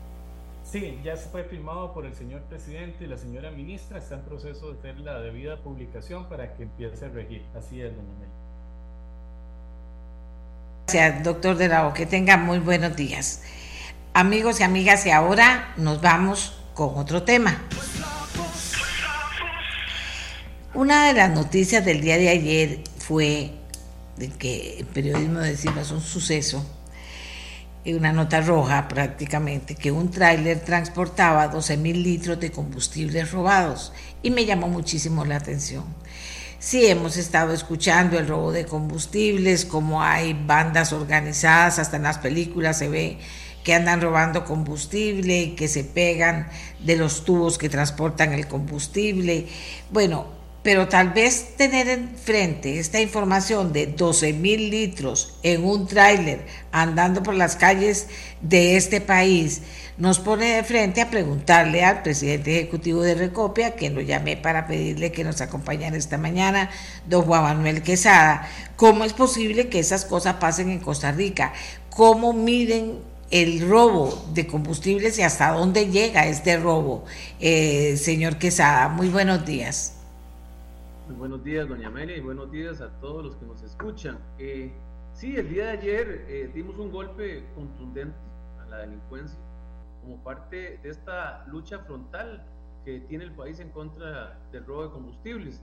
Sí, 0.74 1.00
ya 1.04 1.16
fue 1.16 1.44
firmado 1.44 1.94
por 1.94 2.04
el 2.04 2.16
señor 2.16 2.42
presidente 2.46 3.04
y 3.04 3.08
la 3.08 3.16
señora 3.16 3.52
ministra. 3.52 4.00
Está 4.00 4.16
en 4.16 4.22
proceso 4.22 4.74
de 4.74 4.80
hacer 4.80 5.00
la 5.02 5.20
debida 5.20 5.58
publicación 5.58 6.28
para 6.28 6.56
que 6.56 6.64
empiece 6.64 7.06
a 7.06 7.10
regir. 7.10 7.46
Así 7.56 7.80
es, 7.80 7.96
doña 7.96 8.10
Mel. 8.20 8.30
Gracias, 10.88 11.24
doctor 11.24 11.58
de 11.58 11.68
la 11.68 11.86
O. 11.86 11.94
Que 11.94 12.08
tenga 12.08 12.38
muy 12.38 12.58
buenos 12.58 12.96
días. 12.96 13.44
Amigos 14.16 14.62
y 14.62 14.64
amigas, 14.64 15.06
y 15.06 15.12
ahora 15.12 15.76
nos 15.78 16.02
vamos 16.02 16.60
con 16.74 16.98
otro 16.98 17.22
tema. 17.22 17.62
Una 20.74 21.06
de 21.06 21.14
las 21.14 21.30
noticias 21.30 21.86
del 21.86 22.02
día 22.02 22.18
de 22.18 22.30
ayer 22.30 22.84
fue 22.98 23.52
de 24.18 24.30
que 24.30 24.80
el 24.80 24.88
periodismo 24.88 25.38
decimos 25.38 25.92
un 25.92 26.02
suceso 26.02 26.66
una 27.86 28.14
nota 28.14 28.40
roja 28.40 28.88
prácticamente, 28.88 29.76
que 29.76 29.92
un 29.92 30.10
tráiler 30.10 30.62
transportaba 30.62 31.50
12 31.50 31.78
mil 31.78 32.02
litros 32.02 32.40
de 32.40 32.52
combustibles 32.52 33.32
robados 33.32 33.92
y 34.22 34.32
me 34.32 34.46
llamó 34.46 34.70
muchísimo 34.70 35.26
la 35.26 35.36
atención. 35.36 35.84
Sí, 36.60 36.86
hemos 36.86 37.18
estado 37.18 37.52
escuchando 37.54 38.18
el 38.18 38.28
robo 38.28 38.54
de 38.54 38.66
combustibles, 38.66 39.66
como 39.66 40.02
hay 40.02 40.34
bandas 40.34 40.94
organizadas, 40.94 41.78
hasta 41.78 41.98
en 41.98 42.04
las 42.04 42.20
películas 42.20 42.78
se 42.78 42.88
ve 42.88 43.18
que 43.66 43.74
andan 43.74 44.02
robando 44.02 44.46
combustible 44.46 45.56
que 45.56 45.68
se 45.68 45.84
pegan 45.84 46.48
de 46.80 46.96
los 46.96 47.26
tubos 47.26 47.58
que 47.58 47.70
transportan 47.70 48.34
el 48.34 48.48
combustible. 48.48 49.48
Bueno, 49.92 50.43
pero 50.64 50.88
tal 50.88 51.10
vez 51.10 51.56
tener 51.58 51.90
enfrente 51.90 52.80
esta 52.80 53.02
información 53.02 53.74
de 53.74 53.88
12 53.88 54.34
mil 54.34 54.70
litros 54.70 55.38
en 55.44 55.64
un 55.66 55.88
tráiler 55.88 56.46
andando 56.72 57.22
por 57.22 57.36
las 57.36 57.56
calles 57.56 58.08
de 58.42 58.78
este 58.78 59.02
país 59.02 59.62
nos 59.98 60.20
pone 60.20 60.56
de 60.56 60.64
frente 60.64 61.02
a 61.02 61.12
preguntarle 61.12 61.84
al 61.84 62.02
presidente 62.02 62.58
ejecutivo 62.58 63.04
de 63.04 63.14
Recopia, 63.14 63.76
que 63.76 63.92
lo 63.92 64.02
llamé 64.02 64.38
para 64.38 64.66
pedirle 64.66 65.12
que 65.12 65.24
nos 65.24 65.40
acompañara 65.42 65.96
esta 65.96 66.18
mañana, 66.18 66.72
don 67.08 67.24
Juan 67.24 67.44
Manuel 67.44 67.84
Quesada, 67.84 68.50
cómo 68.76 69.04
es 69.04 69.14
posible 69.14 69.70
que 69.70 69.80
esas 69.80 70.06
cosas 70.06 70.36
pasen 70.36 70.70
en 70.72 70.80
Costa 70.80 71.12
Rica, 71.12 71.54
cómo 71.92 72.34
miden 72.34 73.00
el 73.30 73.68
robo 73.68 74.26
de 74.34 74.48
combustibles 74.48 75.18
y 75.20 75.22
hasta 75.22 75.52
dónde 75.52 75.88
llega 75.90 76.26
este 76.26 76.58
robo. 76.58 77.06
Eh, 77.40 77.96
señor 77.98 78.38
Quesada, 78.38 78.90
muy 78.90 79.10
buenos 79.10 79.46
días. 79.46 79.93
Muy 81.08 81.18
buenos 81.18 81.44
días, 81.44 81.68
doña 81.68 81.90
Amelia, 81.90 82.16
y 82.16 82.22
buenos 82.22 82.50
días 82.50 82.80
a 82.80 82.88
todos 83.02 83.26
los 83.26 83.36
que 83.36 83.46
nos 83.46 83.62
escuchan. 83.62 84.18
Eh, 84.40 84.72
sí, 85.12 85.36
el 85.36 85.50
día 85.50 85.66
de 85.66 85.72
ayer 85.72 86.26
eh, 86.30 86.50
dimos 86.54 86.78
un 86.78 86.94
golpe 86.94 87.44
contundente 87.56 88.18
a 88.62 88.70
la 88.70 88.78
delincuencia 88.78 89.38
como 90.02 90.24
parte 90.24 90.78
de 90.78 90.90
esta 90.90 91.46
lucha 91.48 91.80
frontal 91.80 92.46
que 92.86 93.02
tiene 93.02 93.26
el 93.26 93.34
país 93.34 93.60
en 93.60 93.70
contra 93.72 94.40
del 94.54 94.66
robo 94.66 94.84
de 94.84 94.92
combustibles. 94.92 95.62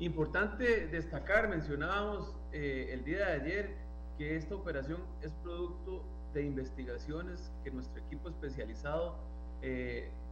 Importante 0.00 0.86
destacar, 0.88 1.48
mencionábamos 1.48 2.36
eh, 2.52 2.90
el 2.92 3.04
día 3.04 3.28
de 3.28 3.32
ayer, 3.32 3.76
que 4.18 4.36
esta 4.36 4.54
operación 4.54 5.00
es 5.22 5.32
producto 5.42 6.04
de 6.34 6.44
investigaciones 6.44 7.50
que 7.64 7.70
nuestro 7.70 8.02
equipo 8.04 8.28
especializado 8.28 9.16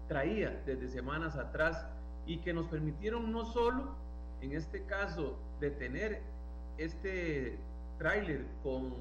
traía 0.08 0.62
desde 0.66 0.88
semanas 0.88 1.36
atrás 1.36 1.86
y 2.26 2.36
que 2.38 2.52
nos 2.52 2.66
permitieron 2.66 3.32
no 3.32 3.46
solo 3.46 4.01
en 4.42 4.52
este 4.52 4.82
caso, 4.84 5.38
detener 5.60 6.20
este 6.76 7.58
tráiler 7.98 8.44
con 8.62 8.92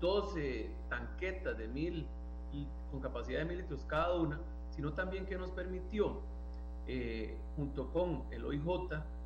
12 0.00 0.70
tanquetas 0.88 1.58
de 1.58 1.68
mil, 1.68 2.06
con 2.90 3.00
capacidad 3.00 3.40
de 3.40 3.44
mil 3.44 3.58
litros 3.58 3.84
cada 3.86 4.14
una, 4.14 4.40
sino 4.70 4.92
también 4.94 5.26
que 5.26 5.36
nos 5.36 5.50
permitió, 5.50 6.20
eh, 6.86 7.36
junto 7.56 7.92
con 7.92 8.22
el 8.30 8.44
OIJ 8.46 8.64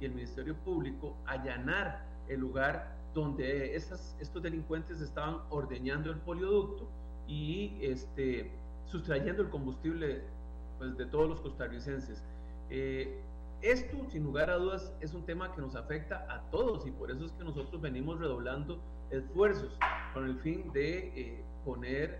y 0.00 0.06
el 0.06 0.12
Ministerio 0.12 0.56
Público, 0.56 1.16
allanar 1.26 2.04
el 2.28 2.40
lugar 2.40 2.96
donde 3.14 3.76
estos 3.76 4.42
delincuentes 4.42 5.00
estaban 5.00 5.38
ordeñando 5.50 6.10
el 6.10 6.16
polioducto 6.18 6.88
y 7.28 7.78
este, 7.80 8.50
sustrayendo 8.86 9.42
el 9.42 9.50
combustible 9.50 10.22
pues, 10.78 10.96
de 10.96 11.06
todos 11.06 11.28
los 11.28 11.40
costarricenses. 11.40 12.22
Eh, 12.70 13.20
esto, 13.62 13.96
sin 14.10 14.24
lugar 14.24 14.50
a 14.50 14.56
dudas, 14.56 14.92
es 15.00 15.14
un 15.14 15.24
tema 15.24 15.54
que 15.54 15.60
nos 15.60 15.76
afecta 15.76 16.26
a 16.28 16.42
todos 16.50 16.86
y 16.86 16.90
por 16.90 17.10
eso 17.10 17.24
es 17.24 17.32
que 17.32 17.44
nosotros 17.44 17.80
venimos 17.80 18.18
redoblando 18.18 18.80
esfuerzos 19.10 19.78
con 20.12 20.26
el 20.26 20.36
fin 20.40 20.72
de 20.72 21.12
eh, 21.14 21.44
poner 21.64 22.18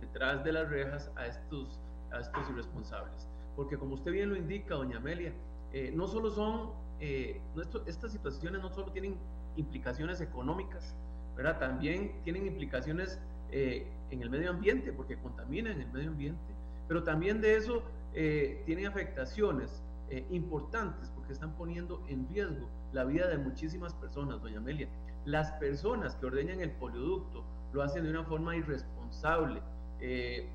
detrás 0.00 0.42
de 0.42 0.52
las 0.52 0.68
rejas 0.70 1.10
a 1.16 1.26
estos, 1.26 1.78
a 2.12 2.20
estos 2.20 2.48
irresponsables. 2.48 3.28
Porque 3.56 3.76
como 3.76 3.94
usted 3.94 4.12
bien 4.12 4.30
lo 4.30 4.36
indica, 4.36 4.74
doña 4.74 4.96
Amelia, 4.96 5.32
eh, 5.72 5.92
no 5.94 6.06
solo 6.06 6.30
son, 6.30 6.70
eh, 6.98 7.40
estas 7.86 8.12
situaciones 8.12 8.62
no 8.62 8.70
solo 8.70 8.90
tienen 8.90 9.16
implicaciones 9.56 10.22
económicas, 10.22 10.94
¿verdad? 11.36 11.58
También 11.58 12.12
tienen 12.24 12.46
implicaciones 12.46 13.20
en 13.50 14.20
el 14.20 14.30
medio 14.30 14.50
ambiente, 14.50 14.92
porque 14.92 15.16
contaminan 15.16 15.80
el 15.80 15.86
medio 15.92 16.10
ambiente, 16.10 16.42
pero 16.88 17.04
también 17.04 17.40
de 17.40 17.54
eso 17.54 17.84
tienen 18.12 18.86
afectaciones 18.86 19.83
eh, 20.10 20.26
importantes 20.30 21.10
porque 21.14 21.32
están 21.32 21.56
poniendo 21.56 22.04
en 22.08 22.28
riesgo 22.28 22.68
la 22.92 23.04
vida 23.04 23.26
de 23.26 23.38
muchísimas 23.38 23.94
personas, 23.94 24.42
doña 24.42 24.58
Amelia. 24.58 24.88
Las 25.24 25.50
personas 25.52 26.14
que 26.16 26.26
ordeñan 26.26 26.60
el 26.60 26.72
polioducto 26.72 27.42
lo 27.72 27.82
hacen 27.82 28.04
de 28.04 28.10
una 28.10 28.22
forma 28.22 28.54
irresponsable, 28.54 29.62
eh, 30.00 30.46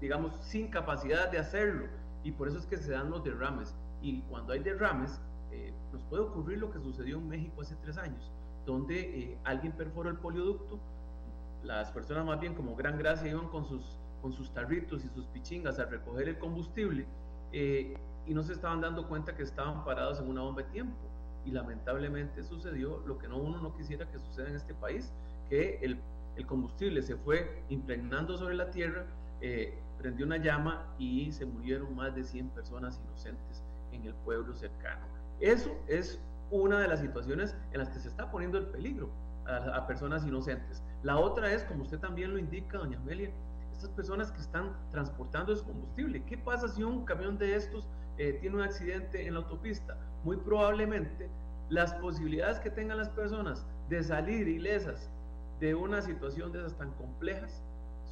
digamos, 0.00 0.32
sin 0.40 0.68
capacidad 0.68 1.30
de 1.30 1.38
hacerlo, 1.38 1.86
y 2.24 2.32
por 2.32 2.48
eso 2.48 2.58
es 2.58 2.66
que 2.66 2.78
se 2.78 2.92
dan 2.92 3.10
los 3.10 3.22
derrames. 3.22 3.74
Y 4.00 4.22
cuando 4.22 4.54
hay 4.54 4.60
derrames, 4.60 5.20
eh, 5.52 5.74
nos 5.92 6.02
puede 6.04 6.22
ocurrir 6.22 6.58
lo 6.58 6.70
que 6.72 6.80
sucedió 6.80 7.18
en 7.18 7.28
México 7.28 7.60
hace 7.60 7.76
tres 7.82 7.98
años, 7.98 8.32
donde 8.64 9.38
alguien 9.44 9.72
perforó 9.72 10.08
el 10.08 10.16
polioducto, 10.16 10.80
las 11.62 11.90
personas 11.90 12.24
más 12.24 12.40
bien 12.40 12.54
como 12.54 12.74
gran 12.74 12.98
gracia 12.98 13.30
iban 13.30 13.48
con 13.48 13.66
sus, 13.66 13.98
con 14.22 14.32
sus 14.32 14.50
tarritos 14.52 15.04
y 15.04 15.08
sus 15.10 15.26
pichingas 15.26 15.78
a 15.78 15.84
recoger 15.84 16.30
el 16.30 16.38
combustible, 16.38 17.06
y 18.26 18.34
no 18.34 18.42
se 18.42 18.52
estaban 18.52 18.80
dando 18.80 19.06
cuenta 19.08 19.34
que 19.34 19.42
estaban 19.42 19.84
parados 19.84 20.20
en 20.20 20.28
una 20.28 20.42
bomba 20.42 20.62
de 20.62 20.68
tiempo. 20.70 20.96
Y 21.44 21.50
lamentablemente 21.50 22.42
sucedió 22.42 23.02
lo 23.06 23.18
que 23.18 23.28
no 23.28 23.36
uno 23.38 23.60
no 23.60 23.76
quisiera 23.76 24.10
que 24.10 24.18
suceda 24.18 24.48
en 24.48 24.56
este 24.56 24.74
país, 24.74 25.12
que 25.48 25.78
el, 25.80 26.00
el 26.36 26.46
combustible 26.46 27.02
se 27.02 27.16
fue 27.16 27.62
impregnando 27.68 28.36
sobre 28.36 28.54
la 28.54 28.70
tierra, 28.70 29.06
eh, 29.40 29.78
prendió 29.98 30.26
una 30.26 30.38
llama 30.38 30.84
y 30.98 31.30
se 31.30 31.46
murieron 31.46 31.94
más 31.94 32.14
de 32.14 32.24
100 32.24 32.48
personas 32.50 33.00
inocentes 33.06 33.62
el 34.04 34.14
pueblo 34.14 34.54
cercano. 34.54 35.06
Eso 35.40 35.76
es 35.88 36.18
una 36.50 36.78
de 36.80 36.88
las 36.88 37.00
situaciones 37.00 37.54
en 37.72 37.78
las 37.78 37.88
que 37.88 37.98
se 37.98 38.08
está 38.08 38.30
poniendo 38.30 38.58
el 38.58 38.66
peligro 38.66 39.10
a, 39.46 39.56
a 39.76 39.86
personas 39.86 40.24
inocentes. 40.24 40.82
La 41.02 41.18
otra 41.18 41.52
es, 41.52 41.64
como 41.64 41.82
usted 41.82 41.98
también 41.98 42.32
lo 42.32 42.38
indica, 42.38 42.78
doña 42.78 42.98
Amelia, 42.98 43.30
estas 43.72 43.90
personas 43.90 44.32
que 44.32 44.40
están 44.40 44.72
transportando 44.90 45.52
ese 45.52 45.64
combustible. 45.64 46.22
¿Qué 46.24 46.38
pasa 46.38 46.68
si 46.68 46.82
un 46.82 47.04
camión 47.04 47.36
de 47.36 47.54
estos 47.54 47.86
eh, 48.18 48.38
tiene 48.40 48.56
un 48.56 48.62
accidente 48.62 49.26
en 49.26 49.34
la 49.34 49.40
autopista? 49.40 49.96
Muy 50.24 50.36
probablemente 50.36 51.28
las 51.68 51.94
posibilidades 51.94 52.58
que 52.60 52.70
tengan 52.70 52.98
las 52.98 53.08
personas 53.08 53.66
de 53.88 54.02
salir 54.02 54.48
ilesas 54.48 55.10
de 55.60 55.74
una 55.74 56.02
situación 56.02 56.52
de 56.52 56.60
esas 56.60 56.76
tan 56.76 56.90
complejas 56.92 57.62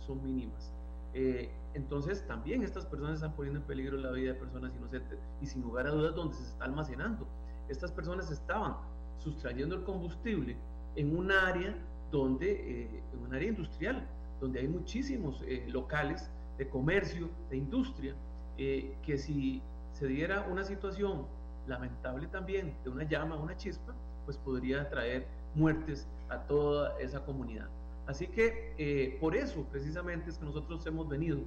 son 0.06 0.22
mínimas. 0.22 0.72
Eh, 1.12 1.50
entonces 1.74 2.26
también 2.26 2.62
estas 2.62 2.86
personas 2.86 3.16
están 3.16 3.32
poniendo 3.32 3.60
en 3.60 3.66
peligro 3.66 3.96
la 3.96 4.10
vida 4.10 4.32
de 4.32 4.38
personas 4.38 4.72
inocentes 4.76 5.18
y 5.40 5.46
sin 5.46 5.62
lugar 5.62 5.86
a 5.86 5.90
dudas 5.90 6.14
donde 6.14 6.34
se 6.34 6.42
está 6.42 6.64
almacenando. 6.64 7.26
Estas 7.68 7.92
personas 7.92 8.30
estaban 8.30 8.76
sustrayendo 9.18 9.76
el 9.76 9.84
combustible 9.84 10.56
en 10.96 11.16
un 11.16 11.30
área 11.32 11.74
donde, 12.10 12.52
eh, 12.52 13.02
en 13.12 13.20
un 13.26 13.34
área 13.34 13.48
industrial, 13.48 14.06
donde 14.40 14.60
hay 14.60 14.68
muchísimos 14.68 15.42
eh, 15.46 15.64
locales 15.68 16.30
de 16.58 16.68
comercio, 16.68 17.28
de 17.50 17.56
industria, 17.56 18.14
eh, 18.56 18.94
que 19.02 19.18
si 19.18 19.60
se 19.94 20.06
diera 20.06 20.46
una 20.50 20.64
situación 20.64 21.26
lamentable 21.66 22.26
también 22.26 22.76
de 22.84 22.90
una 22.90 23.04
llama, 23.04 23.36
una 23.36 23.56
chispa, 23.56 23.94
pues 24.26 24.36
podría 24.36 24.88
traer 24.90 25.26
muertes 25.54 26.06
a 26.28 26.38
toda 26.38 26.98
esa 27.00 27.24
comunidad. 27.24 27.68
Así 28.06 28.26
que 28.26 28.74
eh, 28.76 29.16
por 29.20 29.34
eso 29.34 29.64
precisamente 29.72 30.28
es 30.28 30.38
que 30.38 30.44
nosotros 30.44 30.84
hemos 30.86 31.08
venido 31.08 31.40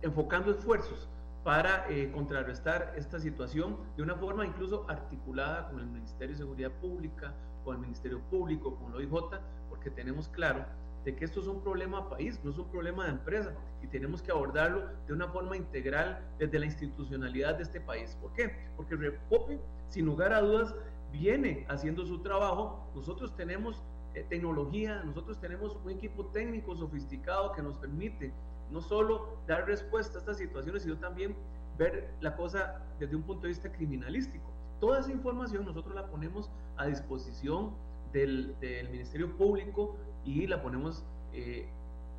enfocando 0.00 0.50
esfuerzos 0.50 1.06
para 1.44 1.86
contrarrestar 2.14 2.94
esta 2.96 3.20
situación 3.20 3.76
de 3.96 4.02
una 4.02 4.14
forma 4.14 4.46
incluso 4.46 4.86
articulada 4.88 5.68
con 5.68 5.80
el 5.80 5.86
Ministerio 5.86 6.30
de 6.30 6.38
Seguridad 6.38 6.70
Pública, 6.80 7.34
con 7.62 7.76
el 7.76 7.82
Ministerio 7.82 8.20
Público, 8.30 8.74
con 8.76 8.92
la 8.92 8.98
OIJ, 8.98 9.38
porque 9.68 9.90
tenemos 9.90 10.28
claro 10.28 10.64
de 11.04 11.16
que 11.16 11.24
esto 11.24 11.40
es 11.40 11.46
un 11.46 11.60
problema 11.60 12.08
país, 12.08 12.40
no 12.44 12.50
es 12.50 12.58
un 12.58 12.68
problema 12.68 13.04
de 13.04 13.10
empresa 13.10 13.52
y 13.82 13.86
tenemos 13.88 14.22
que 14.22 14.30
abordarlo 14.30 14.86
de 15.06 15.12
una 15.12 15.28
forma 15.28 15.56
integral 15.56 16.20
desde 16.38 16.58
la 16.58 16.66
institucionalidad 16.66 17.56
de 17.56 17.64
este 17.64 17.80
país. 17.80 18.16
¿Por 18.20 18.32
qué? 18.34 18.54
Porque 18.76 18.94
Repope, 18.94 19.60
sin 19.88 20.06
lugar 20.06 20.32
a 20.32 20.40
dudas, 20.40 20.74
viene 21.12 21.66
haciendo 21.68 22.06
su 22.06 22.22
trabajo. 22.22 22.88
Nosotros 22.94 23.34
tenemos 23.36 23.82
eh, 24.14 24.24
tecnología, 24.28 25.02
nosotros 25.04 25.40
tenemos 25.40 25.76
un 25.84 25.90
equipo 25.90 26.26
técnico 26.26 26.76
sofisticado 26.76 27.52
que 27.52 27.62
nos 27.62 27.76
permite 27.78 28.32
no 28.70 28.80
solo 28.80 29.38
dar 29.46 29.66
respuesta 29.66 30.18
a 30.18 30.20
estas 30.20 30.38
situaciones, 30.38 30.82
sino 30.82 30.96
también 30.98 31.36
ver 31.78 32.14
la 32.20 32.36
cosa 32.36 32.80
desde 32.98 33.16
un 33.16 33.22
punto 33.22 33.42
de 33.42 33.48
vista 33.48 33.70
criminalístico. 33.72 34.50
Toda 34.80 35.00
esa 35.00 35.12
información 35.12 35.64
nosotros 35.64 35.94
la 35.94 36.06
ponemos 36.06 36.50
a 36.76 36.86
disposición 36.86 37.72
del, 38.12 38.54
Ministerio 38.90 39.36
Público 39.36 39.96
y 40.24 40.46
la 40.46 40.62
ponemos 40.62 41.04
eh, 41.32 41.66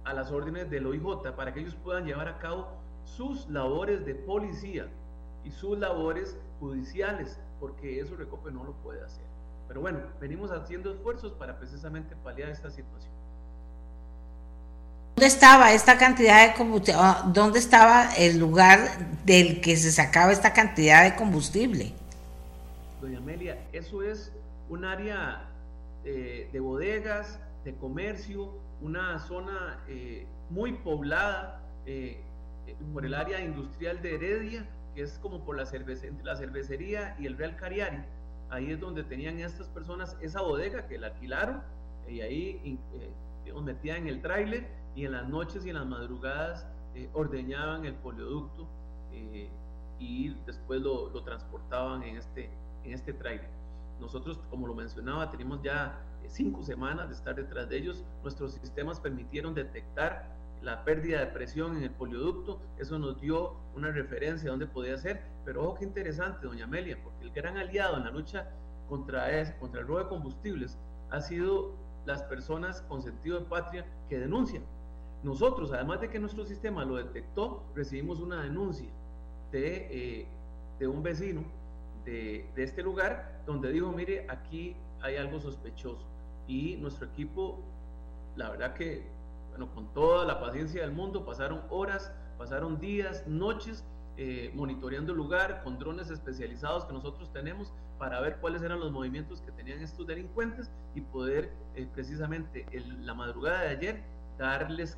a 0.03 0.13
las 0.13 0.31
órdenes 0.31 0.69
del 0.69 0.85
OIJ 0.85 1.31
para 1.35 1.53
que 1.53 1.61
ellos 1.61 1.75
puedan 1.83 2.05
llevar 2.05 2.27
a 2.27 2.37
cabo 2.39 2.67
sus 3.05 3.47
labores 3.49 4.05
de 4.05 4.15
policía 4.15 4.87
y 5.43 5.51
sus 5.51 5.77
labores 5.77 6.37
judiciales, 6.59 7.39
porque 7.59 7.99
eso 7.99 8.15
Recope 8.15 8.51
no 8.51 8.63
lo 8.63 8.73
puede 8.73 9.03
hacer. 9.03 9.23
Pero 9.67 9.81
bueno, 9.81 9.99
venimos 10.19 10.51
haciendo 10.51 10.91
esfuerzos 10.91 11.33
para 11.33 11.57
precisamente 11.57 12.15
paliar 12.23 12.49
esta 12.49 12.69
situación. 12.69 13.11
¿Dónde 15.15 15.27
estaba 15.27 15.73
esta 15.73 15.97
cantidad 15.97 16.47
de 16.47 16.55
combustible? 16.55 16.99
Ah, 17.01 17.23
¿Dónde 17.33 17.59
estaba 17.59 18.13
el 18.15 18.39
lugar 18.39 18.79
del 19.25 19.61
que 19.61 19.77
se 19.77 19.91
sacaba 19.91 20.31
esta 20.31 20.53
cantidad 20.53 21.03
de 21.03 21.15
combustible? 21.15 21.93
Doña 22.99 23.19
Amelia, 23.19 23.57
eso 23.73 24.01
es 24.01 24.31
un 24.69 24.85
área 24.85 25.52
eh, 26.05 26.49
de 26.51 26.59
bodegas, 26.59 27.39
de 27.63 27.75
comercio, 27.75 28.53
una 28.81 29.19
zona 29.19 29.79
eh, 29.87 30.27
muy 30.49 30.73
poblada 30.73 31.61
eh, 31.85 32.21
por 32.93 33.05
el 33.05 33.13
área 33.13 33.41
industrial 33.41 34.01
de 34.01 34.15
Heredia, 34.15 34.69
que 34.95 35.01
es 35.01 35.17
como 35.19 35.45
por 35.45 35.55
la, 35.55 35.63
la 36.23 36.35
cervecería 36.35 37.15
y 37.19 37.25
el 37.25 37.37
Real 37.37 37.55
Cariari. 37.55 38.03
Ahí 38.49 38.71
es 38.71 38.79
donde 38.79 39.03
tenían 39.03 39.39
estas 39.39 39.69
personas 39.69 40.17
esa 40.21 40.41
bodega 40.41 40.87
que 40.87 40.97
la 40.97 41.07
alquilaron 41.07 41.61
y 42.07 42.21
ahí 42.21 42.77
digamos, 43.45 43.63
metían 43.63 43.99
en 43.99 44.07
el 44.09 44.21
tráiler 44.21 44.67
y 44.95 45.05
en 45.05 45.13
las 45.13 45.27
noches 45.27 45.65
y 45.65 45.69
en 45.69 45.75
las 45.75 45.85
madrugadas 45.85 46.67
ordeñaban 47.13 47.85
el 47.85 47.95
polioducto 47.95 48.67
y 49.99 50.35
después 50.45 50.81
lo, 50.81 51.09
lo 51.09 51.23
transportaban 51.23 52.03
en 52.03 52.17
este, 52.17 52.49
en 52.83 52.93
este 52.93 53.13
tráiler. 53.13 53.62
Nosotros, 54.03 54.37
como 54.49 54.67
lo 54.67 54.75
mencionaba, 54.75 55.31
tenemos 55.31 55.61
ya 55.63 55.97
eh, 56.21 56.27
cinco 56.27 56.61
semanas 56.61 57.07
de 57.07 57.15
estar 57.15 57.35
detrás 57.35 57.69
de 57.69 57.77
ellos. 57.77 58.03
Nuestros 58.21 58.53
sistemas 58.53 58.99
permitieron 58.99 59.55
detectar 59.55 60.35
la 60.61 60.83
pérdida 60.83 61.21
de 61.21 61.27
presión 61.27 61.77
en 61.77 61.83
el 61.83 61.91
polioducto. 61.91 62.59
Eso 62.77 62.99
nos 62.99 63.19
dio 63.21 63.55
una 63.75 63.91
referencia 63.91 64.43
de 64.43 64.49
dónde 64.49 64.67
podía 64.67 64.97
ser. 64.97 65.21
Pero 65.45 65.63
ojo, 65.63 65.75
qué 65.75 65.85
interesante, 65.85 66.45
doña 66.45 66.65
Amelia, 66.65 67.01
porque 67.01 67.23
el 67.23 67.31
gran 67.31 67.57
aliado 67.57 67.95
en 67.95 68.03
la 68.03 68.11
lucha 68.11 68.49
contra, 68.89 69.25
contra 69.57 69.79
el 69.79 69.87
robo 69.87 69.99
de 69.99 70.07
combustibles 70.09 70.77
ha 71.09 71.21
sido 71.21 71.71
las 72.05 72.23
personas 72.23 72.81
con 72.81 73.01
sentido 73.01 73.39
de 73.39 73.45
patria 73.45 73.85
que 74.09 74.19
denuncian. 74.19 74.63
Nosotros, 75.23 75.71
además 75.71 76.01
de 76.01 76.09
que 76.09 76.19
nuestro 76.19 76.43
sistema 76.45 76.83
lo 76.83 76.97
detectó, 76.97 77.63
recibimos 77.73 78.19
una 78.19 78.43
denuncia 78.43 78.89
de, 79.53 79.87
eh, 79.89 80.27
de 80.77 80.87
un 80.87 81.01
vecino 81.01 81.45
de, 82.05 82.45
este 82.55 82.83
lugar, 82.83 83.41
donde 83.45 83.71
dijo, 83.71 83.91
mire, 83.91 84.25
aquí 84.29 84.75
hay 85.01 85.17
algo 85.17 85.39
sospechoso. 85.39 86.05
Y 86.47 86.77
nuestro 86.77 87.07
equipo, 87.07 87.59
la 88.35 88.49
verdad 88.49 88.73
que, 88.73 89.07
bueno, 89.49 89.73
con 89.73 89.93
toda 89.93 90.25
la 90.25 90.39
paciencia 90.39 90.81
del 90.81 90.91
mundo, 90.91 91.25
pasaron 91.25 91.61
horas, 91.69 92.11
pasaron 92.37 92.79
días, 92.79 93.25
noches, 93.27 93.83
eh, 94.17 94.51
monitoreando 94.53 95.11
el 95.11 95.17
lugar 95.17 95.63
con 95.63 95.79
drones 95.79 96.09
especializados 96.11 96.85
que 96.85 96.93
nosotros 96.93 97.31
tenemos 97.33 97.73
para 97.97 98.19
ver 98.21 98.37
cuáles 98.37 98.61
eran 98.61 98.79
los 98.79 98.91
movimientos 98.91 99.41
que 99.41 99.51
tenían 99.51 99.79
estos 99.79 100.05
delincuentes 100.05 100.69
y 100.93 101.01
poder 101.01 101.51
eh, 101.75 101.87
precisamente 101.91 102.65
en 102.71 103.05
la 103.05 103.15
madrugada 103.15 103.61
de 103.61 103.69
ayer 103.69 104.03
darles, 104.37 104.97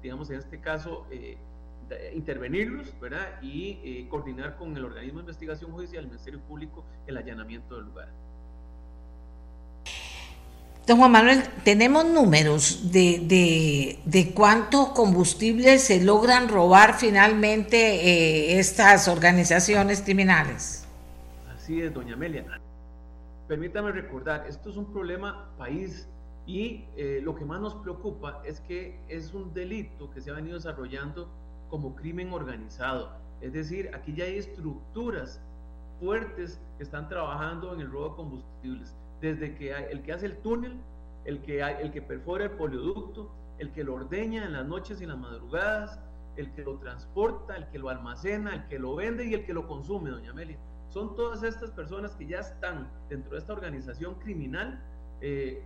digamos 0.00 0.30
en 0.30 0.36
este 0.38 0.60
caso, 0.60 1.06
eh, 1.10 1.38
intervenirlos 2.14 2.98
¿verdad? 3.00 3.40
y 3.42 3.78
eh, 3.82 4.06
coordinar 4.08 4.56
con 4.56 4.76
el 4.76 4.84
organismo 4.84 5.18
de 5.18 5.22
investigación 5.22 5.72
judicial, 5.72 6.04
el 6.04 6.08
Ministerio 6.08 6.40
Público, 6.40 6.84
el 7.06 7.16
allanamiento 7.16 7.76
del 7.76 7.86
lugar. 7.86 8.08
Don 10.86 10.98
Juan 10.98 11.12
Manuel, 11.12 11.44
¿tenemos 11.62 12.04
números 12.04 12.90
de, 12.90 13.20
de, 13.24 14.00
de 14.04 14.34
cuánto 14.34 14.92
combustible 14.94 15.78
se 15.78 16.02
logran 16.02 16.48
robar 16.48 16.94
finalmente 16.94 17.76
eh, 17.76 18.58
estas 18.58 19.06
organizaciones 19.06 20.02
criminales? 20.02 20.84
Así 21.54 21.80
es, 21.80 21.94
doña 21.94 22.14
Amelia. 22.14 22.44
Permítame 23.46 23.92
recordar, 23.92 24.44
esto 24.48 24.70
es 24.70 24.76
un 24.76 24.92
problema 24.92 25.50
país 25.56 26.08
y 26.46 26.84
eh, 26.96 27.20
lo 27.22 27.36
que 27.36 27.44
más 27.44 27.60
nos 27.60 27.74
preocupa 27.76 28.42
es 28.44 28.60
que 28.60 28.98
es 29.08 29.32
un 29.32 29.54
delito 29.54 30.10
que 30.10 30.20
se 30.20 30.30
ha 30.30 30.34
venido 30.34 30.56
desarrollando 30.56 31.28
como 31.72 31.96
crimen 31.96 32.34
organizado. 32.34 33.12
Es 33.40 33.54
decir, 33.54 33.90
aquí 33.94 34.12
ya 34.14 34.24
hay 34.24 34.36
estructuras 34.36 35.40
fuertes 35.98 36.60
que 36.76 36.84
están 36.84 37.08
trabajando 37.08 37.72
en 37.72 37.80
el 37.80 37.90
robo 37.90 38.10
de 38.10 38.16
combustibles. 38.16 38.94
Desde 39.22 39.54
que 39.54 39.72
hay, 39.74 39.86
el 39.90 40.02
que 40.02 40.12
hace 40.12 40.26
el 40.26 40.36
túnel, 40.36 40.78
el 41.24 41.40
que, 41.40 41.62
hay, 41.62 41.76
el 41.80 41.90
que 41.90 42.02
perfora 42.02 42.44
el 42.44 42.50
polioducto, 42.50 43.30
el 43.58 43.72
que 43.72 43.84
lo 43.84 43.94
ordeña 43.94 44.44
en 44.44 44.52
las 44.52 44.66
noches 44.66 45.00
y 45.00 45.04
en 45.04 45.10
las 45.10 45.18
madrugadas, 45.18 45.98
el 46.36 46.52
que 46.52 46.62
lo 46.62 46.76
transporta, 46.76 47.56
el 47.56 47.66
que 47.70 47.78
lo 47.78 47.88
almacena, 47.88 48.54
el 48.54 48.68
que 48.68 48.78
lo 48.78 48.94
vende 48.94 49.24
y 49.24 49.32
el 49.32 49.46
que 49.46 49.54
lo 49.54 49.66
consume, 49.66 50.10
doña 50.10 50.32
Amelia. 50.32 50.58
Son 50.90 51.16
todas 51.16 51.42
estas 51.42 51.70
personas 51.70 52.14
que 52.16 52.26
ya 52.26 52.40
están 52.40 52.86
dentro 53.08 53.32
de 53.32 53.38
esta 53.38 53.54
organización 53.54 54.16
criminal 54.16 54.78
eh, 55.22 55.62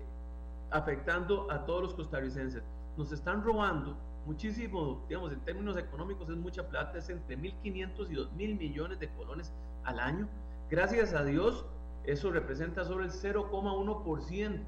afectando 0.70 1.50
a 1.50 1.66
todos 1.66 1.82
los 1.82 1.94
costarricenses. 1.94 2.62
Nos 2.96 3.10
están 3.10 3.42
robando 3.42 3.96
muchísimo, 4.26 5.04
digamos, 5.08 5.32
en 5.32 5.40
términos 5.40 5.76
económicos 5.76 6.28
es 6.28 6.36
mucha 6.36 6.68
plata, 6.68 6.98
es 6.98 7.08
entre 7.08 7.38
1.500 7.38 8.10
y 8.10 8.14
2.000 8.14 8.58
millones 8.58 8.98
de 8.98 9.08
colones 9.10 9.52
al 9.84 10.00
año. 10.00 10.28
Gracias 10.68 11.14
a 11.14 11.24
Dios, 11.24 11.64
eso 12.04 12.30
representa 12.30 12.84
sobre 12.84 13.06
el 13.06 13.12
0,1% 13.12 14.60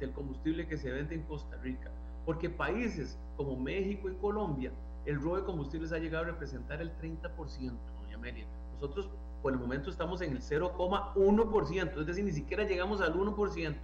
del 0.00 0.12
combustible 0.12 0.66
que 0.66 0.76
se 0.76 0.90
vende 0.90 1.14
en 1.16 1.22
Costa 1.22 1.56
Rica, 1.58 1.90
porque 2.24 2.48
países 2.48 3.18
como 3.36 3.56
México 3.56 4.08
y 4.08 4.14
Colombia, 4.14 4.72
el 5.04 5.20
robo 5.20 5.36
de 5.36 5.44
combustibles 5.44 5.92
ha 5.92 5.98
llegado 5.98 6.24
a 6.24 6.26
representar 6.28 6.80
el 6.80 6.96
30%, 6.98 7.32
doña 7.32 8.14
Amelia. 8.14 8.46
Nosotros 8.74 9.08
por 9.42 9.52
el 9.52 9.58
momento 9.58 9.90
estamos 9.90 10.22
en 10.22 10.32
el 10.32 10.40
0,1%, 10.40 12.00
es 12.00 12.06
decir, 12.06 12.24
ni 12.24 12.32
siquiera 12.32 12.64
llegamos 12.64 13.00
al 13.00 13.14
1%, 13.14 13.74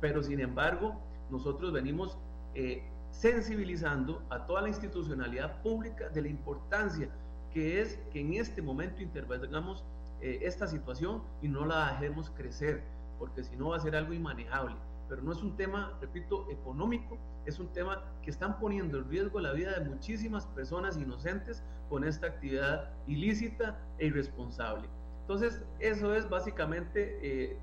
pero 0.00 0.22
sin 0.22 0.40
embargo, 0.40 0.94
nosotros 1.30 1.72
venimos 1.72 2.16
eh, 2.54 2.84
sensibilizando 3.10 4.22
a 4.30 4.46
toda 4.46 4.62
la 4.62 4.68
institucionalidad 4.68 5.60
pública 5.62 6.08
de 6.08 6.22
la 6.22 6.28
importancia 6.28 7.08
que 7.52 7.80
es 7.80 7.98
que 8.12 8.20
en 8.20 8.34
este 8.34 8.62
momento 8.62 9.02
intervengamos 9.02 9.84
eh, 10.20 10.38
esta 10.42 10.66
situación 10.66 11.22
y 11.42 11.48
no 11.48 11.64
la 11.66 11.92
dejemos 11.92 12.30
crecer, 12.30 12.82
porque 13.18 13.42
si 13.42 13.56
no 13.56 13.70
va 13.70 13.76
a 13.76 13.80
ser 13.80 13.96
algo 13.96 14.12
inmanejable. 14.12 14.76
Pero 15.08 15.22
no 15.22 15.32
es 15.32 15.42
un 15.42 15.56
tema, 15.56 15.98
repito, 16.00 16.48
económico, 16.50 17.18
es 17.44 17.58
un 17.58 17.66
tema 17.68 18.04
que 18.22 18.30
están 18.30 18.58
poniendo 18.58 18.98
en 18.98 19.08
riesgo 19.08 19.40
la 19.40 19.52
vida 19.52 19.78
de 19.78 19.88
muchísimas 19.88 20.46
personas 20.46 20.96
inocentes 20.96 21.64
con 21.88 22.04
esta 22.04 22.28
actividad 22.28 22.90
ilícita 23.08 23.76
e 23.98 24.06
irresponsable. 24.06 24.88
Entonces, 25.22 25.60
eso 25.80 26.14
es 26.14 26.28
básicamente 26.28 27.18
eh, 27.22 27.58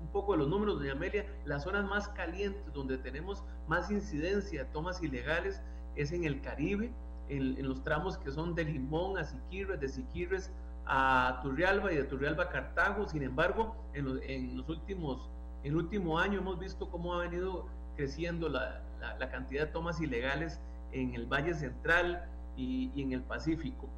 un 0.00 0.08
poco 0.08 0.32
de 0.32 0.38
los 0.38 0.48
números, 0.48 0.78
doña 0.78 0.92
Amelia. 0.92 1.26
Las 1.44 1.62
zonas 1.64 1.84
más 1.84 2.08
calientes 2.08 2.72
donde 2.72 2.98
tenemos 2.98 3.44
más 3.68 3.90
incidencia 3.90 4.64
de 4.64 4.70
tomas 4.70 5.02
ilegales 5.02 5.62
es 5.96 6.12
en 6.12 6.24
el 6.24 6.40
Caribe, 6.40 6.90
en, 7.28 7.66
los 7.66 7.82
tramos 7.84 8.16
que 8.18 8.30
son 8.30 8.54
de 8.54 8.64
Limón 8.64 9.18
a 9.18 9.24
Siquirres, 9.24 9.80
de 9.80 9.88
Siquirres 9.88 10.50
a 10.86 11.40
Turrialba 11.42 11.92
y 11.92 11.96
de 11.96 12.04
Turrialba 12.04 12.44
a 12.44 12.48
Cartago. 12.48 13.06
Sin 13.06 13.22
embargo, 13.22 13.76
en 13.92 14.56
los, 14.56 14.68
últimos, 14.68 15.28
en 15.62 15.72
el 15.72 15.76
último 15.76 16.18
año 16.18 16.38
hemos 16.38 16.58
visto 16.58 16.88
cómo 16.90 17.14
ha 17.14 17.18
venido 17.18 17.66
creciendo 17.96 18.48
la, 18.48 18.82
cantidad 19.30 19.66
de 19.66 19.72
tomas 19.72 20.00
ilegales 20.00 20.58
en 20.92 21.14
el 21.14 21.26
Valle 21.26 21.54
Central 21.54 22.24
y, 22.56 22.90
en 23.00 23.12
el 23.12 23.22
Pacífico. 23.22 23.88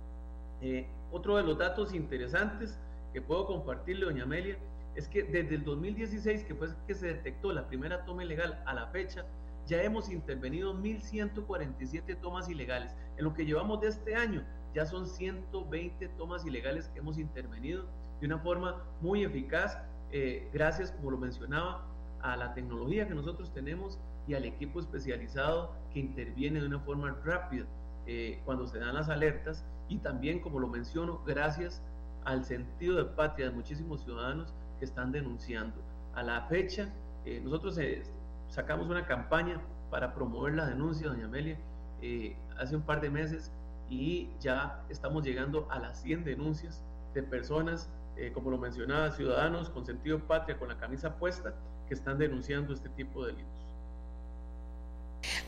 Eh, 0.61 0.87
otro 1.13 1.37
de 1.37 1.43
los 1.43 1.57
datos 1.59 1.95
interesantes 1.95 2.79
que 3.13 3.23
puedo 3.23 3.47
compartirle, 3.47 4.07
doña 4.07 4.25
Amelia, 4.25 4.57
es 4.95 5.09
que 5.09 5.23
desde 5.23 5.55
el 5.55 5.65
2016, 5.65 6.45
que 6.45 6.55
fue 6.55 6.69
que 6.87 6.95
se 6.95 7.07
detectó 7.07 7.53
la 7.53 7.67
primera 7.67 8.05
toma 8.05 8.25
ilegal 8.25 8.63
a 8.67 8.75
la 8.75 8.87
fecha, 8.89 9.25
ya 9.67 9.83
hemos 9.83 10.11
intervenido 10.11 10.75
1.147 10.75 12.21
tomas 12.21 12.49
ilegales. 12.49 12.95
En 13.17 13.25
lo 13.25 13.35
que 13.35 13.45
llevamos 13.45 13.81
de 13.81 13.89
este 13.89 14.15
año, 14.15 14.45
ya 14.75 14.87
son 14.87 15.07
120 15.07 16.09
tomas 16.11 16.45
ilegales 16.45 16.89
que 16.89 17.01
hemos 17.01 17.19
intervenido 17.19 17.85
de 18.21 18.27
una 18.27 18.39
forma 18.39 18.83
muy 19.01 19.25
eficaz, 19.25 19.79
eh, 20.13 20.49
gracias, 20.53 20.93
como 20.93 21.11
lo 21.11 21.19
mencionaba, 21.19 21.87
a 22.23 22.37
la 22.37 22.53
tecnología 22.53 23.09
que 23.09 23.15
nosotros 23.15 23.53
tenemos 23.53 23.99
y 24.27 24.35
al 24.35 24.45
equipo 24.45 24.81
especializado 24.81 25.73
que 25.93 26.01
interviene 26.01 26.61
de 26.61 26.67
una 26.67 26.81
forma 26.81 27.17
rápida 27.25 27.67
eh, 28.07 28.41
cuando 28.45 28.67
se 28.67 28.79
dan 28.79 28.95
las 28.95 29.09
alertas 29.09 29.65
y 29.89 29.99
también, 29.99 30.41
como 30.41 30.59
lo 30.59 30.69
menciono, 30.69 31.23
gracias 31.27 31.83
al 32.25 32.45
sentido 32.45 32.97
de 32.97 33.05
patria 33.05 33.51
de 33.51 33.53
muchísimos 33.57 34.03
ciudadanos 34.03 34.53
que 34.79 34.85
están 34.85 35.13
denunciando. 35.13 35.81
A 36.15 36.23
la 36.23 36.43
fecha, 36.43 36.93
eh, 37.25 37.41
nosotros 37.43 37.79
eh, 37.79 38.03
sacamos 38.51 38.89
una 38.89 39.07
campaña 39.07 39.61
para 39.91 40.15
promover 40.15 40.55
la 40.55 40.67
denuncia, 40.67 41.09
doña 41.09 41.25
Amelia, 41.25 41.57
eh, 42.03 42.37
hace 42.59 42.77
un 42.77 42.83
par 42.83 43.01
de 43.01 43.11
meses 43.11 43.51
y 43.89 44.29
ya 44.41 44.83
estamos 44.89 45.25
llegando 45.25 45.67
a 45.71 45.79
las 45.79 46.03
100 46.03 46.25
denuncias 46.25 46.83
de 47.15 47.23
personas, 47.23 47.89
como 48.35 48.51
lo 48.51 48.59
mencionaba, 48.59 49.11
ciudadanos 49.13 49.71
con 49.71 49.87
sentido 49.87 50.19
patria, 50.21 50.59
con 50.59 50.69
la 50.69 50.77
camisa 50.77 51.17
puesta, 51.17 51.55
que 51.89 51.95
están 51.95 52.19
denunciando 52.19 52.75
este 52.75 52.91
tipo 52.91 53.25
de 53.25 53.33
delitos. 53.33 53.61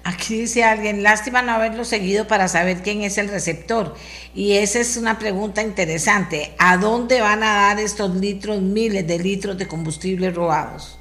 Aquí 0.04 0.40
dice 0.40 0.64
alguien, 0.64 1.02
lástima 1.02 1.42
no 1.42 1.52
haberlo 1.52 1.84
seguido 1.84 2.26
para 2.26 2.48
saber 2.48 2.82
quién 2.82 3.02
es 3.02 3.18
el 3.18 3.28
receptor. 3.28 3.94
Y 4.34 4.54
esa 4.54 4.80
es 4.80 4.96
una 4.96 5.18
pregunta 5.18 5.62
interesante. 5.62 6.54
¿A 6.58 6.76
dónde 6.76 7.20
van 7.20 7.42
a 7.42 7.54
dar 7.54 7.78
estos 7.78 8.14
litros, 8.16 8.60
miles 8.60 9.06
de 9.06 9.18
litros 9.18 9.56
de 9.56 9.68
combustible 9.68 10.30
robados? 10.30 10.98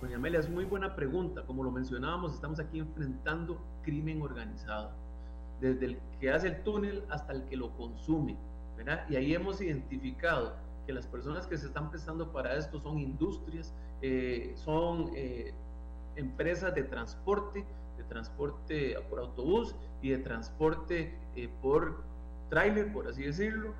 Doña 0.00 0.16
Amelia, 0.16 0.40
es 0.40 0.50
muy 0.50 0.64
buena 0.64 0.94
pregunta. 0.94 1.42
Como 1.46 1.64
lo 1.64 1.70
mencionábamos, 1.70 2.34
estamos 2.34 2.60
aquí 2.60 2.80
enfrentando 2.80 3.58
crimen 3.82 4.20
organizado. 4.20 4.90
Desde 5.60 5.86
el 5.86 5.98
que 6.20 6.30
hace 6.30 6.48
el 6.48 6.62
túnel 6.62 7.02
hasta 7.08 7.32
el 7.32 7.44
que 7.44 7.56
lo 7.56 7.70
consume. 7.76 8.36
Y 9.08 9.16
ahí 9.16 9.34
hemos 9.34 9.60
identificado 9.62 10.54
que 10.86 10.92
las 10.92 11.06
personas 11.06 11.46
que 11.46 11.56
se 11.56 11.66
están 11.66 11.90
prestando 11.90 12.30
para 12.30 12.56
esto 12.56 12.78
son 12.78 12.98
industrias, 12.98 13.72
eh, 14.02 14.52
son 14.54 15.10
eh, 15.16 15.54
empresas 16.14 16.74
de 16.74 16.82
transporte, 16.82 17.64
de 17.96 18.04
transporte 18.04 18.96
por 19.08 19.18
autobús 19.18 19.74
y 20.02 20.10
de 20.10 20.18
transporte 20.18 21.18
eh, 21.34 21.48
por 21.62 22.02
tráiler, 22.50 22.92
por 22.92 23.08
así 23.08 23.22
decirlo. 23.22 23.72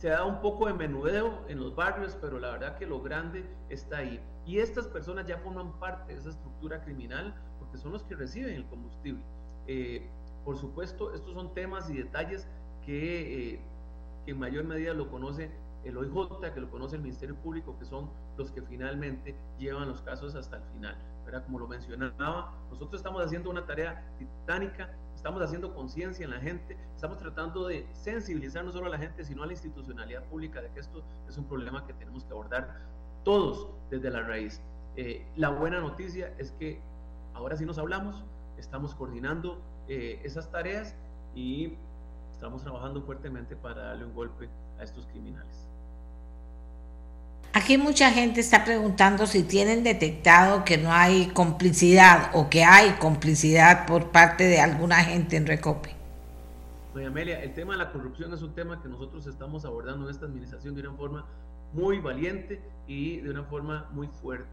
Se 0.00 0.08
da 0.08 0.24
un 0.24 0.40
poco 0.40 0.66
de 0.66 0.72
menudeo 0.72 1.44
en 1.48 1.60
los 1.60 1.76
barrios, 1.76 2.16
pero 2.22 2.38
la 2.38 2.52
verdad 2.52 2.78
que 2.78 2.86
lo 2.86 3.02
grande 3.02 3.44
está 3.68 3.98
ahí. 3.98 4.18
Y 4.46 4.58
estas 4.58 4.86
personas 4.88 5.26
ya 5.26 5.36
forman 5.36 5.78
parte 5.78 6.14
de 6.14 6.18
esa 6.18 6.30
estructura 6.30 6.80
criminal 6.82 7.34
porque 7.58 7.76
son 7.76 7.92
los 7.92 8.02
que 8.04 8.14
reciben 8.14 8.54
el 8.54 8.64
combustible. 8.64 9.22
Eh, 9.66 10.08
por 10.42 10.56
supuesto, 10.56 11.12
estos 11.12 11.34
son 11.34 11.52
temas 11.52 11.90
y 11.90 11.98
detalles 11.98 12.48
que, 12.86 13.60
que 14.24 14.30
en 14.30 14.38
mayor 14.38 14.64
medida 14.64 14.94
lo 14.94 15.10
conoce 15.10 15.50
el 15.84 15.98
OIJ, 15.98 16.50
que 16.54 16.60
lo 16.60 16.70
conoce 16.70 16.96
el 16.96 17.02
Ministerio 17.02 17.36
Público, 17.36 17.78
que 17.78 17.84
son 17.84 18.08
los 18.38 18.50
que 18.50 18.62
finalmente 18.62 19.34
llevan 19.58 19.86
los 19.86 20.00
casos 20.00 20.34
hasta 20.34 20.56
el 20.56 20.62
final. 20.72 20.96
¿verdad? 21.26 21.44
Como 21.44 21.58
lo 21.58 21.68
mencionaba, 21.68 22.54
nosotros 22.70 23.00
estamos 23.00 23.22
haciendo 23.22 23.50
una 23.50 23.66
tarea 23.66 24.02
titánica, 24.18 24.94
estamos 25.20 25.42
haciendo 25.42 25.74
conciencia 25.74 26.24
en 26.24 26.30
la 26.30 26.40
gente, 26.40 26.78
estamos 26.94 27.18
tratando 27.18 27.66
de 27.66 27.86
sensibilizar 27.92 28.64
no 28.64 28.72
solo 28.72 28.86
a 28.86 28.88
la 28.88 28.96
gente, 28.96 29.22
sino 29.22 29.42
a 29.42 29.46
la 29.46 29.52
institucionalidad 29.52 30.24
pública 30.24 30.62
de 30.62 30.70
que 30.70 30.80
esto 30.80 31.02
es 31.28 31.36
un 31.36 31.44
problema 31.44 31.86
que 31.86 31.92
tenemos 31.92 32.24
que 32.24 32.32
abordar 32.32 32.78
todos 33.22 33.68
desde 33.90 34.08
la 34.08 34.22
raíz. 34.22 34.62
Eh, 34.96 35.26
la 35.36 35.50
buena 35.50 35.78
noticia 35.78 36.32
es 36.38 36.52
que 36.52 36.80
ahora 37.34 37.54
sí 37.58 37.66
nos 37.66 37.76
hablamos, 37.76 38.24
estamos 38.56 38.94
coordinando 38.94 39.60
eh, 39.88 40.22
esas 40.24 40.50
tareas 40.50 40.96
y 41.34 41.74
estamos 42.32 42.62
trabajando 42.62 43.02
fuertemente 43.02 43.56
para 43.56 43.88
darle 43.88 44.06
un 44.06 44.14
golpe 44.14 44.48
a 44.78 44.84
estos 44.84 45.06
criminales. 45.08 45.69
Aquí 47.60 47.76
mucha 47.76 48.10
gente 48.10 48.40
está 48.40 48.64
preguntando 48.64 49.26
si 49.26 49.42
tienen 49.42 49.84
detectado 49.84 50.64
que 50.64 50.78
no 50.78 50.90
hay 50.94 51.26
complicidad 51.26 52.30
o 52.32 52.48
que 52.48 52.64
hay 52.64 52.92
complicidad 52.92 53.86
por 53.86 54.10
parte 54.10 54.44
de 54.44 54.62
alguna 54.62 54.96
gente 55.04 55.36
en 55.36 55.46
Recope. 55.46 55.94
Doña 56.94 57.08
Amelia, 57.08 57.42
el 57.42 57.52
tema 57.52 57.74
de 57.74 57.80
la 57.80 57.92
corrupción 57.92 58.32
es 58.32 58.40
un 58.40 58.54
tema 58.54 58.80
que 58.80 58.88
nosotros 58.88 59.26
estamos 59.26 59.66
abordando 59.66 60.06
en 60.06 60.10
esta 60.10 60.24
administración 60.24 60.74
de 60.74 60.88
una 60.88 60.94
forma 60.94 61.26
muy 61.74 61.98
valiente 61.98 62.62
y 62.86 63.20
de 63.20 63.28
una 63.28 63.44
forma 63.44 63.90
muy 63.92 64.08
fuerte. 64.08 64.48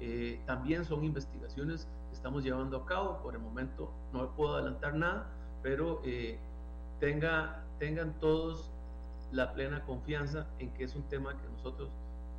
Eh, 0.00 0.40
también 0.46 0.86
son 0.86 1.04
investigaciones 1.04 1.86
que 2.08 2.16
estamos 2.16 2.42
llevando 2.42 2.78
a 2.78 2.86
cabo. 2.86 3.18
Por 3.22 3.34
el 3.34 3.40
momento 3.42 3.92
no 4.14 4.34
puedo 4.34 4.54
adelantar 4.54 4.94
nada, 4.94 5.26
pero 5.62 6.00
eh, 6.06 6.38
tenga, 7.00 7.66
tengan 7.78 8.18
todos 8.18 8.70
la 9.30 9.52
plena 9.52 9.84
confianza 9.84 10.46
en 10.58 10.72
que 10.72 10.84
es 10.84 10.96
un 10.96 11.02
tema 11.10 11.36
que 11.36 11.46
nosotros 11.48 11.90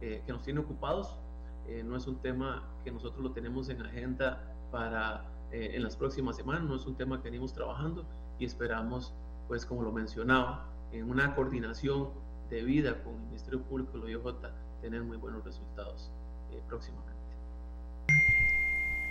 eh, 0.02 0.22
que 0.26 0.32
nos 0.32 0.44
tiene 0.44 0.60
ocupados. 0.60 1.16
Eh, 1.68 1.84
no 1.84 1.98
es 1.98 2.08
un 2.08 2.18
tema 2.18 2.64
que 2.84 2.92
nosotros 2.92 3.22
lo 3.24 3.32
tenemos 3.32 3.70
en 3.70 3.82
agenda 3.82 4.42
para 4.72 5.26
eh, 5.52 5.72
en 5.74 5.84
las 5.84 5.96
próximas 5.96 6.36
semanas, 6.36 6.64
no 6.64 6.76
es 6.76 6.86
un 6.86 6.96
tema 6.96 7.18
que 7.18 7.30
venimos 7.30 7.54
trabajando 7.54 8.06
y 8.40 8.46
esperamos, 8.46 9.14
pues 9.48 9.66
como 9.66 9.82
lo 9.84 9.92
mencionaba, 9.92 10.66
en 10.92 11.10
una 11.10 11.36
coordinación 11.36 12.10
debida 12.50 13.04
con 13.04 13.16
el 13.16 13.22
Ministerio 13.22 13.62
Público 13.64 13.98
y 13.98 14.02
la 14.02 14.10
IOJ, 14.12 14.36
tener 14.82 15.04
muy 15.04 15.18
buenos 15.18 15.44
resultados 15.44 16.12
próximamente. 16.68 17.18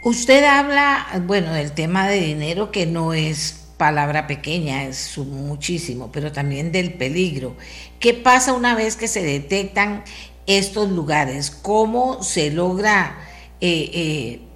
Usted 0.05 0.45
habla, 0.45 1.07
bueno, 1.27 1.53
del 1.53 1.73
tema 1.73 2.07
de 2.07 2.21
dinero 2.21 2.71
que 2.71 2.87
no 2.87 3.13
es 3.13 3.67
palabra 3.77 4.27
pequeña, 4.27 4.85
es 4.85 5.19
muchísimo, 5.19 6.11
pero 6.13 6.33
también 6.33 6.73
del 6.73 6.95
peligro. 6.95 7.57
¿Qué 8.01 8.15
pasa 8.15 8.53
una 8.53 8.75
vez 8.75 8.97
que 8.97 9.09
se 9.09 9.23
detectan 9.23 10.05
estos 10.47 10.91
lugares? 10.91 11.51
¿Cómo 11.51 12.23
se 12.23 12.51
logra 12.51 13.19
eh, 13.61 13.91
eh, 13.93 14.49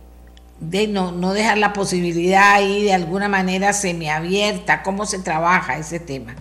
de 0.60 0.86
no, 0.86 1.12
no, 1.12 1.32
dejar 1.32 1.58
la 1.58 1.72
posibilidad 1.72 2.54
ahí 2.54 2.84
de 2.84 2.94
alguna 2.94 3.28
manera 3.28 3.72
semiabierta? 3.72 4.82
¿Cómo 4.82 5.04
se 5.04 5.18
trabaja 5.20 5.78
ese 5.78 6.00
tema? 6.00 6.34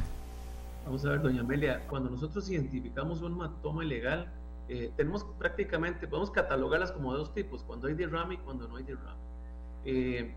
Vamos 0.86 1.06
a 1.06 1.10
ver, 1.10 1.22
doña 1.22 1.42
Amelia, 1.42 1.86
cuando 1.88 2.10
nosotros 2.10 2.50
identificamos 2.50 3.22
una 3.22 3.52
toma 3.62 3.84
ilegal, 3.84 4.32
eh, 4.68 4.92
tenemos 4.96 5.26
prácticamente, 5.38 6.08
podemos 6.08 6.32
catalogarlas 6.32 6.92
como 6.92 7.14
dos 7.14 7.34
tipos, 7.34 7.64
cuando 7.64 7.88
hay 7.88 7.96
derrame 7.96 8.36
y 8.36 8.38
cuando 8.38 8.68
no 8.68 8.78
hay 8.78 8.84
derrame. 8.84 10.36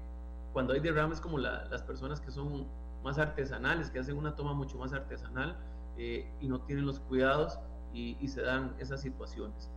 cuando 0.53 0.73
hay 0.73 0.81
derrame 0.81 1.15
es 1.15 1.21
como 1.21 1.39
las 1.39 1.83
personas 1.83 2.21
que 2.21 2.31
son 2.31 2.67
más 3.03 3.19
artesanales, 3.19 3.91
que 3.91 3.99
hacen 3.99 4.17
una 4.17 4.37
toma 4.37 4.55
mucho 4.55 4.79
más 4.79 4.93
artesanal 4.93 5.57
y 5.97 6.49
no 6.49 6.61
tienen 6.61 6.87
los 6.87 7.01
cuidados 7.01 7.59
y, 7.93 8.29
se 8.29 8.43
dan 8.43 8.75
esas 8.79 9.01
situaciones. 9.01 9.71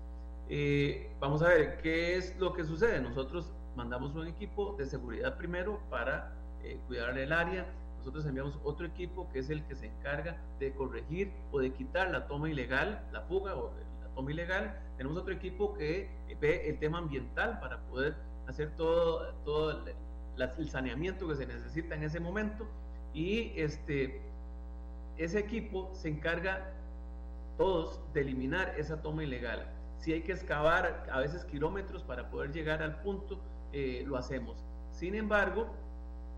Eh, 0.49 1.11
vamos 1.19 1.41
a 1.41 1.49
ver 1.49 1.79
qué 1.81 2.15
es 2.15 2.37
lo 2.37 2.53
que 2.53 2.63
sucede. 2.63 3.01
Nosotros 3.01 3.51
mandamos 3.75 4.15
un 4.15 4.27
equipo 4.27 4.75
de 4.77 4.85
seguridad 4.85 5.37
primero 5.37 5.79
para 5.89 6.33
eh, 6.63 6.79
cuidar 6.87 7.17
el 7.17 7.33
área. 7.33 7.65
Nosotros 7.99 8.25
enviamos 8.25 8.59
otro 8.63 8.85
equipo 8.85 9.27
que 9.31 9.39
es 9.39 9.49
el 9.49 9.63
que 9.65 9.75
se 9.75 9.87
encarga 9.87 10.37
de 10.59 10.73
corregir 10.73 11.31
o 11.51 11.59
de 11.59 11.71
quitar 11.73 12.11
la 12.11 12.27
toma 12.27 12.49
ilegal, 12.49 13.03
la 13.11 13.21
fuga 13.21 13.55
o 13.55 13.71
la 14.01 14.07
toma 14.13 14.31
ilegal. 14.31 14.79
Tenemos 14.97 15.17
otro 15.17 15.33
equipo 15.33 15.73
que 15.73 16.09
ve 16.39 16.69
el 16.69 16.79
tema 16.79 16.99
ambiental 16.99 17.59
para 17.59 17.79
poder 17.87 18.15
hacer 18.47 18.71
todo, 18.77 19.33
todo 19.43 19.83
el 20.37 20.69
saneamiento 20.69 21.27
que 21.27 21.35
se 21.35 21.47
necesita 21.47 21.95
en 21.95 22.03
ese 22.03 22.19
momento. 22.19 22.67
Y 23.13 23.53
este, 23.55 24.21
ese 25.17 25.39
equipo 25.39 25.89
se 25.93 26.09
encarga 26.09 26.74
todos 27.57 28.01
de 28.13 28.21
eliminar 28.21 28.73
esa 28.77 29.01
toma 29.01 29.23
ilegal. 29.23 29.67
Si 29.97 30.13
hay 30.13 30.21
que 30.21 30.33
excavar 30.33 31.07
a 31.11 31.19
veces 31.19 31.45
kilómetros 31.45 32.03
para 32.03 32.29
poder 32.29 32.51
llegar 32.51 32.83
al 32.83 33.01
punto, 33.01 33.39
eh, 33.71 34.03
lo 34.05 34.17
hacemos. 34.17 34.63
Sin 34.91 35.15
embargo, 35.15 35.67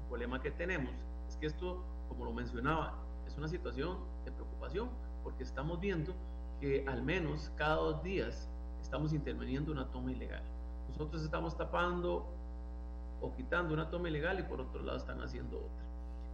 el 0.01 0.07
problema 0.07 0.41
que 0.41 0.51
tenemos 0.51 0.93
es 1.27 1.35
que 1.37 1.47
esto, 1.47 1.83
como 2.07 2.25
lo 2.25 2.33
mencionaba, 2.33 2.95
es 3.27 3.37
una 3.37 3.47
situación 3.47 3.97
de 4.25 4.31
preocupación 4.31 4.89
porque 5.23 5.43
estamos 5.43 5.79
viendo 5.79 6.13
que 6.61 6.85
al 6.87 7.03
menos 7.03 7.51
cada 7.57 7.75
dos 7.75 8.01
días 8.03 8.49
estamos 8.81 9.13
interviniendo 9.13 9.71
una 9.71 9.85
toma 9.91 10.11
ilegal. 10.11 10.41
Nosotros 10.89 11.21
estamos 11.23 11.57
tapando 11.57 12.25
o 13.21 13.35
quitando 13.35 13.73
una 13.73 13.89
toma 13.89 14.09
ilegal 14.09 14.39
y 14.39 14.43
por 14.43 14.61
otro 14.61 14.81
lado 14.81 14.97
están 14.97 15.21
haciendo 15.21 15.57
otra. 15.57 15.85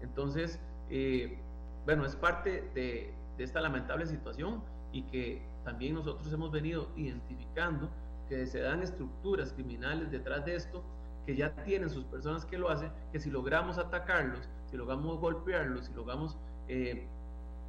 Entonces, 0.01 0.59
eh, 0.89 1.39
bueno, 1.85 2.05
es 2.05 2.15
parte 2.15 2.69
de, 2.75 3.13
de 3.37 3.43
esta 3.43 3.61
lamentable 3.61 4.05
situación 4.05 4.61
y 4.93 5.01
que 5.03 5.41
también 5.65 5.95
nosotros 5.95 6.31
hemos 6.31 6.51
venido 6.51 6.87
identificando 6.95 7.89
que 8.29 8.45
se 8.47 8.61
dan 8.61 8.81
estructuras 8.81 9.51
criminales 9.51 10.11
detrás 10.11 10.45
de 10.45 10.55
esto, 10.55 10.83
que 11.25 11.35
ya 11.35 11.53
tienen 11.63 11.89
sus 11.89 12.05
personas 12.05 12.45
que 12.45 12.57
lo 12.57 12.69
hacen, 12.69 12.91
que 13.11 13.19
si 13.19 13.29
logramos 13.29 13.77
atacarlos, 13.77 14.47
si 14.69 14.77
logramos 14.77 15.19
golpearlos, 15.19 15.87
si 15.87 15.93
logramos 15.93 16.37
eh, 16.67 17.07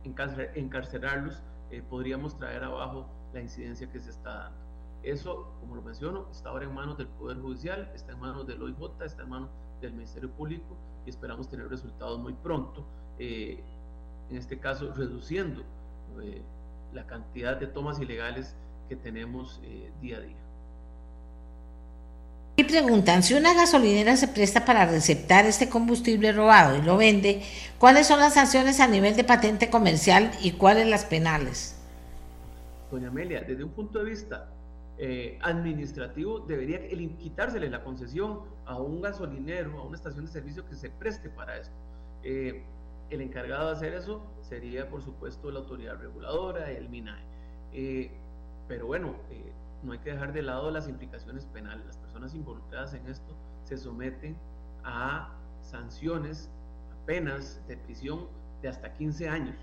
encarcelarlos, 0.05 1.43
eh, 1.71 1.83
podríamos 1.89 2.37
traer 2.37 2.63
abajo 2.63 3.07
la 3.33 3.41
incidencia 3.41 3.91
que 3.91 3.99
se 3.99 4.11
está 4.11 4.35
dando. 4.35 4.59
Eso, 5.03 5.53
como 5.61 5.77
lo 5.77 5.83
menciono, 5.83 6.27
está 6.31 6.51
ahora 6.51 6.65
en 6.65 6.75
manos 6.75 6.97
del 6.99 7.09
Poder 7.09 7.39
Judicial, 7.39 7.91
está 7.95 8.13
en 8.13 8.21
manos 8.21 8.47
del 8.47 8.63
OIJ, 8.63 9.03
está 9.03 9.23
en 9.23 9.29
manos 9.29 9.51
del 9.81 9.93
Ministerio 9.93 10.31
Público 10.31 10.77
y 11.07 11.11
esperamos 11.11 11.49
tener 11.49 11.69
resultados 11.69 12.19
muy 12.19 12.33
pronto, 12.33 12.87
eh, 13.19 13.63
en 14.31 14.37
este 14.37 14.59
caso 14.59 14.93
reduciendo 14.95 15.63
la 16.95 17.07
cantidad 17.07 17.57
de 17.57 17.67
tomas 17.67 18.01
ilegales 18.01 18.55
que 18.89 18.97
tenemos 18.97 19.61
eh, 19.65 19.91
día 20.01 20.19
a 20.19 20.21
día. 20.21 20.37
Y 22.57 22.65
preguntan, 22.65 23.25
si 23.25 23.35
una 23.35 23.53
gasolinera 23.53 24.17
se 24.17 24.29
presta 24.29 24.65
para 24.65 24.87
receptar 24.87 25.45
este 25.45 25.69
combustible 25.69 26.31
robado 26.33 26.79
y 26.79 26.83
lo 26.83 26.97
vende, 26.97 27.43
¿cuáles 27.79 28.07
son 28.07 28.21
las 28.21 28.35
sanciones 28.35 28.79
a 28.79 28.87
nivel 28.87 29.17
de 29.17 29.25
patente 29.25 29.71
comercial 29.71 30.31
y 30.41 30.53
cuáles 30.53 30.87
las 30.87 31.05
penales? 31.05 31.77
Doña 32.93 33.09
Amelia, 33.09 33.41
desde 33.41 33.65
un 33.65 33.71
punto 33.71 33.99
de 33.99 34.11
vista 34.11 34.49
eh, 34.99 35.37
administrativo, 35.43 36.39
debería 36.39 36.79
quitársele 37.19 37.69
la 37.69 37.83
concesión 37.83 38.43
a 38.67 38.79
un 38.79 39.03
gasolinero, 39.03 39.81
a 39.81 39.83
una 39.83 39.97
estación 39.97 40.27
de 40.27 40.31
servicio 40.31 40.65
que 40.65 40.77
se 40.77 40.91
preste 40.91 41.31
para 41.31 41.59
esto. 41.59 41.75
Eh, 42.23 42.63
el 43.11 43.21
encargado 43.21 43.69
de 43.69 43.73
hacer 43.73 43.95
eso 43.95 44.23
sería, 44.43 44.89
por 44.89 45.03
supuesto, 45.03 45.51
la 45.51 45.61
autoridad 45.61 45.99
reguladora, 45.99 46.71
el 46.71 46.89
MINAE. 46.89 47.23
Eh, 47.73 48.11
pero 48.69 48.87
bueno, 48.87 49.15
eh, 49.31 49.53
no 49.83 49.93
hay 49.93 49.99
que 49.99 50.13
dejar 50.13 50.33
de 50.33 50.43
lado 50.43 50.71
las 50.71 50.89
implicaciones 50.89 51.45
penales. 51.47 51.85
Las 51.87 51.97
personas 51.99 52.35
involucradas 52.35 52.95
en 52.95 53.07
esto 53.07 53.35
se 53.65 53.77
someten 53.77 54.37
a 54.85 55.33
sanciones, 55.63 56.51
a 56.93 57.07
penas 57.07 57.61
de 57.69 57.77
prisión 57.77 58.29
de 58.63 58.69
hasta 58.69 58.93
15 58.95 59.29
años. 59.29 59.57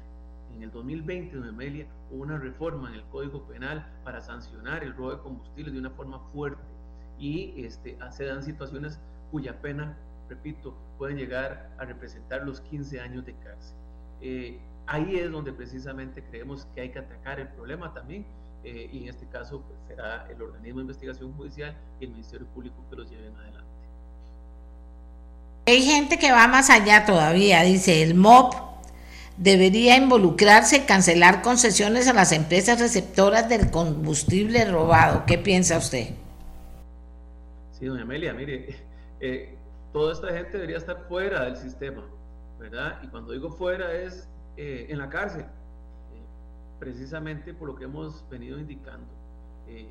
En 0.56 0.64
el 0.64 0.72
2020, 0.72 1.38
en 1.38 1.44
Amelia, 1.46 1.88
hubo 2.12 2.24
una 2.24 2.38
reforma 2.38 2.90
en 2.90 2.96
el 2.96 3.04
Código 3.06 3.48
Penal 3.48 3.86
para 4.04 4.22
sancionar 4.22 4.84
el 4.84 4.94
robo 4.96 5.12
de 5.12 5.20
combustible 5.20 5.72
de 5.72 5.80
una 5.80 5.90
forma 5.92 6.20
fuerte 6.34 6.62
y 7.18 7.64
este, 7.64 7.98
se 8.12 8.26
dan 8.26 8.44
situaciones 8.44 9.00
cuya 9.32 9.62
pena 9.62 9.98
repito, 10.32 10.74
pueden 10.98 11.18
llegar 11.18 11.70
a 11.78 11.86
representar 11.86 12.44
los 12.44 12.62
15 12.62 13.02
años 13.02 13.26
de 13.26 13.34
cárcel. 13.36 13.76
Eh, 14.22 14.60
ahí 14.88 15.18
es 15.18 15.30
donde 15.30 15.52
precisamente 15.52 16.24
creemos 16.24 16.66
que 16.74 16.82
hay 16.82 16.90
que 16.90 17.00
atacar 17.00 17.40
el 17.40 17.50
problema 17.50 17.94
también, 17.94 18.26
eh, 18.64 18.90
y 18.92 19.04
en 19.04 19.10
este 19.10 19.26
caso 19.28 19.62
pues, 19.62 19.78
será 19.88 20.28
el 20.30 20.42
organismo 20.42 20.80
de 20.80 20.84
investigación 20.84 21.34
judicial 21.34 21.76
y 22.00 22.06
el 22.06 22.12
Ministerio 22.12 22.48
Público 22.48 22.76
que 22.90 22.96
los 22.96 23.10
lleven 23.10 23.36
adelante. 23.36 23.70
Hay 25.68 25.82
gente 25.82 26.18
que 26.18 26.32
va 26.32 26.48
más 26.48 26.70
allá 26.70 27.06
todavía, 27.06 27.62
dice 27.64 28.02
el 28.02 28.16
MOP 28.16 28.56
debería 29.38 29.98
involucrarse 29.98 30.86
cancelar 30.86 31.42
concesiones 31.42 32.08
a 32.08 32.14
las 32.14 32.32
empresas 32.32 32.80
receptoras 32.80 33.50
del 33.50 33.72
combustible 33.72 34.64
robado. 34.66 35.26
¿Qué 35.26 35.38
piensa 35.38 35.78
usted? 35.78 36.10
Sí, 37.72 37.86
doña 37.86 38.04
Amelia, 38.04 38.34
mire, 38.34 38.76
eh, 39.20 39.56
toda 39.94 40.14
esta 40.14 40.28
gente 40.30 40.54
debería 40.54 40.78
estar 40.78 40.98
fuera 41.08 41.46
del 41.46 41.58
sistema, 41.58 42.04
¿verdad? 42.60 43.00
Y 43.04 43.08
cuando 43.08 43.34
digo 43.34 43.50
fuera 43.52 43.94
es 43.94 44.30
eh, 44.58 44.88
en 44.90 44.98
la 44.98 45.10
cárcel, 45.10 45.42
eh, 45.42 45.48
precisamente 46.80 47.54
por 47.54 47.68
lo 47.68 47.76
que 47.76 47.86
hemos 47.86 48.24
venido 48.30 48.60
indicando. 48.60 49.08
Eh, 49.68 49.90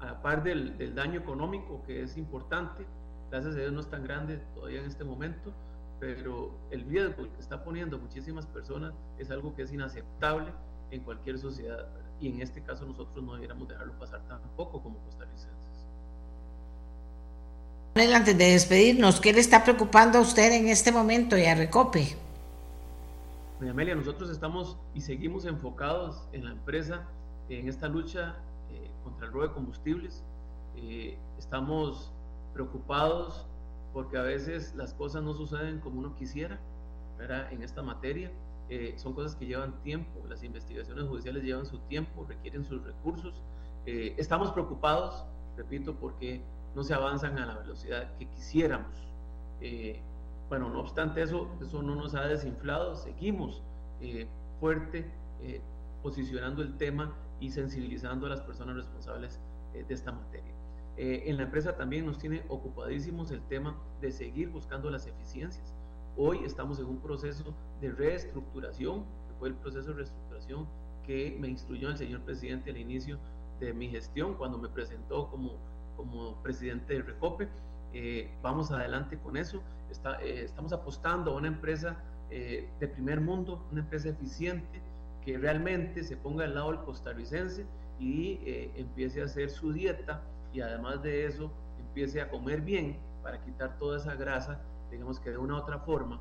a 0.00 0.06
la 0.06 0.22
par 0.22 0.42
del, 0.42 0.94
daño 0.94 1.20
económico, 1.20 1.82
que 1.86 2.02
es 2.02 2.16
importante, 2.16 2.84
gracias 3.30 3.54
a 3.54 3.58
Dios 3.58 3.72
no 3.72 3.80
es 3.80 3.88
tan 3.88 4.02
grande 4.02 4.38
todavía 4.54 4.80
en 4.80 4.86
este 4.86 5.04
momento, 5.04 5.52
pero 6.00 6.50
el 6.72 6.84
riesgo 6.86 7.22
que 7.32 7.40
está 7.40 7.62
poniendo 7.62 7.98
muchísimas 7.98 8.46
personas 8.46 8.92
es 9.18 9.30
algo 9.30 9.54
que 9.54 9.62
es 9.62 9.72
inaceptable 9.72 10.52
en 10.90 11.02
cualquier 11.02 11.38
sociedad. 11.38 11.86
Y 12.20 12.28
en 12.28 12.40
este 12.40 12.62
caso 12.62 12.84
nosotros 12.84 13.24
no 13.24 13.34
debiéramos 13.34 13.68
dejarlo 13.68 13.96
pasar 13.98 14.20
tampoco 14.26 14.82
como 14.82 14.98
costarricenses. 15.04 15.61
Antes 17.94 18.38
de 18.38 18.52
despedirnos, 18.52 19.20
¿qué 19.20 19.34
le 19.34 19.40
está 19.40 19.62
preocupando 19.62 20.18
a 20.18 20.22
usted 20.22 20.50
en 20.52 20.68
este 20.68 20.90
momento 20.90 21.36
y 21.36 21.44
a 21.44 21.54
Recope? 21.54 22.16
Doña 23.60 23.72
Amelia, 23.72 23.94
nosotros 23.94 24.30
estamos 24.30 24.78
y 24.94 25.02
seguimos 25.02 25.44
enfocados 25.44 26.26
en 26.32 26.46
la 26.46 26.52
empresa, 26.52 27.06
en 27.50 27.68
esta 27.68 27.88
lucha 27.88 28.36
eh, 28.70 28.90
contra 29.04 29.26
el 29.26 29.32
robo 29.34 29.46
de 29.46 29.52
combustibles. 29.52 30.24
Eh, 30.74 31.18
estamos 31.38 32.10
preocupados 32.54 33.46
porque 33.92 34.16
a 34.16 34.22
veces 34.22 34.74
las 34.74 34.94
cosas 34.94 35.22
no 35.22 35.34
suceden 35.34 35.78
como 35.78 35.98
uno 35.98 36.16
quisiera 36.16 36.58
¿verdad? 37.18 37.52
en 37.52 37.62
esta 37.62 37.82
materia. 37.82 38.32
Eh, 38.70 38.94
son 38.96 39.12
cosas 39.12 39.36
que 39.36 39.44
llevan 39.44 39.74
tiempo, 39.82 40.26
las 40.30 40.42
investigaciones 40.42 41.04
judiciales 41.04 41.44
llevan 41.44 41.66
su 41.66 41.78
tiempo, 41.80 42.24
requieren 42.26 42.64
sus 42.64 42.82
recursos. 42.82 43.34
estamos 43.84 44.50
preocupados, 44.50 45.26
repito, 45.58 45.94
porque 45.94 46.40
no 46.74 46.82
se 46.82 46.94
avanzan 46.94 47.38
a 47.38 47.46
la 47.46 47.54
velocidad 47.56 48.14
que 48.18 48.26
quisiéramos. 48.26 48.92
Eh, 49.60 50.00
bueno, 50.48 50.68
no 50.68 50.80
obstante 50.80 51.22
eso, 51.22 51.48
eso 51.60 51.82
no 51.82 51.94
nos 51.94 52.14
ha 52.14 52.26
desinflado, 52.26 52.96
seguimos 52.96 53.62
eh, 54.00 54.26
fuerte 54.60 55.10
eh, 55.42 55.60
posicionando 56.02 56.62
el 56.62 56.76
tema 56.76 57.14
y 57.40 57.50
sensibilizando 57.50 58.26
a 58.26 58.30
las 58.30 58.40
personas 58.40 58.76
responsables 58.76 59.40
de 59.72 59.94
esta 59.94 60.12
materia. 60.12 60.52
en 60.96 61.38
la 61.38 61.44
empresa 61.44 61.74
también 61.74 62.04
nos 62.04 62.18
tiene 62.18 62.44
ocupadísimos 62.48 63.30
el 63.30 63.40
tema 63.48 63.74
de 64.02 64.12
seguir 64.12 64.50
buscando 64.50 64.90
las 64.90 65.06
eficiencias. 65.06 65.74
Hoy 66.18 66.40
estamos 66.44 66.78
en 66.78 66.84
un 66.84 66.98
proceso 66.98 67.54
de 67.80 67.90
reestructuración, 67.90 69.00
que 69.00 69.34
fue 69.38 69.48
el 69.48 69.54
proceso 69.54 69.90
de 69.90 69.96
reestructuración 69.96 70.66
que 71.06 71.36
me 71.40 71.48
instruyó 71.48 71.88
el 71.88 71.96
señor 71.96 72.20
presidente 72.20 72.70
al 72.70 72.76
inicio 72.76 73.18
de 73.60 73.72
mi 73.72 73.88
gestión, 73.88 74.34
cuando 74.34 74.58
me 74.58 74.68
presentó 74.68 75.28
como 75.30 75.56
como 75.96 76.34
presidente 76.42 76.94
de 76.94 77.02
Recope. 77.02 77.48
Eh, 77.92 78.30
vamos 78.42 78.70
adelante 78.70 79.18
con 79.18 79.36
eso. 79.36 79.62
Eh, 80.22 80.42
estamos 80.44 80.72
apostando 80.72 81.32
a 81.32 81.36
una 81.36 81.48
empresa 81.48 81.96
eh, 82.30 82.68
de 82.80 82.88
primer 82.88 83.20
mundo, 83.20 83.66
una 83.70 83.80
empresa 83.80 84.08
eficiente 84.08 84.80
que 85.24 85.38
realmente 85.38 86.02
se 86.02 86.16
ponga 86.16 86.44
al 86.44 86.54
lado 86.54 86.72
del 86.72 86.80
costarricense 86.80 87.66
y 88.00 88.40
empiece 88.74 89.20
a 89.20 89.26
hacer 89.26 89.50
su 89.50 89.72
dieta 89.72 90.20
y 90.52 90.60
además 90.60 91.00
de 91.02 91.26
eso 91.26 91.52
empiece 91.78 92.20
a 92.20 92.28
comer 92.28 92.62
bien 92.62 92.98
para 93.22 93.40
quitar 93.40 93.78
toda 93.78 93.98
esa 93.98 94.16
grasa, 94.16 94.60
digamos 94.90 95.20
que 95.20 95.30
de 95.30 95.38
una 95.38 95.54
u 95.54 95.58
otra 95.58 95.78
forma 95.78 96.20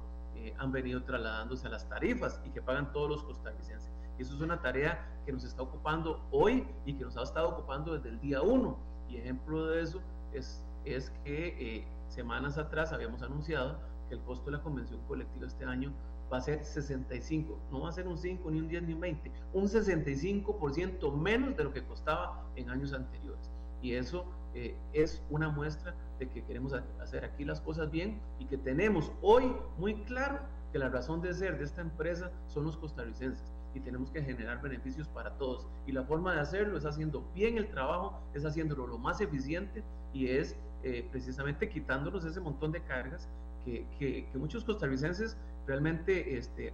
han 0.59 0.71
venido 0.71 1.01
trasladándose 1.01 1.65
a 1.65 1.71
las 1.71 1.89
tarifas 1.89 2.39
y 2.45 2.51
que 2.51 2.61
pagan 2.61 2.91
todos 2.91 3.09
los 3.09 3.23
costarricenses. 3.23 3.91
Y 4.19 4.21
eso 4.21 4.35
es 4.35 4.41
una 4.41 4.61
tarea 4.61 5.03
que 5.25 5.31
nos 5.31 5.43
está 5.43 5.63
ocupando 5.63 6.27
hoy 6.29 6.67
y 6.85 6.93
que 6.93 7.03
nos 7.03 7.17
ha 7.17 7.23
estado 7.23 7.49
ocupando 7.49 7.95
desde 7.95 8.09
el 8.09 8.19
día 8.19 8.43
uno 8.43 8.77
y 9.11 9.17
ejemplo 9.17 9.67
de 9.67 9.81
eso 9.81 10.01
es, 10.33 10.63
es 10.85 11.09
que 11.23 11.47
eh, 11.59 11.87
semanas 12.07 12.57
atrás 12.57 12.93
habíamos 12.93 13.21
anunciado 13.21 13.79
que 14.07 14.15
el 14.15 14.21
costo 14.21 14.45
de 14.45 14.57
la 14.57 14.63
convención 14.63 14.99
colectiva 15.07 15.47
este 15.47 15.65
año 15.65 15.91
va 16.31 16.37
a 16.37 16.41
ser 16.41 16.63
65, 16.63 17.59
no 17.71 17.81
va 17.81 17.89
a 17.89 17.91
ser 17.91 18.07
un 18.07 18.17
5, 18.17 18.49
ni 18.51 18.59
un 18.59 18.69
10, 18.69 18.83
ni 18.83 18.93
un 18.93 19.01
20, 19.01 19.31
un 19.53 19.63
65% 19.65 21.13
menos 21.13 21.57
de 21.57 21.63
lo 21.65 21.73
que 21.73 21.83
costaba 21.83 22.45
en 22.55 22.69
años 22.69 22.93
anteriores. 22.93 23.51
Y 23.81 23.95
eso 23.95 24.25
eh, 24.53 24.75
es 24.93 25.21
una 25.29 25.49
muestra 25.49 25.93
de 26.19 26.29
que 26.29 26.43
queremos 26.43 26.73
hacer 27.01 27.25
aquí 27.25 27.43
las 27.43 27.59
cosas 27.59 27.91
bien 27.91 28.21
y 28.39 28.45
que 28.45 28.57
tenemos 28.57 29.11
hoy 29.21 29.51
muy 29.77 29.95
claro 30.03 30.39
que 30.71 30.79
la 30.79 30.87
razón 30.87 31.21
de 31.21 31.33
ser 31.33 31.57
de 31.57 31.65
esta 31.65 31.81
empresa 31.81 32.31
son 32.47 32.63
los 32.63 32.77
costarricenses 32.77 33.51
y 33.73 33.79
tenemos 33.79 34.11
que 34.11 34.21
generar 34.21 34.61
beneficios 34.61 35.07
para 35.07 35.31
todos. 35.37 35.67
Y 35.85 35.91
la 35.91 36.03
forma 36.03 36.33
de 36.33 36.39
hacerlo 36.39 36.77
es 36.77 36.85
haciendo 36.85 37.23
bien 37.33 37.57
el 37.57 37.69
trabajo, 37.69 38.19
es 38.33 38.45
haciéndolo 38.45 38.87
lo 38.87 38.97
más 38.97 39.21
eficiente 39.21 39.83
y 40.13 40.27
es 40.27 40.55
eh, 40.83 41.07
precisamente 41.11 41.69
quitándonos 41.69 42.25
ese 42.25 42.39
montón 42.39 42.71
de 42.71 42.81
cargas 42.81 43.29
que, 43.63 43.85
que, 43.99 44.27
muchos 44.37 44.63
costarricenses 44.63 45.37
realmente 45.67 46.37
este, 46.37 46.73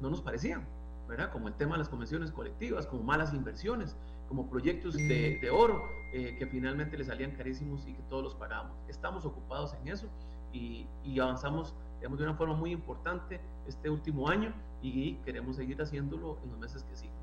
no 0.00 0.10
nos 0.10 0.22
parecían. 0.22 0.64
¿verdad? 1.08 1.32
Como 1.32 1.48
el 1.48 1.54
tema 1.54 1.72
de 1.72 1.78
las 1.78 1.88
convenciones 1.88 2.30
colectivas, 2.30 2.86
como 2.86 3.02
malas 3.02 3.34
inversiones, 3.34 3.96
como 4.28 4.48
proyectos 4.48 4.94
de, 4.94 5.50
oro 5.52 5.82
eh, 6.12 6.36
que 6.38 6.46
finalmente 6.46 6.96
le 6.96 7.02
salían 7.02 7.32
carísimos 7.32 7.84
y 7.88 7.94
que 7.94 8.02
todos 8.02 8.22
los 8.22 8.34
pagamos. 8.36 8.76
Estamos 8.88 9.24
ocupados 9.24 9.74
en 9.82 9.88
eso 9.88 10.06
y 10.52 10.86
avanzamos 11.18 11.74
digamos, 12.00 12.18
de 12.18 12.24
una 12.24 12.34
forma 12.34 12.56
muy 12.56 12.72
importante 12.72 13.40
este 13.68 13.90
último 13.90 14.28
año 14.28 14.54
y 14.82 15.14
queremos 15.24 15.56
seguir 15.56 15.80
haciéndolo 15.80 16.38
en 16.42 16.50
los 16.50 16.58
meses 16.58 16.82
que 16.84 16.96
siguen. 16.96 17.20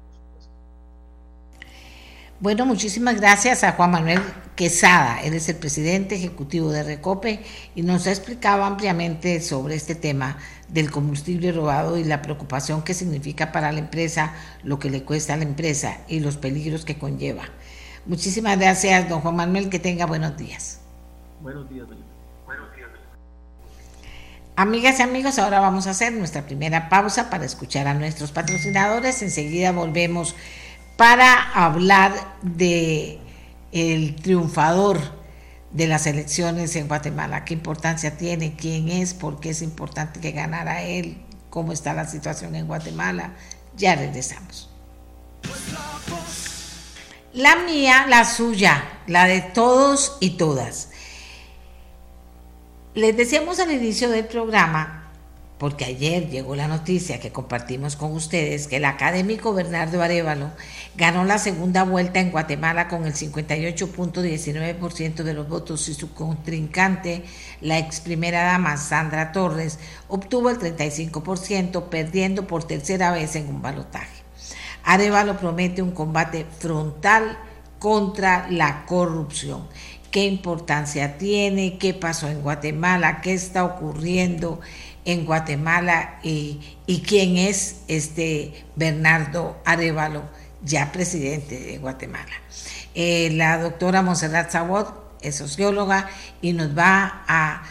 Bueno, 2.39 2.67
muchísimas 2.67 3.19
gracias 3.19 3.63
a 3.63 3.71
Juan 3.71 3.89
Manuel 3.89 4.21
Quesada. 4.55 5.23
Él 5.23 5.34
es 5.34 5.49
el 5.49 5.55
presidente 5.55 6.13
ejecutivo 6.13 6.69
de 6.69 6.84
Recope 6.84 7.43
y 7.73 7.82
nos 7.82 8.05
ha 8.05 8.11
explicado 8.11 8.63
ampliamente 8.63 9.41
sobre 9.41 9.73
este 9.73 9.95
tema 9.95 10.38
del 10.67 10.91
combustible 10.91 11.51
robado 11.51 11.97
y 11.97 12.03
la 12.03 12.21
preocupación 12.21 12.84
que 12.84 12.93
significa 12.93 13.51
para 13.51 13.71
la 13.71 13.80
empresa, 13.80 14.36
lo 14.63 14.78
que 14.78 14.91
le 14.91 15.03
cuesta 15.03 15.34
a 15.34 15.38
la 15.38 15.45
empresa 15.45 16.01
y 16.07 16.19
los 16.19 16.38
peligros 16.38 16.86
que 16.86 16.99
conlleva. 16.99 17.45
Muchísimas 18.05 18.59
gracias, 18.59 19.09
don 19.09 19.21
Juan 19.21 19.36
Manuel. 19.36 19.69
Que 19.69 19.80
tenga 19.80 20.05
buenos 20.05 20.38
días. 20.38 20.80
Buenos 21.41 21.67
días, 21.67 21.88
doña. 21.88 22.07
Amigas 24.60 24.97
y 24.97 25.03
amigos, 25.03 25.38
ahora 25.38 25.60
vamos 25.60 25.86
a 25.86 25.91
hacer 25.91 26.14
nuestra 26.14 26.47
primera 26.47 26.89
pausa 26.89 27.30
para 27.30 27.45
escuchar 27.45 27.88
a 27.88 27.93
nuestros 27.93 28.32
patrocinadores. 28.32 29.22
Enseguida 29.22 29.72
volvemos 29.72 30.34
para 30.95 31.39
hablar 31.53 32.36
de 32.41 33.20
el 33.72 34.16
triunfador 34.16 34.99
de 35.70 35.86
las 35.86 36.08
elecciones 36.08 36.76
en 36.76 36.88
Guatemala, 36.88 37.45
qué 37.45 37.53
importancia 37.53 38.18
tiene, 38.18 38.55
quién 38.55 38.89
es, 38.89 39.14
por 39.14 39.39
qué 39.39 39.51
es 39.51 39.62
importante 39.62 40.20
que 40.20 40.32
ganara 40.32 40.82
él, 40.82 41.22
cómo 41.51 41.72
está 41.72 41.93
la 41.93 42.08
situación 42.08 42.55
en 42.55 42.66
Guatemala. 42.66 43.34
Ya 43.76 43.93
regresamos. 43.93 44.72
La 47.32 47.58
mía, 47.58 48.08
la 48.10 48.26
suya, 48.26 48.84
la 49.05 49.26
de 49.26 49.41
todos 49.41 50.18
y 50.20 50.32
todas. 50.32 50.89
Les 52.98 53.16
decíamos 53.16 53.60
al 53.60 53.72
inicio 53.72 54.10
del 54.10 54.26
programa 54.26 55.04
porque 55.60 55.86
ayer 55.86 56.32
llegó 56.32 56.56
la 56.56 56.68
noticia 56.68 57.20
que 57.20 57.32
compartimos 57.32 57.95
con 57.95 58.12
ustedes 58.14 58.66
que 58.66 58.78
el 58.78 58.86
académico 58.86 59.54
Bernardo 59.54 60.02
Arevalo 60.02 60.50
ganó 60.95 61.24
la 61.24 61.38
segunda 61.38 61.84
vuelta 61.84 62.20
en 62.20 62.32
Guatemala 62.32 62.88
con 62.88 63.06
el 63.06 63.14
58.19% 63.14 65.22
de 65.22 65.34
los 65.36 65.48
votos 65.48 65.88
y 65.89 65.93
su 65.93 66.12
contrincante, 66.16 67.24
la 67.62 67.78
ex 67.78 68.00
primera 68.00 68.45
dama 68.45 68.78
Sandra 68.78 69.32
Torres, 69.32 69.78
obtuvo 70.08 70.50
el 70.50 70.58
35%, 70.58 71.89
perdiendo 71.89 72.48
por 72.48 72.64
tercera 72.64 73.12
vez 73.12 73.36
en 73.36 73.48
un 73.48 73.62
balotaje. 73.62 74.24
Arevalo 74.84 75.38
promete 75.38 75.84
un 75.84 75.91
combate 75.91 76.48
frontal 76.58 77.38
contra 77.80 78.48
la 78.50 78.86
corrupción. 78.86 79.68
¿Qué 80.18 80.26
importancia 80.26 81.20
tiene? 81.20 81.78
¿Qué 81.78 81.93
pasó 81.93 82.28
en 82.28 82.41
Guatemala? 82.41 83.22
¿Qué 83.22 83.36
está 83.36 83.63
ocurriendo? 83.63 84.59
en 85.05 85.26
Guatemala 85.28 86.20
y, 86.24 86.59
quién 87.07 87.38
es 87.38 87.82
este 87.88 88.65
Bernardo 88.76 89.61
Arevalo, 89.63 90.24
ya 90.63 90.91
presidente 90.91 91.59
de 91.59 91.78
Guatemala. 91.78 92.32
Eh, 92.95 93.30
la 93.34 93.59
doctora 93.59 94.01
Monserrat 94.01 94.49
Sabot 94.49 94.91
es 95.22 95.36
socióloga 95.36 96.09
y 96.41 96.53
nos 96.53 96.76
va 96.76 97.24
a 97.28 97.63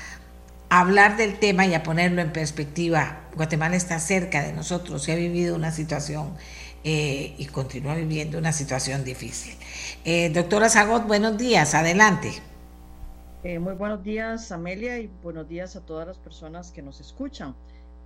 hablar 0.68 1.16
del 1.16 1.40
tema 1.40 1.66
y 1.66 1.74
a 1.74 1.82
ponerlo 1.82 2.22
en 2.22 2.32
perspectiva. 2.32 3.22
Guatemala 3.34 3.74
está 3.74 3.98
cerca 3.98 4.44
de 4.44 4.52
nosotros 4.52 5.08
y 5.08 5.10
ha 5.10 5.16
vivido 5.16 5.56
una 5.56 5.72
situación 5.72 6.32
eh, 6.84 7.34
y 7.38 7.46
continúa 7.46 7.96
viviendo 7.96 8.38
una 8.38 8.52
situación 8.52 9.02
difícil. 9.02 9.56
Eh, 10.04 10.30
doctora 10.30 10.68
Zagot, 10.68 11.06
buenos 11.06 11.36
días, 11.36 11.74
adelante. 11.74 12.32
Eh, 13.48 13.60
muy 13.60 13.74
buenos 13.74 14.02
días, 14.02 14.50
Amelia, 14.50 14.98
y 14.98 15.08
buenos 15.22 15.48
días 15.48 15.76
a 15.76 15.86
todas 15.86 16.04
las 16.04 16.18
personas 16.18 16.72
que 16.72 16.82
nos 16.82 17.00
escuchan. 17.00 17.54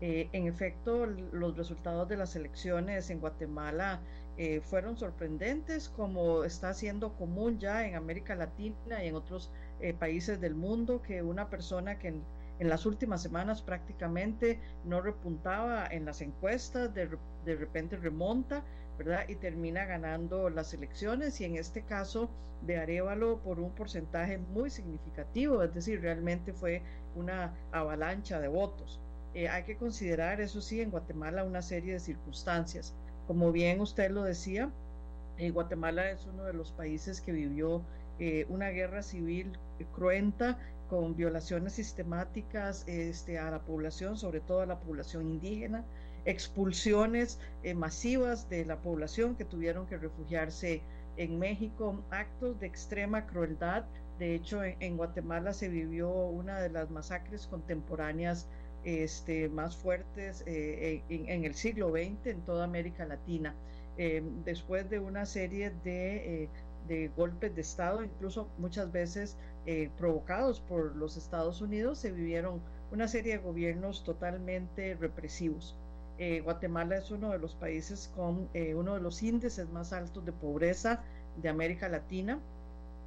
Eh, 0.03 0.29
en 0.33 0.47
efecto, 0.47 1.07
los 1.07 1.57
resultados 1.57 2.07
de 2.11 2.19
las 2.19 2.37
elecciones 2.37 3.09
en 3.09 3.21
Guatemala 3.21 4.01
eh, 4.37 4.61
fueron 4.63 4.99
sorprendentes, 4.99 5.89
como 5.89 6.45
está 6.45 6.75
siendo 6.75 7.15
común 7.15 7.59
ya 7.59 7.87
en 7.87 7.95
América 7.95 8.35
Latina 8.35 9.03
y 9.03 9.09
en 9.09 9.15
otros 9.15 9.51
países 9.99 10.43
del 10.43 10.55
mundo, 10.55 11.01
que 11.01 11.23
una 11.23 11.49
persona 11.49 11.99
que 11.99 12.09
en, 12.09 12.23
en, 12.59 12.69
las 12.69 12.85
últimas 12.85 13.23
semanas 13.23 13.63
prácticamente 13.63 14.61
no 14.85 15.01
repuntaba 15.01 15.87
en 15.87 16.05
las 16.05 16.21
encuestas, 16.21 16.93
de, 16.93 17.17
de 17.47 17.57
repente 17.57 17.97
remonta 17.97 18.63
y 19.29 19.35
termina 19.37 19.85
ganando 19.87 20.51
las 20.51 20.75
elecciones 20.75 21.41
y 21.41 21.45
en 21.45 21.57
este 21.57 21.83
caso 21.83 22.29
de 22.63 22.77
Arevalo 22.77 23.39
por 23.39 23.59
un 23.59 23.71
porcentaje 23.71 24.39
muy 24.39 24.71
significativo, 24.71 25.63
es 25.63 25.73
decir, 25.75 26.01
realmente 26.01 26.53
fue 26.53 26.83
una 27.17 27.55
avalancha 27.73 28.41
de 28.41 28.49
votos. 28.49 29.01
Eh, 29.35 29.49
hay 29.49 29.63
que 29.63 29.77
considerar, 29.77 30.41
eso 30.41 30.61
sí, 30.61 30.81
en 30.81 30.91
Guatemala 30.91 31.45
una 31.45 31.63
serie 31.63 31.95
de 31.95 32.01
circunstancias. 32.01 32.95
Como 33.27 33.53
bien 33.53 33.81
usted 33.81 34.11
lo 34.11 34.25
decía, 34.25 34.71
eh, 35.39 35.51
Guatemala 35.51 36.11
es 36.11 36.27
uno 36.27 36.45
de 36.45 36.53
los 36.53 36.73
países 36.73 37.21
que 37.21 37.33
vivió 37.33 37.83
eh, 38.19 38.45
una 38.49 38.69
guerra 38.69 39.03
civil 39.03 39.53
cruenta 39.95 40.59
con 40.91 41.17
violaciones 41.17 41.75
sistemáticas 41.75 42.85
este, 42.87 43.39
a 43.39 43.51
la 43.51 43.61
población, 43.61 44.19
sobre 44.19 44.41
todo 44.41 44.61
a 44.61 44.67
la 44.67 44.81
población 44.81 45.31
indígena, 45.31 45.85
expulsiones 46.25 47.39
eh, 47.63 47.75
masivas 47.75 48.49
de 48.49 48.65
la 48.65 48.81
población 48.81 49.37
que 49.37 49.45
tuvieron 49.45 49.87
que 49.87 49.97
refugiarse 49.97 50.83
en 51.17 51.39
México, 51.39 52.03
actos 52.11 52.59
de 52.61 52.67
extrema 52.67 53.27
crueldad. 53.27 53.85
De 54.19 54.35
hecho, 54.35 54.63
en, 54.63 54.97
Guatemala 54.97 55.53
se 55.53 55.69
vivió 55.69 56.11
una 56.11 56.61
de 56.61 56.71
las 56.71 56.91
masacres 56.91 57.47
contemporáneas 57.47 58.49
este, 58.85 59.49
más 59.49 59.77
fuertes 59.77 60.43
eh, 60.47 61.03
en, 61.09 61.45
el 61.45 61.55
siglo 61.55 61.91
XX 61.91 62.27
en 62.27 62.41
toda 62.43 62.65
América 62.65 63.05
Latina. 63.05 63.55
Em, 63.97 64.45
después 64.45 64.89
de 64.89 65.01
una 65.01 65.27
serie 65.27 65.73
de, 65.85 66.45
eh, 66.45 66.49
de, 66.89 67.09
golpes 67.09 67.55
de 67.55 67.61
Estado, 67.61 68.03
incluso 68.05 68.49
muchas 68.59 68.91
veces 68.93 69.37
provocados 69.99 70.61
por 70.61 70.97
los 70.97 71.17
Estados 71.17 71.61
Unidos, 71.61 71.99
se 71.99 72.11
vivieron 72.11 72.61
una 72.91 73.07
serie 73.07 73.35
de 73.35 73.39
gobiernos 73.39 74.03
totalmente 74.03 74.97
represivos. 74.97 75.77
Eh, 76.23 76.43
Guatemala 76.43 76.99
es 76.99 77.11
uno 77.11 77.31
de 77.31 77.39
los 77.39 77.55
países 77.55 78.13
con 78.15 78.51
eh, 78.53 78.75
uno 78.75 78.93
de 78.93 79.01
los 79.01 79.23
índices 79.23 79.71
más 79.71 79.95
altos 79.95 80.23
de 80.27 80.33
pobreza 80.33 81.03
de 81.41 81.49
América 81.49 81.89
Latina. 81.89 82.39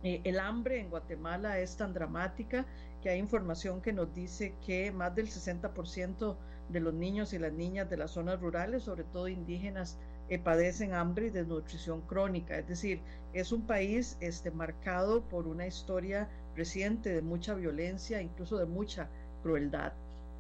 Eh, 0.02 0.22
el 0.24 0.40
hambre 0.40 0.80
en 0.80 0.90
Guatemala 0.90 1.60
es 1.60 1.78
tan 1.78 1.94
dramática 1.94 2.66
que 3.04 3.12
hay 3.12 3.20
información 3.20 3.82
que 3.82 3.94
nos 3.94 4.16
dice 4.16 4.56
que 4.66 4.92
más 4.92 5.14
del 5.14 5.28
60% 5.28 6.36
de 6.70 6.80
los 6.80 6.96
niños 6.96 7.34
y 7.34 7.38
las 7.38 7.54
niñas 7.54 7.88
de 7.88 7.98
las 7.98 8.10
zonas 8.10 8.42
rurales, 8.42 8.82
sobre 8.82 9.04
todo 9.04 9.28
indígenas, 9.28 10.00
padecen 10.44 10.96
hambre 10.96 11.28
y 11.28 11.30
desnutrición 11.30 12.02
crónica. 12.02 12.58
Es 12.58 12.68
decir, 12.68 13.00
es 13.34 13.52
un 13.52 13.68
país 13.68 14.18
este, 14.22 14.50
marcado 14.50 15.22
por 15.22 15.46
una 15.46 15.68
historia 15.68 16.28
reciente 16.56 17.14
de 17.14 17.22
mucha 17.22 17.54
violencia, 17.54 18.24
incluso 18.24 18.58
de 18.58 18.66
mucha 18.66 19.08
crueldad. 19.44 19.94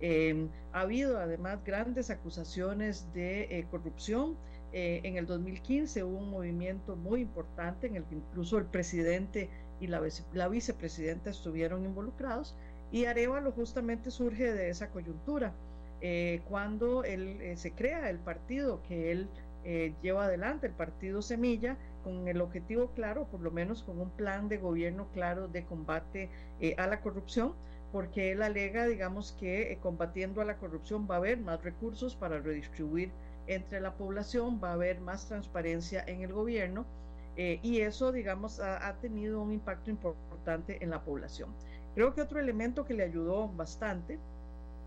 Em, 0.05 0.49
ha 0.73 0.81
habido 0.81 1.17
además 1.17 1.63
grandes 1.63 2.09
acusaciones 2.09 3.07
de 3.13 3.43
eh, 3.43 3.65
corrupción. 3.71 4.35
Eh, 4.73 4.99
en 5.03 5.15
el 5.15 5.25
2015 5.25 6.03
hubo 6.03 6.17
un 6.17 6.29
movimiento 6.29 6.97
muy 6.97 7.21
importante 7.21 7.87
en 7.87 7.95
el 7.95 8.03
que 8.03 8.15
incluso 8.15 8.57
el 8.57 8.65
presidente 8.65 9.49
y 9.79 9.87
la, 9.87 10.01
vicepresidenta 10.49 11.29
estuvieron 11.29 11.85
involucrados 11.85 12.53
y 12.91 13.05
Arevalo 13.05 13.53
justamente 13.53 14.11
surge 14.11 14.51
de 14.51 14.69
esa 14.69 14.89
coyuntura. 14.89 15.53
Eh, 16.01 16.41
cuando 16.49 17.05
él 17.05 17.53
se 17.55 17.71
crea 17.71 18.09
el 18.09 18.19
partido 18.19 18.83
que 18.83 19.13
él 19.13 19.29
lleva 20.01 20.25
adelante, 20.25 20.67
el 20.67 20.73
partido 20.73 21.21
Semilla, 21.21 21.77
con 22.03 22.27
el 22.27 22.41
objetivo 22.41 22.91
claro, 22.93 23.25
por 23.31 23.39
lo 23.39 23.51
menos 23.51 23.83
con 23.83 24.01
un 24.01 24.09
plan 24.09 24.49
de 24.49 24.57
gobierno 24.57 25.07
claro 25.13 25.47
de 25.47 25.63
combate 25.63 26.29
a 26.75 26.87
la 26.87 26.99
corrupción, 26.99 27.53
porque 27.93 28.31
él 28.31 28.41
alega, 28.41 28.87
digamos, 28.87 29.33
que 29.39 29.71
eh, 29.71 29.77
combatiendo 29.79 30.41
a 30.41 30.45
la 30.45 30.57
corrupción 30.57 31.07
va 31.09 31.15
a 31.15 31.17
haber 31.19 31.37
más 31.37 31.63
recursos 31.63 32.15
para 32.15 32.39
redistribuir 32.39 33.11
entre 33.45 33.79
la 33.79 33.93
población, 33.93 34.59
va 34.61 34.71
a 34.71 34.73
haber 34.73 34.99
más 34.99 35.27
transparencia 35.27 36.03
en 36.07 36.21
el 36.21 36.33
gobierno 36.33 36.87
eh, 37.37 37.59
y 37.61 37.81
eso, 37.81 38.11
digamos, 38.11 38.59
ha, 38.59 38.91
tenido 38.99 39.39
un 39.43 39.51
impacto 39.53 39.91
importante 39.91 40.83
en 40.83 40.89
la 40.89 41.01
población. 41.01 41.49
Creo 41.93 42.15
que 42.15 42.21
otro 42.21 42.39
elemento 42.39 42.83
que 42.83 42.95
le 42.95 43.03
ayudó 43.03 43.47
bastante 43.49 44.17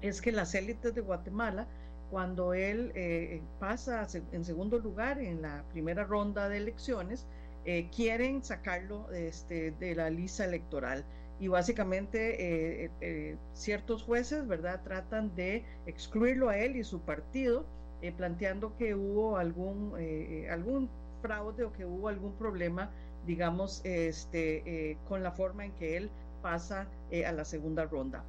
es 0.03 0.21
que 0.21 0.33
las 0.33 0.53
élites 0.57 0.93
de 0.93 1.01
Guatemala, 1.01 1.69
cuando 2.11 2.55
él 2.55 2.91
eh, 2.97 3.41
pasa 3.61 4.05
en 4.33 4.45
segundo 4.45 4.79
lugar 4.79 5.21
en 5.21 5.43
la 5.43 5.63
primera 5.71 6.03
ronda 6.03 6.49
de 6.49 6.57
elecciones, 6.57 7.25
quieren 7.95 8.45
sacarlo 8.45 9.13
este, 9.13 9.73
de 9.73 9.97
la 9.97 10.09
lista 10.09 10.45
electoral 10.45 11.05
y 11.39 11.49
básicamente 11.49 12.85
eh, 12.85 12.91
eh, 13.01 13.37
ciertos 13.53 14.03
jueces, 14.03 14.47
¿verdad?, 14.47 14.81
tratan 14.83 15.35
de 15.35 15.65
excluirlo 15.87 16.49
a 16.49 16.59
él 16.59 16.77
y 16.77 16.85
su 16.85 17.01
partido 17.01 17.65
planteando 18.17 18.77
que 18.77 18.95
hubo 18.95 19.37
algún, 19.37 19.95
algún 20.49 20.89
fraude 21.23 21.65
o 21.65 21.73
que 21.73 21.85
hubo 21.85 22.07
algún 22.07 22.35
problema, 22.35 22.89
digamos, 23.27 23.81
este, 23.85 24.97
con 25.09 25.25
la 25.25 25.33
forma 25.33 25.65
en 25.65 25.73
que 25.73 25.97
él 25.97 26.11
pasa 26.41 26.87
a 27.27 27.33
la 27.33 27.45
segunda 27.45 27.85
ronda. 27.85 28.23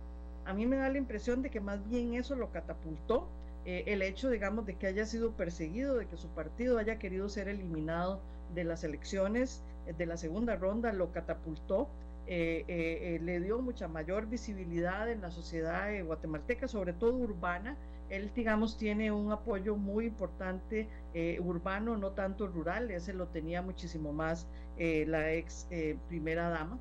A 0.45 0.53
mí 0.53 0.65
me 0.65 0.77
da 0.77 0.89
la 0.89 0.97
impresión 0.97 1.43
de 1.43 1.51
que 1.51 1.59
más 1.59 1.87
bien 1.91 2.15
eso 2.15 2.35
lo 2.35 2.49
catapultó 2.49 3.27
el 3.65 4.01
hecho, 4.01 4.31
digamos, 4.31 4.65
de 4.65 4.77
que 4.77 4.87
haya 4.87 5.05
sido 5.05 5.33
perseguido, 5.33 5.97
de 5.97 6.07
que 6.07 6.17
su 6.17 6.27
partido 6.29 6.79
haya 6.79 6.97
querido 6.97 7.29
ser 7.29 7.47
eliminado 7.47 8.19
de 8.55 8.63
las 8.63 8.83
elecciones 8.83 9.61
de 9.95 10.05
la 10.07 10.17
segunda 10.17 10.55
ronda, 10.55 10.91
lo 10.91 11.11
catapultó 11.11 11.87
eh, 12.29 12.65
eh, 12.67 13.15
eh, 13.15 13.19
le 13.23 13.39
dio 13.39 13.61
mucha 13.61 13.87
mayor 13.87 14.27
visibilidad 14.27 15.09
en 15.09 15.21
la 15.21 15.31
sociedad 15.31 15.87
guatemalteca, 16.03 16.67
sobre 16.67 16.91
todo 16.91 17.15
urbana. 17.15 17.77
Él, 18.09 18.31
digamos, 18.35 18.77
tiene 18.77 19.11
un 19.11 19.31
apoyo 19.31 19.75
muy 19.75 20.05
importante 20.05 20.87
urbano, 21.39 21.97
no 21.97 22.11
tanto 22.11 22.47
rural, 22.47 22.91
ese 22.91 23.13
lo 23.13 23.27
tenía 23.27 23.61
muchísimo 23.61 24.13
más 24.13 24.47
la 24.77 25.33
ex 25.33 25.67
primera 26.07 26.47
dama. 26.49 26.79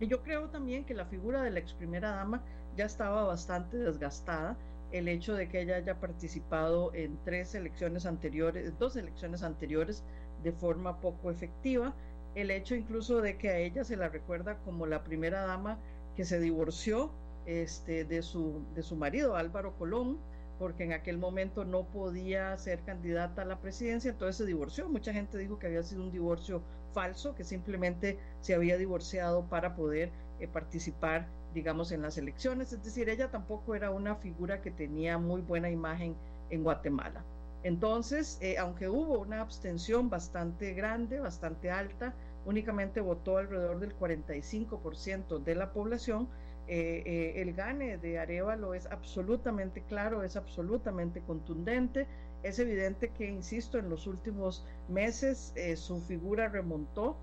Y 0.00 0.06
yo 0.06 0.22
creo 0.22 0.48
también 0.48 0.84
que 0.84 0.92
la 0.92 1.06
figura 1.06 1.42
de 1.42 1.50
la 1.50 1.60
ex 1.60 1.72
primera 1.72 2.10
dama 2.10 2.42
ya 2.76 2.84
estaba 2.84 3.24
bastante 3.24 3.78
desgastada. 3.78 4.56
El 4.92 5.08
hecho 5.08 5.34
de 5.34 5.48
que 5.48 5.62
ella 5.62 5.76
haya 5.76 5.98
participado 5.98 6.92
en 6.92 7.16
tres 7.24 7.54
elecciones 7.54 8.04
anteriores, 8.04 8.78
dos 8.78 8.96
elecciones 8.96 9.42
anteriores 9.42 10.02
de 10.42 10.52
forma 10.52 11.00
poco 11.00 11.30
efectiva, 11.30 11.94
el 12.34 12.50
hecho 12.50 12.74
incluso 12.74 13.20
de 13.20 13.36
que 13.36 13.50
a 13.50 13.58
ella 13.58 13.84
se 13.84 13.96
la 13.96 14.08
recuerda 14.08 14.58
como 14.64 14.86
la 14.86 15.02
primera 15.02 15.44
dama 15.44 15.78
que 16.16 16.24
se 16.24 16.40
divorció 16.40 17.10
este, 17.46 18.04
de, 18.04 18.22
su, 18.22 18.62
de 18.74 18.82
su 18.82 18.96
marido, 18.96 19.36
Álvaro 19.36 19.76
Colón, 19.78 20.18
porque 20.58 20.84
en 20.84 20.92
aquel 20.92 21.16
momento 21.16 21.64
no 21.64 21.84
podía 21.84 22.56
ser 22.58 22.80
candidata 22.80 23.42
a 23.42 23.44
la 23.46 23.60
presidencia, 23.60 24.10
entonces 24.10 24.36
se 24.36 24.46
divorció. 24.46 24.88
Mucha 24.88 25.12
gente 25.12 25.38
dijo 25.38 25.58
que 25.58 25.66
había 25.66 25.82
sido 25.82 26.02
un 26.02 26.12
divorcio 26.12 26.62
falso, 26.92 27.34
que 27.34 27.44
simplemente 27.44 28.18
se 28.40 28.54
había 28.54 28.76
divorciado 28.76 29.44
para 29.46 29.74
poder 29.74 30.10
eh, 30.38 30.48
participar, 30.48 31.26
digamos, 31.54 31.92
en 31.92 32.02
las 32.02 32.18
elecciones. 32.18 32.72
Es 32.72 32.84
decir, 32.84 33.08
ella 33.08 33.30
tampoco 33.30 33.74
era 33.74 33.90
una 33.90 34.16
figura 34.16 34.60
que 34.60 34.70
tenía 34.70 35.16
muy 35.16 35.40
buena 35.40 35.70
imagen 35.70 36.14
en 36.50 36.62
Guatemala. 36.62 37.24
Entonces, 37.62 38.38
eh, 38.40 38.56
aunque 38.58 38.88
hubo 38.88 39.18
una 39.18 39.40
abstención 39.40 40.08
bastante 40.08 40.72
grande, 40.72 41.20
bastante 41.20 41.70
alta, 41.70 42.14
únicamente 42.46 43.00
votó 43.00 43.38
alrededor 43.38 43.80
del 43.80 43.94
45% 43.96 45.38
de 45.38 45.54
la 45.54 45.72
población, 45.72 46.28
eh, 46.68 47.02
eh, 47.04 47.42
el 47.42 47.52
gane 47.54 47.98
de 47.98 48.18
Arevalo 48.18 48.74
es 48.74 48.86
absolutamente 48.86 49.82
claro, 49.82 50.22
es 50.22 50.36
absolutamente 50.36 51.20
contundente. 51.20 52.06
Es 52.42 52.58
evidente 52.58 53.10
que, 53.10 53.28
insisto, 53.28 53.78
en 53.78 53.90
los 53.90 54.06
últimos 54.06 54.64
meses 54.88 55.52
su 55.76 56.00
figura 56.00 56.48
remontó, 56.48 57.18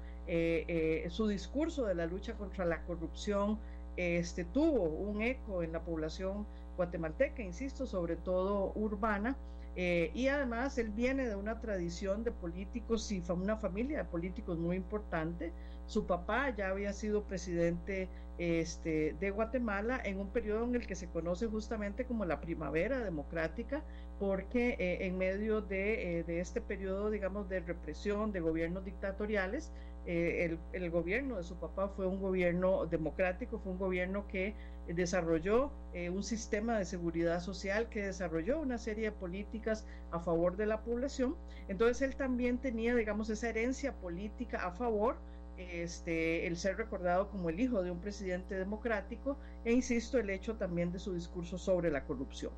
su 1.07 1.27
discurso 1.27 1.85
de 1.85 1.95
la 1.95 2.05
lucha 2.05 2.33
contra 2.33 2.65
la 2.65 2.83
corrupción 2.83 3.57
este, 3.97 4.45
tuvo 4.45 4.83
un 4.83 5.23
eco 5.23 5.63
en 5.63 5.71
la 5.71 5.81
población 5.81 6.45
guatemalteca, 6.77 7.41
insisto, 7.41 7.87
sobre 7.87 8.15
todo 8.15 8.71
urbana. 8.75 9.35
Eh, 9.79 10.09
y 10.15 10.27
además 10.27 10.75
él 10.79 10.89
viene 10.89 11.27
de 11.27 11.35
una 11.35 11.61
tradición 11.61 12.23
de 12.23 12.31
políticos 12.31 13.11
y 13.11 13.21
una 13.29 13.57
familia 13.57 13.99
de 13.99 14.05
políticos 14.05 14.57
muy 14.57 14.75
importante. 14.75 15.53
Su 15.85 16.07
papá 16.07 16.49
ya 16.49 16.69
había 16.69 16.93
sido 16.93 17.23
presidente 17.25 18.09
este, 18.39 19.15
de 19.19 19.29
Guatemala 19.29 20.01
en 20.03 20.19
un 20.19 20.29
periodo 20.29 20.63
en 20.63 20.73
el 20.73 20.87
que 20.87 20.95
se 20.95 21.07
conoce 21.07 21.45
justamente 21.45 22.05
como 22.05 22.25
la 22.25 22.41
primavera 22.41 22.97
democrática, 22.97 23.83
porque 24.19 24.77
eh, 24.79 25.05
en 25.05 25.19
medio 25.19 25.61
de, 25.61 26.19
eh, 26.19 26.23
de, 26.23 26.39
este 26.39 26.59
periodo, 26.59 27.11
digamos, 27.11 27.47
de 27.47 27.59
represión, 27.59 28.31
de 28.31 28.39
gobiernos 28.39 28.83
dictatoriales, 28.83 29.71
el, 30.07 30.57
el, 30.71 30.89
gobierno 30.89 31.35
de 31.35 31.43
su 31.43 31.55
papá 31.55 31.89
fue 31.89 32.07
un 32.07 32.21
gobierno 32.21 32.85
democrático, 32.85 33.59
fue 33.59 33.73
un 33.73 33.77
gobierno 33.77 34.25
que 34.27 34.55
desarrolló 34.87 35.71
eh, 35.93 36.09
un 36.09 36.23
sistema 36.23 36.77
de 36.77 36.85
seguridad 36.85 37.41
social, 37.41 37.89
que 37.89 38.03
desarrolló 38.03 38.59
una 38.61 38.77
serie 38.77 39.05
de 39.05 39.11
políticas 39.11 39.85
a 40.11 40.19
favor 40.19 40.55
de 40.55 40.65
la 40.65 40.81
población. 40.81 41.35
Entonces 41.67 42.01
él 42.01 42.15
también 42.15 42.57
tenía, 42.57 42.95
digamos, 42.95 43.29
esa 43.29 43.49
herencia 43.49 43.93
política 43.93 44.65
a 44.65 44.71
favor, 44.71 45.17
este, 45.57 46.47
el 46.47 46.55
ser 46.55 46.77
recordado 46.77 47.29
como 47.29 47.49
el 47.49 47.59
hijo 47.59 47.81
de 47.83 47.91
un 47.91 47.99
presidente 47.99 48.55
democrático 48.55 49.37
e, 49.65 49.73
insisto, 49.73 50.19
el 50.19 50.29
hecho 50.29 50.55
también 50.55 50.91
de 50.91 50.99
su 50.99 51.13
discurso 51.13 51.57
sobre 51.57 51.91
la 51.91 52.05
corrupción. 52.05 52.53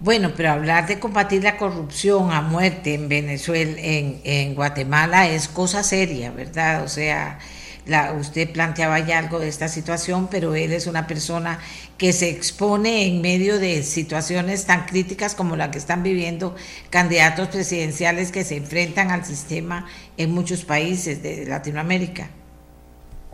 Bueno, 0.00 0.32
pero 0.36 0.50
hablar 0.50 0.86
de 0.86 0.98
combatir 0.98 1.42
la 1.42 1.56
corrupción 1.56 2.32
a 2.32 2.42
muerte 2.42 2.94
en 2.94 3.08
Venezuela, 3.08 3.74
en, 3.78 4.54
Guatemala, 4.54 5.28
es 5.28 5.48
cosa 5.48 5.82
seria, 5.82 6.30
¿verdad? 6.30 6.82
O 6.82 6.88
sea, 6.88 7.38
usted 8.18 8.50
planteaba 8.52 8.98
ya 8.98 9.18
algo 9.18 9.38
de 9.38 9.48
esta 9.48 9.68
situación, 9.68 10.28
pero 10.28 10.54
él 10.54 10.72
es 10.72 10.86
una 10.86 11.06
persona 11.06 11.60
que 11.96 12.12
se 12.12 12.28
expone 12.28 13.06
en 13.06 13.22
medio 13.22 13.58
de 13.58 13.82
situaciones 13.82 14.66
tan 14.66 14.84
críticas 14.86 15.34
como 15.34 15.56
la 15.56 15.70
que 15.70 15.78
están 15.78 16.02
viviendo 16.02 16.56
candidatos 16.90 17.48
presidenciales 17.48 18.32
que 18.32 18.44
se 18.44 18.56
enfrentan 18.56 19.10
al 19.10 19.24
sistema 19.24 19.86
en 20.16 20.32
muchos 20.32 20.64
países 20.64 21.22
de 21.22 21.46
Latinoamérica. 21.46 22.28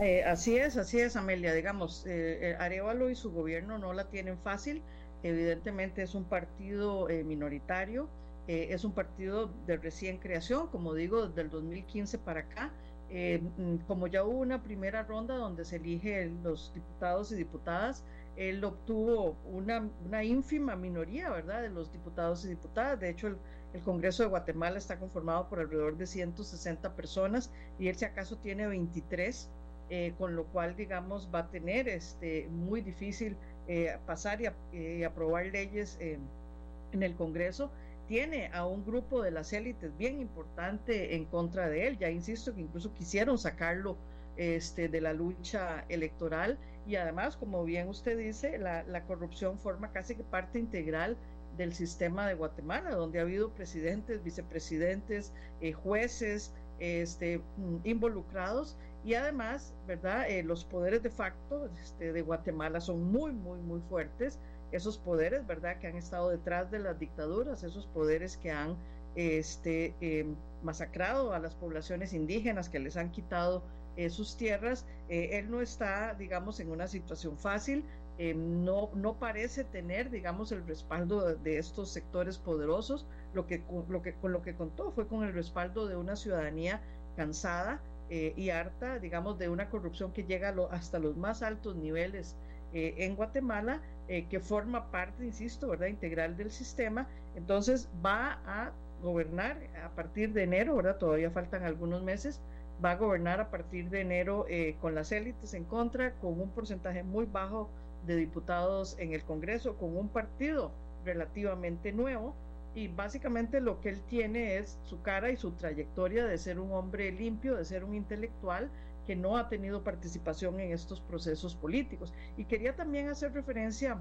Eh, 0.01 0.23
así 0.23 0.57
es, 0.57 0.77
así 0.77 0.99
es, 0.99 1.15
Amelia. 1.15 1.53
Digamos, 1.53 2.05
eh, 2.07 2.39
eh, 2.41 2.55
Arevalo 2.59 3.11
y 3.11 3.15
su 3.15 3.31
gobierno 3.31 3.77
no 3.77 3.93
la 3.93 4.05
tienen 4.05 4.37
fácil. 4.39 4.81
Evidentemente 5.23 6.01
es 6.01 6.15
un 6.15 6.23
partido 6.23 7.07
minoritario, 7.25 8.09
es 8.47 8.83
un 8.83 8.91
partido 8.91 9.51
de 9.67 9.77
recién 9.77 10.17
creación, 10.17 10.67
como 10.67 10.93
digo, 10.93 11.27
desde 11.27 11.41
el 11.41 11.49
2015 11.49 12.17
para 12.17 12.41
acá 12.41 12.71
eh, 13.13 13.41
mm, 13.57 13.75
como 13.87 14.07
ya 14.07 14.23
hubo 14.23 14.39
una 14.39 14.63
primera 14.63 15.03
ronda 15.03 15.35
donde 15.35 15.65
se 15.65 15.75
eligen 15.75 16.41
los 16.43 16.73
diputados 16.73 17.29
y 17.33 17.35
diputadas, 17.35 18.05
él 18.37 18.63
obtuvo 18.63 19.35
una, 19.43 19.85
una, 20.05 20.23
ínfima 20.23 20.77
minoría, 20.77 21.29
¿verdad?, 21.29 21.61
de 21.61 21.69
los 21.69 21.91
diputados 21.91 22.45
y 22.45 22.49
diputadas. 22.49 23.01
De 23.01 23.09
hecho, 23.09 23.27
el, 23.27 23.37
Congreso 23.83 24.23
de 24.23 24.29
Guatemala 24.29 24.77
está 24.77 24.97
conformado 24.97 25.47
por 25.49 25.59
alrededor 25.59 25.97
de 25.97 26.05
160 26.05 26.93
personas 26.95 27.51
y 27.79 27.87
él 27.87 27.95
si 27.95 28.05
acaso 28.05 28.37
tiene 28.37 28.67
23, 28.67 29.49
eh, 29.89 30.13
con 30.17 30.35
lo 30.35 30.45
cual, 30.45 30.75
digamos, 30.75 31.29
va 31.33 31.39
a 31.39 31.51
tener 31.51 31.89
este, 31.89 32.47
muy 32.49 32.81
difícil 32.81 33.37
eh, 33.71 33.97
pasar 34.05 34.39
y, 34.73 35.03
aprobar 35.03 35.45
leyes 35.45 35.97
en 36.01 37.03
el 37.03 37.15
Congreso 37.15 37.71
tiene 38.11 38.47
a 38.53 38.65
un 38.65 38.85
grupo 38.85 39.21
de 39.21 39.31
las 39.31 39.53
élites 39.53 39.97
bien 39.97 40.19
importante 40.19 41.15
en 41.15 41.23
contra 41.23 41.69
de 41.69 41.87
él. 41.87 41.97
Ya 41.97 42.09
insisto 42.09 42.53
que 42.53 42.59
incluso 42.59 42.93
quisieron 42.93 43.37
sacarlo 43.37 43.95
este, 44.35 44.89
de 44.89 44.99
la 44.99 45.13
lucha 45.13 45.85
electoral 45.87 46.57
y 46.85 46.97
además, 46.97 47.37
como 47.37 47.63
bien 47.63 47.87
usted 47.87 48.17
dice, 48.17 48.57
la, 48.57 49.03
corrupción 49.05 49.57
forma 49.57 49.93
casi 49.93 50.15
que 50.15 50.23
parte 50.23 50.59
integral 50.59 51.15
del 51.55 51.73
sistema 51.73 52.27
de 52.27 52.33
Guatemala, 52.33 52.91
donde 52.91 53.19
ha 53.19 53.21
habido 53.21 53.49
presidentes, 53.51 54.21
vicepresidentes, 54.21 55.31
eh, 55.61 55.71
jueces 55.71 56.51
este, 56.79 57.37
mm, 57.37 57.77
involucrados 57.85 58.75
y 59.03 59.15
además, 59.15 59.73
¿verdad? 59.87 60.29
Eh, 60.29 60.43
los 60.43 60.63
poderes 60.63 61.01
de 61.01 61.09
facto 61.09 61.69
este, 61.81 62.13
de 62.13 62.21
Guatemala 62.21 62.79
son 62.79 63.11
muy, 63.11 63.31
muy, 63.31 63.59
muy 63.59 63.81
fuertes 63.89 64.39
esos 64.71 64.97
poderes, 64.97 65.45
¿verdad?, 65.45 65.79
que 65.79 65.87
han 65.87 65.97
estado 65.97 66.29
detrás 66.29 66.71
de 66.71 66.79
las 66.79 66.97
dictaduras, 66.97 67.63
esos 67.63 67.87
poderes 67.87 68.37
que 68.37 68.51
han 68.51 68.77
este, 69.15 69.95
em, 69.99 70.35
masacrado 70.63 71.33
a 71.33 71.39
las 71.39 71.55
poblaciones 71.55 72.13
indígenas, 72.13 72.69
que 72.69 72.79
les 72.79 72.95
han 72.95 73.11
quitado 73.11 73.63
eh, 73.97 74.09
sus 74.09 74.37
tierras. 74.37 74.85
Eh, 75.09 75.31
él 75.33 75.51
no 75.51 75.61
está, 75.61 76.13
digamos, 76.13 76.59
en 76.59 76.71
una 76.71 76.87
situación 76.87 77.37
fácil, 77.37 77.83
em, 78.17 78.63
no, 78.63 78.89
no 78.93 79.15
parece 79.15 79.63
tener, 79.65 80.09
digamos, 80.09 80.51
el 80.51 80.65
respaldo 80.65 81.35
de, 81.35 81.57
estos 81.57 81.89
sectores 81.91 82.37
poderosos. 82.37 83.05
Lo 83.33 83.47
que, 83.47 83.63
lo 83.89 84.01
que, 84.01 84.13
con 84.13 84.31
lo 84.31 84.41
que 84.41 84.55
contó 84.55 84.91
fue 84.91 85.07
con 85.07 85.23
el 85.23 85.33
respaldo 85.33 85.87
de 85.87 85.95
una 85.97 86.15
ciudadanía 86.15 86.81
cansada 87.17 87.81
eh, 88.11 88.33
y 88.35 88.51
harta, 88.51 88.99
digamos, 88.99 89.39
de 89.39 89.49
una 89.49 89.71
corrupción 89.71 90.11
que 90.11 90.25
llega 90.25 90.53
hasta 90.69 90.99
los 90.99 91.17
más 91.17 91.41
altos 91.41 91.75
niveles 91.75 92.35
en 92.73 93.17
Guatemala 93.17 93.81
eh, 94.11 94.25
que 94.29 94.41
forma 94.41 94.91
parte, 94.91 95.23
insisto, 95.23 95.69
¿verdad? 95.69 95.87
integral 95.87 96.35
del 96.35 96.51
sistema, 96.51 97.07
entonces 97.35 97.87
va 98.05 98.41
a 98.45 98.73
gobernar 99.01 99.57
a 99.85 99.89
partir 99.95 100.33
de 100.33 100.43
enero, 100.43 100.75
¿verdad? 100.75 100.97
Todavía 100.97 101.31
faltan 101.31 101.63
algunos 101.63 102.03
meses, 102.03 102.41
va 102.83 102.91
a 102.91 102.95
gobernar 102.97 103.39
a 103.39 103.49
partir 103.49 103.89
de 103.89 104.01
enero 104.01 104.45
eh, 104.49 104.75
con 104.81 104.95
las 104.95 105.13
élites 105.13 105.53
en 105.53 105.63
contra, 105.63 106.11
con 106.15 106.41
un 106.41 106.49
porcentaje 106.49 107.03
muy 107.03 107.25
bajo 107.25 107.69
de 108.05 108.17
diputados 108.17 108.97
en 108.99 109.13
el 109.13 109.23
Congreso, 109.23 109.77
con 109.77 109.95
un 109.95 110.09
partido 110.09 110.73
relativamente 111.05 111.93
nuevo, 111.93 112.35
y 112.73 112.87
básicamente 112.87 113.59
lo 113.59 113.81
que 113.81 113.89
él 113.89 114.01
tiene 114.09 114.57
es 114.57 114.77
su 114.83 115.01
cara 115.01 115.29
y 115.31 115.35
su 115.35 115.51
trayectoria 115.51 116.25
de 116.25 116.37
ser 116.37 116.59
un 116.59 116.71
hombre 116.71 117.11
limpio, 117.11 117.55
de 117.55 117.65
ser 117.65 117.83
un 117.83 117.95
intelectual, 117.95 118.69
que 119.05 119.15
no 119.15 119.37
ha 119.37 119.49
tenido 119.49 119.83
participación 119.83 120.59
en 120.59 120.71
estos 120.71 121.01
procesos 121.01 121.55
políticos. 121.55 122.13
Y 122.37 122.45
quería 122.45 122.75
también 122.75 123.09
hacer 123.09 123.33
referencia 123.33 123.97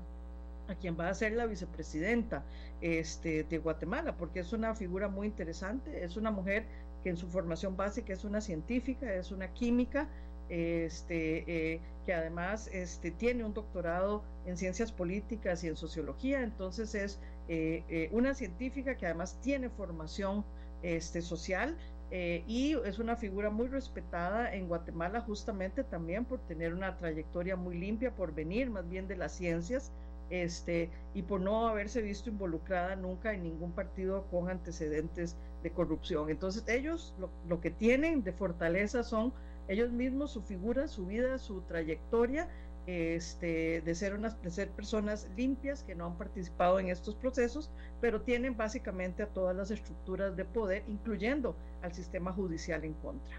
a 0.68 0.74
quien 0.76 0.98
va 0.98 1.08
a 1.08 1.14
ser 1.14 1.32
la 1.32 1.46
vicepresidenta 1.46 2.44
este, 2.80 3.42
de 3.44 3.58
Guatemala, 3.58 4.16
porque 4.16 4.40
es 4.40 4.52
una 4.52 4.74
figura 4.74 5.08
muy 5.08 5.26
interesante, 5.26 6.04
es 6.04 6.16
una 6.16 6.30
mujer 6.30 6.64
que 7.02 7.10
en 7.10 7.16
su 7.16 7.26
formación 7.28 7.76
básica 7.76 8.12
es 8.12 8.24
una 8.24 8.40
científica, 8.40 9.12
es 9.12 9.32
una 9.32 9.48
química, 9.48 10.06
este, 10.48 11.44
eh, 11.46 11.80
que 12.04 12.12
además 12.12 12.68
este, 12.72 13.10
tiene 13.10 13.44
un 13.44 13.54
doctorado 13.54 14.22
en 14.46 14.56
ciencias 14.56 14.92
políticas 14.92 15.64
y 15.64 15.68
en 15.68 15.76
sociología, 15.76 16.42
entonces 16.42 16.94
es 16.94 17.18
eh, 17.52 17.82
eh, 17.88 18.08
una 18.12 18.32
científica 18.32 18.96
que 18.96 19.06
además 19.06 19.36
tiene 19.42 19.70
formación 19.70 20.44
este, 20.84 21.20
social 21.20 21.76
y 22.12 22.76
es 22.84 22.98
una 22.98 23.14
figura 23.14 23.50
muy 23.50 23.68
respetada 23.68 24.52
en 24.52 24.66
Guatemala 24.66 25.20
justamente 25.20 25.84
también 25.84 26.24
por 26.24 26.40
tener 26.40 26.74
una 26.74 26.96
trayectoria 26.96 27.54
muy 27.54 27.76
limpia, 27.76 28.12
por 28.12 28.34
venir 28.34 28.70
más 28.70 28.88
bien 28.88 29.06
de 29.06 29.16
las 29.16 29.32
ciencias 29.32 29.92
este, 30.28 30.90
y 31.12 31.22
por 31.22 31.40
no 31.40 31.68
haberse 31.68 32.02
visto 32.02 32.30
involucrada 32.30 32.94
nunca 32.94 33.32
en 33.32 33.42
ningún 33.42 33.72
partido 33.72 34.26
con 34.30 34.48
antecedentes 34.48 35.36
de 35.64 35.70
corrupción. 35.70 36.30
Entonces 36.30 36.66
ellos 36.68 37.14
lo, 37.18 37.30
lo 37.48 37.60
que 37.60 37.70
tienen 37.70 38.22
de 38.22 38.32
fortaleza 38.32 39.02
son 39.02 39.32
ellos 39.66 39.90
mismos, 39.90 40.32
su 40.32 40.42
figura, 40.42 40.86
su 40.86 41.06
vida, 41.06 41.38
su 41.38 41.62
trayectoria, 41.62 42.48
este, 42.90 43.82
de, 43.82 43.94
ser 43.94 44.14
unas, 44.14 44.40
de 44.42 44.50
ser 44.50 44.70
personas 44.70 45.28
limpias 45.36 45.82
que 45.82 45.94
no 45.94 46.06
han 46.06 46.16
participado 46.16 46.80
en 46.80 46.88
estos 46.88 47.14
procesos, 47.14 47.70
pero 48.00 48.22
tienen 48.22 48.56
básicamente 48.56 49.22
a 49.22 49.26
todas 49.26 49.54
las 49.54 49.70
estructuras 49.70 50.36
de 50.36 50.44
poder, 50.44 50.82
incluyendo 50.88 51.54
al 51.82 51.94
sistema 51.94 52.32
judicial 52.32 52.84
en 52.84 52.94
contra. 52.94 53.36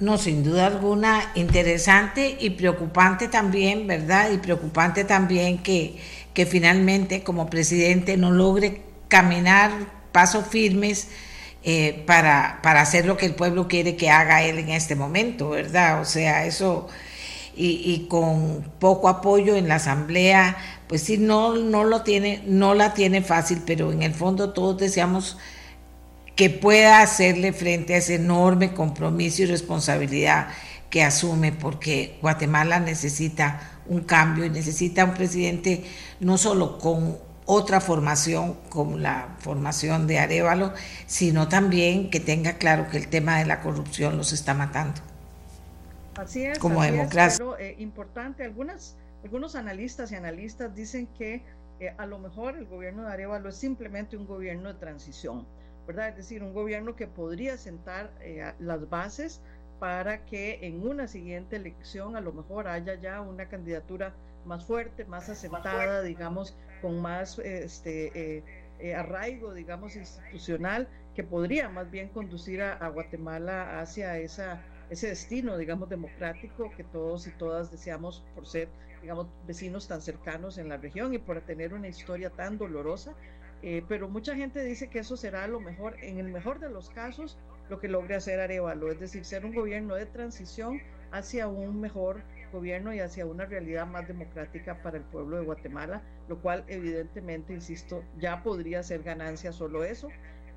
No, 0.00 0.16
sin 0.16 0.44
duda 0.44 0.66
alguna, 0.66 1.32
interesante 1.34 2.36
y 2.38 2.50
preocupante 2.50 3.26
también, 3.26 3.86
¿verdad? 3.86 4.30
Y 4.30 4.38
preocupante 4.38 5.04
también 5.04 5.62
que, 5.62 5.98
que 6.32 6.46
finalmente 6.46 7.24
como 7.24 7.50
presidente 7.50 8.16
no 8.16 8.30
logre 8.30 8.82
caminar 9.08 9.72
pasos 10.12 10.46
firmes 10.46 11.08
eh, 11.64 12.04
para, 12.06 12.60
para 12.62 12.80
hacer 12.80 13.04
lo 13.04 13.16
que 13.16 13.26
el 13.26 13.34
pueblo 13.34 13.68
quiere 13.68 13.96
que 13.96 14.10
haga 14.10 14.42
él 14.42 14.58
en 14.58 14.70
este 14.70 14.94
momento, 14.94 15.50
¿verdad? 15.50 16.00
O 16.00 16.04
sea, 16.04 16.46
eso, 16.46 16.88
y, 17.56 18.06
con 18.08 18.62
poco 18.78 19.08
apoyo 19.08 19.56
en 19.56 19.68
la 19.68 19.76
asamblea, 19.76 20.56
pues 20.86 21.02
sí, 21.02 21.18
no, 21.18 21.56
no 21.56 21.84
lo 21.84 22.02
tiene, 22.02 22.42
no 22.46 22.74
la 22.74 22.94
tiene 22.94 23.22
fácil, 23.22 23.62
pero 23.66 23.92
en 23.92 24.02
el 24.02 24.14
fondo 24.14 24.52
todos 24.52 24.78
deseamos 24.78 25.38
que 26.36 26.50
pueda 26.50 27.02
hacerle 27.02 27.52
frente 27.52 27.94
a 27.94 27.98
ese 27.98 28.14
enorme 28.14 28.72
compromiso 28.72 29.42
y 29.42 29.46
responsabilidad 29.46 30.48
que 30.90 31.02
asume, 31.02 31.50
porque 31.52 32.18
Guatemala 32.22 32.78
necesita 32.78 33.80
un 33.86 34.02
cambio 34.02 34.44
y 34.44 34.50
necesita 34.50 35.04
un 35.04 35.14
presidente 35.14 35.84
no 36.20 36.38
solo 36.38 36.78
con 36.78 37.18
otra 37.50 37.80
formación 37.80 38.58
como 38.68 38.98
la 38.98 39.34
formación 39.38 40.06
de 40.06 40.18
Arevalo, 40.18 40.74
sino 41.06 41.48
también 41.48 42.10
que 42.10 42.20
tenga 42.20 42.58
claro 42.58 42.88
que 42.90 42.98
el 42.98 43.08
tema 43.08 43.38
de 43.38 43.46
la 43.46 43.62
corrupción 43.62 44.18
los 44.18 44.34
está 44.34 44.52
matando. 44.52 45.00
Así 46.16 46.44
es, 46.44 46.58
como 46.58 46.82
democracia. 46.82 47.38
pero, 47.38 47.58
eh, 47.58 47.74
importante, 47.78 48.44
algunas, 48.44 48.98
algunos 49.24 49.54
analistas 49.54 50.12
y 50.12 50.16
analistas 50.16 50.74
dicen 50.74 51.06
que 51.16 51.42
eh, 51.80 51.94
a 51.96 52.04
lo 52.04 52.18
mejor 52.18 52.54
el 52.54 52.66
gobierno 52.66 53.04
de 53.04 53.12
Arevalo 53.14 53.48
es 53.48 53.56
simplemente 53.56 54.18
un 54.18 54.26
gobierno 54.26 54.70
de 54.70 54.78
transición, 54.78 55.46
¿verdad? 55.86 56.10
Es 56.10 56.16
decir, 56.16 56.42
un 56.42 56.52
gobierno 56.52 56.96
que 56.96 57.06
podría 57.06 57.56
sentar 57.56 58.10
eh, 58.20 58.52
las 58.58 58.90
bases 58.90 59.40
para 59.78 60.26
que 60.26 60.58
en 60.66 60.86
una 60.86 61.08
siguiente 61.08 61.56
elección 61.56 62.14
a 62.14 62.20
lo 62.20 62.34
mejor 62.34 62.68
haya 62.68 62.96
ya 62.96 63.22
una 63.22 63.48
candidatura 63.48 64.12
más 64.44 64.66
fuerte, 64.66 65.06
más 65.06 65.30
asentada, 65.30 66.02
digamos, 66.02 66.54
con 66.80 67.00
más 67.00 67.38
este, 67.38 68.38
eh, 68.38 68.44
eh, 68.78 68.94
arraigo, 68.94 69.54
digamos, 69.54 69.96
institucional, 69.96 70.88
que 71.14 71.24
podría 71.24 71.68
más 71.68 71.90
bien 71.90 72.08
conducir 72.08 72.62
a, 72.62 72.88
Guatemala 72.88 73.80
hacia 73.80 74.18
esa, 74.18 74.62
ese 74.88 75.08
destino, 75.08 75.56
digamos, 75.56 75.88
democrático 75.88 76.70
que 76.76 76.84
todos 76.84 77.26
y 77.26 77.30
todas 77.32 77.72
deseamos 77.72 78.24
por 78.34 78.46
ser, 78.46 78.68
digamos, 79.02 79.26
vecinos 79.46 79.88
tan 79.88 80.00
cercanos 80.00 80.58
en 80.58 80.68
la 80.68 80.76
región 80.76 81.12
y 81.12 81.18
por 81.18 81.40
tener 81.40 81.74
una 81.74 81.88
historia 81.88 82.30
tan 82.30 82.56
dolorosa. 82.56 83.14
Eh, 83.62 83.82
pero 83.88 84.08
mucha 84.08 84.36
gente 84.36 84.62
dice 84.62 84.88
que 84.88 85.00
eso 85.00 85.16
será 85.16 85.48
lo 85.48 85.58
mejor, 85.58 85.96
en 86.00 86.18
el 86.18 86.28
mejor 86.28 86.60
de 86.60 86.70
los 86.70 86.90
casos, 86.90 87.36
lo 87.68 87.80
que 87.80 87.88
logre 87.88 88.14
hacer 88.14 88.38
Arevalo, 88.38 88.90
es 88.92 89.00
decir, 89.00 89.24
ser 89.24 89.44
un 89.44 89.54
gobierno 89.54 89.96
de 89.96 90.06
transición 90.06 90.80
hacia 91.10 91.48
un 91.48 91.80
mejor 91.80 92.22
gobierno 92.50 92.94
y 92.94 93.00
hacia 93.00 93.26
una 93.26 93.46
realidad 93.46 93.86
más 93.86 94.06
democrática 94.06 94.82
para 94.82 94.98
el 94.98 95.04
pueblo 95.04 95.38
de 95.38 95.44
Guatemala, 95.44 96.02
lo 96.28 96.38
cual 96.38 96.64
evidentemente, 96.68 97.52
insisto, 97.52 98.02
ya 98.18 98.42
podría 98.42 98.82
ser 98.82 99.02
ganancia 99.02 99.52
solo 99.52 99.84
eso, 99.84 100.08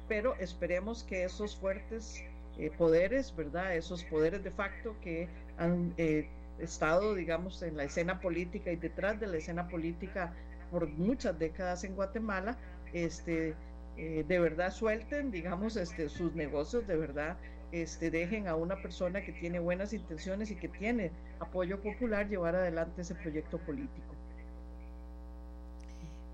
pero 0.08 0.36
esperemos 0.36 1.04
que 1.04 1.24
esos 1.24 1.56
fuertes 1.56 2.24
eh, 2.58 2.72
poderes, 2.78 3.36
¿verdad? 3.36 3.76
Esos 3.76 4.04
poderes 4.04 4.44
de 4.44 4.52
facto 4.52 4.96
que 5.02 5.28
han 5.58 5.94
eh, 5.98 6.28
estado, 6.60 7.16
digamos, 7.16 7.62
en 7.64 7.78
la 7.78 7.86
escena 7.86 8.20
política 8.20 8.72
y 8.72 8.76
detrás 8.76 9.20
de 9.20 9.28
la 9.28 9.38
escena 9.38 9.68
política 9.68 10.34
por 10.70 10.88
muchas 10.88 11.38
décadas 11.38 11.84
en 11.84 11.96
Guatemala, 11.96 12.58
este, 12.94 13.56
eh, 13.98 14.24
de 14.28 14.40
verdad 14.40 14.72
suelten, 14.72 15.32
digamos, 15.32 15.76
este, 15.76 16.10
sus 16.10 16.34
negocios, 16.34 16.88
de 16.88 16.98
verdad 16.98 17.38
este, 17.72 18.12
dejen 18.12 18.48
a 18.48 18.56
una 18.56 18.82
persona 18.82 19.22
que 19.24 19.32
tiene 19.32 19.60
buenas 19.60 19.94
intenciones 19.94 20.52
y 20.52 20.56
que 20.56 20.68
tiene 20.68 21.12
apoyo 21.40 21.82
popular 21.82 22.28
llevar 22.28 22.56
adelante 22.56 23.02
ese 23.02 23.16
proyecto 23.16 23.58
político. 23.60 24.14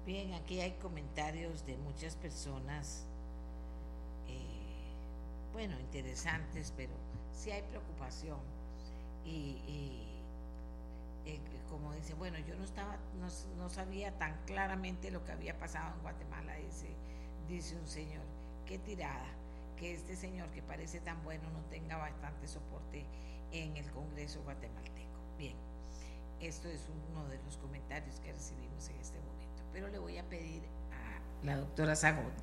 Bien, 0.06 0.34
aquí 0.34 0.62
hay 0.62 0.72
comentarios 0.82 1.66
de 1.66 1.78
muchas 1.78 2.16
personas, 2.16 3.06
eh, 4.28 4.94
bueno, 5.54 5.80
interesantes, 5.80 6.74
pero 6.76 6.94
sí 7.34 7.52
hay 7.52 7.62
preocupación. 7.64 8.40
Y, 9.26 9.58
eh, 11.26 11.40
como 11.70 11.94
dice, 11.94 12.14
bueno, 12.14 12.38
yo 12.40 12.56
no 12.56 12.64
estaba, 12.64 12.98
no, 13.20 13.28
no, 13.62 13.70
sabía 13.70 14.18
tan 14.18 14.38
claramente 14.46 15.12
lo 15.12 15.26
que 15.26 15.34
había 15.34 15.60
pasado 15.60 15.94
en 15.96 16.02
Guatemala, 16.02 16.56
dice, 16.56 16.88
dice 17.50 17.76
un 17.76 17.88
señor, 17.88 18.24
qué 18.66 18.80
tirada 18.80 19.28
que 19.78 19.94
este 19.94 20.16
señor 20.16 20.50
que 20.50 20.62
parece 20.62 21.00
tan 21.00 21.24
bueno 21.24 21.50
no 21.52 21.62
tenga 21.70 21.98
bastante 21.98 22.48
soporte 22.48 23.06
en 23.52 23.78
el 23.78 23.90
Congreso 23.92 24.42
guatemalteco. 24.44 25.20
Bien, 25.38 25.56
esto 26.42 26.68
es 26.68 26.82
uno 27.12 27.28
de 27.30 27.38
los 27.46 27.58
comentarios 27.58 28.20
que 28.20 28.34
recibimos 28.34 28.90
en 28.90 28.98
este 28.98 29.20
momento. 29.20 29.64
Pero 29.72 29.88
le 29.88 30.00
voy 30.00 30.18
a 30.18 30.24
pedir 30.24 30.64
a 30.92 31.46
la 31.46 31.58
doctora 31.58 31.96
Zagot 31.96 32.34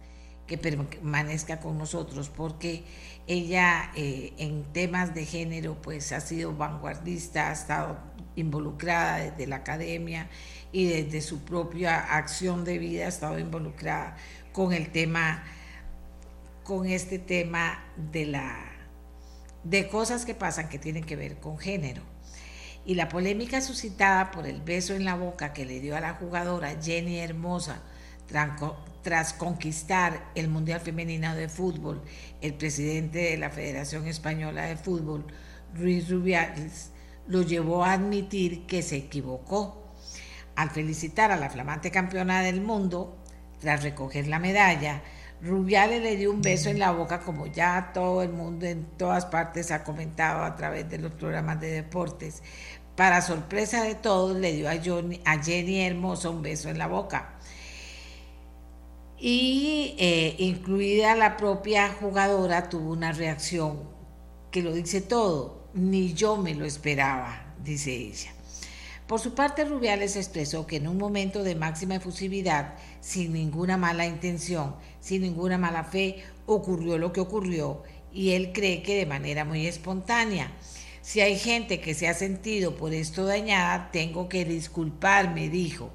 que 0.47 0.59
permanezca 0.59 1.59
con 1.59 1.79
nosotros 1.79 2.29
porque 2.29 2.85
ella 3.27 3.91
eh, 3.97 4.35
en 4.37 4.65
temas 4.73 5.15
de 5.15 5.25
género 5.25 5.81
pues 5.81 6.13
ha 6.13 6.21
sido 6.21 6.55
vanguardista, 6.55 7.49
ha 7.49 7.53
estado 7.53 7.99
involucrada 8.37 9.19
desde 9.19 9.47
la 9.47 9.57
academia 9.57 10.29
y 10.71 10.87
desde 10.87 11.23
su 11.23 11.45
propia 11.45 11.99
acción 11.99 12.65
de 12.65 12.79
vida 12.79 13.07
ha 13.07 13.09
estado 13.09 13.39
involucrada 13.39 14.17
con 14.53 14.73
el 14.73 14.91
tema 14.93 15.45
con 16.65 16.87
este 16.87 17.19
tema 17.19 17.85
de 17.97 18.27
la 18.27 18.71
de 19.63 19.89
cosas 19.89 20.27
que 20.27 20.35
pasan 20.35 20.69
que 20.69 20.79
tienen 20.79 21.05
que 21.05 21.17
ver 21.17 21.39
con 21.39 21.59
género. 21.59 22.03
Y 22.85 22.97
la 22.97 23.09
polémica 23.09 23.63
suscitada 23.63 24.31
por 24.31 24.47
el 24.47 24.61
beso 24.61 24.95
en 24.95 25.05
la 25.05 25.15
boca 25.15 25.55
que 25.55 25.65
le 25.65 25.81
dio 25.81 25.97
a 25.97 26.01
la 26.01 26.15
jugadora 26.15 26.77
Jenny 26.83 27.19
Hermosa 27.19 27.83
tras 29.03 29.33
conquistar 29.33 30.31
el 30.35 30.49
Mundial 30.49 30.81
Femenino 30.81 31.35
de 31.35 31.49
Fútbol, 31.49 32.03
el 32.41 32.55
presidente 32.55 33.19
de 33.19 33.39
la 33.39 33.51
Federación 33.51 34.07
Española 34.07 34.65
de 34.65 34.77
Fútbol, 34.77 35.27
Luis 35.75 36.11
Rubiales, 36.11 36.91
lo 37.27 37.43
llevó 37.43 37.85
a 37.85 37.93
admitir 37.93 38.67
que 38.67 38.83
se 38.83 38.97
equivocó. 38.97 39.93
Al 40.57 40.71
felicitar 40.71 41.33
a 41.33 41.37
la 41.37 41.51
flamante 41.51 41.91
campeona 41.91 42.43
del 42.43 42.61
mundo, 42.61 43.19
tras 43.61 43.83
recoger 43.83 44.27
la 44.27 44.39
medalla, 44.39 45.03
Rubiales 45.45 46.03
le 46.03 46.17
dio 46.17 46.31
un 46.31 46.41
beso 46.41 46.71
en 46.71 46.79
la 46.79 46.91
boca, 46.91 47.21
como 47.21 47.47
ya 47.47 47.91
todo 47.93 48.23
el 48.23 48.31
mundo 48.31 48.65
en 48.65 48.85
todas 48.97 49.27
partes 49.27 49.71
ha 49.71 49.85
comentado 49.85 50.43
a 50.43 50.57
través 50.57 50.89
de 50.89 50.99
los 50.99 51.13
programas 51.13 51.61
de 51.61 51.71
deportes. 51.71 52.43
Para 52.97 53.21
sorpresa 53.21 53.83
de 53.83 53.95
todos, 53.95 54.37
le 54.37 54.53
dio 54.53 54.69
a, 54.69 54.73
a 54.73 55.43
Jenny 55.43 55.81
Hermoso 55.81 56.31
un 56.31 56.41
beso 56.41 56.71
en 56.71 56.79
la 56.79 56.87
boca. 56.87 57.35
Y 59.19 59.97
eh, 59.99 60.35
incluida 60.39 61.15
la 61.15 61.37
propia 61.37 61.91
jugadora, 61.93 62.71
tuvo 62.71 62.93
una 62.93 63.13
reacción 63.13 63.81
que 64.51 64.63
lo 64.63 64.73
dice 64.73 65.03
todo. 65.03 65.69
Ni 65.75 66.15
yo 66.15 66.37
me 66.37 66.55
lo 66.55 66.65
esperaba, 66.65 67.55
dice 67.63 67.93
ella. 67.93 68.33
Por 69.07 69.21
su 69.21 69.35
parte, 69.35 69.65
Rubiales 69.65 70.17
expresó 70.17 70.67
que 70.67 70.77
en 70.77 70.89
un 70.89 70.97
momento 70.97 71.43
de 71.43 71.55
máxima 71.55 71.97
efusividad, 71.97 72.75
sin 73.01 73.35
ninguna 73.35 73.77
mala 73.77 74.07
intención, 74.07 74.77
sin 75.01 75.23
ninguna 75.23 75.59
mala 75.59 75.85
fe, 75.85 76.25
ocurrió 76.47 76.97
lo 76.97 77.13
que 77.13 77.21
ocurrió 77.21 77.83
y 78.13 78.33
él 78.33 78.53
cree 78.55 78.83
que 78.83 78.97
de 78.97 79.05
manera 79.05 79.45
muy 79.45 79.67
espontánea. 79.67 80.53
Si 81.03 81.21
hay 81.21 81.39
gente 81.39 81.81
que 81.81 81.93
se 81.93 82.09
ha 82.09 82.15
sentido 82.15 82.77
por 82.77 82.95
esto 82.95 83.27
dañada, 83.27 83.91
tengo 83.93 84.31
que 84.31 84.47
disculparme, 84.47 85.51
dijo. 85.51 85.91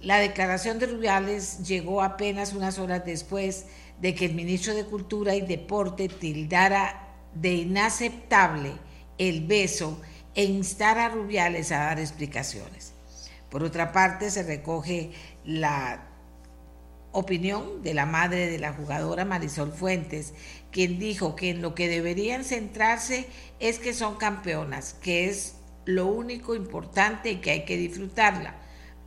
La 0.00 0.18
declaración 0.18 0.78
de 0.78 0.86
Rubiales 0.86 1.66
llegó 1.66 2.02
apenas 2.02 2.54
unas 2.54 2.78
horas 2.78 3.04
después 3.04 3.66
de 4.00 4.14
que 4.14 4.24
el 4.24 4.34
ministro 4.34 4.74
de 4.74 4.84
Cultura 4.86 5.34
y 5.34 5.42
Deporte 5.42 6.08
tildara 6.08 7.08
de 7.34 7.52
inaceptable 7.52 8.72
el 9.18 9.46
beso 9.46 10.00
e 10.38 10.44
instara 10.44 11.06
a 11.06 11.08
Rubiales 11.08 11.72
a 11.72 11.78
dar 11.78 11.98
explicaciones. 11.98 12.92
Por 13.50 13.64
otra 13.64 13.90
parte, 13.90 14.30
se 14.30 14.44
recoge 14.44 15.10
la 15.44 16.06
opinión 17.10 17.82
de 17.82 17.92
la 17.92 18.06
madre 18.06 18.48
de 18.48 18.60
la 18.60 18.72
jugadora 18.72 19.24
Marisol 19.24 19.72
Fuentes, 19.72 20.34
quien 20.70 21.00
dijo 21.00 21.34
que 21.34 21.50
en 21.50 21.60
lo 21.60 21.74
que 21.74 21.88
deberían 21.88 22.44
centrarse 22.44 23.26
es 23.58 23.80
que 23.80 23.92
son 23.92 24.14
campeonas, 24.14 24.94
que 25.02 25.28
es 25.28 25.56
lo 25.86 26.06
único 26.06 26.54
importante 26.54 27.32
y 27.32 27.36
que 27.38 27.50
hay 27.50 27.64
que 27.64 27.76
disfrutarla. 27.76 28.54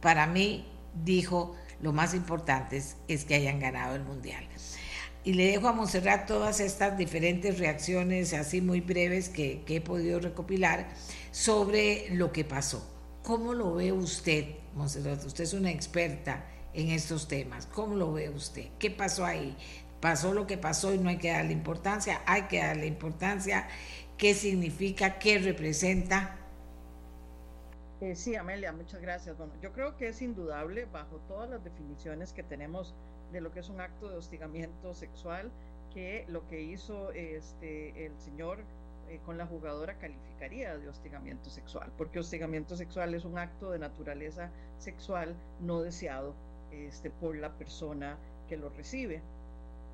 Para 0.02 0.28
mí, 0.28 0.68
dijo, 1.06 1.56
lo 1.82 1.94
más 1.94 2.14
importante 2.14 2.84
es, 3.08 3.24
que 3.24 3.36
hayan 3.36 3.62
ganado 3.62 3.96
el 3.96 4.04
Mundial. 4.04 4.46
Y 5.24 5.34
le 5.34 5.46
dejo 5.46 5.68
a 5.68 5.72
Monserrat 5.72 6.28
todas 6.28 6.60
estas 6.60 6.98
diferentes 6.98 7.60
reacciones 7.60 8.34
así 8.34 8.60
muy 8.60 8.82
breves 8.82 9.30
que 9.30 9.64
he 9.68 9.80
podido 9.80 10.20
recopilar 10.20 10.88
sobre 11.32 12.10
lo 12.12 12.32
que 12.32 12.46
pasó. 12.46 12.88
¿Cómo 13.24 13.54
lo 13.54 13.76
ve 13.76 13.92
usted, 13.92 14.56
Monserrat? 14.76 15.24
Usted 15.24 15.44
es 15.44 15.54
una 15.54 15.72
experta 15.72 16.46
en 16.74 16.90
estos 16.90 17.28
temas. 17.28 17.66
¿Cómo 17.68 17.96
lo 17.96 18.14
ve 18.14 18.30
usted? 18.30 18.70
¿Qué 18.80 18.92
pasó 18.92 19.26
ahí? 19.26 19.56
Pasó 20.00 20.34
lo 20.34 20.48
que 20.48 20.58
pasó 20.58 20.94
y 20.94 20.98
no 20.98 21.10
hay 21.10 21.18
que 21.18 21.32
darle 21.32 21.54
importancia. 21.54 22.22
Hay 22.26 22.44
que 22.44 22.60
darle 22.60 22.88
importancia. 22.88 23.68
¿Qué 24.18 24.34
significa? 24.34 25.20
¿Qué 25.20 25.40
representa? 25.40 26.38
Eh, 28.02 28.16
sí, 28.16 28.36
Amelia, 28.36 28.72
muchas 28.72 29.00
gracias. 29.00 29.38
Bueno, 29.38 29.54
yo 29.62 29.72
creo 29.74 29.96
que 29.96 30.08
es 30.08 30.22
indudable, 30.24 30.86
bajo 30.86 31.18
todas 31.28 31.50
las 31.50 31.64
definiciones 31.64 32.34
que 32.34 32.42
tenemos 32.42 32.96
de 33.32 33.42
lo 33.42 33.52
que 33.52 33.60
es 33.60 33.70
un 33.70 33.80
acto 33.80 34.10
de 34.10 34.18
hostigamiento 34.18 34.96
sexual, 34.96 35.52
que 35.94 36.26
lo 36.28 36.48
que 36.48 36.62
hizo 36.62 37.12
este, 37.12 38.08
el 38.08 38.20
señor 38.20 38.64
eh, 39.12 39.20
con 39.26 39.38
la 39.38 39.46
jugadora 39.46 39.98
calificaría 39.98 40.78
de 40.78 40.88
hostigamiento 40.88 41.50
sexual, 41.50 41.92
porque 41.98 42.20
hostigamiento 42.20 42.78
sexual 42.78 43.14
es 43.14 43.26
un 43.26 43.38
acto 43.38 43.70
de 43.72 43.78
naturaleza 43.78 44.50
sexual 44.78 45.36
no 45.60 45.82
deseado 45.82 46.34
este, 46.72 47.10
por 47.10 47.36
la 47.36 47.52
persona 47.52 48.18
que 48.48 48.56
lo 48.56 48.70
recibe. 48.70 49.22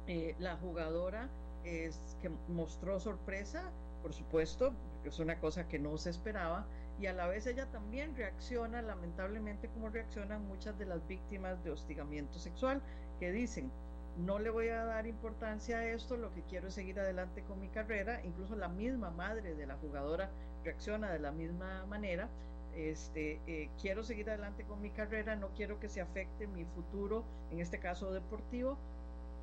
Eh, 0.05 0.35
la 0.37 0.55
jugadora 0.57 1.29
es 1.63 2.15
que 2.21 2.29
mostró 2.47 2.99
sorpresa, 2.99 3.71
por 4.03 4.13
supuesto, 4.13 4.71
porque 4.93 5.09
es 5.09 5.17
una 5.17 5.39
cosa 5.39 5.67
que 5.67 5.79
no 5.79 5.97
se 5.97 6.11
esperaba, 6.11 6.67
y 6.99 7.07
a 7.07 7.13
la 7.13 7.25
vez 7.25 7.47
ella 7.47 7.65
también 7.71 8.15
reacciona 8.15 8.83
lamentablemente 8.83 9.67
como 9.69 9.89
reaccionan 9.89 10.47
muchas 10.47 10.77
de 10.77 10.85
las 10.85 11.07
víctimas 11.07 11.63
de 11.63 11.71
hostigamiento 11.71 12.37
sexual 12.37 12.83
que 13.19 13.31
dicen 13.31 13.71
no 14.17 14.39
le 14.39 14.49
voy 14.49 14.69
a 14.69 14.83
dar 14.83 15.05
importancia 15.05 15.77
a 15.77 15.85
esto, 15.85 16.17
lo 16.17 16.33
que 16.33 16.41
quiero 16.43 16.67
es 16.67 16.73
seguir 16.73 16.99
adelante 16.99 17.43
con 17.43 17.59
mi 17.59 17.69
carrera, 17.69 18.21
incluso 18.23 18.55
la 18.55 18.67
misma 18.67 19.11
madre 19.11 19.55
de 19.55 19.65
la 19.65 19.75
jugadora 19.75 20.29
reacciona 20.63 21.11
de 21.11 21.19
la 21.19 21.31
misma 21.31 21.85
manera, 21.85 22.29
este, 22.75 23.39
eh, 23.47 23.69
quiero 23.81 24.03
seguir 24.03 24.29
adelante 24.29 24.63
con 24.63 24.81
mi 24.81 24.91
carrera, 24.91 25.35
no 25.35 25.49
quiero 25.49 25.79
que 25.79 25.89
se 25.89 26.01
afecte 26.01 26.47
mi 26.47 26.65
futuro, 26.65 27.23
en 27.51 27.59
este 27.59 27.79
caso 27.79 28.11
deportivo, 28.11 28.77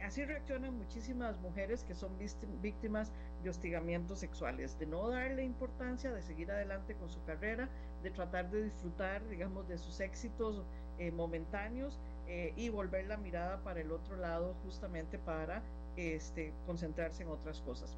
así 0.02 0.24
reaccionan 0.24 0.76
muchísimas 0.76 1.38
mujeres 1.40 1.82
que 1.84 1.94
son 1.94 2.12
víctimas 2.60 3.10
de 3.42 3.50
hostigamientos 3.50 4.18
sexuales, 4.18 4.78
de 4.78 4.86
no 4.86 5.08
darle 5.08 5.44
importancia, 5.44 6.12
de 6.12 6.22
seguir 6.22 6.50
adelante 6.50 6.94
con 6.94 7.08
su 7.08 7.22
carrera, 7.24 7.68
de 8.02 8.10
tratar 8.10 8.50
de 8.50 8.64
disfrutar, 8.64 9.26
digamos, 9.28 9.66
de 9.66 9.78
sus 9.78 10.00
éxitos 10.00 10.62
eh, 10.98 11.10
momentáneos 11.10 11.98
eh, 12.28 12.52
y 12.56 12.68
volver 12.68 13.06
la 13.06 13.16
mirada 13.16 13.62
para 13.62 13.80
el 13.80 13.92
otro 13.92 14.16
lado 14.16 14.54
justamente 14.64 15.18
para 15.18 15.62
este, 15.96 16.52
concentrarse 16.66 17.22
en 17.22 17.28
otras 17.28 17.60
cosas. 17.60 17.96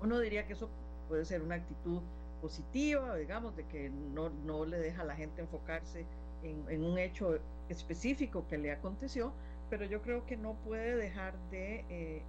Uno 0.00 0.18
diría 0.20 0.46
que 0.46 0.52
eso 0.52 0.68
puede 1.08 1.24
ser 1.24 1.42
una 1.42 1.56
actitud 1.56 2.00
positiva, 2.40 3.16
digamos, 3.16 3.56
de 3.56 3.64
que 3.66 3.90
no, 3.90 4.30
no 4.30 4.64
le 4.64 4.78
deja 4.78 5.02
a 5.02 5.04
la 5.04 5.16
gente 5.16 5.42
enfocarse 5.42 6.06
en, 6.42 6.84
un 6.84 6.98
hecho 6.98 7.38
específico 7.68 8.46
que 8.48 8.58
le 8.58 8.70
aconteció, 8.70 9.32
pero 9.70 9.84
yo 9.84 10.02
creo 10.02 10.24
que 10.24 10.36
no 10.36 10.54
puede 10.64 10.96
dejar 10.96 11.34
de, 11.50 11.84
eh, 11.88 12.22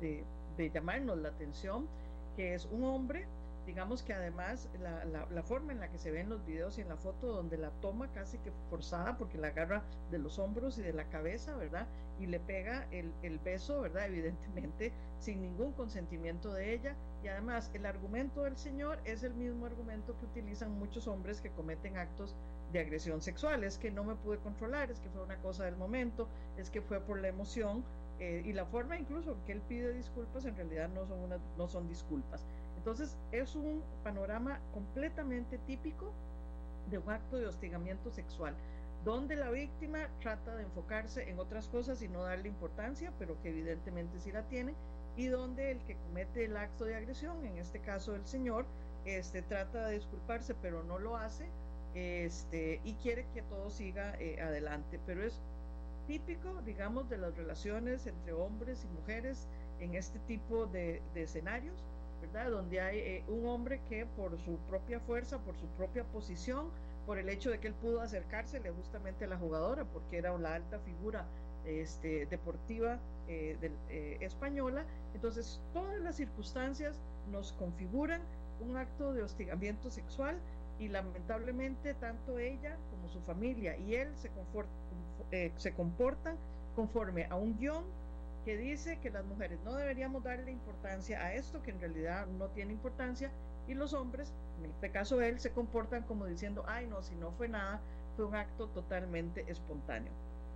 eh, 0.00 0.24
de, 0.56 0.70
llamarnos 0.70 1.18
la 1.18 1.28
atención 1.28 1.86
que 2.36 2.54
es 2.54 2.66
un 2.66 2.84
hombre, 2.84 3.26
digamos 3.66 4.02
que 4.02 4.14
además 4.14 4.68
la, 4.80 5.04
la, 5.04 5.42
forma 5.42 5.72
en 5.72 5.80
la 5.80 5.90
que 5.90 5.98
se 5.98 6.10
ven 6.10 6.28
los 6.28 6.44
videos 6.46 6.78
y 6.78 6.82
en 6.82 6.88
la 6.88 6.96
foto 6.96 7.26
donde 7.26 7.58
la 7.58 7.70
toma 7.80 8.10
casi 8.12 8.38
que 8.38 8.52
forzada 8.70 9.18
porque 9.18 9.38
la 9.38 9.48
agarra 9.48 9.82
de 10.10 10.18
los 10.18 10.38
hombros 10.38 10.78
y 10.78 10.82
de 10.82 10.92
la 10.92 11.04
cabeza, 11.08 11.56
¿verdad? 11.56 11.86
Y 12.20 12.26
le 12.26 12.38
pega 12.38 12.86
el, 12.92 13.12
el 13.22 13.38
beso, 13.38 13.80
¿verdad? 13.80 14.06
Evidentemente 14.06 14.92
sin 15.18 15.42
ningún 15.42 15.72
consentimiento 15.72 16.52
de 16.52 16.74
ella. 16.74 16.94
Y 17.24 17.28
además 17.28 17.70
el 17.74 17.86
argumento 17.86 18.44
del 18.44 18.56
señor 18.56 18.98
es 19.04 19.24
el 19.24 19.34
mismo 19.34 19.66
argumento 19.66 20.16
que 20.18 20.26
utilizan 20.26 20.78
muchos 20.78 21.08
hombres 21.08 21.40
que 21.40 21.50
cometen 21.50 21.96
actos 21.96 22.36
de 22.72 22.80
agresión 22.80 23.20
sexual, 23.22 23.64
es 23.64 23.78
que 23.78 23.90
no 23.90 24.04
me 24.04 24.14
pude 24.16 24.38
controlar, 24.38 24.90
es 24.90 25.00
que 25.00 25.08
fue 25.08 25.22
una 25.22 25.36
cosa 25.36 25.64
del 25.64 25.76
momento, 25.76 26.28
es 26.56 26.70
que 26.70 26.82
fue 26.82 27.00
por 27.00 27.18
la 27.20 27.28
emoción 27.28 27.84
eh, 28.18 28.42
y 28.44 28.52
la 28.52 28.64
forma 28.64 28.96
incluso 28.98 29.36
que 29.44 29.52
él 29.52 29.62
pide 29.68 29.92
disculpas 29.92 30.44
en 30.46 30.56
realidad 30.56 30.88
no 30.88 31.06
son, 31.06 31.18
no 31.56 31.68
son 31.68 31.88
disculpas. 31.88 32.44
Entonces 32.86 33.18
es 33.32 33.56
un 33.56 33.82
panorama 34.04 34.60
completamente 34.72 35.58
típico 35.58 36.12
de 36.88 36.98
un 36.98 37.10
acto 37.10 37.36
de 37.36 37.48
hostigamiento 37.48 38.12
sexual, 38.12 38.54
donde 39.04 39.34
la 39.34 39.50
víctima 39.50 40.08
trata 40.20 40.54
de 40.54 40.62
enfocarse 40.62 41.28
en 41.28 41.40
otras 41.40 41.66
cosas 41.66 42.00
y 42.00 42.06
no 42.06 42.22
darle 42.22 42.46
importancia, 42.46 43.12
pero 43.18 43.42
que 43.42 43.48
evidentemente 43.48 44.20
sí 44.20 44.30
la 44.30 44.44
tiene, 44.44 44.72
y 45.16 45.26
donde 45.26 45.72
el 45.72 45.80
que 45.80 45.96
comete 45.96 46.44
el 46.44 46.56
acto 46.56 46.84
de 46.84 46.94
agresión, 46.94 47.44
en 47.44 47.58
este 47.58 47.80
caso 47.80 48.14
el 48.14 48.24
señor, 48.24 48.64
este, 49.04 49.42
trata 49.42 49.88
de 49.88 49.94
disculparse, 49.94 50.54
pero 50.54 50.84
no 50.84 51.00
lo 51.00 51.16
hace, 51.16 51.50
este, 51.94 52.80
y 52.84 52.94
quiere 53.02 53.26
que 53.34 53.42
todo 53.42 53.68
siga 53.68 54.14
eh, 54.20 54.40
adelante, 54.40 55.00
pero 55.04 55.24
es 55.24 55.40
típico, 56.06 56.62
digamos, 56.64 57.10
de 57.10 57.18
las 57.18 57.36
relaciones 57.36 58.06
entre 58.06 58.32
hombres 58.32 58.84
y 58.84 59.00
mujeres 59.00 59.48
en 59.80 59.96
este 59.96 60.20
tipo 60.20 60.66
de, 60.66 61.02
escenarios, 61.14 61.84
Donde 62.50 62.80
hay 62.80 62.98
eh, 62.98 63.24
un 63.28 63.46
hombre 63.46 63.80
que 63.88 64.06
por 64.06 64.38
su 64.38 64.56
propia 64.68 65.00
fuerza, 65.00 65.38
por 65.38 65.56
su 65.56 65.66
propia 65.68 66.04
posición, 66.04 66.70
por 67.06 67.18
el 67.18 67.28
hecho 67.28 67.50
de 67.50 67.58
que 67.58 67.68
él 67.68 67.74
pudo 67.74 68.00
acercársele 68.00 68.70
justamente 68.70 69.24
a 69.24 69.28
la 69.28 69.36
jugadora, 69.36 69.84
porque 69.84 70.18
era 70.18 70.32
una 70.32 70.54
alta 70.54 70.78
figura 70.80 71.26
este, 71.64 72.26
deportiva 72.26 72.98
eh, 73.28 74.18
española, 74.20 74.84
entonces 75.14 75.60
todas 75.72 76.00
las 76.00 76.16
circunstancias 76.16 76.98
nos 77.30 77.52
configuran 77.52 78.20
un 78.60 78.76
acto 78.76 79.12
de 79.12 79.22
hostigamiento 79.22 79.90
sexual 79.90 80.38
y 80.78 80.88
lamentablemente 80.88 81.94
tanto 81.94 82.38
ella 82.38 82.76
como 82.90 83.08
su 83.08 83.20
familia 83.20 83.76
y 83.76 83.94
él 83.94 84.08
se, 84.16 84.30
eh, 85.30 85.52
se 85.56 85.72
comportan 85.72 86.36
conforme 86.74 87.26
a 87.30 87.36
un 87.36 87.56
guion 87.58 87.84
que 88.46 88.56
dice 88.56 89.00
que 89.00 89.10
las 89.10 89.24
mujeres 89.24 89.58
no 89.64 89.74
deberíamos 89.74 90.22
darle 90.22 90.52
importancia 90.52 91.20
a 91.20 91.34
esto, 91.34 91.64
que 91.64 91.72
en 91.72 91.80
realidad 91.80 92.28
no 92.28 92.46
tiene 92.50 92.72
importancia, 92.72 93.32
y 93.66 93.74
los 93.74 93.92
hombres, 93.92 94.32
en 94.60 94.70
este 94.70 94.92
caso 94.92 95.20
él, 95.20 95.40
se 95.40 95.50
comportan 95.50 96.04
como 96.04 96.26
diciendo, 96.26 96.64
ay 96.68 96.86
no, 96.86 97.02
si 97.02 97.16
no 97.16 97.32
fue 97.32 97.48
nada, 97.48 97.80
fue 98.14 98.24
un 98.24 98.36
acto 98.36 98.68
totalmente 98.68 99.44
espontáneo. 99.50 100.12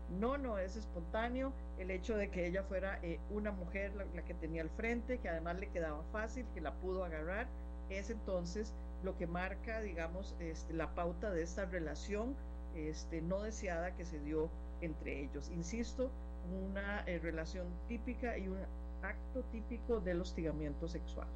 No, 0.08 0.38
no 0.38 0.56
es 0.58 0.76
espontáneo 0.76 1.52
el 1.78 1.90
hecho 1.90 2.16
de 2.16 2.30
que 2.30 2.46
ella 2.46 2.62
fuera 2.62 3.00
eh, 3.02 3.18
una 3.28 3.50
mujer 3.50 3.92
la, 3.96 4.22
que 4.22 4.34
tenía 4.34 4.62
al 4.62 4.70
frente, 4.70 5.18
que 5.18 5.28
además 5.28 5.58
le 5.58 5.66
quedaba 5.70 6.04
fácil, 6.12 6.46
que 6.54 6.60
la 6.60 6.72
pudo 6.74 7.04
agarrar, 7.04 7.48
es 7.88 8.08
entonces 8.10 8.72
lo 9.02 9.16
que 9.16 9.26
marca, 9.26 9.80
digamos, 9.80 10.36
este, 10.38 10.74
la 10.74 10.94
pauta 10.94 11.32
de 11.32 11.42
esta 11.42 11.64
relación 11.64 12.36
este, 12.76 13.20
no 13.20 13.42
deseada 13.42 13.96
que 13.96 14.04
se 14.04 14.20
dio 14.20 14.48
entre 14.80 15.24
ellos. 15.24 15.50
Insisto, 15.50 16.12
una 16.50 17.04
eh, 17.06 17.18
relación 17.18 17.66
típica 17.88 18.36
y 18.36 18.48
un 18.48 18.58
acto 19.02 19.42
típico 19.52 20.00
del 20.00 20.20
hostigamiento 20.20 20.88
sexual. 20.88 21.28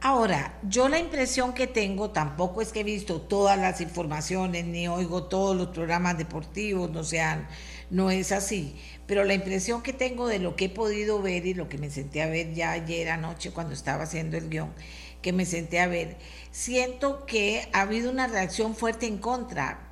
Ahora, 0.00 0.56
yo 0.62 0.88
la 0.88 1.00
impresión 1.00 1.54
que 1.54 1.66
tengo, 1.66 2.10
tampoco 2.10 2.62
es 2.62 2.70
que 2.70 2.80
he 2.80 2.84
visto 2.84 3.20
todas 3.20 3.58
las 3.58 3.80
informaciones 3.80 4.64
ni 4.64 4.86
oigo 4.86 5.24
todos 5.24 5.56
los 5.56 5.68
programas 5.68 6.16
deportivos, 6.16 6.88
no 6.88 7.02
sean, 7.02 7.48
no 7.90 8.08
es 8.08 8.30
así, 8.30 8.80
pero 9.08 9.24
la 9.24 9.34
impresión 9.34 9.82
que 9.82 9.92
tengo 9.92 10.28
de 10.28 10.38
lo 10.38 10.54
que 10.54 10.66
he 10.66 10.68
podido 10.68 11.20
ver 11.20 11.46
y 11.46 11.54
lo 11.54 11.68
que 11.68 11.78
me 11.78 11.90
senté 11.90 12.22
a 12.22 12.28
ver 12.28 12.54
ya 12.54 12.70
ayer 12.70 13.08
anoche 13.08 13.50
cuando 13.50 13.74
estaba 13.74 14.04
haciendo 14.04 14.36
el 14.36 14.48
guion, 14.48 14.72
que 15.20 15.32
me 15.32 15.44
senté 15.44 15.80
a 15.80 15.88
ver, 15.88 16.16
siento 16.52 17.26
que 17.26 17.68
ha 17.72 17.80
habido 17.80 18.08
una 18.12 18.28
reacción 18.28 18.76
fuerte 18.76 19.06
en 19.06 19.18
contra. 19.18 19.87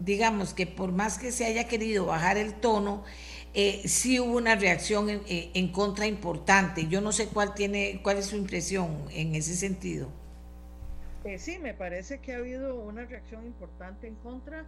Digamos 0.00 0.54
que 0.54 0.66
por 0.66 0.92
más 0.92 1.18
que 1.18 1.32
se 1.32 1.44
haya 1.44 1.66
querido 1.66 2.06
bajar 2.06 2.36
el 2.36 2.54
tono, 2.54 3.04
eh, 3.54 3.82
sí 3.86 4.20
hubo 4.20 4.36
una 4.36 4.54
reacción 4.54 5.08
en, 5.08 5.22
en, 5.26 5.72
contra 5.72 6.06
importante. 6.06 6.86
Yo 6.86 7.00
no 7.00 7.12
sé 7.12 7.28
cuál 7.28 7.54
tiene, 7.54 8.00
cuál 8.02 8.18
es 8.18 8.26
su 8.26 8.36
impresión 8.36 9.04
en 9.10 9.34
ese 9.34 9.54
sentido. 9.54 10.08
sí, 11.38 11.58
me 11.58 11.74
parece 11.74 12.18
que 12.20 12.34
ha 12.34 12.36
habido 12.36 12.76
una 12.80 13.04
reacción 13.04 13.44
importante 13.46 14.06
en 14.06 14.14
contra. 14.16 14.64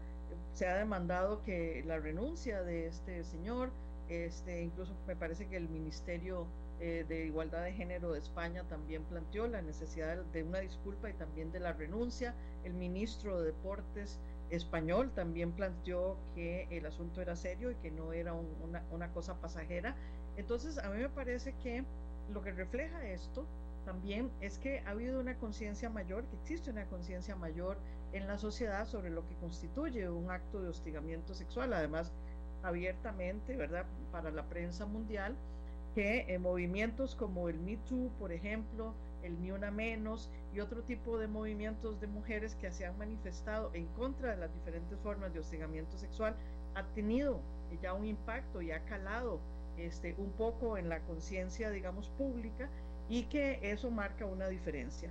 Se 0.55 0.67
ha 0.67 0.77
demandado 0.77 1.43
que 1.45 1.85
la 1.87 1.99
renuncia 1.99 2.63
de 2.63 2.87
este 2.87 3.25
señor, 3.25 3.71
este, 4.09 4.63
incluso 4.63 4.95
me 5.07 5.15
parece 5.15 5.47
que 5.47 5.57
el 5.57 5.69
Ministerio 5.69 6.47
eh, 6.81 7.05
de 7.07 7.27
Igualdad 7.27 7.65
de 7.65 7.73
Género 7.75 8.13
de 8.13 8.21
España 8.21 8.65
también 8.65 9.05
planteó 9.05 9.47
la 9.47 9.61
necesidad 9.61 10.17
de 10.33 10.43
una 10.43 10.61
disculpa 10.61 11.11
y 11.11 11.13
también 11.13 11.53
de 11.53 11.61
la 11.61 11.75
renuncia. 11.75 12.35
El 12.65 12.73
ministro 12.73 13.39
de 13.39 13.47
Deportes 13.47 14.19
español 14.51 15.13
también 15.15 15.53
planteó 15.53 16.17
que 16.35 16.67
el 16.71 16.87
asunto 16.87 17.21
era 17.23 17.37
serio 17.37 17.71
y 17.71 17.75
que 17.77 17.91
no 17.91 18.13
era 18.13 18.35
una, 18.35 19.13
cosa 19.13 19.41
pasajera. 19.41 19.95
Entonces, 20.37 20.79
a 20.79 20.89
mí 20.91 20.99
me 20.99 21.09
parece 21.09 21.55
que 21.63 21.85
lo 22.33 22.43
que 22.43 22.53
refleja 22.53 23.07
esto 23.07 23.47
también 23.85 24.31
es 24.41 24.59
que 24.59 24.81
ha 24.81 24.91
habido 24.91 25.21
una 25.21 25.37
conciencia 25.37 25.89
mayor, 25.89 26.25
que 26.27 26.37
existe 26.37 26.71
una 26.71 26.85
conciencia 26.87 27.35
mayor 27.37 27.79
en 28.13 28.27
la 28.27 28.39
sociedad 28.39 28.87
sobre 28.87 29.11
lo 29.11 29.27
que 29.27 29.35
constituye 29.37 30.09
un 30.09 30.31
acto 30.31 30.63
de 30.63 30.69
hostigamiento 30.69 31.35
sexual, 31.35 31.73
además 31.73 32.13
abiertamente, 32.63 33.57
¿verdad?, 33.57 33.87
para 34.13 34.31
la 34.31 34.45
prensa 34.45 34.85
mundial 34.85 35.37
que 35.95 36.27
en 36.29 36.43
movimientos 36.43 37.15
como 37.17 37.49
el 37.49 37.59
Me 37.59 37.77
Too, 37.79 38.11
por 38.19 38.33
ejemplo, 38.33 38.95
el 39.23 39.41
Ni 39.41 39.51
Una 39.51 39.71
Menos 39.71 40.31
y 40.55 40.61
otro 40.61 40.83
tipo 40.83 41.19
de 41.19 41.29
movimientos 41.29 42.01
de 42.01 42.07
mujeres 42.07 42.55
que 42.57 42.73
se 42.73 42.87
han 42.87 42.99
manifestado 42.99 43.71
en 43.75 43.87
contra 43.89 44.31
de 44.31 44.37
las 44.37 44.53
diferentes 44.53 44.99
formas 45.01 45.33
de 45.33 45.41
hostigamiento 45.41 45.97
sexual, 45.97 46.35
ha 46.75 46.85
tenido 46.95 47.41
ya 47.83 47.95
un 47.95 48.07
impacto 48.07 48.61
y 48.63 48.73
ha 48.73 48.81
calado 48.85 49.41
este, 49.77 50.15
un 50.19 50.31
poco 50.33 50.77
en 50.77 50.89
la 50.89 51.01
conciencia, 51.01 51.71
digamos, 51.71 52.09
pública 52.11 52.69
y 53.09 53.25
que 53.25 53.59
eso 53.63 53.91
marca 53.91 54.27
una 54.27 54.49
diferencia. 54.49 55.11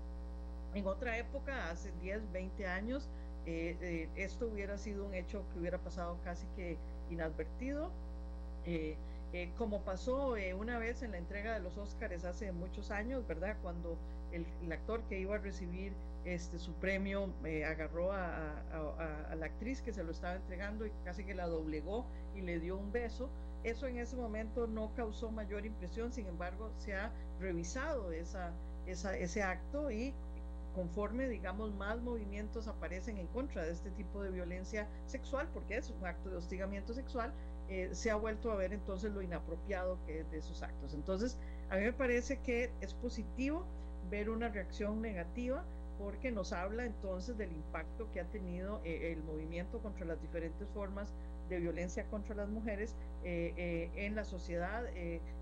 En 0.74 0.86
otra 0.86 1.18
época, 1.18 1.70
hace 1.70 1.92
10, 2.02 2.32
20 2.32 2.68
años, 2.68 3.10
eh, 3.46 3.78
eh, 3.82 4.10
esto 4.16 4.48
hubiera 4.48 4.78
sido 4.78 5.06
un 5.06 5.14
hecho 5.14 5.44
que 5.52 5.60
hubiera 5.60 5.80
pasado 5.80 6.18
casi 6.24 6.46
que 6.56 6.78
inadvertido. 7.10 7.90
Eh, 8.66 8.98
como 9.58 9.82
pasó 9.82 10.36
una 10.58 10.80
vez 10.80 11.04
en 11.04 11.12
la 11.12 11.18
entrega 11.18 11.54
de 11.54 11.60
los 11.60 11.78
Óscares 11.78 12.26
hace 12.26 12.52
muchos 12.52 12.90
años, 12.90 13.28
¿verdad? 13.28 13.58
Cuando 13.62 13.96
el, 14.32 14.72
actor 14.72 15.02
que 15.04 15.20
iba 15.20 15.36
a 15.36 15.40
recibir 15.40 15.94
este, 16.26 16.60
su 16.60 16.74
premio 16.74 17.34
eh, 17.46 17.66
agarró 17.66 18.12
a, 18.12 18.60
a, 19.30 19.36
la 19.36 19.46
actriz 19.46 19.82
que 19.82 19.94
se 19.94 20.04
lo 20.04 20.12
estaba 20.12 20.36
entregando 20.36 20.86
y 20.86 20.92
casi 21.04 21.24
que 21.24 21.34
la 21.34 21.48
doblegó 21.48 22.06
y 22.36 22.42
le 22.42 22.60
dio 22.60 22.78
un 22.78 22.92
beso. 22.92 23.30
Eso 23.64 23.88
en 23.88 23.98
ese 23.98 24.16
momento 24.16 24.68
no 24.68 24.94
causó 24.96 25.32
mayor 25.32 25.66
impresión, 25.66 26.14
sin 26.14 26.28
embargo, 26.28 26.72
se 26.78 26.96
ha 26.96 27.12
revisado 27.40 28.12
esa, 28.12 28.54
esa, 28.86 29.18
ese 29.18 29.44
acto 29.44 29.92
y 29.92 30.14
conforme, 30.74 31.28
digamos, 31.28 31.74
más 31.74 32.00
movimientos 32.02 32.68
aparecen 32.68 33.18
en 33.18 33.28
contra 33.28 33.64
de 33.64 33.72
este 33.72 33.92
tipo 33.92 34.24
de 34.24 34.32
violencia 34.32 34.88
sexual, 35.08 35.50
porque 35.54 35.78
es 35.78 35.90
un 35.90 36.06
acto 36.06 36.30
de 36.30 36.38
hostigamiento 36.38 36.94
sexual, 36.94 37.34
eh, 37.70 37.90
se 37.92 38.10
ha 38.12 38.16
vuelto 38.16 38.52
a 38.52 38.56
ver 38.56 38.74
entonces 38.74 39.12
lo 39.12 39.22
inapropiado 39.22 40.00
que 40.06 40.22
es 40.22 40.32
de 40.32 40.38
esos 40.38 40.64
actos. 40.64 40.94
Entonces, 40.94 41.38
a 41.70 41.76
mí 41.76 41.84
me 41.84 41.94
parece 41.94 42.40
que 42.40 42.72
es 42.82 42.94
positivo 42.94 43.66
ver 44.10 44.30
una 44.30 44.50
reacción 44.50 45.02
negativa 45.02 45.64
porque 45.98 46.32
nos 46.32 46.54
habla 46.54 46.86
entonces 46.86 47.38
del 47.38 47.52
impacto 47.52 48.10
que 48.12 48.22
ha 48.22 48.26
tenido 48.26 48.82
eh, 48.86 49.12
el 49.12 49.22
movimiento 49.24 49.80
contra 49.80 50.06
las 50.06 50.22
diferentes 50.22 50.68
formas 50.70 51.14
de 51.50 51.60
violencia 51.60 52.06
contra 52.06 52.36
las 52.36 52.48
mujeres 52.48 52.96
eh, 53.24 53.90
en 53.96 54.16
la 54.16 54.24
sociedad, 54.24 54.86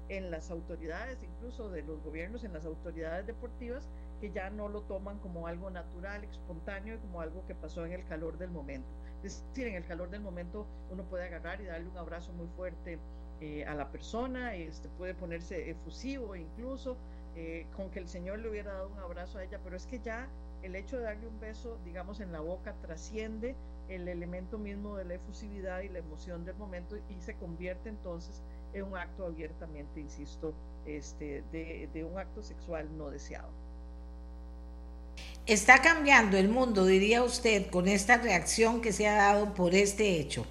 en 0.09 0.31
las 0.31 0.49
autoridades, 0.49 1.21
incluso 1.21 1.69
de 1.69 1.83
los 1.83 2.01
gobiernos, 2.01 2.45
en 2.45 2.53
las 2.53 2.65
autoridades 2.65 3.27
deportivas, 3.27 3.89
que 4.21 4.31
ya 4.31 4.49
no 4.49 4.69
lo 4.69 4.81
toman 4.83 5.19
como 5.19 5.47
algo 5.47 5.69
natural, 5.69 6.23
espontáneo 6.23 6.95
y 6.95 6.97
como 6.99 7.21
algo 7.21 7.45
que 7.45 7.55
pasó 7.55 7.85
en 7.85 7.91
el 7.91 8.05
calor 8.05 8.37
del 8.37 8.51
momento. 8.51 8.87
Es 9.23 9.43
decir, 9.49 9.67
en 9.67 9.75
el 9.75 9.85
calor 9.85 10.09
del 10.09 10.21
momento 10.21 10.65
uno 10.91 11.03
puede 11.03 11.25
agarrar 11.25 11.61
y 11.61 11.65
darle 11.65 11.89
un 11.89 11.97
abrazo 11.97 12.31
muy 12.33 12.47
fuerte 12.55 12.99
eh, 13.39 13.65
a 13.65 13.75
la 13.75 13.91
persona, 13.91 14.55
este, 14.55 14.89
puede 14.89 15.13
ponerse 15.13 15.69
efusivo 15.69 16.35
incluso, 16.35 16.97
eh, 17.39 17.67
con 17.75 17.91
que 17.91 17.99
el 17.99 18.07
Señor 18.07 18.39
le 18.39 18.49
hubiera 18.49 18.73
dado 18.73 18.89
un 18.89 18.97
abrazo 18.97 19.37
a 19.37 19.43
ella, 19.43 19.59
pero 19.63 19.77
es 19.77 19.85
que 19.85 19.99
ya 19.99 20.27
el 20.63 20.75
hecho 20.75 20.97
de 20.97 21.03
darle 21.03 21.27
un 21.27 21.39
beso, 21.39 21.77
digamos, 21.85 22.19
en 22.19 22.31
la 22.31 22.39
boca 22.39 22.73
trasciende 22.81 23.55
el 23.89 24.07
elemento 24.07 24.57
mismo 24.57 24.97
de 24.97 25.05
la 25.05 25.13
efusividad 25.13 25.81
y 25.81 25.89
la 25.89 25.99
emoción 25.99 26.45
del 26.45 26.55
momento 26.55 26.97
y 26.97 27.21
se 27.21 27.35
convierte 27.35 27.89
entonces 27.89 28.41
en 28.73 28.85
un 28.85 28.97
acto 28.97 29.27
abiertamente, 29.27 29.99
insisto, 29.99 30.51
este, 30.87 31.43
de, 31.51 31.87
de 31.93 32.03
un 32.03 32.17
acto 32.17 32.41
sexual 32.41 32.89
no 32.97 33.11
deseado. 33.11 33.51
¿Está 35.45 35.79
cambiando 35.83 36.37
el 36.37 36.49
mundo, 36.49 36.85
diría 36.85 37.23
usted, 37.23 37.69
con 37.69 37.87
esta 37.87 38.17
reacción 38.17 38.81
que 38.81 38.91
se 38.91 39.07
ha 39.07 39.13
dado 39.13 39.53
por 39.53 39.75
este 39.75 40.19
hecho? 40.19 40.43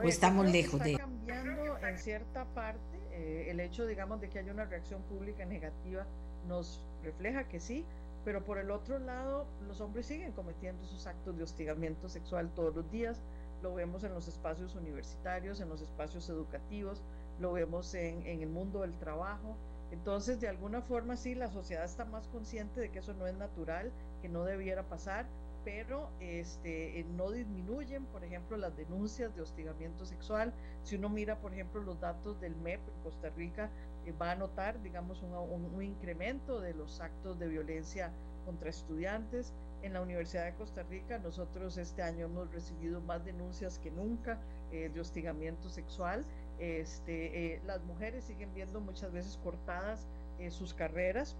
¿O 0.00 0.06
estamos 0.06 0.46
lejos 0.46 0.80
de 0.80 0.92
Está 0.92 1.02
cambiando 1.02 1.78
en 1.78 1.98
cierta 1.98 2.44
parte. 2.54 2.95
Eh, 3.16 3.46
el 3.50 3.60
hecho, 3.60 3.86
digamos, 3.86 4.20
de 4.20 4.28
que 4.28 4.38
haya 4.38 4.52
una 4.52 4.64
reacción 4.64 5.02
pública 5.02 5.44
negativa 5.44 6.06
nos 6.46 6.80
refleja 7.02 7.48
que 7.48 7.58
sí, 7.58 7.84
pero 8.24 8.44
por 8.44 8.58
el 8.58 8.70
otro 8.70 8.98
lado, 8.98 9.46
los 9.66 9.80
hombres 9.80 10.06
siguen 10.06 10.32
cometiendo 10.32 10.84
esos 10.84 11.06
actos 11.06 11.36
de 11.36 11.42
hostigamiento 11.42 12.08
sexual 12.08 12.50
todos 12.54 12.74
los 12.74 12.90
días. 12.90 13.20
Lo 13.62 13.74
vemos 13.74 14.04
en 14.04 14.12
los 14.12 14.28
espacios 14.28 14.74
universitarios, 14.74 15.60
en 15.60 15.68
los 15.68 15.80
espacios 15.80 16.28
educativos, 16.28 17.02
lo 17.40 17.52
vemos 17.52 17.94
en 17.94 18.24
el 18.26 18.48
mundo 18.48 18.82
del 18.82 18.92
trabajo, 18.98 19.56
entonces, 19.92 20.40
de 20.40 20.48
alguna 20.48 20.82
forma, 20.82 21.16
sí, 21.16 21.34
la 21.34 21.50
sociedad 21.50 21.84
está 21.84 22.04
más 22.04 22.26
consciente 22.28 22.80
de 22.80 22.90
que 22.90 22.98
eso 22.98 23.14
no 23.14 23.26
es 23.26 23.36
natural, 23.36 23.92
que 24.20 24.28
no 24.28 24.44
debiera 24.44 24.82
pasar, 24.82 25.26
pero 25.66 26.10
este, 26.20 27.00
eh, 27.00 27.04
no 27.16 27.32
disminuyen, 27.32 28.04
por 28.06 28.22
ejemplo, 28.22 28.56
las 28.56 28.76
denuncias 28.76 29.34
de 29.34 29.42
hostigamiento 29.42 30.06
sexual. 30.06 30.54
Si 30.84 30.94
uno 30.94 31.08
mira, 31.08 31.40
por 31.40 31.52
ejemplo, 31.52 31.82
los 31.82 31.98
datos 31.98 32.40
del 32.40 32.54
MEP 32.54 32.78
en 32.78 33.02
Costa 33.02 33.30
Rica, 33.30 33.68
eh, 34.06 34.12
va 34.12 34.30
a 34.30 34.36
notar, 34.36 34.80
digamos, 34.80 35.24
un, 35.24 35.82
incremento 35.82 36.60
de 36.60 36.72
los 36.72 37.00
actos 37.00 37.40
de 37.40 37.48
violencia 37.48 38.12
contra 38.44 38.70
estudiantes. 38.70 39.52
En 39.82 39.94
la 39.94 40.02
Universidad 40.02 40.44
de 40.44 40.54
Costa 40.54 40.84
Rica, 40.84 41.18
nosotros 41.18 41.76
este 41.78 42.00
año 42.00 42.26
hemos 42.26 42.48
recibido 42.52 43.00
más 43.00 43.24
denuncias 43.24 43.80
que 43.80 43.90
nunca 43.90 44.38
eh, 44.70 44.88
de 44.94 45.00
hostigamiento 45.00 45.68
sexual 45.68 46.24
este, 46.60 47.60
las 47.66 47.82
mujeres 47.82 48.24
siguen 48.24 48.54
viendo 48.54 48.80
muchas 48.80 49.12
veces 49.12 49.38
cortadas 49.44 50.06
sus 50.48 50.72
carreras, 50.72 51.36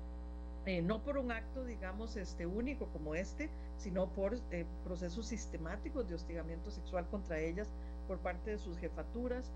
no 0.83 1.03
por 1.03 1.17
un 1.17 1.33
acto, 1.33 1.65
digamos, 1.65 2.17
este, 2.17 2.45
único 2.45 2.87
como 2.89 3.15
este, 3.15 3.49
sino 3.79 4.09
por 4.09 4.39
procesos 4.85 5.27
sistemáticos 5.27 6.09
de 6.09 6.15
hostigamiento 6.15 6.71
sexual 6.71 7.07
contra 7.09 7.39
ellas 7.39 7.69
por 8.07 8.19
parte 8.19 8.53
de 8.53 8.59
sus 8.59 8.79
jefaturas. 8.79 9.53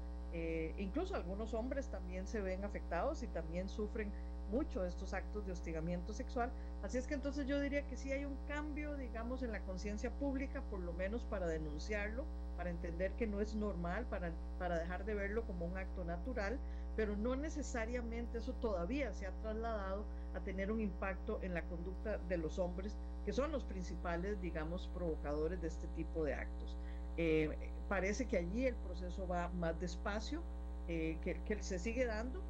incluso 0.78 1.14
algunos 1.14 1.55
hombres 1.55 1.88
también 1.88 2.26
se 2.26 2.40
ven 2.40 2.64
afectados 2.64 3.22
y 3.22 3.26
también 3.28 3.68
sufren 3.68 4.12
mucho 4.51 4.84
estos 4.84 5.14
actos 5.14 5.47
de 5.47 5.52
hostigamiento 5.52 6.12
sexual. 6.12 6.51
Así 6.82 6.98
es 6.98 7.06
que 7.06 7.14
entonces 7.14 7.47
yo 7.47 7.60
diría 7.60 7.86
que 7.86 7.97
sí 7.97 8.12
hay 8.12 8.24
un 8.24 8.36
cambio, 8.48 8.97
digamos, 8.97 9.42
en 9.42 9.52
la 9.52 9.60
conciencia 9.60 10.10
pública, 10.10 10.62
por 10.70 10.80
lo 10.80 10.92
menos 10.92 11.22
para 11.24 11.47
denunciarlo, 11.47 12.24
para 12.56 12.70
entender 12.70 13.12
que 13.12 13.26
no 13.26 13.40
es 13.40 13.55
normal, 13.55 14.06
para, 14.06 14.32
para 14.59 14.78
dejar 14.78 15.05
de 15.05 15.14
verlo 15.14 15.44
como 15.44 15.66
un 15.66 15.76
acto 15.76 16.05
natural, 16.05 16.59
pero 16.97 17.16
no 17.16 17.36
necesariamente 17.36 18.38
eso 18.38 18.52
todavía 18.55 19.12
se 19.12 19.26
ha 19.26 19.32
trasladado 19.42 20.05
a 20.35 20.40
tener 20.40 20.70
un 20.70 20.81
impacto 20.81 21.39
en 21.43 21.55
la 21.55 21.62
conducta 21.62 22.19
de 22.28 22.36
los 22.36 22.59
hombres, 22.59 22.97
que 23.24 23.32
son 23.32 23.52
los 23.52 23.65
principales, 23.65 24.40
digamos, 24.40 24.89
provocadores 24.94 25.61
de 25.61 25.69
este 25.69 25.86
tipo 25.89 26.24
de 26.24 26.35
actos. 26.35 26.77
Eh, 27.16 27.51
parece 27.89 28.27
que 28.27 28.39
allí 28.39 28.66
el 28.66 28.77
proceso 28.77 29.27
va 29.27 29.48
más 29.48 29.78
despacio, 29.81 30.43
eh, 30.89 31.19
que, 31.23 31.40
que, 31.44 31.62
se 31.62 31.78
sigue 31.78 32.07
dando 32.07 32.40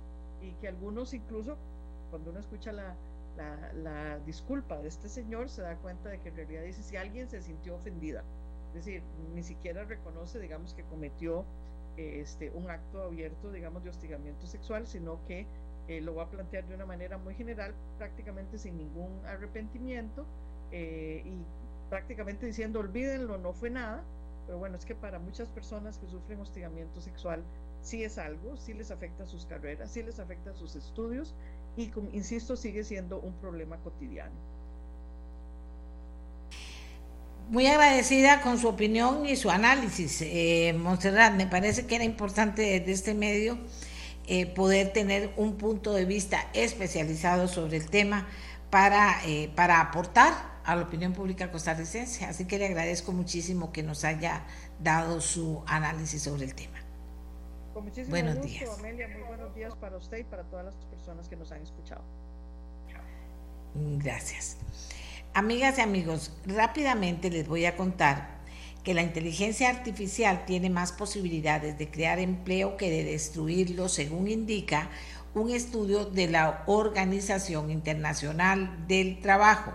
y 0.42 0.52
que 0.60 0.68
algunos 0.68 1.12
incluso, 1.14 1.56
cuando 2.10 2.30
uno 2.30 2.40
escucha 2.40 2.72
la, 2.72 2.94
la, 3.74 4.18
disculpa 4.20 4.78
de 4.78 4.88
este 4.88 5.08
señor, 5.08 5.48
se 5.48 5.62
da 5.62 5.76
cuenta 5.76 6.10
de 6.10 6.20
que 6.20 6.28
en 6.28 6.36
realidad 6.36 6.62
dice 6.62 6.82
si 6.82 6.96
alguien 6.96 7.28
se 7.28 7.40
sintió 7.42 7.76
ofendida 7.76 8.22
es 8.70 8.84
decir, 8.84 9.02
ni 9.34 9.42
siquiera 9.42 9.84
reconoce, 9.84 10.38
digamos, 10.38 10.74
que 10.74 10.84
cometió 10.84 11.44
este, 11.96 12.50
un 12.50 12.70
acto 12.70 13.02
abierto, 13.02 13.50
digamos, 13.50 13.82
de 13.82 13.90
hostigamiento 13.90 14.46
sexual, 14.46 14.86
sino 14.86 15.24
que 15.26 15.46
eh, 15.90 16.00
lo 16.00 16.14
va 16.14 16.22
a 16.22 16.30
plantear 16.30 16.64
de 16.68 16.76
una 16.76 16.86
manera 16.86 17.18
muy 17.18 17.34
general, 17.34 17.74
prácticamente 17.98 18.58
sin 18.58 18.76
ningún 18.76 19.10
arrepentimiento 19.26 20.24
eh, 20.70 21.20
y 21.24 21.32
prácticamente 21.88 22.46
diciendo, 22.46 22.78
olvídenlo, 22.78 23.38
no 23.38 23.52
fue 23.52 23.70
nada. 23.70 24.04
Pero 24.46 24.58
bueno, 24.58 24.76
es 24.76 24.84
que 24.84 24.94
para 24.94 25.18
muchas 25.18 25.48
personas 25.48 25.98
que 25.98 26.06
sufren 26.06 26.38
hostigamiento 26.38 27.00
sexual, 27.00 27.42
sí 27.82 28.04
es 28.04 28.18
algo, 28.18 28.56
sí 28.56 28.72
les 28.72 28.92
afecta 28.92 29.26
sus 29.26 29.46
carreras, 29.46 29.90
sí 29.90 30.04
les 30.04 30.20
afecta 30.20 30.54
sus 30.54 30.76
estudios 30.76 31.34
y, 31.76 31.90
insisto, 32.12 32.54
sigue 32.54 32.84
siendo 32.84 33.18
un 33.18 33.32
problema 33.34 33.76
cotidiano. 33.78 34.34
muy 37.48 37.66
agradecida 37.66 38.42
con 38.42 38.58
su 38.58 38.68
opinión 38.68 39.26
y 39.26 39.34
su 39.34 39.50
análisis, 39.50 40.22
eh, 40.22 40.72
Montserrat. 40.78 41.34
Me 41.34 41.48
parece 41.48 41.84
que 41.84 41.96
era 41.96 42.04
importante 42.04 42.62
desde 42.62 42.92
este 42.92 43.12
medio 43.12 43.58
eh, 44.26 44.46
poder 44.46 44.92
tener 44.92 45.32
un 45.36 45.56
punto 45.56 45.92
de 45.92 46.04
vista 46.04 46.48
especializado 46.52 47.48
sobre 47.48 47.76
el 47.76 47.88
tema 47.88 48.28
para, 48.70 49.24
eh, 49.26 49.50
para 49.54 49.80
aportar 49.80 50.32
a 50.64 50.76
la 50.76 50.82
opinión 50.82 51.12
pública 51.12 51.50
costarricense. 51.50 52.24
Así 52.24 52.46
que 52.46 52.58
le 52.58 52.66
agradezco 52.66 53.12
muchísimo 53.12 53.72
que 53.72 53.82
nos 53.82 54.04
haya 54.04 54.44
dado 54.78 55.20
su 55.20 55.62
análisis 55.66 56.22
sobre 56.22 56.44
el 56.44 56.54
tema. 56.54 56.78
Con 57.74 57.84
muchísimo 57.84 58.10
buenos 58.10 58.36
gusto, 58.36 58.48
días. 58.48 58.78
Amelia. 58.78 59.08
Muy 59.08 59.22
buenos 59.22 59.54
días 59.54 59.74
para 59.76 59.96
usted 59.96 60.18
y 60.18 60.24
para 60.24 60.44
todas 60.44 60.66
las 60.66 60.74
personas 60.86 61.28
que 61.28 61.36
nos 61.36 61.50
han 61.52 61.62
escuchado. 61.62 62.02
Gracias. 63.74 64.56
Amigas 65.32 65.78
y 65.78 65.82
amigos, 65.82 66.32
rápidamente 66.44 67.30
les 67.30 67.46
voy 67.46 67.64
a 67.64 67.76
contar 67.76 68.39
que 68.84 68.94
la 68.94 69.02
inteligencia 69.02 69.68
artificial 69.68 70.44
tiene 70.46 70.70
más 70.70 70.92
posibilidades 70.92 71.78
de 71.78 71.90
crear 71.90 72.18
empleo 72.18 72.76
que 72.76 72.90
de 72.90 73.04
destruirlo, 73.04 73.88
según 73.88 74.28
indica 74.28 74.90
un 75.34 75.50
estudio 75.50 76.06
de 76.06 76.28
la 76.28 76.64
Organización 76.66 77.70
Internacional 77.70 78.86
del 78.88 79.20
Trabajo. 79.20 79.72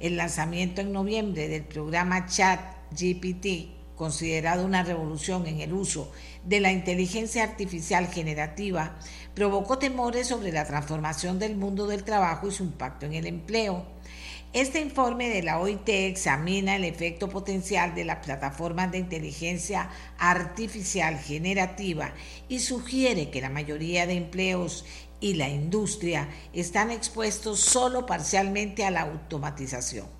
El 0.00 0.16
lanzamiento 0.16 0.80
en 0.80 0.92
noviembre 0.92 1.48
del 1.48 1.64
programa 1.64 2.26
Chat 2.26 2.60
GPT, 2.90 3.96
considerado 3.96 4.64
una 4.64 4.82
revolución 4.82 5.46
en 5.46 5.60
el 5.60 5.72
uso 5.72 6.12
de 6.44 6.60
la 6.60 6.72
inteligencia 6.72 7.42
artificial 7.42 8.06
generativa, 8.08 8.96
provocó 9.34 9.78
temores 9.78 10.28
sobre 10.28 10.52
la 10.52 10.64
transformación 10.64 11.38
del 11.38 11.56
mundo 11.56 11.86
del 11.86 12.04
trabajo 12.04 12.48
y 12.48 12.52
su 12.52 12.64
impacto 12.64 13.06
en 13.06 13.14
el 13.14 13.26
empleo. 13.26 13.86
Este 14.54 14.80
informe 14.80 15.28
de 15.28 15.42
la 15.42 15.60
OIT 15.60 15.86
examina 15.90 16.76
el 16.76 16.84
efecto 16.84 17.28
potencial 17.28 17.94
de 17.94 18.06
las 18.06 18.24
plataformas 18.24 18.90
de 18.90 18.96
inteligencia 18.96 19.90
artificial 20.16 21.18
generativa 21.18 22.14
y 22.48 22.60
sugiere 22.60 23.30
que 23.30 23.42
la 23.42 23.50
mayoría 23.50 24.06
de 24.06 24.14
empleos 24.14 24.86
y 25.20 25.34
la 25.34 25.50
industria 25.50 26.30
están 26.54 26.90
expuestos 26.90 27.60
solo 27.60 28.06
parcialmente 28.06 28.86
a 28.86 28.90
la 28.90 29.02
automatización. 29.02 30.17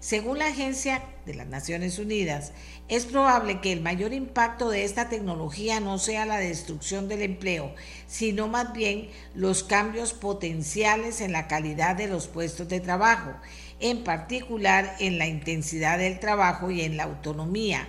Según 0.00 0.38
la 0.38 0.46
Agencia 0.46 1.04
de 1.26 1.34
las 1.34 1.46
Naciones 1.46 1.98
Unidas, 1.98 2.52
es 2.88 3.04
probable 3.04 3.60
que 3.60 3.70
el 3.70 3.82
mayor 3.82 4.14
impacto 4.14 4.70
de 4.70 4.84
esta 4.84 5.10
tecnología 5.10 5.78
no 5.78 5.98
sea 5.98 6.24
la 6.24 6.38
destrucción 6.38 7.06
del 7.06 7.20
empleo, 7.20 7.74
sino 8.06 8.48
más 8.48 8.72
bien 8.72 9.10
los 9.34 9.62
cambios 9.62 10.14
potenciales 10.14 11.20
en 11.20 11.32
la 11.32 11.48
calidad 11.48 11.96
de 11.96 12.08
los 12.08 12.28
puestos 12.28 12.66
de 12.70 12.80
trabajo, 12.80 13.34
en 13.78 14.02
particular 14.02 14.96
en 15.00 15.18
la 15.18 15.26
intensidad 15.26 15.98
del 15.98 16.18
trabajo 16.18 16.70
y 16.70 16.80
en 16.80 16.96
la 16.96 17.04
autonomía, 17.04 17.86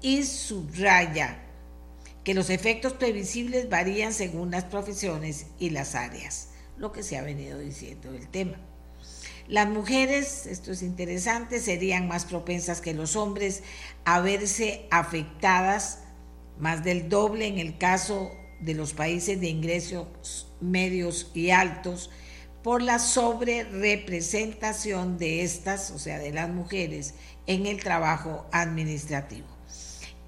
y 0.00 0.22
subraya 0.22 1.42
que 2.24 2.32
los 2.32 2.48
efectos 2.48 2.94
previsibles 2.94 3.68
varían 3.68 4.14
según 4.14 4.50
las 4.50 4.64
profesiones 4.64 5.44
y 5.58 5.70
las 5.70 5.94
áreas, 5.94 6.52
lo 6.78 6.90
que 6.90 7.02
se 7.02 7.18
ha 7.18 7.22
venido 7.22 7.58
diciendo 7.58 8.12
del 8.12 8.28
tema. 8.28 8.69
Las 9.50 9.68
mujeres, 9.68 10.46
esto 10.46 10.70
es 10.70 10.80
interesante, 10.80 11.58
serían 11.58 12.06
más 12.06 12.24
propensas 12.24 12.80
que 12.80 12.94
los 12.94 13.16
hombres 13.16 13.64
a 14.04 14.20
verse 14.20 14.86
afectadas 14.92 16.04
más 16.56 16.84
del 16.84 17.08
doble 17.08 17.48
en 17.48 17.58
el 17.58 17.76
caso 17.76 18.30
de 18.60 18.74
los 18.74 18.92
países 18.92 19.40
de 19.40 19.48
ingresos 19.48 20.52
medios 20.60 21.32
y 21.34 21.50
altos 21.50 22.10
por 22.62 22.80
la 22.80 23.00
sobrerepresentación 23.00 25.18
de 25.18 25.42
estas, 25.42 25.90
o 25.90 25.98
sea, 25.98 26.20
de 26.20 26.32
las 26.32 26.48
mujeres, 26.48 27.14
en 27.48 27.66
el 27.66 27.82
trabajo 27.82 28.46
administrativo. 28.52 29.48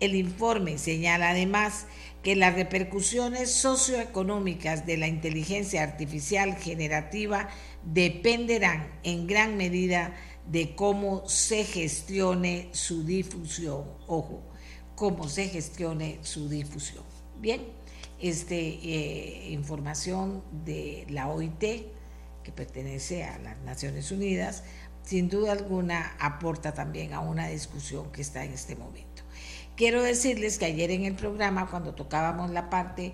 El 0.00 0.16
informe 0.16 0.78
señala 0.78 1.30
además 1.30 1.86
que 2.24 2.34
las 2.36 2.54
repercusiones 2.54 3.52
socioeconómicas 3.52 4.86
de 4.86 4.96
la 4.96 5.08
inteligencia 5.08 5.82
artificial 5.82 6.56
generativa 6.56 7.48
dependerán 7.84 8.90
en 9.02 9.26
gran 9.26 9.56
medida 9.56 10.14
de 10.46 10.74
cómo 10.74 11.26
se 11.28 11.64
gestione 11.64 12.68
su 12.72 13.04
difusión. 13.04 13.84
Ojo, 14.06 14.42
cómo 14.94 15.28
se 15.28 15.48
gestione 15.48 16.18
su 16.22 16.48
difusión. 16.48 17.04
Bien, 17.40 17.62
esta 18.20 18.54
eh, 18.54 19.48
información 19.50 20.42
de 20.64 21.06
la 21.08 21.28
OIT, 21.28 21.86
que 22.42 22.52
pertenece 22.54 23.24
a 23.24 23.38
las 23.38 23.58
Naciones 23.62 24.10
Unidas, 24.10 24.64
sin 25.02 25.28
duda 25.28 25.52
alguna 25.52 26.16
aporta 26.20 26.72
también 26.74 27.12
a 27.12 27.20
una 27.20 27.48
discusión 27.48 28.10
que 28.12 28.22
está 28.22 28.44
en 28.44 28.52
este 28.52 28.76
momento. 28.76 29.22
Quiero 29.76 30.02
decirles 30.02 30.58
que 30.58 30.66
ayer 30.66 30.90
en 30.90 31.04
el 31.04 31.14
programa, 31.14 31.68
cuando 31.70 31.94
tocábamos 31.94 32.50
la 32.50 32.70
parte 32.70 33.12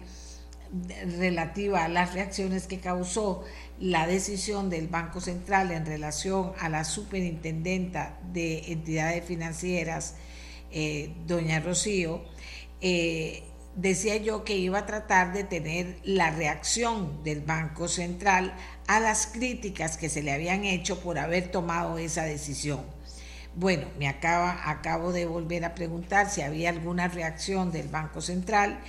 relativa 1.19 1.85
a 1.85 1.89
las 1.89 2.12
reacciones 2.12 2.66
que 2.66 2.81
causó 2.81 3.45
la 3.81 4.07
decisión 4.07 4.71
del 4.71 4.89
Banco 4.89 5.21
Central 5.21 5.71
en 5.71 5.87
relación 5.87 6.53
a 6.59 6.69
la 6.69 6.85
superintendenta 6.85 8.19
de 8.33 8.73
entidades 8.73 9.25
financieras, 9.25 10.17
eh, 10.71 11.15
doña 11.27 11.61
Rocío, 11.61 12.23
eh, 12.81 13.45
decía 13.77 14.17
yo 14.17 14.45
que 14.45 14.57
iba 14.57 14.81
a 14.81 14.87
tratar 14.87 15.33
de 15.33 15.45
tener 15.45 15.99
la 16.03 16.31
reacción 16.31 17.23
del 17.23 17.41
Banco 17.41 17.87
Central 17.87 18.55
a 18.89 18.99
las 18.99 19.29
críticas 19.29 19.97
que 19.97 20.09
se 20.09 20.23
le 20.23 20.33
habían 20.33 20.65
hecho 20.65 21.01
por 21.01 21.19
haber 21.19 21.51
tomado 21.51 21.99
esa 21.99 22.25
decisión. 22.25 22.81
Bueno, 23.55 23.87
me 23.99 24.09
acaba, 24.09 24.71
acabo 24.71 25.13
de 25.13 25.27
volver 25.27 25.65
a 25.65 25.75
preguntar 25.75 26.31
si 26.31 26.43
había 26.43 26.71
alguna 26.71 27.09
reacción 27.09 27.71
del 27.71 27.89
Banco 27.89 28.21
Central 28.21 28.81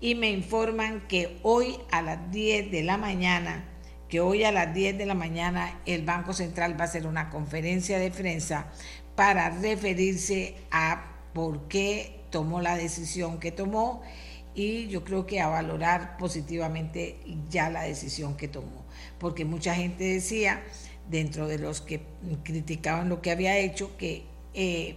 y 0.00 0.14
me 0.14 0.30
informan 0.30 1.06
que 1.08 1.38
hoy 1.42 1.78
a 1.90 2.02
las 2.02 2.30
10 2.30 2.70
de 2.70 2.82
la 2.82 2.96
mañana 2.96 3.73
que 4.14 4.20
hoy 4.20 4.44
a 4.44 4.52
las 4.52 4.72
10 4.72 4.96
de 4.96 5.06
la 5.06 5.14
mañana 5.14 5.80
el 5.86 6.04
Banco 6.04 6.32
Central 6.32 6.78
va 6.78 6.84
a 6.84 6.86
hacer 6.86 7.04
una 7.04 7.30
conferencia 7.30 7.98
de 7.98 8.12
prensa 8.12 8.68
para 9.16 9.50
referirse 9.50 10.54
a 10.70 11.16
por 11.32 11.66
qué 11.66 12.20
tomó 12.30 12.60
la 12.60 12.76
decisión 12.76 13.40
que 13.40 13.50
tomó 13.50 14.02
y 14.54 14.86
yo 14.86 15.02
creo 15.02 15.26
que 15.26 15.40
a 15.40 15.48
valorar 15.48 16.16
positivamente 16.16 17.18
ya 17.50 17.70
la 17.70 17.82
decisión 17.82 18.36
que 18.36 18.46
tomó, 18.46 18.84
porque 19.18 19.44
mucha 19.44 19.74
gente 19.74 20.04
decía, 20.04 20.62
dentro 21.10 21.48
de 21.48 21.58
los 21.58 21.80
que 21.80 22.06
criticaban 22.44 23.08
lo 23.08 23.20
que 23.20 23.32
había 23.32 23.58
hecho, 23.58 23.96
que 23.96 24.26
eh, 24.54 24.94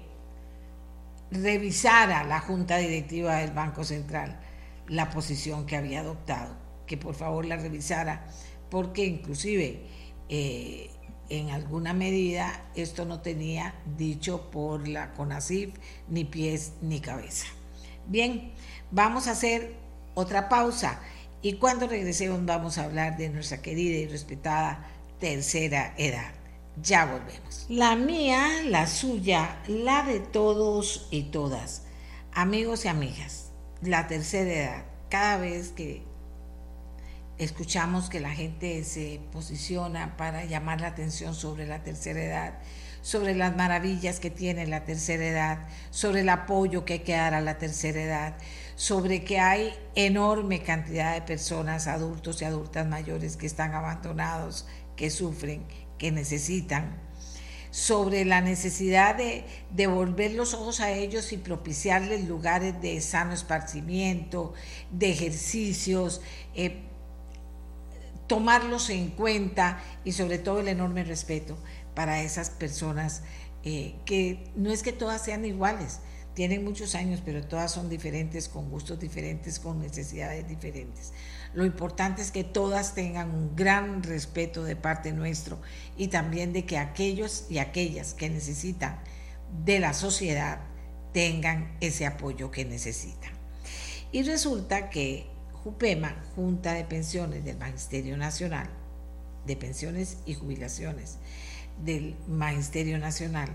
revisara 1.32 2.24
la 2.24 2.40
Junta 2.40 2.78
Directiva 2.78 3.38
del 3.38 3.50
Banco 3.50 3.84
Central 3.84 4.40
la 4.88 5.10
posición 5.10 5.66
que 5.66 5.76
había 5.76 6.02
adoptado, 6.02 6.56
que 6.86 6.98
por 6.98 7.16
favor 7.16 7.48
la 7.48 7.58
revisara 7.58 8.24
porque 8.70 9.06
inclusive 9.06 9.82
eh, 10.30 10.90
en 11.30 11.50
alguna 11.50 11.94
medida 11.94 12.70
esto 12.76 13.06
no 13.06 13.22
tenía 13.22 13.76
dicho 13.98 14.50
por 14.50 14.88
la 14.88 15.14
CONACIF 15.14 15.74
ni 16.08 16.26
pies 16.26 16.74
ni 16.82 17.00
cabeza. 17.00 17.48
Bien, 18.08 18.54
vamos 18.92 19.28
a 19.28 19.32
hacer 19.32 19.76
otra 20.14 20.50
pausa 20.50 21.02
y 21.42 21.54
cuando 21.54 21.88
regresemos 21.88 22.46
vamos 22.46 22.78
a 22.78 22.86
hablar 22.86 23.18
de 23.18 23.30
nuestra 23.30 23.62
querida 23.62 23.98
y 23.98 24.08
respetada 24.08 24.90
tercera 25.20 25.94
edad. 25.98 26.34
Ya 26.82 27.06
volvemos. 27.06 27.66
La 27.70 27.96
mía, 27.96 28.48
la 28.66 28.88
suya, 28.88 29.62
la 29.68 30.04
de 30.04 30.20
todos 30.20 31.08
y 31.12 31.24
todas. 31.24 31.84
Amigos 32.34 32.86
y 32.86 32.88
amigas, 32.88 33.52
la 33.82 34.08
tercera 34.08 34.52
edad. 34.52 34.86
Cada 35.10 35.38
vez 35.38 35.70
que 35.70 36.04
escuchamos 37.38 38.10
que 38.10 38.20
la 38.20 38.32
gente 38.32 38.84
se 38.84 39.20
posiciona 39.32 40.18
para 40.18 40.46
llamar 40.46 40.82
la 40.82 40.88
atención 40.88 41.36
sobre 41.36 41.68
la 41.68 41.84
tercera 41.84 42.24
edad, 42.24 42.54
sobre 43.02 43.36
las 43.36 43.56
maravillas 43.56 44.20
que 44.20 44.32
tiene 44.32 44.66
la 44.66 44.84
tercera 44.84 45.26
edad, 45.26 45.68
sobre 45.92 46.22
el 46.22 46.30
apoyo 46.30 46.84
que 46.84 46.94
hay 46.94 47.00
que 47.00 47.14
dar 47.14 47.34
a 47.34 47.42
la 47.42 47.58
tercera 47.58 48.02
edad, 48.02 48.38
sobre 48.76 49.24
que 49.24 49.40
hay 49.40 49.74
enorme 49.96 50.64
cantidad 50.64 51.14
de 51.14 51.22
personas, 51.22 51.88
adultos 51.88 52.42
y 52.42 52.46
adultas 52.46 52.88
mayores 52.88 53.38
que 53.38 53.46
están 53.46 53.74
abandonados, 53.74 54.68
que 54.96 55.10
sufren, 55.10 55.64
que 56.00 56.12
necesitan, 56.12 57.00
sobre 57.70 58.26
la 58.26 58.42
necesidad 58.42 59.16
de 59.16 59.44
devolver 59.72 60.34
los 60.34 60.56
ojos 60.56 60.80
a 60.80 60.92
ellos 60.92 61.32
y 61.32 61.38
propiciarles 61.38 62.28
lugares 62.28 62.82
de 62.82 63.00
sano 63.02 63.34
esparcimiento, 63.34 64.54
de 64.90 65.12
ejercicios, 65.12 66.22
eh, 66.56 66.87
tomarlos 68.28 68.90
en 68.90 69.10
cuenta 69.10 69.82
y 70.04 70.12
sobre 70.12 70.38
todo 70.38 70.60
el 70.60 70.68
enorme 70.68 71.04
respeto 71.04 71.58
para 71.96 72.22
esas 72.22 72.50
personas 72.50 73.24
eh, 73.64 73.96
que 74.06 74.52
no 74.56 74.72
es 74.72 74.84
que 74.84 74.94
todas 74.94 75.24
sean 75.24 75.44
iguales, 75.46 76.00
tienen 76.34 76.64
muchos 76.64 76.94
años, 76.94 77.22
pero 77.26 77.44
todas 77.44 77.72
son 77.72 77.90
diferentes, 77.90 78.48
con 78.48 78.70
gustos 78.70 79.00
diferentes, 79.00 79.60
con 79.60 79.80
necesidades 79.80 80.48
diferentes. 80.48 81.12
Lo 81.56 81.66
importante 81.66 82.22
es 82.22 82.32
que 82.32 82.44
todas 82.44 82.94
tengan 82.94 83.32
un 83.32 83.56
gran 83.56 84.04
respeto 84.04 84.64
de 84.64 84.76
parte 84.76 85.12
nuestro 85.14 85.60
y 85.98 86.10
también 86.10 86.54
de 86.54 86.64
que 86.64 86.78
aquellos 86.78 87.48
y 87.50 87.58
aquellas 87.58 88.14
que 88.14 88.30
necesitan 88.30 89.00
de 89.66 89.80
la 89.80 89.96
sociedad 89.96 90.60
tengan 91.12 91.76
ese 91.82 92.06
apoyo 92.06 92.52
que 92.52 92.66
necesitan. 92.66 93.32
Y 94.12 94.22
resulta 94.22 94.92
que 94.92 95.32
JUPEMA, 95.64 96.24
Junta 96.36 96.74
de 96.74 96.84
Pensiones 96.84 97.44
del 97.44 97.58
Magisterio 97.58 98.18
Nacional, 98.18 98.70
de 99.46 99.56
Pensiones 99.56 100.18
y 100.26 100.34
Jubilaciones 100.34 101.18
del 101.84 102.16
Magisterio 102.28 102.98
Nacional, 102.98 103.50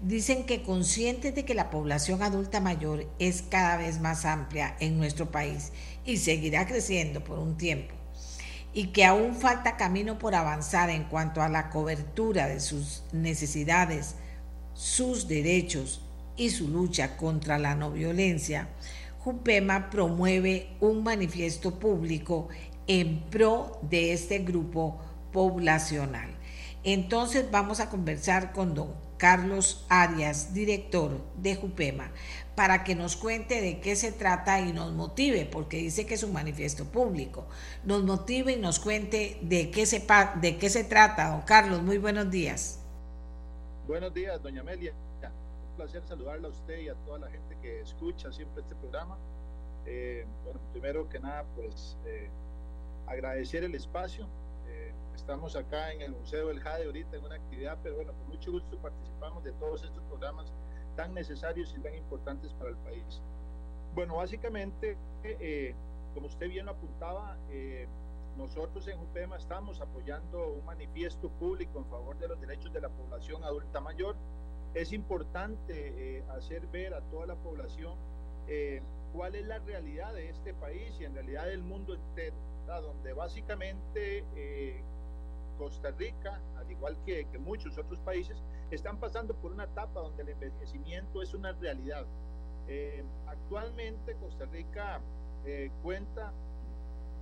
dicen 0.00 0.44
que 0.46 0.62
conscientes 0.62 1.34
de 1.34 1.44
que 1.44 1.54
la 1.54 1.70
población 1.70 2.22
adulta 2.22 2.60
mayor 2.60 3.06
es 3.18 3.42
cada 3.42 3.76
vez 3.76 4.00
más 4.00 4.24
amplia 4.24 4.76
en 4.80 4.98
nuestro 4.98 5.30
país 5.30 5.72
y 6.04 6.16
seguirá 6.16 6.66
creciendo 6.66 7.22
por 7.22 7.38
un 7.38 7.56
tiempo, 7.56 7.94
y 8.72 8.88
que 8.88 9.04
aún 9.04 9.34
falta 9.34 9.76
camino 9.76 10.18
por 10.18 10.34
avanzar 10.34 10.90
en 10.90 11.04
cuanto 11.04 11.42
a 11.42 11.48
la 11.48 11.70
cobertura 11.70 12.48
de 12.48 12.60
sus 12.60 13.04
necesidades, 13.12 14.16
sus 14.74 15.28
derechos 15.28 16.02
y 16.36 16.50
su 16.50 16.68
lucha 16.68 17.16
contra 17.16 17.58
la 17.58 17.74
no 17.74 17.90
violencia, 17.90 18.68
Jupema 19.24 19.88
promueve 19.88 20.68
un 20.80 21.04
manifiesto 21.04 21.78
público 21.78 22.48
en 22.88 23.20
pro 23.30 23.78
de 23.82 24.12
este 24.12 24.40
grupo 24.40 24.98
poblacional. 25.32 26.28
Entonces 26.82 27.48
vamos 27.50 27.78
a 27.78 27.88
conversar 27.88 28.52
con 28.52 28.74
don 28.74 28.92
Carlos 29.18 29.86
Arias, 29.88 30.52
director 30.52 31.20
de 31.36 31.54
Jupema, 31.54 32.10
para 32.56 32.82
que 32.82 32.96
nos 32.96 33.14
cuente 33.14 33.60
de 33.60 33.78
qué 33.78 33.94
se 33.94 34.10
trata 34.10 34.60
y 34.60 34.72
nos 34.72 34.92
motive, 34.92 35.46
porque 35.46 35.76
dice 35.76 36.04
que 36.06 36.14
es 36.14 36.24
un 36.24 36.32
manifiesto 36.32 36.86
público, 36.86 37.46
nos 37.84 38.02
motive 38.02 38.54
y 38.54 38.56
nos 38.56 38.80
cuente 38.80 39.38
de 39.42 39.70
qué 39.70 39.86
se, 39.86 40.04
de 40.40 40.56
qué 40.56 40.68
se 40.68 40.82
trata. 40.82 41.30
Don 41.30 41.42
Carlos, 41.42 41.82
muy 41.82 41.98
buenos 41.98 42.28
días. 42.32 42.80
Buenos 43.86 44.12
días, 44.12 44.42
doña 44.42 44.62
Amelia. 44.62 44.92
Placer 45.82 46.06
saludarla 46.06 46.46
a 46.46 46.50
usted 46.52 46.78
y 46.78 46.88
a 46.88 46.94
toda 46.94 47.18
la 47.18 47.28
gente 47.28 47.58
que 47.60 47.80
escucha 47.80 48.30
siempre 48.30 48.62
este 48.62 48.76
programa. 48.76 49.18
Eh, 49.84 50.24
bueno, 50.44 50.60
primero 50.70 51.08
que 51.08 51.18
nada, 51.18 51.44
pues 51.56 51.98
eh, 52.06 52.30
agradecer 53.08 53.64
el 53.64 53.74
espacio. 53.74 54.28
Eh, 54.68 54.92
estamos 55.12 55.56
acá 55.56 55.90
en 55.92 56.02
el 56.02 56.12
Museo 56.12 56.46
del 56.46 56.60
Jade 56.60 56.84
ahorita 56.84 57.16
en 57.16 57.24
una 57.24 57.34
actividad, 57.34 57.78
pero 57.82 57.96
bueno, 57.96 58.12
con 58.12 58.28
mucho 58.28 58.52
gusto 58.52 58.78
participamos 58.78 59.42
de 59.42 59.50
todos 59.54 59.82
estos 59.82 60.00
programas 60.04 60.52
tan 60.94 61.14
necesarios 61.14 61.74
y 61.76 61.80
tan 61.80 61.96
importantes 61.96 62.52
para 62.52 62.70
el 62.70 62.76
país. 62.76 63.20
Bueno, 63.96 64.18
básicamente, 64.18 64.96
eh, 65.24 65.74
como 66.14 66.28
usted 66.28 66.48
bien 66.48 66.66
lo 66.66 66.72
apuntaba, 66.72 67.36
eh, 67.50 67.88
nosotros 68.36 68.86
en 68.86 69.00
UPEMA 69.00 69.36
estamos 69.36 69.80
apoyando 69.80 70.46
un 70.52 70.64
manifiesto 70.64 71.28
público 71.28 71.80
en 71.80 71.86
favor 71.86 72.16
de 72.18 72.28
los 72.28 72.40
derechos 72.40 72.72
de 72.72 72.82
la 72.82 72.88
población 72.88 73.42
adulta 73.42 73.80
mayor. 73.80 74.14
Es 74.74 74.92
importante 74.92 76.18
eh, 76.18 76.24
hacer 76.30 76.66
ver 76.68 76.94
a 76.94 77.00
toda 77.02 77.26
la 77.26 77.36
población 77.36 77.96
cuál 79.14 79.34
es 79.34 79.46
la 79.46 79.58
realidad 79.60 80.12
de 80.12 80.28
este 80.28 80.52
país 80.52 80.94
y 81.00 81.04
en 81.04 81.14
realidad 81.14 81.46
del 81.46 81.62
mundo 81.62 81.94
entero, 81.94 82.34
donde 82.66 83.14
básicamente 83.14 84.24
Costa 85.58 85.90
Rica, 85.92 86.40
al 86.58 86.70
igual 86.70 86.96
que, 87.04 87.24
muchos 87.38 87.78
otros 87.78 88.00
países, 88.00 88.36
están 88.70 88.98
pasando 88.98 89.34
por 89.34 89.52
una 89.52 89.64
etapa 89.64 90.00
donde 90.00 90.22
el 90.22 90.30
envejecimiento 90.30 91.22
es 91.22 91.34
una 91.34 91.52
realidad. 91.52 92.04
Eh, 92.68 93.04
actualmente 93.26 94.14
Costa 94.16 94.44
Rica 94.46 95.00
eh, 95.44 95.70
cuenta 95.82 96.32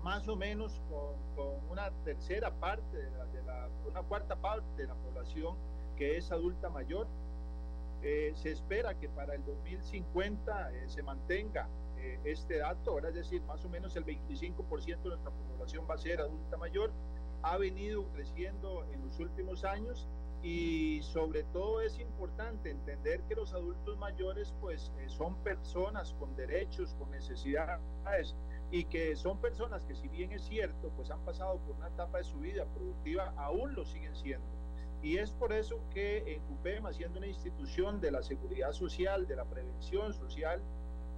más 0.02 0.26
o 0.28 0.36
menos 0.36 0.80
con, 0.88 1.70
una 1.70 1.90
tercera 2.04 2.50
parte, 2.50 2.96
de 2.96 3.42
la, 3.46 3.68
una 3.86 4.02
cuarta 4.02 4.36
parte 4.36 4.82
de 4.82 4.88
la 4.88 4.94
población 4.94 5.56
que 5.96 6.16
es 6.16 6.32
adulta 6.32 6.70
mayor. 6.70 7.06
Eh, 8.02 8.32
se 8.34 8.50
espera 8.50 8.98
que 8.98 9.08
para 9.08 9.34
el 9.34 9.44
2050 9.44 10.70
se 10.86 11.02
mantenga 11.02 11.68
este 12.24 12.56
dato, 12.58 12.92
ahora 12.92 13.10
es 13.10 13.14
decir, 13.14 13.42
más 13.42 13.62
o 13.62 13.68
menos 13.68 13.94
el 13.94 14.06
25% 14.06 15.02
de 15.02 15.08
nuestra 15.10 15.30
población 15.30 15.86
va 15.88 15.96
a 15.96 15.98
ser 15.98 16.20
adulta 16.20 16.56
mayor. 16.56 16.92
Ha 17.42 17.58
venido 17.58 18.06
creciendo 18.12 18.86
en 18.90 19.04
los 19.04 19.18
últimos 19.20 19.64
años 19.64 20.08
y 20.42 21.02
sobre 21.02 21.44
todo 21.44 21.82
es 21.82 21.98
importante 21.98 22.70
entender 22.70 23.22
que 23.24 23.34
los 23.34 23.52
adultos 23.52 23.98
mayores 23.98 24.54
pues 24.60 24.90
eh, 24.98 25.08
son 25.08 25.36
personas 25.42 26.14
con 26.14 26.34
derechos, 26.34 26.94
con 26.94 27.10
necesidades 27.10 27.80
y 28.70 28.84
que 28.84 29.16
son 29.16 29.38
personas 29.38 29.84
que 29.84 29.94
si 29.94 30.08
bien 30.08 30.32
es 30.32 30.42
cierto 30.42 30.90
pues 30.96 31.10
han 31.10 31.20
pasado 31.24 31.58
por 31.58 31.76
una 31.76 31.88
etapa 31.88 32.18
de 32.18 32.24
su 32.24 32.38
vida 32.38 32.64
productiva, 32.66 33.34
aún 33.36 33.74
lo 33.74 33.84
siguen 33.84 34.14
siendo. 34.16 34.46
Y 35.02 35.16
es 35.16 35.32
por 35.32 35.52
eso 35.52 35.80
que 35.92 36.34
en 36.34 36.40
CUPEMA, 36.42 36.92
siendo 36.92 37.18
una 37.18 37.26
institución 37.26 38.00
de 38.00 38.10
la 38.10 38.22
seguridad 38.22 38.72
social, 38.72 39.26
de 39.26 39.36
la 39.36 39.44
prevención 39.44 40.12
social, 40.12 40.60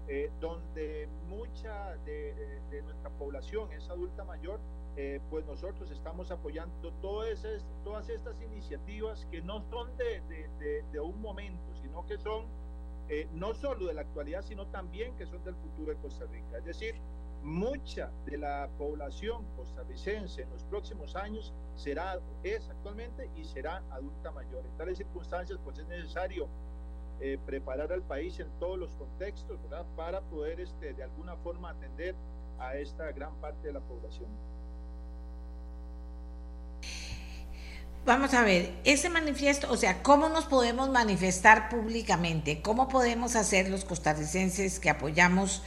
eh, 0.08 0.30
donde 0.40 1.08
mucha 1.28 1.96
de, 2.04 2.82
nuestra 2.84 3.10
población 3.10 3.72
es 3.72 3.88
adulta 3.88 4.24
mayor, 4.24 4.60
eh, 4.96 5.20
pues 5.30 5.46
nosotros 5.46 5.90
estamos 5.90 6.30
apoyando 6.30 6.92
todas, 7.00 7.46
todas 7.82 8.08
estas 8.08 8.40
iniciativas 8.42 9.26
que 9.30 9.40
no 9.40 9.62
son 9.62 9.88
de, 9.96 11.00
un 11.00 11.20
momento, 11.20 11.74
sino 11.80 12.06
que 12.06 12.18
son 12.18 12.44
eh, 13.08 13.28
no 13.32 13.54
solo 13.54 13.86
de 13.86 13.94
la 13.94 14.02
actualidad, 14.02 14.42
sino 14.42 14.66
también 14.66 15.16
que 15.16 15.26
son 15.26 15.42
del 15.44 15.54
futuro 15.56 15.92
de 15.92 15.98
Costa 15.98 16.26
Rica. 16.26 16.58
Es 16.58 16.64
decir, 16.64 16.94
mucha 17.42 18.10
de 18.26 18.38
la 18.38 18.68
población 18.78 19.44
costarricense 19.56 20.42
en 20.42 20.50
los 20.50 20.64
próximos 20.64 21.16
años 21.16 21.52
será, 21.74 22.18
es 22.42 22.68
actualmente 22.68 23.28
y 23.36 23.44
será 23.44 23.82
adulta 23.90 24.30
mayor. 24.30 24.64
En 24.64 24.76
tales 24.76 24.98
circunstancias, 24.98 25.58
pues 25.64 25.78
es 25.78 25.86
necesario 25.86 26.48
eh, 27.20 27.38
preparar 27.46 27.92
al 27.92 28.02
país 28.02 28.38
en 28.40 28.48
todos 28.58 28.78
los 28.78 28.94
contextos, 28.96 29.60
¿verdad? 29.62 29.86
Para 29.96 30.20
poder 30.22 30.60
este, 30.60 30.92
de 30.94 31.02
alguna 31.02 31.36
forma 31.36 31.70
atender 31.70 32.14
a 32.58 32.76
esta 32.76 33.10
gran 33.12 33.34
parte 33.36 33.68
de 33.68 33.72
la 33.72 33.80
población. 33.80 34.28
Vamos 38.04 38.34
a 38.34 38.42
ver, 38.42 38.74
ese 38.82 39.08
manifiesto, 39.08 39.70
o 39.70 39.76
sea, 39.76 40.02
¿cómo 40.02 40.28
nos 40.28 40.46
podemos 40.46 40.90
manifestar 40.90 41.68
públicamente? 41.68 42.60
¿Cómo 42.60 42.88
podemos 42.88 43.36
hacer 43.36 43.70
los 43.70 43.84
costarricenses 43.84 44.80
que 44.80 44.90
apoyamos 44.90 45.62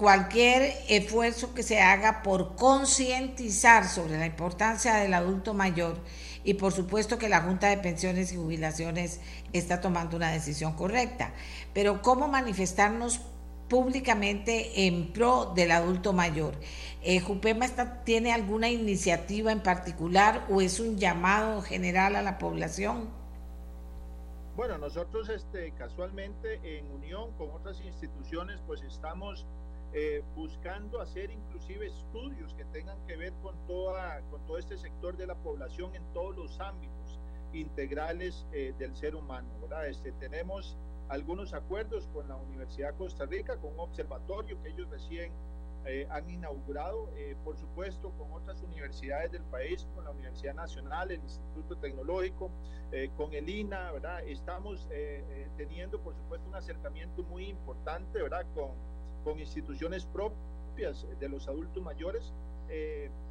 cualquier 0.00 0.72
esfuerzo 0.88 1.52
que 1.52 1.62
se 1.62 1.82
haga 1.82 2.22
por 2.22 2.56
concientizar 2.56 3.86
sobre 3.86 4.16
la 4.18 4.24
importancia 4.24 4.94
del 4.94 5.12
adulto 5.12 5.52
mayor? 5.52 5.98
Y 6.42 6.54
por 6.54 6.72
supuesto 6.72 7.18
que 7.18 7.28
la 7.28 7.42
Junta 7.42 7.68
de 7.68 7.76
Pensiones 7.76 8.32
y 8.32 8.36
Jubilaciones 8.36 9.20
está 9.52 9.82
tomando 9.82 10.16
una 10.16 10.30
decisión 10.30 10.72
correcta. 10.72 11.34
Pero 11.74 12.00
¿cómo 12.00 12.28
manifestarnos 12.28 13.20
públicamente 13.68 14.86
en 14.86 15.12
pro 15.12 15.52
del 15.54 15.70
adulto 15.70 16.14
mayor? 16.14 16.54
Eh, 17.02 17.20
¿Jupema 17.20 17.66
está, 17.66 18.02
tiene 18.02 18.32
alguna 18.32 18.70
iniciativa 18.70 19.52
en 19.52 19.62
particular 19.62 20.46
o 20.48 20.62
es 20.62 20.80
un 20.80 20.96
llamado 20.96 21.60
general 21.60 22.16
a 22.16 22.22
la 22.22 22.38
población? 22.38 23.10
Bueno, 24.56 24.78
nosotros 24.78 25.28
este, 25.28 25.72
casualmente 25.72 26.58
en 26.64 26.90
unión 26.90 27.32
con 27.36 27.50
otras 27.50 27.78
instituciones 27.82 28.60
pues 28.66 28.80
estamos 28.80 29.46
eh, 29.92 30.22
buscando 30.36 31.00
hacer 31.00 31.30
inclusive 31.30 31.86
estudios 31.86 32.54
que 32.54 32.64
tengan 32.66 32.98
que 33.06 33.16
ver 33.16 33.32
con, 33.42 33.54
toda, 33.66 34.20
con 34.30 34.44
todo 34.46 34.58
este 34.58 34.76
sector 34.76 35.16
de 35.16 35.26
la 35.26 35.34
población 35.34 35.94
en 35.94 36.04
todos 36.12 36.36
los 36.36 36.60
ámbitos 36.60 37.18
integrales 37.52 38.46
eh, 38.52 38.74
del 38.78 38.94
ser 38.94 39.14
humano. 39.16 39.48
¿verdad? 39.60 39.88
Este, 39.88 40.12
tenemos 40.12 40.76
algunos 41.08 41.54
acuerdos 41.54 42.08
con 42.12 42.28
la 42.28 42.36
Universidad 42.36 42.92
de 42.92 42.98
Costa 42.98 43.26
Rica, 43.26 43.56
con 43.56 43.72
un 43.72 43.80
observatorio 43.80 44.62
que 44.62 44.68
ellos 44.68 44.88
recién 44.90 45.32
eh, 45.86 46.06
han 46.10 46.28
inaugurado, 46.28 47.08
eh, 47.16 47.34
por 47.42 47.56
supuesto, 47.56 48.12
con 48.18 48.30
otras 48.32 48.62
universidades 48.62 49.32
del 49.32 49.42
país, 49.44 49.86
con 49.94 50.04
la 50.04 50.10
Universidad 50.10 50.54
Nacional, 50.54 51.10
el 51.10 51.22
Instituto 51.22 51.76
Tecnológico, 51.78 52.50
eh, 52.92 53.10
con 53.16 53.32
el 53.32 53.48
INA, 53.48 53.92
¿verdad? 53.92 54.22
Estamos 54.26 54.86
teniendo, 55.56 56.00
por 56.00 56.14
supuesto, 56.14 56.48
un 56.48 56.54
acercamiento 56.54 57.22
muy 57.24 57.46
importante, 57.46 58.22
¿verdad? 58.22 58.44
Con, 58.54 58.72
con 59.24 59.38
instituciones 59.38 60.06
propias 60.06 61.06
de 61.18 61.28
los 61.28 61.48
adultos 61.48 61.82
mayores. 61.82 62.32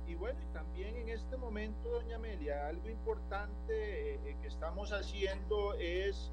y 0.07 0.15
bueno, 0.15 0.39
y 0.41 0.53
también 0.53 0.95
en 0.97 1.09
este 1.09 1.37
momento, 1.37 1.89
doña 1.89 2.17
Amelia, 2.17 2.67
algo 2.67 2.89
importante 2.89 4.19
que 4.41 4.47
estamos 4.47 4.91
haciendo 4.91 5.75
es 5.75 6.31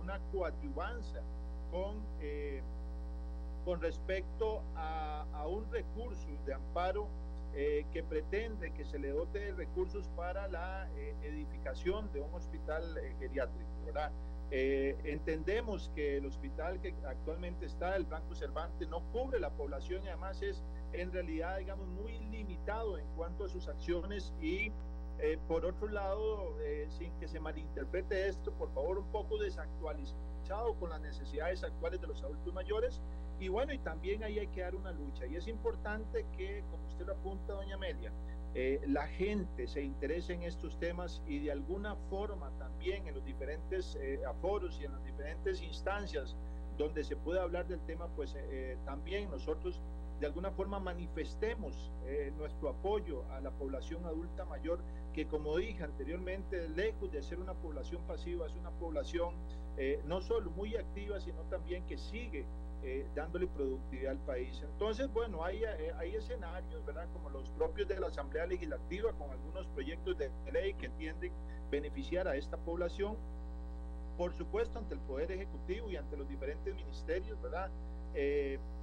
una 0.00 0.18
coadyuvanza 0.30 1.20
con 1.70 2.02
con 3.64 3.80
respecto 3.80 4.62
a, 4.76 5.24
un 5.46 5.70
recurso 5.70 6.26
de 6.46 6.54
amparo 6.54 7.06
eh, 7.54 7.84
que 7.92 8.02
pretende 8.02 8.72
que 8.72 8.84
se 8.84 8.98
le 8.98 9.10
dote 9.10 9.38
de 9.38 9.52
recursos 9.52 10.08
para 10.16 10.48
la 10.48 10.88
eh, 10.96 11.14
edificación 11.22 12.10
de 12.12 12.20
un 12.20 12.32
hospital 12.34 12.96
eh, 12.96 13.14
geriátrico, 13.18 13.70
¿verdad? 13.84 14.10
Entendemos 14.50 15.90
que 15.94 16.18
el 16.18 16.26
hospital 16.26 16.80
que 16.80 16.94
actualmente 17.06 17.66
está, 17.66 17.96
el 17.96 18.04
Banco 18.04 18.34
Cervantes, 18.34 18.88
no 18.88 19.00
cubre 19.12 19.40
la 19.40 19.50
población 19.50 20.04
y 20.04 20.08
además 20.08 20.40
es 20.42 20.62
en 20.92 21.12
realidad, 21.12 21.58
digamos, 21.58 21.86
muy 21.88 22.18
limitado 22.30 22.98
en 22.98 23.06
cuanto 23.16 23.44
a 23.44 23.48
sus 23.48 23.68
acciones 23.68 24.32
y 24.40 24.70
Eh, 25.20 25.38
por 25.46 25.64
otro 25.64 25.86
lado, 25.88 26.58
eh, 26.64 26.88
sin 26.88 27.12
que 27.20 27.28
se 27.28 27.38
malinterprete 27.38 28.26
esto, 28.28 28.52
por 28.52 28.68
favor, 28.74 28.98
un 28.98 29.06
poco 29.12 29.38
desactualizado 29.38 30.74
con 30.80 30.90
las 30.90 31.00
necesidades 31.00 31.62
actuales 31.62 32.00
de 32.00 32.08
los 32.08 32.20
adultos 32.24 32.52
mayores. 32.52 33.00
Y 33.38 33.46
bueno, 33.48 33.72
y 33.72 33.78
también 33.78 34.24
ahí 34.24 34.40
hay 34.40 34.48
que 34.48 34.62
dar 34.62 34.74
una 34.74 34.90
lucha. 34.90 35.24
Y 35.26 35.36
es 35.36 35.46
importante 35.46 36.26
que, 36.36 36.64
como 36.68 36.84
usted 36.88 37.06
lo 37.06 37.12
apunta, 37.12 37.52
doña 37.52 37.76
Amelia, 37.76 38.12
eh, 38.54 38.80
la 38.86 39.06
gente 39.08 39.66
se 39.66 39.82
interese 39.82 40.34
en 40.34 40.42
estos 40.42 40.78
temas 40.78 41.22
y 41.26 41.40
de 41.40 41.52
alguna 41.52 41.96
forma 42.08 42.50
también 42.58 43.06
en 43.08 43.14
los 43.14 43.24
diferentes 43.24 43.98
aforos 44.28 44.78
y 44.80 44.84
en 44.84 44.92
las 44.92 45.04
diferentes 45.04 45.60
instancias 45.62 46.36
donde 46.78 47.04
se 47.04 47.16
puede 47.16 47.40
hablar 47.40 47.66
del 47.68 47.80
tema, 47.80 48.08
pues 48.16 48.36
también 48.84 49.30
nosotros 49.30 49.80
de 50.18 50.26
alguna 50.26 50.50
forma 50.50 50.80
manifestemos 50.80 51.92
nuestro 52.36 52.70
apoyo 52.70 53.24
a 53.30 53.40
la 53.40 53.52
población 53.52 54.04
adulta 54.06 54.44
mayor 54.44 54.80
que 55.14 55.26
como 55.26 55.56
dije 55.56 55.84
anteriormente, 55.84 56.68
lejos 56.70 57.10
de 57.12 57.22
ser 57.22 57.38
una 57.38 57.54
población 57.54 58.02
pasiva, 58.02 58.46
es 58.46 58.54
una 58.54 58.70
población 58.72 59.36
eh, 59.76 60.02
no 60.06 60.20
solo 60.20 60.50
muy 60.50 60.76
activa, 60.76 61.20
sino 61.20 61.42
también 61.42 61.86
que 61.86 61.96
sigue 61.96 62.44
eh, 62.84 63.06
dándole 63.14 63.46
productividad 63.46 64.12
al 64.12 64.18
país. 64.18 64.62
Entonces, 64.62 65.12
bueno, 65.12 65.44
hay, 65.44 65.64
eh, 65.64 65.92
hay 65.98 66.14
escenarios, 66.14 66.84
¿verdad? 66.84 67.08
Como 67.12 67.30
los 67.30 67.48
propios 67.50 67.88
de 67.88 67.98
la 67.98 68.08
Asamblea 68.08 68.46
Legislativa, 68.46 69.12
con 69.12 69.30
algunos 69.30 69.66
proyectos 69.68 70.16
de 70.18 70.30
ley 70.52 70.74
que 70.74 70.88
tienden 70.90 71.32
a 71.32 71.70
beneficiar 71.70 72.28
a 72.28 72.36
esta 72.36 72.56
población, 72.56 73.16
por 74.16 74.32
supuesto, 74.32 74.78
ante 74.78 74.94
el 74.94 75.00
Poder 75.00 75.32
Ejecutivo 75.32 75.90
y 75.90 75.96
ante 75.96 76.16
los 76.16 76.28
diferentes 76.28 76.74
ministerios, 76.74 77.40
¿verdad? 77.42 77.70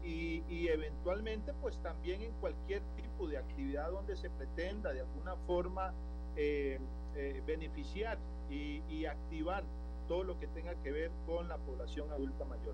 y, 0.04 0.44
y, 0.50 0.68
eventualmente, 0.68 1.54
pues 1.62 1.82
también 1.82 2.22
en 2.22 2.34
cualquier 2.42 2.82
tipo 2.98 3.30
de 3.30 3.38
actividad 3.38 3.90
donde 3.90 4.18
se 4.18 4.30
pretenda 4.30 4.92
de 4.92 5.00
alguna 5.00 5.38
forma 5.48 5.94
eh, 6.38 6.80
eh, 7.18 7.44
beneficiar 7.46 8.18
y, 8.50 9.06
activar 9.06 9.64
todo 10.08 10.24
lo 10.24 10.40
que 10.40 10.48
tenga 10.48 10.76
que 10.76 10.92
ver 10.92 11.12
con 11.26 11.48
la 11.50 11.58
población 11.58 12.10
adulta 12.12 12.46
mayor. 12.46 12.74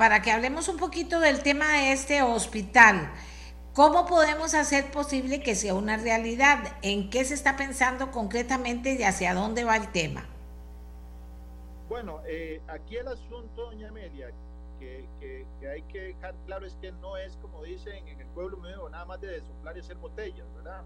Para 0.00 0.22
que 0.22 0.30
hablemos 0.30 0.66
un 0.68 0.78
poquito 0.78 1.20
del 1.20 1.42
tema 1.42 1.74
de 1.74 1.92
este 1.92 2.22
hospital, 2.22 3.12
¿cómo 3.74 4.06
podemos 4.06 4.54
hacer 4.54 4.90
posible 4.90 5.42
que 5.42 5.54
sea 5.54 5.74
una 5.74 5.98
realidad? 5.98 6.78
¿En 6.80 7.10
qué 7.10 7.22
se 7.26 7.34
está 7.34 7.58
pensando 7.58 8.10
concretamente 8.10 8.94
y 8.94 9.02
hacia 9.02 9.34
dónde 9.34 9.62
va 9.62 9.76
el 9.76 9.92
tema? 9.92 10.24
Bueno, 11.90 12.22
eh, 12.26 12.62
aquí 12.68 12.96
el 12.96 13.08
asunto, 13.08 13.66
doña 13.66 13.90
Amelia, 13.90 14.30
que, 14.78 15.06
hay 15.70 15.82
que 15.82 16.00
dejar 16.00 16.34
claro 16.46 16.64
es 16.64 16.76
que 16.76 16.92
no 16.92 17.18
es 17.18 17.36
como 17.36 17.62
dicen 17.62 18.08
en 18.08 18.22
el 18.22 18.28
pueblo 18.28 18.56
medio 18.56 18.88
nada 18.88 19.04
más 19.04 19.20
de 19.20 19.32
desoplar 19.32 19.76
y 19.76 19.80
hacer 19.80 19.98
botellas, 19.98 20.46
¿verdad? 20.54 20.82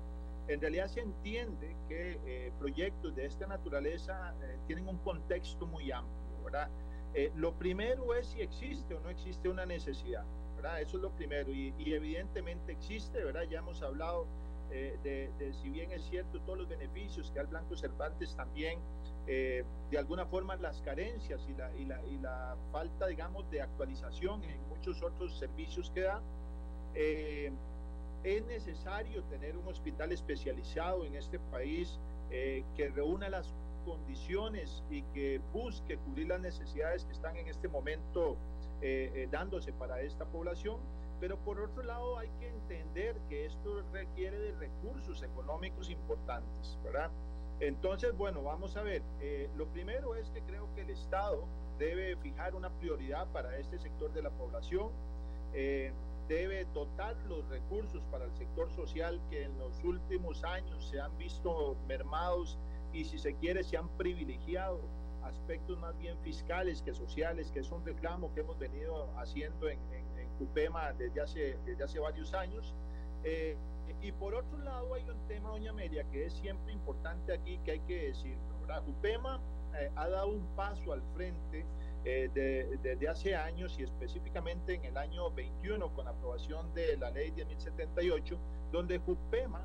En 0.49 0.61
realidad 0.61 0.89
se 0.89 1.03
entiende 1.03 1.77
que 1.89 2.19
eh, 2.27 2.53
proyectos 2.59 3.15
de 3.15 3.27
esta 3.27 3.47
naturaleza 3.47 4.35
eh, 4.43 4.59
tienen 4.67 4.89
un 4.89 4.99
contexto 4.99 5.69
muy 5.69 5.93
amplio, 5.93 6.43
¿verdad? 6.43 6.69
Eh, 7.15 7.31
lo 7.37 7.53
primero 7.55 8.15
es 8.15 8.27
si 8.27 8.41
existe 8.41 8.95
o 8.95 9.01
no 9.01 9.09
existe 9.09 9.49
una 9.49 9.65
necesidad, 9.65 10.25
¿verdad? 10.57 10.81
Eso 10.81 10.97
es 10.97 11.03
lo 11.03 11.11
primero 11.11 11.51
y, 11.53 11.73
evidentemente 11.79 12.73
existe, 12.73 13.23
¿verdad? 13.23 13.43
Ya 13.43 13.61
hemos 13.61 13.83
hablado 13.83 14.27
de, 14.71 15.31
de, 15.39 15.53
si 15.63 15.69
bien 15.69 15.93
es 15.93 16.03
cierto 16.07 16.41
todos 16.41 16.59
los 16.59 16.69
beneficios 16.69 17.31
que 17.31 17.39
al 17.39 17.47
Blanco 17.47 17.77
Cervantes 17.77 18.35
también 18.35 18.81
eh, 19.27 19.65
de 19.91 19.99
alguna 19.99 20.27
forma 20.27 20.55
las 20.57 20.83
carencias 20.83 21.41
y 21.49 21.55
la, 21.55 21.75
y, 21.79 21.85
la, 21.87 22.05
y 22.05 22.19
la, 22.19 22.57
falta, 22.71 23.07
digamos, 23.07 23.51
de 23.51 23.63
actualización 23.63 24.45
en 24.45 24.69
muchos 24.69 25.03
otros 25.03 25.39
servicios 25.39 25.91
que 25.95 26.03
da, 26.03 26.21
eh, 26.95 27.51
es 28.23 28.45
necesario 28.47 29.23
tener 29.25 29.57
un 29.57 29.67
hospital 29.67 30.13
especializado 30.13 31.07
en 31.07 31.15
este 31.15 31.39
país 31.39 31.99
eh, 32.31 32.65
que 32.77 32.91
reúna 32.91 33.31
las 33.31 33.55
condiciones 33.85 34.83
y 34.91 35.03
que 35.15 35.41
busque 35.53 35.97
cubrir 35.99 36.29
las 36.29 36.41
necesidades 36.41 37.05
que 37.05 37.13
están 37.13 37.37
en 37.37 37.49
este 37.49 37.69
momento 37.69 38.37
dándose 39.31 39.73
para 39.73 40.03
esta 40.03 40.27
población. 40.27 40.79
Pero 41.21 41.39
por 41.39 41.59
otro 41.61 41.83
lado 41.83 42.19
hay 42.19 42.29
que 42.39 42.49
entender 42.49 43.17
que 43.29 43.47
esto 43.47 43.83
requiere 43.93 44.39
de 44.39 44.53
recursos 44.53 45.23
económicos 45.23 45.89
importantes, 45.89 46.79
¿verdad? 46.85 47.11
Entonces, 47.61 48.17
bueno, 48.17 48.43
vamos 48.43 48.77
a 48.77 48.83
ver. 48.83 49.03
Eh, 49.21 49.49
lo 49.57 49.67
primero 49.69 50.17
es 50.17 50.29
que 50.31 50.43
creo 50.43 50.69
que 50.75 50.83
el 50.83 50.91
Estado 50.91 51.47
debe 51.79 52.17
fijar 52.17 52.55
una 52.55 52.71
prioridad 52.71 53.27
para 53.29 53.57
este 53.59 53.79
sector 53.79 54.13
de 54.13 54.23
la 54.23 54.31
población. 54.31 54.91
Eh, 55.53 55.93
debe 56.29 56.65
dotar 56.75 57.17
los 57.29 57.49
recursos 57.49 58.03
para 58.11 58.25
el 58.25 58.35
sector 58.35 58.71
social 58.73 59.21
que 59.31 59.45
en 59.45 59.59
los 59.59 59.85
últimos 59.85 60.43
años 60.45 60.89
se 60.89 61.01
han 61.01 61.17
visto 61.17 61.77
mermados 61.87 62.59
y 62.95 63.05
si 63.05 63.19
se 63.19 63.35
quiere 63.35 63.63
se 63.65 63.77
han 63.77 63.89
privilegiado 63.97 64.81
aspectos 65.25 65.79
más 65.79 65.97
bien 65.99 66.17
fiscales 66.19 66.81
que 66.83 66.95
sociales, 66.95 67.51
que 67.51 67.61
es 67.61 67.71
un 67.71 67.85
reclamo 67.85 68.33
que 68.33 68.41
hemos 68.41 68.59
venido 68.59 69.11
haciendo 69.19 69.69
en, 69.69 69.79
en, 69.93 70.05
CUPEMA 70.39 70.93
desde 70.95 71.21
hace, 71.21 71.57
desde 71.65 71.85
hace 71.85 72.01
varios 72.01 72.35
años. 72.35 72.75
Eh, 73.23 73.57
y 74.03 74.11
por 74.11 74.35
otro 74.35 74.59
lado 74.59 74.95
hay 74.95 75.09
un 75.09 75.29
tema, 75.29 75.51
doña 75.51 75.71
Amelia, 75.71 76.03
que 76.11 76.27
es 76.27 76.33
siempre 76.33 76.73
importante 76.73 77.33
aquí, 77.33 77.59
que 77.65 77.73
hay 77.73 77.81
que 77.81 78.09
decirlo. 78.09 78.61
¿verdad? 78.61 78.83
UPEMA 78.89 79.41
eh, 79.79 79.91
ha 79.95 80.09
dado 80.09 80.29
un 80.29 80.45
paso 80.57 80.93
al 80.93 81.03
frente 81.15 81.65
eh, 82.05 82.29
desde 82.83 83.09
hace 83.09 83.37
años 83.37 83.77
y 83.79 83.85
específicamente 83.85 84.75
en 84.75 84.85
el 84.85 84.97
año 84.97 85.31
21 85.31 85.95
con 85.95 86.05
la 86.05 86.11
aprobación 86.11 86.75
de 86.75 86.97
la 86.97 87.11
ley 87.11 87.31
1078, 87.31 88.37
donde 88.73 89.01
UPEMA 89.07 89.65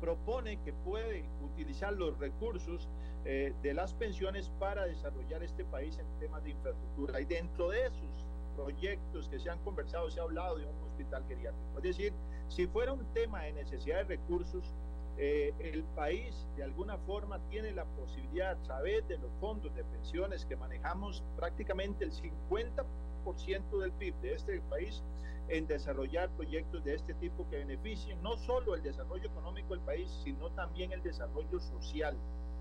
propone 0.00 0.58
que 0.62 0.72
puede 0.72 1.24
utilizar 1.42 1.92
los 1.92 2.18
recursos 2.18 2.88
eh, 3.24 3.54
de 3.62 3.74
las 3.74 3.92
pensiones 3.94 4.50
para 4.58 4.86
desarrollar 4.86 5.42
este 5.42 5.64
país 5.64 5.98
en 5.98 6.06
temas 6.18 6.42
de 6.42 6.50
infraestructura. 6.50 7.20
Y 7.20 7.26
dentro 7.26 7.70
de 7.70 7.86
esos 7.86 8.26
proyectos 8.56 9.28
que 9.28 9.38
se 9.38 9.50
han 9.50 9.58
conversado, 9.60 10.10
se 10.10 10.20
ha 10.20 10.24
hablado 10.24 10.58
de 10.58 10.66
un 10.66 10.82
hospital 10.82 11.24
geriátrico. 11.28 11.76
Es 11.76 11.82
decir, 11.82 12.12
si 12.48 12.66
fuera 12.66 12.92
un 12.92 13.04
tema 13.12 13.42
de 13.42 13.52
necesidad 13.52 13.98
de 13.98 14.16
recursos, 14.16 14.74
eh, 15.18 15.52
el 15.58 15.82
país 15.94 16.46
de 16.56 16.64
alguna 16.64 16.96
forma 16.98 17.38
tiene 17.50 17.72
la 17.72 17.84
posibilidad, 17.84 18.52
a 18.52 18.62
través 18.62 19.06
de 19.06 19.18
los 19.18 19.30
fondos 19.40 19.74
de 19.74 19.84
pensiones 19.84 20.46
que 20.46 20.56
manejamos 20.56 21.22
prácticamente 21.36 22.04
el 22.04 22.12
50% 22.12 23.78
del 23.78 23.92
PIB 23.92 24.14
de 24.22 24.34
este 24.34 24.60
país, 24.62 25.02
en 25.50 25.66
desarrollar 25.66 26.30
proyectos 26.30 26.82
de 26.84 26.94
este 26.94 27.14
tipo 27.14 27.48
que 27.50 27.58
beneficien 27.58 28.22
no 28.22 28.36
solo 28.38 28.74
el 28.74 28.82
desarrollo 28.82 29.28
económico 29.28 29.74
del 29.74 29.84
país, 29.84 30.10
sino 30.24 30.50
también 30.50 30.92
el 30.92 31.02
desarrollo 31.02 31.60
social. 31.60 32.16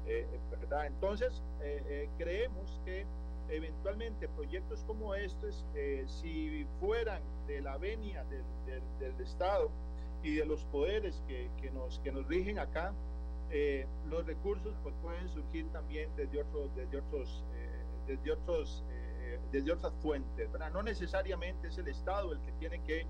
Eh, 0.06 0.26
¿verdad? 0.50 0.88
Entonces, 0.88 1.42
eh, 1.62 2.10
creemos 2.18 2.82
que 2.84 3.06
eventualmente 3.50 4.28
proyectos 4.30 4.84
como 4.86 5.16
estos, 5.16 5.66
eh, 5.76 6.06
si 6.08 6.66
fueran 6.80 7.22
de 7.48 7.62
la 7.62 7.78
venia 7.78 8.24
del, 8.26 8.44
del, 9.00 9.20
Estado 9.22 9.70
y 10.24 10.36
de 10.36 10.46
los 10.46 10.64
poderes 10.66 11.22
que, 11.28 11.50
que, 11.62 11.72
nos, 11.72 12.00
que 12.00 12.12
nos 12.12 12.28
rigen 12.28 12.60
acá, 12.60 12.94
eh, 13.52 13.88
los 14.10 14.26
recursos 14.26 14.74
pues, 14.84 14.94
pueden 15.02 15.28
surgir 15.30 15.68
también 15.72 16.10
desde 16.16 16.42
otros, 16.42 16.76
desde 16.76 17.00
otros, 17.00 17.44
eh, 17.56 17.84
desde 18.08 18.32
otros, 18.32 18.84
desde 19.52 19.72
otras 19.72 19.94
fuentes, 20.02 20.52
¿verdad? 20.52 20.72
No 20.72 20.84
necesariamente 20.84 21.68
es 21.68 21.78
el 21.78 21.88
Estado 21.88 22.34
el 22.34 22.40
que 22.42 22.52
tiene 22.54 22.82
que 22.84 23.06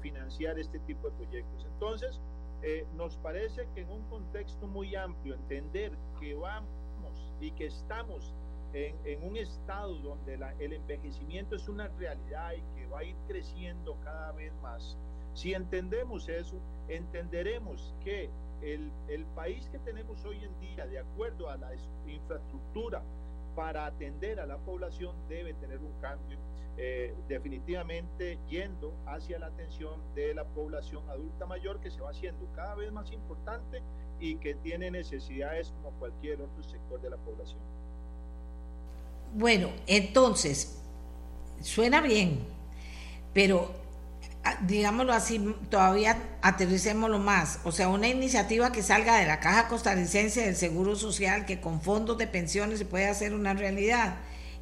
financiar 0.00 0.58
este 0.58 0.78
tipo 0.80 1.10
de 1.10 1.16
proyectos. 1.16 1.66
Entonces, 1.74 2.20
nos 2.96 3.16
parece 3.16 3.68
que 3.74 3.82
en 3.82 3.90
un 3.90 4.02
contexto 4.04 4.66
muy 4.66 4.94
amplio, 4.94 5.34
entender 5.34 5.92
que 6.18 6.34
vamos 6.34 6.70
y 7.40 7.50
que 7.50 7.66
estamos 7.66 8.32
en, 8.74 9.22
un 9.22 9.36
estado 9.36 9.94
donde 9.98 10.34
el 10.58 10.72
envejecimiento 10.72 11.56
es 11.56 11.68
una 11.68 11.88
realidad 11.88 12.52
y 12.52 12.76
que 12.76 12.86
va 12.86 13.00
a 13.00 13.04
ir 13.04 13.16
creciendo 13.28 13.96
cada 14.02 14.32
vez 14.32 14.52
más, 14.62 14.96
si 15.34 15.52
entendemos 15.52 16.28
eso, 16.28 16.56
entenderemos 16.88 17.94
que 18.02 18.30
el, 18.62 18.90
el, 19.08 19.24
país 19.26 19.68
que 19.70 19.78
tenemos 19.80 20.24
hoy 20.24 20.42
en 20.42 20.60
día, 20.60 20.86
de 20.86 20.98
acuerdo 20.98 21.50
a 21.50 21.56
la 21.56 21.70
infraestructura 22.06 23.02
para 23.54 23.86
atender 23.86 24.40
a 24.40 24.46
la 24.46 24.58
población, 24.58 25.14
debe 25.28 25.54
tener 25.54 25.78
un 25.78 25.92
cambio 26.00 26.38
eh, 26.76 27.14
definitivamente 27.28 28.36
yendo 28.48 28.94
hacia 29.06 29.38
la 29.38 29.46
atención 29.46 30.00
de 30.16 30.34
la 30.34 30.44
población 30.44 31.08
adulta 31.08 31.46
mayor 31.46 31.78
que 31.80 31.88
se 31.88 32.00
va 32.00 32.10
haciendo 32.10 32.48
cada 32.56 32.74
vez 32.74 32.90
más 32.90 33.12
importante 33.12 33.80
y 34.18 34.36
que 34.36 34.54
tiene 34.56 34.90
necesidades 34.90 35.70
como 35.70 35.96
cualquier 35.98 36.42
otro 36.42 36.64
sector 36.64 37.00
de 37.00 37.10
la 37.10 37.16
población. 37.16 37.60
Bueno, 39.34 39.68
entonces, 39.86 40.82
suena 41.62 42.00
bien, 42.00 42.40
pero 43.32 43.83
digámoslo 44.62 45.12
así, 45.12 45.38
todavía 45.70 46.16
aterricémoslo 46.42 47.18
más. 47.18 47.60
O 47.64 47.72
sea, 47.72 47.88
una 47.88 48.08
iniciativa 48.08 48.72
que 48.72 48.82
salga 48.82 49.18
de 49.18 49.26
la 49.26 49.40
Caja 49.40 49.68
Costarricense 49.68 50.42
del 50.44 50.56
Seguro 50.56 50.96
Social, 50.96 51.46
que 51.46 51.60
con 51.60 51.80
fondos 51.80 52.18
de 52.18 52.26
pensiones 52.26 52.78
se 52.78 52.84
puede 52.84 53.06
hacer 53.06 53.34
una 53.34 53.54
realidad. 53.54 54.16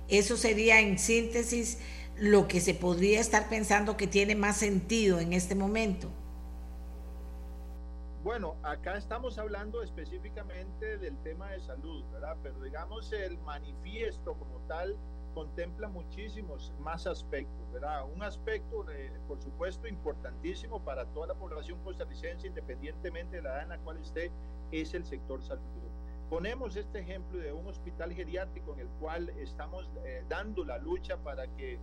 Eso 0.09 0.37
sería, 0.37 0.81
en 0.81 0.99
síntesis, 0.99 1.79
lo 2.17 2.47
que 2.49 2.61
se 2.61 2.75
podría 2.75 3.21
estar 3.21 3.49
pensando 3.49 3.97
que 3.97 4.07
tiene 4.07 4.35
más 4.35 4.57
sentido 4.57 5.19
en 5.21 5.33
este 5.33 5.55
momento. 5.55 6.09
bueno, 8.23 8.57
acá 8.63 8.97
estamos 8.97 9.37
hablando 9.39 9.83
específicamente 9.83 10.97
del 10.99 11.17
tema 11.25 11.51
de 11.51 11.61
salud, 11.61 12.05
¿verdad? 12.13 12.37
Pero 12.43 12.63
digamos 12.63 13.13
el 13.13 13.37
manifiesto 13.39 14.35
como 14.35 14.61
tal 14.69 14.97
contempla 15.35 15.89
muchísimos 15.89 16.73
más 16.81 17.07
aspectos, 17.07 17.73
¿verdad? 17.73 18.05
Un 18.15 18.23
aspecto, 18.23 18.85
por 19.27 19.41
supuesto, 19.41 19.89
importantísimo 19.89 20.81
para 20.81 21.07
toda 21.07 21.29
la 21.29 21.35
población 21.35 21.79
costarricense, 21.83 22.47
independientemente 22.47 23.37
de 23.37 23.43
la 23.43 23.51
edad 23.51 23.63
en 23.63 23.69
la 23.71 23.79
cual 23.79 23.99
esté, 23.99 24.31
es 24.71 24.95
el 24.95 25.05
sector 25.05 25.43
salud. 25.43 25.63
Ponemos 26.31 26.77
este 26.77 27.01
ejemplo 27.01 27.39
de 27.39 27.53
un 27.53 27.67
hospital 27.67 28.13
geriátrico 28.15 28.73
en 28.73 28.81
el 28.81 28.89
cual 29.01 29.29
estamos 29.39 29.91
eh, 30.05 30.25
dando 30.29 30.65
la 30.65 30.79
lucha 30.79 31.19
para 31.19 31.47
que 31.57 31.79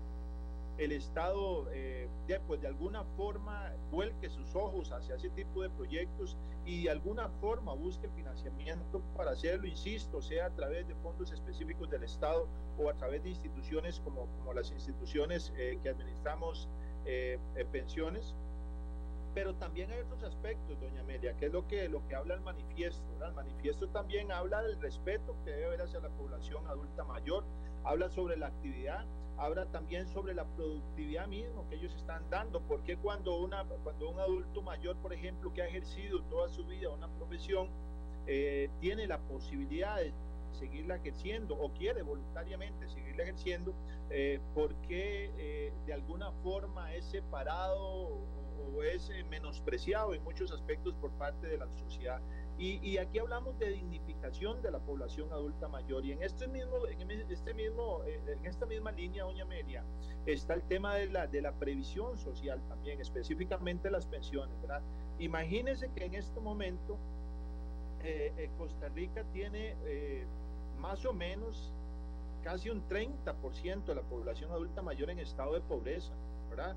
el 0.79 0.93
Estado 0.93 1.69
eh, 1.73 2.07
de, 2.25 2.39
pues 2.39 2.61
de 2.61 2.67
alguna 2.67 3.03
forma 3.17 3.73
vuelque 3.91 4.29
sus 4.29 4.55
ojos 4.55 4.91
hacia 4.93 5.15
ese 5.15 5.29
tipo 5.29 5.61
de 5.61 5.69
proyectos 5.69 6.37
y 6.65 6.83
de 6.83 6.89
alguna 6.89 7.27
forma 7.41 7.73
busque 7.73 8.07
financiamiento 8.15 9.01
para 9.17 9.31
hacerlo, 9.31 9.67
insisto, 9.67 10.21
sea 10.21 10.45
a 10.45 10.49
través 10.51 10.87
de 10.87 10.95
fondos 10.95 11.33
específicos 11.33 11.89
del 11.89 12.03
Estado 12.03 12.47
o 12.77 12.89
a 12.89 12.93
través 12.93 13.21
de 13.23 13.29
instituciones 13.29 13.99
como, 13.99 14.27
como 14.37 14.53
las 14.53 14.71
instituciones 14.71 15.51
eh, 15.57 15.77
que 15.83 15.89
administramos 15.89 16.69
eh, 17.05 17.37
pensiones. 17.73 18.33
Pero 19.35 19.53
también 19.55 19.91
hay 19.91 19.99
otros 19.99 20.23
aspectos, 20.23 20.79
doña 20.79 21.01
Amelia, 21.01 21.35
que 21.35 21.47
es 21.47 21.51
lo 21.51 21.67
que, 21.67 21.87
lo 21.89 22.05
que 22.07 22.15
habla 22.15 22.35
el 22.35 22.41
manifiesto. 22.41 23.03
El 23.23 23.33
manifiesto 23.33 23.87
también 23.89 24.31
habla 24.31 24.61
del 24.63 24.79
respeto 24.79 25.35
que 25.43 25.51
debe 25.51 25.65
haber 25.65 25.81
hacia 25.81 25.99
la 25.99 26.09
población 26.09 26.65
adulta 26.67 27.03
mayor, 27.03 27.43
habla 27.83 28.09
sobre 28.09 28.37
la 28.37 28.47
actividad, 28.47 29.05
habla 29.37 29.65
también 29.67 30.07
sobre 30.07 30.33
la 30.33 30.45
productividad 30.45 31.27
mismo 31.27 31.67
que 31.69 31.75
ellos 31.75 31.93
están 31.95 32.29
dando, 32.29 32.61
porque 32.61 32.97
cuando, 32.97 33.37
una, 33.37 33.63
cuando 33.83 34.09
un 34.09 34.19
adulto 34.19 34.61
mayor, 34.61 34.97
por 34.97 35.13
ejemplo, 35.13 35.53
que 35.53 35.61
ha 35.61 35.67
ejercido 35.67 36.21
toda 36.23 36.49
su 36.49 36.65
vida 36.65 36.89
una 36.89 37.07
profesión, 37.07 37.69
eh, 38.27 38.69
tiene 38.79 39.07
la 39.07 39.17
posibilidad 39.19 39.97
de 39.97 40.13
seguirla 40.51 40.95
ejerciendo 40.95 41.55
o 41.55 41.71
quiere 41.73 42.01
voluntariamente 42.01 42.89
seguirla 42.89 43.23
ejerciendo, 43.23 43.73
eh, 44.09 44.39
porque 44.53 45.31
eh, 45.37 45.73
de 45.85 45.93
alguna 45.93 46.31
forma 46.43 46.93
es 46.93 47.05
separado 47.05 48.27
o 48.75 48.83
es 48.83 49.09
menospreciado 49.29 50.13
en 50.13 50.23
muchos 50.23 50.51
aspectos 50.51 50.93
por 50.95 51.11
parte 51.11 51.47
de 51.47 51.57
la 51.57 51.67
sociedad. 51.71 52.21
Y, 52.59 52.97
aquí 52.97 53.19
hablamos 53.19 53.57
de 53.57 53.69
dignificación 53.69 54.61
de 54.61 54.69
la 54.69 54.79
población 54.79 55.31
adulta 55.31 55.69
mayor. 55.69 56.05
Y 56.05 56.11
en 56.11 56.21
este 56.21 56.45
mismo, 56.45 56.85
en 56.87 57.09
este 57.31 57.53
mismo, 57.53 58.03
eh, 58.03 58.19
en 58.27 58.45
esta 58.45 58.65
misma 58.65 58.91
línea, 58.91 59.23
doña 59.23 59.45
Amelia, 59.45 59.81
está 60.25 60.55
el 60.55 60.63
tema 60.63 60.95
de 60.95 61.07
la, 61.07 61.25
de 61.25 61.41
la 61.41 61.53
previsión 61.53 62.17
social 62.17 62.61
también, 62.67 62.99
específicamente 62.99 63.89
las 63.89 64.05
pensiones, 64.07 64.59
¿verdad? 64.59 64.81
Imagínense 65.19 65.89
que 65.95 66.03
en 66.03 66.15
este 66.15 66.41
momento 66.41 66.97
eh, 68.03 68.33
eh, 68.37 68.49
Costa 68.57 68.89
Rica 68.89 69.23
tiene 69.31 69.75
más 70.81 71.05
o 71.05 71.13
menos 71.13 71.71
casi 72.43 72.69
un 72.69 72.85
30% 72.89 73.85
de 73.85 73.95
la 73.95 74.01
población 74.01 74.51
adulta 74.51 74.81
mayor 74.81 75.09
en 75.09 75.19
estado 75.19 75.53
de 75.53 75.61
pobreza, 75.61 76.11
¿verdad? 76.49 76.75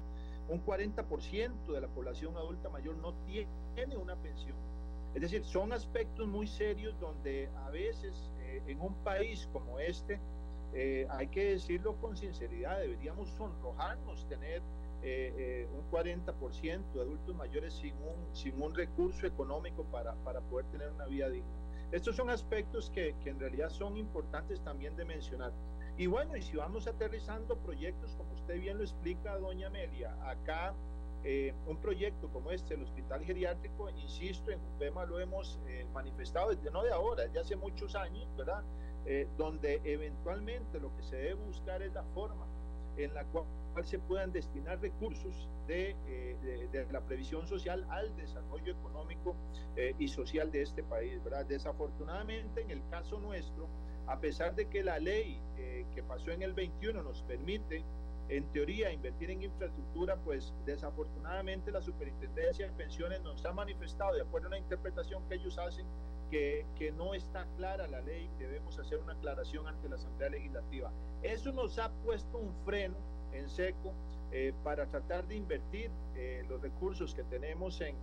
Un 0.49 0.65
40% 0.65 1.73
de 1.73 1.81
la 1.81 1.89
población 1.89 2.37
adulta 2.37 2.69
mayor 2.69 2.95
no 2.99 3.15
tiene 3.27 3.97
una 3.97 4.15
pensión 4.15 4.57
es 5.15 5.21
decir, 5.21 5.45
son 5.45 5.73
aspectos 5.73 6.27
muy 6.27 6.47
serios 6.47 6.99
donde 6.99 7.51
a 7.67 7.71
veces 7.71 8.31
eh, 8.41 8.63
en 8.67 8.81
un 8.81 8.95
país 9.05 9.49
como 9.53 9.79
este, 9.79 10.19
eh, 10.75 11.07
hay 11.11 11.29
que 11.29 11.51
decirlo 11.51 11.97
con 11.97 12.17
sinceridad, 12.17 12.81
deberíamos 12.81 13.29
sonrojarnos 13.31 14.27
tener 14.29 14.63
eh, 15.03 15.69
un 15.73 15.91
40% 15.91 16.93
de 16.95 17.01
adultos 17.01 17.35
mayores 17.37 17.75
sin 17.75 17.95
un, 17.97 18.35
sin 18.35 18.61
un 18.63 18.75
recurso 18.75 19.27
económico 19.27 19.85
para, 19.85 20.15
para 20.25 20.41
poder 20.41 20.67
tener 20.67 20.91
una 20.93 21.07
vida 21.07 21.29
digna. 21.29 21.51
Estos 21.91 22.17
son 22.17 22.31
aspectos 22.31 22.89
que, 22.89 23.15
que 23.23 23.31
en 23.31 23.39
realidad 23.39 23.69
son 23.69 23.99
importantes 23.99 24.61
también 24.63 24.97
de 24.97 25.05
mencionar. 25.05 25.53
Y 25.99 26.07
bueno, 26.07 26.35
y 26.37 26.43
si 26.43 26.57
vamos 26.57 26.87
aterrizando 26.87 27.59
proyectos, 27.59 28.15
como 28.17 28.33
usted 28.33 28.59
bien 28.59 28.79
lo 28.79 28.85
explica, 28.85 29.37
doña 29.37 29.67
Amelia, 29.67 30.17
acá 30.27 30.75
eh, 31.25 31.55
un 31.67 31.77
proyecto 31.77 32.29
como 32.29 32.51
este, 32.51 32.75
el 32.75 32.83
Hospital 32.83 33.25
Geriátrico, 33.25 33.89
insisto, 33.91 34.51
en 34.51 34.59
UPEMA 34.75 35.05
lo 35.07 35.21
hemos 35.21 35.61
eh, 35.69 35.87
manifestado 35.95 36.51
desde 36.51 36.69
no 36.73 36.83
de 36.83 36.93
ahora, 36.93 37.25
desde 37.25 37.39
hace 37.39 37.57
muchos 37.57 37.95
años, 37.95 38.27
¿verdad? 38.37 38.63
Eh, 39.07 39.29
donde 39.39 39.81
eventualmente 39.85 40.81
lo 40.81 40.95
que 40.97 41.03
se 41.05 41.17
debe 41.17 41.35
buscar 41.35 41.81
es 41.81 41.93
la 41.93 42.03
forma 42.15 42.47
en 42.97 43.15
la 43.15 43.25
cual 43.27 43.47
se 43.85 44.01
puedan 44.01 44.33
destinar 44.33 44.81
recursos 44.81 45.49
de, 45.67 45.97
de, 46.73 46.87
la 46.91 47.01
previsión 47.01 47.47
social 47.47 47.87
al 47.89 48.15
desarrollo 48.17 48.73
económico 48.73 49.35
y 49.99 50.09
social 50.09 50.53
de 50.53 50.61
este 50.61 50.83
país, 50.83 51.25
¿verdad? 51.25 51.47
Desafortunadamente, 51.47 52.61
en 52.61 52.71
el 52.71 52.83
caso 52.91 53.19
nuestro, 53.19 53.67
a 54.07 54.21
pesar 54.21 54.55
de 54.55 54.67
que 54.67 54.85
la 54.85 54.99
ley 54.99 55.41
que 55.95 56.03
pasó 56.03 56.33
en 56.33 56.43
el 56.43 56.53
21 56.53 57.03
nos 57.03 57.23
permite 57.23 57.83
en 58.37 58.51
teoría, 58.51 58.91
invertir 58.91 59.31
en 59.31 59.43
infraestructura, 59.43 60.17
pues 60.17 60.55
desafortunadamente 60.65 61.71
la 61.71 61.83
Superintendencia 61.83 62.67
de 62.67 62.73
Pensiones 62.73 63.21
nos 63.23 63.45
ha 63.45 63.53
manifestado, 63.53 64.15
de 64.15 64.23
acuerdo 64.23 64.49
a 64.49 64.53
la 64.53 64.59
interpretación 64.59 65.23
que 65.29 65.35
ellos 65.35 65.59
hacen, 65.59 65.87
que, 66.31 66.65
que 66.77 66.93
no 66.93 67.13
está 67.13 67.47
clara 67.59 67.87
la 67.89 68.01
ley, 68.01 68.31
debemos 68.39 68.79
hacer 68.79 68.99
una 69.01 69.13
aclaración 69.13 69.67
ante 69.67 69.87
la 69.87 69.97
Asamblea 69.97 70.31
Legislativa. 70.31 70.91
Eso 71.23 71.53
nos 71.53 71.79
ha 71.79 71.91
puesto 72.05 72.39
un 72.39 72.55
freno 72.65 72.97
en 73.33 73.51
seco 73.51 73.93
eh, 74.31 74.55
para 74.65 74.87
tratar 74.87 75.27
de 75.27 75.37
invertir 75.37 75.91
eh, 76.15 76.43
los 76.49 76.63
recursos 76.63 77.15
que 77.15 77.25
tenemos 77.25 77.83
en, 77.83 77.95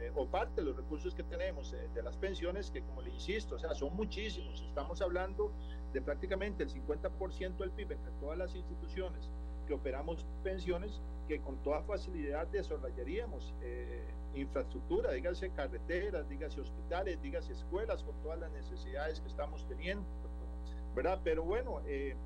eh, 0.00 0.12
o 0.14 0.26
parte 0.26 0.60
de 0.60 0.62
los 0.62 0.76
recursos 0.76 1.14
que 1.14 1.22
tenemos 1.22 1.72
de 1.72 2.02
las 2.02 2.16
pensiones, 2.16 2.70
que 2.70 2.82
como 2.82 3.02
le 3.02 3.10
insisto, 3.10 3.56
o 3.56 3.58
sea, 3.58 3.74
son 3.74 3.94
muchísimos. 3.94 4.62
Estamos 4.62 5.00
hablando 5.02 5.52
de 5.92 6.02
prácticamente 6.02 6.64
el 6.64 6.70
50% 6.70 7.56
del 7.56 7.70
PIB 7.70 7.92
entre 7.92 8.10
todas 8.20 8.36
las 8.36 8.54
instituciones 8.54 9.30
que 9.66 9.74
operamos 9.74 10.26
pensiones, 10.42 11.00
que 11.26 11.40
con 11.40 11.56
toda 11.62 11.82
facilidad 11.82 12.46
desarrollaríamos 12.48 13.54
eh, 13.62 14.04
infraestructura, 14.34 15.12
dígase 15.12 15.50
carreteras, 15.50 16.28
dígase 16.28 16.60
hospitales, 16.60 17.20
dígase 17.22 17.52
escuelas, 17.52 18.02
con 18.02 18.20
todas 18.22 18.38
las 18.38 18.52
necesidades 18.52 19.20
que 19.20 19.28
estamos 19.28 19.66
teniendo, 19.68 20.04
¿verdad? 20.94 21.20
Pero 21.24 21.44
bueno, 21.44 21.80
eh, 21.86 22.16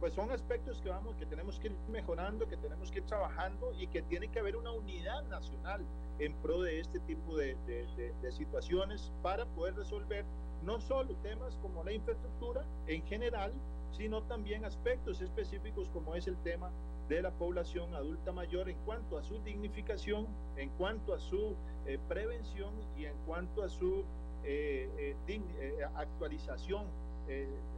pues 0.00 0.12
son 0.12 0.30
aspectos 0.30 0.80
que 0.80 0.88
vamos, 0.88 1.16
que 1.16 1.26
tenemos 1.26 1.58
que 1.58 1.68
ir 1.68 1.76
mejorando, 1.88 2.46
que 2.48 2.56
tenemos 2.56 2.90
que 2.90 2.98
ir 2.98 3.06
trabajando 3.06 3.72
y 3.78 3.86
que 3.86 4.02
tiene 4.02 4.28
que 4.28 4.38
haber 4.38 4.56
una 4.56 4.72
unidad 4.72 5.22
nacional 5.24 5.80
en 6.18 6.34
pro 6.34 6.62
de 6.62 6.80
este 6.80 7.00
tipo 7.00 7.36
de, 7.36 7.56
de 7.66 8.32
situaciones 8.32 9.12
para 9.22 9.46
poder 9.46 9.74
resolver 9.74 10.24
no 10.62 10.80
solo 10.80 11.14
temas 11.16 11.56
como 11.62 11.84
la 11.84 11.92
infraestructura 11.92 12.64
en 12.86 13.02
general, 13.06 13.52
sino 13.92 14.22
también 14.22 14.64
aspectos 14.64 15.20
específicos 15.20 15.88
como 15.90 16.14
es 16.14 16.26
el 16.26 16.36
tema 16.38 16.70
de 17.08 17.22
la 17.22 17.30
población 17.30 17.94
adulta 17.94 18.32
mayor 18.32 18.68
en 18.68 18.76
cuanto 18.84 19.16
a 19.16 19.22
su 19.22 19.38
dignificación, 19.40 20.26
en 20.56 20.70
cuanto 20.70 21.14
a 21.14 21.20
su 21.20 21.54
eh, 21.86 21.98
prevención 22.08 22.74
y 22.96 23.06
en 23.06 23.16
cuanto 23.26 23.62
a 23.62 23.68
su 23.68 24.04
eh, 24.44 25.14
eh, 25.28 25.84
actualización 25.94 26.84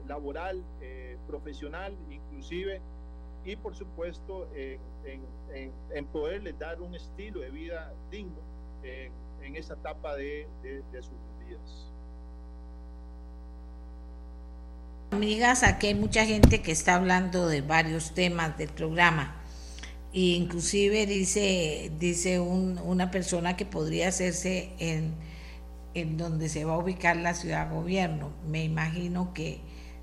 laboral, 0.07 0.63
profesional, 1.27 1.97
inclusive, 2.11 2.81
y 3.45 3.57
por 3.57 3.75
supuesto 3.75 4.49
en, 4.55 4.81
en, 5.55 5.73
en, 5.95 6.07
poderles 6.07 6.59
dar 6.59 6.81
un 6.81 6.95
estilo 6.95 7.41
de 7.41 7.51
vida 7.51 7.93
digno 8.11 8.37
en 9.43 9.57
esa 9.57 9.75
etapa 9.75 10.15
de, 10.17 10.47
de, 10.63 11.03
sus 11.03 11.13
vidas. 11.47 11.87
Amigas, 15.11 15.63
aquí 15.63 15.89
hay 15.89 15.95
mucha 15.95 16.25
gente 16.27 16.61
que 16.61 16.73
está 16.73 16.97
hablando 16.97 17.49
de 17.49 17.63
varios 17.63 18.13
temas 18.13 18.57
del 18.59 18.69
programa. 18.69 19.37
E 20.13 20.21
inclusive 20.21 21.07
dice, 21.07 21.91
dice 21.99 22.41
una 22.41 23.11
persona 23.11 23.57
que 23.57 23.65
podría 23.65 24.09
hacerse 24.09 24.73
en, 24.79 25.15
en 25.95 26.17
donde 26.17 26.49
se 26.49 26.65
va 26.65 26.75
a 26.75 26.79
ubicar 26.79 27.17
la 27.17 27.35
ciudad 27.35 27.71
gobierno. 27.71 28.33
Me 28.47 28.65
imagino 28.65 29.33
que 29.35 29.61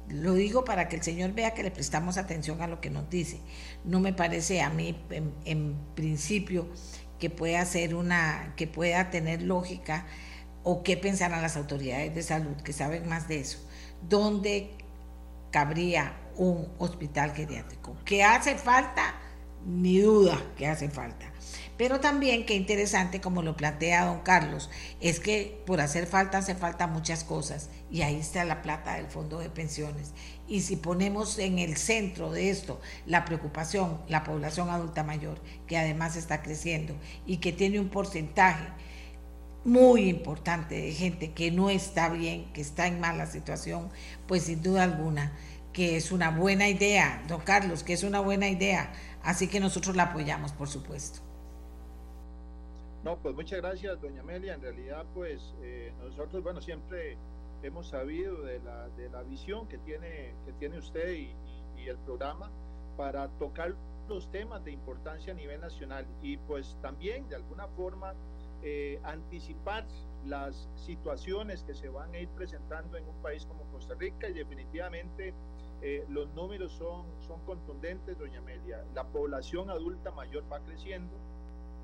lo 0.10 0.34
digo 0.34 0.66
para 0.66 0.88
que 0.88 0.98
el 0.98 1.04
señor 1.04 1.34
vea 1.34 1.54
que 1.54 1.64
le 1.64 1.72
prestamos 1.72 2.18
atención 2.18 2.62
a 2.62 2.68
lo 2.68 2.82
que 2.82 2.90
nos 2.90 3.10
dice. 3.10 3.40
No 3.84 4.00
me 4.00 4.14
parece 4.14 4.62
a 4.62 4.70
mí 4.70 4.96
en, 5.10 5.76
principio 5.96 6.68
que 7.20 7.30
pueda 7.30 7.64
ser 7.66 7.96
una, 7.96 8.54
que 8.56 8.68
pueda 8.68 9.10
tener 9.10 9.42
lógica 9.42 10.06
o 10.64 10.84
qué 10.84 10.98
pensarán 10.98 11.42
las 11.42 11.58
autoridades 11.58 12.14
de 12.14 12.24
salud 12.24 12.56
que 12.58 12.74
saben 12.74 13.08
más 13.08 13.28
de 13.28 13.40
eso. 13.40 13.60
¿Dónde 14.08 14.72
cabría 15.56 16.14
un 16.36 16.68
hospital 16.80 17.32
geriátrico. 17.32 17.96
¿Qué 18.04 18.24
hace 18.24 18.56
falta? 18.56 19.16
Ni 19.66 20.00
duda 20.00 20.38
que 20.58 20.68
hace 20.68 20.90
falta. 20.90 21.32
Pero 21.78 22.00
también, 22.00 22.46
qué 22.46 22.56
interesante, 22.56 23.20
como 23.20 23.42
lo 23.42 23.58
plantea 23.58 24.06
don 24.06 24.22
Carlos, 24.22 24.70
es 25.02 25.20
que 25.20 25.62
por 25.66 25.82
hacer 25.82 26.08
falta 26.08 26.38
hace 26.38 26.56
falta 26.56 26.88
muchas 26.88 27.26
cosas 27.26 27.70
y 27.92 28.02
ahí 28.02 28.16
está 28.16 28.46
la 28.46 28.62
plata 28.62 28.96
del 28.96 29.08
fondo 29.08 29.40
de 29.40 29.50
pensiones. 29.50 30.14
Y 30.48 30.62
si 30.62 30.78
ponemos 30.78 31.38
en 31.38 31.60
el 31.60 31.76
centro 31.76 32.32
de 32.32 32.50
esto 32.50 32.80
la 33.06 33.26
preocupación, 33.26 34.00
la 34.08 34.24
población 34.24 34.70
adulta 34.70 35.04
mayor, 35.04 35.42
que 35.68 35.78
además 35.78 36.16
está 36.16 36.42
creciendo 36.42 36.96
y 37.26 37.38
que 37.38 37.52
tiene 37.52 37.80
un 37.82 37.90
porcentaje 37.90 38.68
muy 39.66 40.08
importante 40.08 40.76
de 40.76 40.94
gente 40.94 41.34
que 41.34 41.52
no 41.52 41.70
está 41.70 42.08
bien, 42.08 42.54
que 42.54 42.62
está 42.62 42.88
en 42.88 43.02
mala 43.02 43.26
situación, 43.26 43.90
pues 44.28 44.44
sin 44.44 44.62
duda 44.62 44.84
alguna 44.84 45.34
que 45.74 45.98
es 45.98 46.14
una 46.14 46.30
buena 46.30 46.70
idea, 46.70 47.22
don 47.28 47.42
Carlos, 47.42 47.84
que 47.84 47.92
es 47.92 48.04
una 48.04 48.22
buena 48.22 48.48
idea. 48.48 48.94
Así 49.24 49.48
que 49.48 49.60
nosotros 49.60 49.98
la 49.98 50.04
apoyamos, 50.04 50.54
por 50.54 50.70
supuesto. 50.70 51.25
No, 53.06 53.20
pues 53.20 53.36
muchas 53.36 53.62
gracias, 53.62 54.02
doña 54.02 54.22
Amelia. 54.22 54.56
En 54.56 54.62
realidad, 54.64 55.06
pues 55.14 55.54
eh, 55.62 55.94
nosotros, 56.00 56.42
bueno, 56.42 56.60
siempre 56.60 57.20
hemos 57.62 57.90
sabido 57.90 58.42
de 58.42 58.58
la, 58.62 58.90
de 58.98 59.10
la 59.10 59.22
visión 59.22 59.68
que 59.68 59.78
tiene, 59.78 60.34
que 60.44 60.54
tiene 60.54 60.80
usted 60.80 61.14
y, 61.14 61.36
el 61.86 62.00
programa 62.00 62.50
para 62.98 63.28
tocar 63.38 63.76
los 64.10 64.32
temas 64.32 64.66
de 64.66 64.72
importancia 64.72 65.34
a 65.34 65.36
nivel 65.36 65.62
nacional 65.62 66.08
y 66.24 66.38
pues 66.38 66.76
también 66.82 67.30
de 67.30 67.36
alguna 67.36 67.68
forma 67.68 68.16
eh, 68.64 69.00
anticipar 69.04 69.86
las 70.26 70.68
situaciones 70.78 71.62
que 71.62 71.76
se 71.76 71.90
van 71.90 72.12
a 72.16 72.18
ir 72.18 72.30
presentando 72.30 72.98
en 72.98 73.08
un 73.08 73.22
país 73.22 73.46
como 73.46 73.66
Costa 73.66 73.94
Rica 73.94 74.28
y 74.28 74.34
definitivamente 74.34 75.36
eh, 75.84 76.04
los 76.10 76.28
números 76.34 76.72
son, 76.72 77.06
son 77.28 77.40
contundentes, 77.46 78.18
doña 78.18 78.40
Amelia. 78.40 78.84
La 78.96 79.04
población 79.04 79.70
adulta 79.70 80.10
mayor 80.10 80.44
va 80.52 80.60
creciendo. 80.62 81.16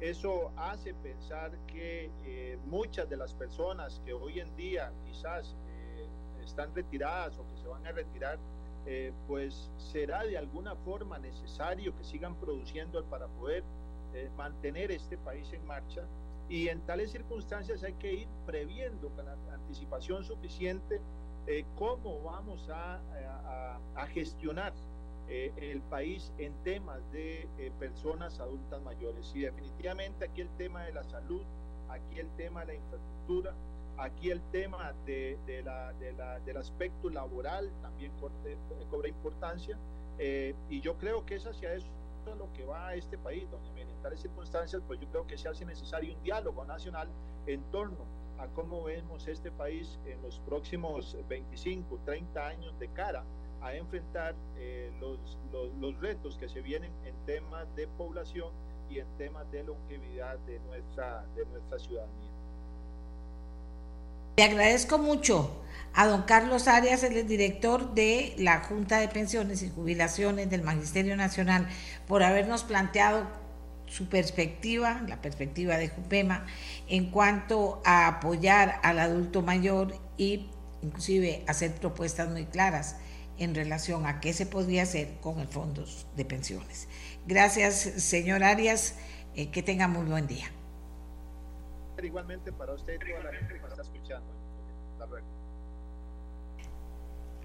Eso 0.02 0.52
hace 0.57 0.94
pensar 0.95 1.52
que 1.68 2.11
eh, 2.26 2.60
muchas 2.65 3.10
de 3.10 3.15
las 3.15 3.34
personas 3.34 4.02
que 4.03 4.14
hoy 4.14 4.40
en 4.40 4.53
día 4.56 4.91
quizás 5.06 5.56
están 6.44 6.73
retiradas 6.76 7.38
o 7.38 7.48
que 7.48 7.56
se 7.61 7.68
van 7.68 7.86
a 7.86 7.91
retirar, 7.91 8.40
pues 9.28 9.69
será 9.78 10.23
de 10.23 10.36
alguna 10.40 10.76
forma 10.78 11.19
necesario 11.19 11.95
que 11.95 12.03
sigan 12.03 12.34
produciendo 12.36 13.06
para 13.06 13.28
poder 13.28 13.64
mantener 14.36 14.91
este 14.91 15.19
país 15.19 15.53
en 15.53 15.64
marcha. 15.68 16.02
Y 16.49 16.68
en 16.68 16.82
tales 16.82 17.11
circunstancias 17.11 17.84
hay 17.84 17.94
que 17.94 18.11
ir 18.11 18.28
previendo 18.48 19.10
con 19.10 19.30
anticipación 19.30 20.23
suficiente 20.23 20.99
eh, 21.48 21.65
cómo 21.76 22.22
vamos 22.22 22.69
a, 22.69 22.99
gestionar 24.14 24.73
eh, 25.27 25.53
el 25.57 25.81
país 25.81 26.31
en 26.38 26.53
temas 26.64 26.99
de 27.11 27.48
eh, 27.57 27.72
personas 27.80 28.39
adultas 28.39 28.81
mayores. 28.81 29.31
Y 29.35 29.41
definitivamente 29.41 30.26
aquí 30.26 30.41
el 30.41 30.49
tema 30.57 30.84
de 30.84 30.93
la 30.93 31.03
salud, 31.03 31.43
aquí 31.89 32.19
el 32.19 32.30
tema 32.38 32.61
de 32.61 32.68
la 32.68 32.73
infraestructura, 32.76 33.53
aquí 33.98 34.31
el 34.31 34.41
tema 34.52 34.93
de, 35.06 35.38
de 35.45 35.64
la, 35.64 35.93
de 35.93 36.14
la, 36.14 36.39
del 36.39 36.57
aspecto 36.57 37.10
laboral 37.10 37.72
también 37.81 38.11
cobra 38.89 39.07
importancia. 39.07 39.77
y 40.69 40.81
yo 40.81 40.98
creo 40.98 41.26
que 41.26 41.35
es 41.35 41.45
hacia 41.45 41.73
eso 41.73 41.88
lo 42.38 42.52
que 42.53 42.64
va 42.65 42.89
a 42.89 42.95
este 42.95 43.18
país, 43.18 43.49
donde 43.49 43.85
tales 44.02 44.22
circunstancias, 44.22 44.81
pues 44.88 44.99
yo 44.99 45.07
creo 45.10 45.27
que 45.27 45.38
se 45.38 45.49
hace 45.49 45.65
necesario 45.65 46.15
un 46.15 46.23
diálogo 46.23 46.65
nacional 46.65 47.07
en 47.45 47.61
torno 47.72 48.06
a 48.38 48.48
cómo 48.48 48.84
vemos 48.84 49.27
este 49.27 49.52
país 49.52 49.99
en 50.06 50.22
los 50.22 50.39
próximos 50.39 51.18
25, 51.27 51.99
30 52.06 52.48
años 52.48 52.80
de 52.80 52.88
cara 52.89 53.23
a 53.61 53.73
enfrentar 53.75 54.35
eh, 54.57 54.91
los, 54.99 55.19
los, 55.79 55.99
retos 55.99 56.38
que 56.38 56.49
se 56.49 56.61
vienen 56.61 56.91
en 57.05 57.13
temas 57.25 57.67
de 57.75 57.88
población 57.88 58.49
y 58.89 58.99
en 58.99 59.07
temas 59.17 59.49
de 59.51 59.63
longevidad 59.63 60.38
de 60.39 60.59
nuestra, 60.59 61.25
de 61.35 61.45
nuestra 61.45 61.79
ciudadanía. 61.79 62.31
Le 64.38 64.43
agradezco 64.43 64.97
mucho 64.97 65.61
a 65.93 66.07
don 66.07 66.23
Carlos 66.23 66.67
Arias, 66.67 67.03
el 67.03 67.27
director 67.27 67.93
de 67.93 68.33
la 68.38 68.61
Junta 68.61 68.99
de 68.99 69.07
Pensiones 69.07 69.61
y 69.61 69.69
Jubilaciones 69.69 70.49
del 70.49 70.63
Magisterio 70.63 71.15
Nacional, 71.15 71.67
por 72.07 72.23
habernos 72.23 72.63
planteado 72.63 73.27
su 73.85 74.07
perspectiva, 74.07 75.01
la 75.07 75.21
perspectiva 75.21 75.77
de 75.77 75.89
Jupema, 75.89 76.45
en 76.88 77.11
cuanto 77.11 77.81
a 77.85 78.07
apoyar 78.07 78.79
al 78.83 78.99
adulto 78.99 79.41
mayor 79.41 79.93
y 80.17 80.49
inclusive 80.81 81.43
hacer 81.47 81.75
propuestas 81.75 82.29
muy 82.29 82.45
claras 82.45 82.95
en 83.43 83.55
relación 83.55 84.05
a 84.05 84.19
qué 84.19 84.34
se 84.34 84.45
podría 84.45 84.84
hacer 84.84 85.18
con 85.22 85.39
el 85.39 85.47
fondo 85.47 85.85
de 86.15 86.26
pensiones. 86.26 86.88
Gracias, 87.26 87.76
señor 87.76 88.43
Arias. 88.43 88.95
Eh, 89.35 89.49
que 89.49 89.63
tenga 89.63 89.88
muy 89.88 90.05
buen 90.05 90.27
día. 90.27 90.51
Igualmente 92.03 92.51
para 92.51 92.73
usted 92.73 92.95
y 92.95 93.11
toda 93.11 93.23
la 93.23 93.38
gente 93.38 93.59
que 93.59 93.68
está 93.68 93.81
escuchando. 93.81 94.27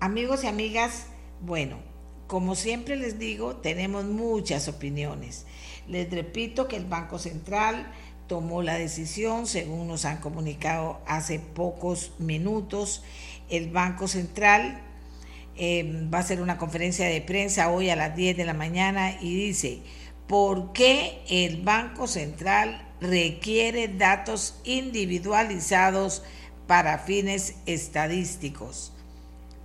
Amigos 0.01 0.45
y 0.45 0.47
amigas, 0.47 1.07
bueno, 1.41 1.79
como 2.27 2.55
siempre 2.55 2.97
les 2.97 3.19
digo, 3.19 3.57
tenemos 3.57 4.05
muchas 4.05 4.67
opiniones. 4.69 5.47
Les 5.87 6.11
repito 6.11 6.69
que 6.69 6.77
el 6.77 6.87
Banco 6.87 7.19
Central 7.19 7.87
tomó 8.27 8.63
la 8.63 8.75
decisión, 8.75 9.47
según 9.47 9.87
nos 9.87 10.05
han 10.05 10.19
comunicado 10.19 11.01
hace 11.07 11.39
pocos 11.39 12.13
minutos. 12.19 13.05
El 13.49 13.71
Banco 13.71 14.09
Central 14.09 14.83
eh, 15.57 16.09
va 16.13 16.19
a 16.19 16.21
hacer 16.21 16.41
una 16.41 16.59
conferencia 16.59 17.07
de 17.07 17.21
prensa 17.21 17.71
hoy 17.71 17.91
a 17.91 17.97
las 17.97 18.15
10 18.15 18.37
de 18.37 18.45
la 18.45 18.55
mañana 18.55 19.17
y 19.21 19.35
dice, 19.35 19.81
¿por 20.27 20.73
qué 20.73 21.23
el 21.29 21.63
Banco 21.63 22.07
Central 22.07 22.87
requiere 23.01 23.89
datos 23.89 24.61
individualizados 24.65 26.23
para 26.67 26.99
fines 26.99 27.55
estadísticos? 27.67 28.93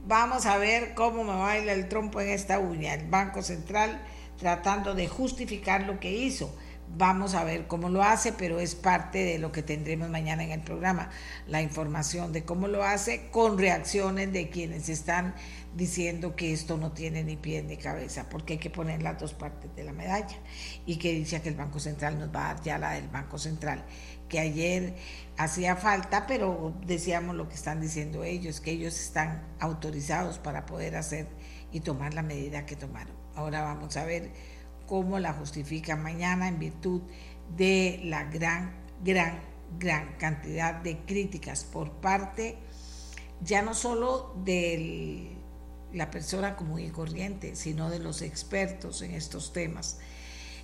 Vamos 0.07 0.45
a 0.45 0.57
ver 0.57 0.93
cómo 0.95 1.23
me 1.23 1.35
baila 1.35 1.73
el 1.73 1.87
trompo 1.87 2.21
en 2.21 2.29
esta 2.29 2.57
uña. 2.57 2.95
El 2.95 3.07
Banco 3.07 3.43
Central 3.43 4.01
tratando 4.41 4.95
de 4.95 5.07
justificar 5.07 5.83
lo 5.83 5.99
que 5.99 6.11
hizo. 6.11 6.53
Vamos 6.97 7.35
a 7.35 7.43
ver 7.43 7.67
cómo 7.67 7.87
lo 7.89 8.03
hace, 8.03 8.33
pero 8.33 8.59
es 8.59 8.75
parte 8.75 9.19
de 9.19 9.39
lo 9.39 9.51
que 9.51 9.63
tendremos 9.63 10.09
mañana 10.09 10.43
en 10.43 10.51
el 10.51 10.61
programa, 10.61 11.09
la 11.47 11.61
información 11.61 12.33
de 12.33 12.43
cómo 12.43 12.67
lo 12.67 12.83
hace 12.83 13.29
con 13.29 13.57
reacciones 13.57 14.33
de 14.33 14.49
quienes 14.49 14.89
están 14.89 15.33
diciendo 15.75 16.35
que 16.35 16.51
esto 16.51 16.77
no 16.77 16.91
tiene 16.91 17.23
ni 17.23 17.37
pie 17.37 17.63
ni 17.63 17.77
cabeza, 17.77 18.27
porque 18.29 18.53
hay 18.53 18.59
que 18.59 18.69
poner 18.69 19.01
las 19.01 19.19
dos 19.19 19.33
partes 19.33 19.73
de 19.75 19.83
la 19.83 19.93
medalla 19.93 20.37
y 20.85 20.97
que 20.97 21.13
dice 21.13 21.41
que 21.41 21.49
el 21.49 21.55
Banco 21.55 21.79
Central 21.79 22.19
nos 22.19 22.29
va 22.33 22.49
a 22.49 22.53
dar 22.53 22.63
ya 22.63 22.77
la 22.77 22.91
del 22.91 23.07
Banco 23.07 23.37
Central, 23.37 23.85
que 24.27 24.39
ayer 24.39 24.95
hacía 25.37 25.75
falta, 25.75 26.27
pero 26.27 26.73
decíamos 26.85 27.35
lo 27.35 27.47
que 27.47 27.55
están 27.55 27.79
diciendo 27.79 28.23
ellos, 28.23 28.59
que 28.59 28.71
ellos 28.71 28.99
están 28.99 29.43
autorizados 29.59 30.39
para 30.39 30.65
poder 30.65 30.95
hacer 30.95 31.27
y 31.71 31.79
tomar 31.79 32.13
la 32.13 32.23
medida 32.23 32.65
que 32.65 32.75
tomaron. 32.75 33.15
Ahora 33.35 33.61
vamos 33.61 33.95
a 33.97 34.03
ver 34.03 34.29
cómo 34.87 35.19
la 35.19 35.33
justifica 35.33 35.95
mañana 35.95 36.47
en 36.47 36.59
virtud 36.59 37.01
de 37.55 38.01
la 38.03 38.25
gran, 38.25 38.75
gran, 39.03 39.39
gran 39.79 40.15
cantidad 40.17 40.75
de 40.75 40.99
críticas 41.05 41.63
por 41.63 41.91
parte 41.93 42.57
ya 43.43 43.61
no 43.61 43.73
solo 43.73 44.33
de 44.43 45.35
la 45.93 46.11
persona 46.11 46.55
común 46.55 46.79
y 46.79 46.89
corriente, 46.89 47.55
sino 47.55 47.89
de 47.89 47.99
los 47.99 48.21
expertos 48.21 49.01
en 49.01 49.11
estos 49.11 49.53
temas, 49.53 49.99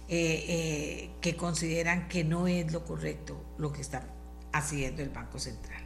eh, 0.09 0.45
eh, 0.47 1.09
que 1.21 1.35
consideran 1.35 2.07
que 2.07 2.23
no 2.23 2.47
es 2.47 2.71
lo 2.71 2.85
correcto 2.85 3.43
lo 3.57 3.73
que 3.73 3.81
está 3.81 4.07
haciendo 4.53 5.01
el 5.01 5.09
Banco 5.09 5.39
Central. 5.39 5.83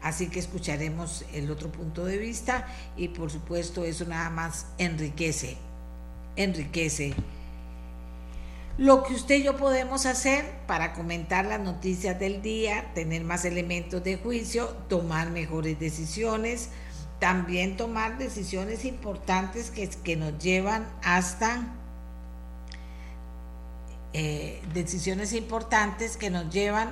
Así 0.00 0.28
que 0.28 0.38
escucharemos 0.38 1.24
el 1.32 1.50
otro 1.50 1.72
punto 1.72 2.04
de 2.04 2.18
vista 2.18 2.66
y 2.96 3.08
por 3.08 3.30
supuesto 3.30 3.84
eso 3.84 4.04
nada 4.04 4.30
más 4.30 4.66
enriquece 4.78 5.56
enriquece. 6.36 7.14
Lo 8.76 9.04
que 9.04 9.14
usted 9.14 9.36
y 9.36 9.44
yo 9.44 9.56
podemos 9.56 10.04
hacer 10.04 10.44
para 10.66 10.94
comentar 10.94 11.46
las 11.46 11.60
noticias 11.60 12.18
del 12.18 12.42
día, 12.42 12.90
tener 12.94 13.22
más 13.22 13.44
elementos 13.44 14.02
de 14.02 14.16
juicio, 14.16 14.66
tomar 14.88 15.30
mejores 15.30 15.78
decisiones, 15.78 16.70
también 17.18 17.76
tomar 17.76 18.18
decisiones 18.18 18.84
importantes 18.84 19.70
que, 19.70 19.88
que 19.88 20.16
nos 20.16 20.38
llevan 20.38 20.86
hasta 21.02 21.74
eh, 24.16 24.62
decisiones 24.72 25.32
importantes 25.32 26.16
que 26.16 26.30
nos 26.30 26.48
llevan 26.48 26.90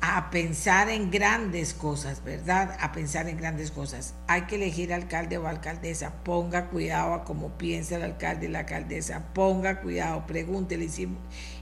a 0.00 0.30
pensar 0.30 0.88
en 0.90 1.10
grandes 1.10 1.74
cosas, 1.74 2.22
¿verdad? 2.22 2.76
A 2.80 2.92
pensar 2.92 3.28
en 3.28 3.36
grandes 3.36 3.72
cosas. 3.72 4.14
Hay 4.28 4.42
que 4.42 4.54
elegir 4.54 4.94
alcalde 4.94 5.36
o 5.36 5.48
alcaldesa. 5.48 6.12
Ponga 6.22 6.66
cuidado 6.66 7.14
a 7.14 7.24
cómo 7.24 7.48
piensa 7.58 7.96
el 7.96 8.04
alcalde 8.04 8.46
y 8.46 8.48
la 8.50 8.60
alcaldesa. 8.60 9.24
Ponga 9.34 9.80
cuidado, 9.80 10.24
pregúntele. 10.24 10.84
Y 10.84 10.88
si, 10.88 11.08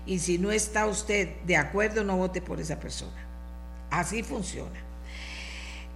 y 0.05 0.19
si 0.19 0.37
no 0.37 0.51
está 0.51 0.87
usted 0.87 1.41
de 1.47 1.57
acuerdo, 1.57 2.05
no 2.05 2.19
vote 2.19 2.43
por 2.43 2.61
esa 2.61 2.79
persona. 2.79 3.27
Así 3.91 4.23
funciona. 4.23 4.86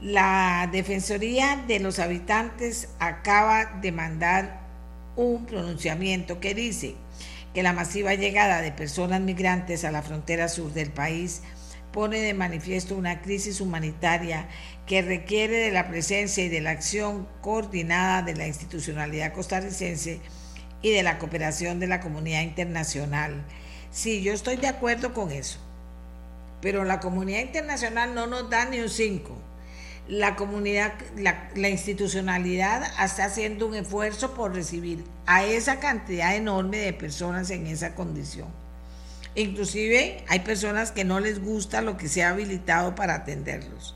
La 0.03 0.69
Defensoría 0.73 1.63
de 1.69 1.79
los 1.79 1.99
Habitantes 1.99 2.89
acaba 3.01 3.67
de 3.83 3.93
mandar 3.93 4.61
un 5.15 5.45
pronunciamiento 5.45 6.41
que 6.41 6.55
dice 6.55 6.95
que 7.53 7.63
la 7.63 7.75
masiva 7.75 8.15
llegada 8.15 8.63
de 8.63 8.73
personas 8.73 9.21
migrantes 9.21 9.85
a 9.85 9.91
la 9.91 10.01
frontera 10.01 10.49
sur 10.49 10.73
del 10.73 10.91
país 10.91 11.43
pone 11.93 12.21
de 12.21 12.33
manifiesto 12.33 12.97
una 12.97 13.21
crisis 13.21 13.61
humanitaria 13.61 14.49
que 14.87 15.03
requiere 15.03 15.59
de 15.59 15.71
la 15.71 15.89
presencia 15.89 16.45
y 16.45 16.49
de 16.49 16.63
la 16.63 16.71
acción 16.71 17.29
coordinada 17.43 18.23
de 18.23 18.37
la 18.37 18.47
institucionalidad 18.47 19.35
costarricense 19.35 20.21
y 20.81 20.93
de 20.93 21.03
la 21.03 21.19
cooperación 21.19 21.79
de 21.79 21.89
la 21.89 22.01
comunidad 22.01 22.41
internacional. 22.43 23.45
Sí, 23.91 24.23
yo 24.23 24.33
estoy 24.33 24.57
de 24.57 24.69
acuerdo 24.69 25.13
con 25.13 25.31
eso. 25.31 25.59
pero 26.61 26.85
la 26.85 27.01
comunidad 27.01 27.41
internacional 27.41 28.15
no 28.15 28.27
nos 28.27 28.51
da 28.51 28.67
ni 28.67 28.81
un 28.81 28.89
5. 28.89 29.50
La 30.09 30.35
comunidad, 30.35 30.93
la, 31.17 31.69
institucionalidad 31.69 32.83
está 33.05 33.27
haciendo 33.27 33.67
un 33.67 33.75
esfuerzo 33.77 34.35
por 34.35 34.55
recibir 34.55 35.05
a 35.27 35.45
esa 35.45 35.79
cantidad 35.79 36.35
enorme 36.35 36.79
de 36.79 36.93
personas 36.93 37.51
en 37.51 37.67
esa 37.67 37.95
condición. 37.95 38.49
Inclusive 39.37 40.25
hay 40.29 40.41
personas 40.41 40.91
que 40.91 41.05
no 41.05 41.21
les 41.21 41.41
gusta 41.41 41.81
lo 41.81 41.97
que 41.97 42.09
se 42.09 42.25
ha 42.25 42.31
habilitado 42.31 42.97
para 42.97 43.15
atenderlos. 43.15 43.95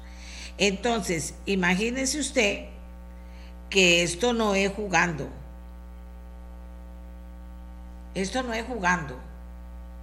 Entonces, 0.57 1.35
imagínese 1.47 2.21
usted 2.21 2.67
que 3.69 4.05
esto 4.05 4.33
no 4.33 4.55
es 4.55 4.71
jugando. 4.73 5.29
Esto 8.15 8.45
no 8.45 8.55
es 8.55 8.65
jugando. 8.65 9.19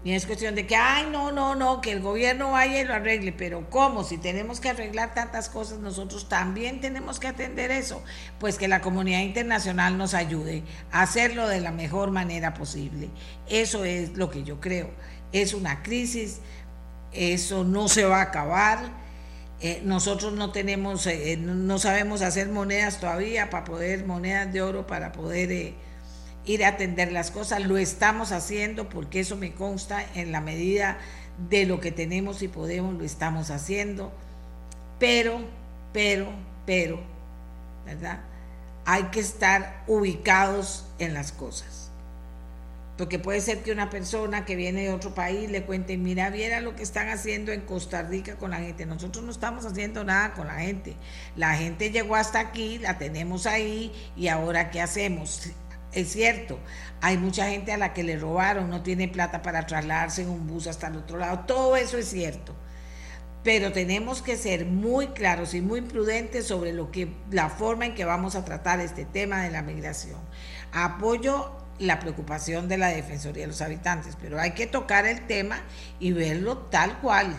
Ni 0.03 0.15
es 0.15 0.25
cuestión 0.25 0.55
de 0.55 0.65
que, 0.65 0.75
ay, 0.75 1.07
no, 1.11 1.31
no, 1.31 1.53
no, 1.53 1.79
que 1.79 1.91
el 1.91 2.01
gobierno 2.01 2.51
vaya 2.51 2.81
y 2.81 2.85
lo 2.85 2.95
arregle. 2.95 3.31
Pero 3.31 3.69
¿cómo? 3.69 4.03
Si 4.03 4.17
tenemos 4.17 4.59
que 4.59 4.69
arreglar 4.69 5.13
tantas 5.13 5.47
cosas, 5.47 5.77
nosotros 5.77 6.27
también 6.27 6.81
tenemos 6.81 7.19
que 7.19 7.27
atender 7.27 7.69
eso. 7.69 8.03
Pues 8.39 8.57
que 8.57 8.67
la 8.67 8.81
comunidad 8.81 9.19
internacional 9.19 9.99
nos 9.99 10.15
ayude 10.15 10.63
a 10.91 11.03
hacerlo 11.03 11.47
de 11.47 11.61
la 11.61 11.71
mejor 11.71 12.09
manera 12.09 12.55
posible. 12.55 13.09
Eso 13.47 13.85
es 13.85 14.17
lo 14.17 14.31
que 14.31 14.43
yo 14.43 14.59
creo. 14.59 14.89
Es 15.31 15.53
una 15.53 15.83
crisis, 15.83 16.39
eso 17.11 17.63
no 17.63 17.87
se 17.87 18.03
va 18.03 18.19
a 18.19 18.23
acabar. 18.23 18.79
Eh, 19.59 19.83
nosotros 19.85 20.33
no 20.33 20.51
tenemos, 20.51 21.05
eh, 21.05 21.37
no 21.37 21.77
sabemos 21.77 22.23
hacer 22.23 22.49
monedas 22.49 22.99
todavía 22.99 23.51
para 23.51 23.65
poder, 23.65 24.07
monedas 24.07 24.51
de 24.51 24.63
oro 24.63 24.87
para 24.87 25.11
poder... 25.11 25.51
Eh, 25.51 25.75
ir 26.45 26.63
a 26.63 26.69
atender 26.69 27.11
las 27.11 27.31
cosas. 27.31 27.61
Lo 27.65 27.77
estamos 27.77 28.31
haciendo 28.31 28.89
porque 28.89 29.19
eso 29.19 29.35
me 29.35 29.53
consta 29.53 30.03
en 30.15 30.31
la 30.31 30.41
medida 30.41 30.97
de 31.49 31.65
lo 31.65 31.80
que 31.80 31.91
tenemos 31.91 32.41
y 32.41 32.47
podemos, 32.47 32.93
lo 32.95 33.03
estamos 33.03 33.49
haciendo. 33.49 34.11
Pero, 34.99 35.39
pero, 35.93 36.27
pero, 36.65 36.99
¿verdad? 37.85 38.22
Hay 38.85 39.03
que 39.05 39.19
estar 39.19 39.84
ubicados 39.88 40.85
en 40.99 41.13
las 41.13 41.31
cosas. 41.31 41.91
Porque 42.97 43.18
puede 43.18 43.41
ser 43.41 43.63
que 43.63 43.72
una 43.72 43.89
persona 43.89 44.45
que 44.45 44.55
viene 44.55 44.84
de 44.84 44.93
otro 44.93 45.15
país 45.15 45.49
le 45.49 45.63
cuente, 45.63 45.97
mira, 45.97 46.30
viera 46.30 46.61
lo 46.61 46.76
que 46.76 46.84
están 46.84 47.09
haciendo 47.09 47.51
en 47.51 47.61
Costa 47.61 48.03
Rica 48.03 48.35
con 48.35 48.51
la 48.51 48.57
gente. 48.57 48.85
Nosotros 48.85 49.23
no 49.26 49.31
estamos 49.31 49.65
haciendo 49.65 50.03
nada 50.03 50.34
con 50.34 50.45
la 50.45 50.59
gente. 50.59 50.95
La 51.35 51.55
gente 51.55 51.89
llegó 51.89 52.15
hasta 52.15 52.39
aquí, 52.39 52.77
la 52.77 52.99
tenemos 52.99 53.47
ahí 53.47 53.91
y 54.15 54.27
ahora 54.27 54.69
¿qué 54.69 54.81
hacemos? 54.81 55.49
Es 55.93 56.11
cierto, 56.11 56.57
hay 57.01 57.18
mucha 57.18 57.49
gente 57.49 57.73
a 57.73 57.77
la 57.77 57.93
que 57.93 58.03
le 58.03 58.18
robaron, 58.18 58.69
no 58.69 58.81
tiene 58.81 59.07
plata 59.07 59.41
para 59.41 59.65
trasladarse 59.65 60.22
en 60.22 60.30
un 60.30 60.47
bus 60.47 60.68
hasta 60.68 60.88
el 60.88 60.95
otro 60.95 61.18
lado, 61.18 61.39
todo 61.39 61.76
eso 61.76 61.97
es 61.97 62.09
cierto. 62.09 62.55
Pero 63.43 63.72
tenemos 63.73 64.22
que 64.22 64.38
ser 64.38 64.65
muy 64.65 65.07
claros 65.07 65.53
y 65.53 65.61
muy 65.61 65.81
prudentes 65.81 66.45
sobre 66.45 66.73
lo 66.73 66.91
que 66.91 67.11
la 67.31 67.49
forma 67.49 67.88
en 67.88 67.95
que 67.95 68.05
vamos 68.05 68.35
a 68.35 68.45
tratar 68.45 68.80
este 68.80 69.03
tema 69.03 69.41
de 69.41 69.49
la 69.49 69.63
migración. 69.63 70.19
Apoyo 70.72 71.51
la 71.80 71.99
preocupación 71.99 72.68
de 72.68 72.77
la 72.77 72.89
Defensoría 72.89 73.43
de 73.43 73.47
los 73.47 73.61
Habitantes, 73.61 74.15
pero 74.22 74.39
hay 74.39 74.51
que 74.51 74.68
tocar 74.68 75.07
el 75.07 75.26
tema 75.26 75.59
y 75.99 76.11
verlo 76.11 76.57
tal 76.57 76.99
cual. 76.99 77.35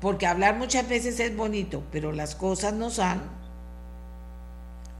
Porque 0.00 0.26
hablar 0.26 0.56
muchas 0.56 0.88
veces 0.88 1.18
es 1.18 1.34
bonito, 1.34 1.82
pero 1.90 2.12
las 2.12 2.34
cosas 2.34 2.74
no 2.74 2.90
son. 2.90 3.22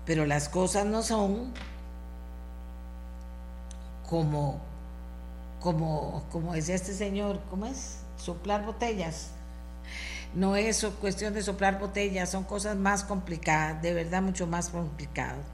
Pero 0.07 0.24
las 0.24 0.49
cosas 0.49 0.86
no 0.86 1.03
son 1.03 1.53
como, 4.09 4.60
como, 5.60 6.24
como 6.30 6.55
decía 6.55 6.74
este 6.74 6.94
señor, 6.94 7.40
¿cómo 7.51 7.66
es? 7.66 7.98
Soplar 8.16 8.64
botellas. 8.64 9.30
No 10.35 10.56
es 10.56 10.86
cuestión 11.01 11.35
de 11.35 11.43
soplar 11.43 11.78
botellas, 11.78 12.30
son 12.30 12.44
cosas 12.44 12.76
más 12.76 13.05
complicadas, 13.05 13.80
de 13.82 13.94
verdad 13.94 14.22
mucho 14.22 14.47
más 14.47 14.68
complicadas. 14.68 15.44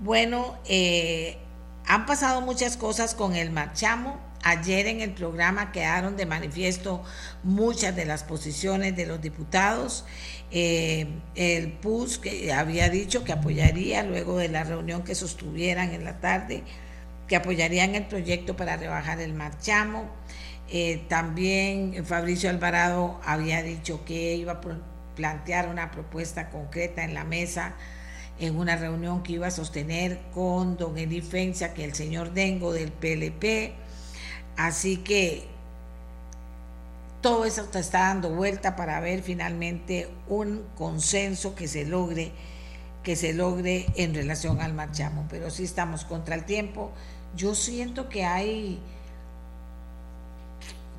Bueno, 0.00 0.56
eh, 0.66 1.38
han 1.86 2.06
pasado 2.06 2.40
muchas 2.40 2.76
cosas 2.76 3.14
con 3.14 3.34
el 3.34 3.50
marchamo. 3.50 4.16
Ayer 4.44 4.86
en 4.86 5.00
el 5.00 5.12
programa 5.12 5.72
quedaron 5.72 6.16
de 6.16 6.26
manifiesto 6.26 7.02
muchas 7.42 7.94
de 7.96 8.04
las 8.04 8.22
posiciones 8.22 8.94
de 8.96 9.06
los 9.06 9.20
diputados. 9.20 10.04
Eh, 10.50 11.08
el 11.34 11.72
PUS 11.72 12.18
que 12.18 12.52
había 12.52 12.88
dicho 12.88 13.24
que 13.24 13.32
apoyaría 13.32 14.04
luego 14.04 14.38
de 14.38 14.48
la 14.48 14.64
reunión 14.64 15.02
que 15.02 15.14
sostuvieran 15.14 15.92
en 15.92 16.04
la 16.04 16.20
tarde 16.20 16.62
que 17.28 17.36
apoyarían 17.36 17.94
el 17.94 18.06
proyecto 18.06 18.56
para 18.56 18.76
rebajar 18.76 19.20
el 19.20 19.34
marchamo. 19.34 20.08
Eh, 20.70 21.04
también 21.08 22.04
Fabricio 22.04 22.50
Alvarado 22.50 23.20
había 23.24 23.62
dicho 23.62 24.04
que 24.04 24.34
iba 24.34 24.52
a 24.52 24.60
plantear 25.14 25.68
una 25.68 25.90
propuesta 25.90 26.50
concreta 26.50 27.04
en 27.04 27.14
la 27.14 27.24
mesa 27.24 27.74
en 28.38 28.56
una 28.56 28.76
reunión 28.76 29.22
que 29.22 29.32
iba 29.32 29.48
a 29.48 29.50
sostener 29.50 30.20
con 30.32 30.76
don 30.76 30.96
Eli 30.96 31.20
que 31.20 31.50
es 31.50 31.62
el 31.78 31.94
señor 31.94 32.32
Dengo 32.32 32.72
del 32.72 32.92
PLP. 32.92 33.72
Así 34.56 34.98
que 34.98 35.46
todo 37.20 37.44
eso 37.44 37.68
está 37.74 38.00
dando 38.00 38.30
vuelta 38.30 38.76
para 38.76 39.00
ver 39.00 39.22
finalmente 39.22 40.08
un 40.28 40.64
consenso 40.76 41.54
que 41.54 41.66
se 41.66 41.84
logre 41.84 42.32
que 43.02 43.16
se 43.16 43.32
logre 43.32 43.86
en 43.96 44.14
relación 44.14 44.60
al 44.60 44.74
marchamo, 44.74 45.26
pero 45.30 45.50
sí 45.50 45.64
estamos 45.64 46.04
contra 46.04 46.34
el 46.34 46.44
tiempo, 46.44 46.92
yo 47.36 47.54
siento 47.54 48.08
que 48.08 48.24
hay 48.24 48.80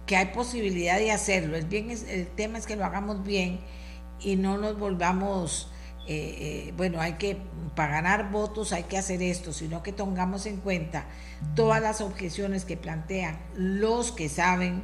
que 0.09 0.15
hay 0.15 0.25
posibilidad 0.33 0.97
de 0.97 1.11
hacerlo. 1.11 1.55
El, 1.55 1.65
bien 1.65 1.91
el 1.91 2.25
tema 2.29 2.57
es 2.57 2.65
que 2.65 2.75
lo 2.75 2.83
hagamos 2.83 3.23
bien 3.23 3.59
y 4.19 4.37
no 4.37 4.57
nos 4.57 4.79
volvamos, 4.79 5.69
eh, 6.07 6.67
eh, 6.67 6.73
bueno, 6.75 6.99
hay 6.99 7.13
que, 7.13 7.37
para 7.75 7.91
ganar 8.01 8.31
votos 8.31 8.73
hay 8.73 8.85
que 8.85 8.97
hacer 8.97 9.21
esto, 9.21 9.53
sino 9.53 9.83
que 9.83 9.91
tengamos 9.91 10.47
en 10.47 10.57
cuenta 10.57 11.05
todas 11.55 11.79
las 11.79 12.01
objeciones 12.01 12.65
que 12.65 12.75
plantean 12.75 13.37
los 13.53 14.11
que 14.11 14.29
saben, 14.29 14.81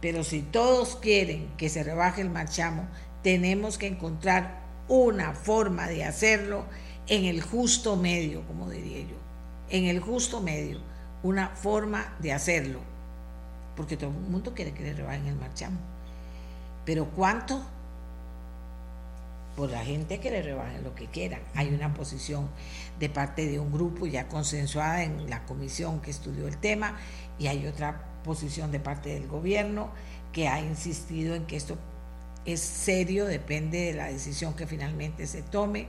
pero 0.00 0.24
si 0.24 0.42
todos 0.42 0.96
quieren 0.96 1.46
que 1.56 1.68
se 1.68 1.84
rebaje 1.84 2.20
el 2.20 2.30
marchamo, 2.30 2.88
tenemos 3.22 3.78
que 3.78 3.86
encontrar 3.86 4.64
una 4.88 5.32
forma 5.32 5.86
de 5.86 6.04
hacerlo 6.04 6.64
en 7.06 7.24
el 7.24 7.40
justo 7.40 7.94
medio, 7.94 8.44
como 8.48 8.68
diría 8.68 9.02
yo 9.02 9.25
en 9.70 9.84
el 9.84 10.00
justo 10.00 10.40
medio, 10.40 10.78
una 11.22 11.48
forma 11.48 12.14
de 12.18 12.32
hacerlo. 12.32 12.80
Porque 13.76 13.96
todo 13.96 14.10
el 14.10 14.16
mundo 14.16 14.54
quiere 14.54 14.72
que 14.72 14.82
le 14.82 14.94
rebajen 14.94 15.26
el 15.26 15.36
marchamo. 15.36 15.78
Pero 16.84 17.06
¿cuánto? 17.10 17.62
Por 19.56 19.70
la 19.70 19.84
gente 19.84 20.20
que 20.20 20.30
le 20.30 20.42
rebajen 20.42 20.84
lo 20.84 20.94
que 20.94 21.06
quieran. 21.06 21.40
Hay 21.54 21.74
una 21.74 21.92
posición 21.92 22.48
de 22.98 23.08
parte 23.08 23.46
de 23.46 23.58
un 23.58 23.72
grupo 23.72 24.06
ya 24.06 24.28
consensuada 24.28 25.02
en 25.02 25.28
la 25.28 25.44
comisión 25.44 26.00
que 26.00 26.10
estudió 26.10 26.46
el 26.46 26.58
tema 26.58 26.96
y 27.38 27.48
hay 27.48 27.66
otra 27.66 28.04
posición 28.24 28.70
de 28.72 28.80
parte 28.80 29.10
del 29.10 29.26
gobierno 29.26 29.90
que 30.32 30.48
ha 30.48 30.60
insistido 30.60 31.34
en 31.34 31.46
que 31.46 31.56
esto 31.56 31.76
es 32.44 32.60
serio, 32.60 33.26
depende 33.26 33.86
de 33.86 33.94
la 33.94 34.06
decisión 34.06 34.54
que 34.54 34.66
finalmente 34.66 35.26
se 35.26 35.42
tome 35.42 35.88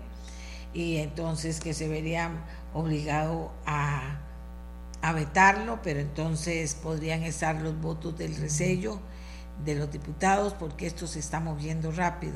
y 0.73 0.97
entonces 0.97 1.59
que 1.59 1.73
se 1.73 1.87
vería 1.87 2.31
obligado 2.77 3.51
a, 3.65 4.23
vetarlo, 5.13 5.79
pero 5.83 6.01
entonces 6.01 6.75
podrían 6.75 7.23
estar 7.23 7.61
los 7.61 7.79
votos 7.79 8.17
del 8.17 8.35
resello 8.35 8.99
de 9.63 9.73
los 9.73 9.89
diputados 9.89 10.53
porque 10.53 10.85
esto 10.85 11.07
se 11.07 11.19
está 11.19 11.39
moviendo 11.39 11.93
rápido 11.93 12.35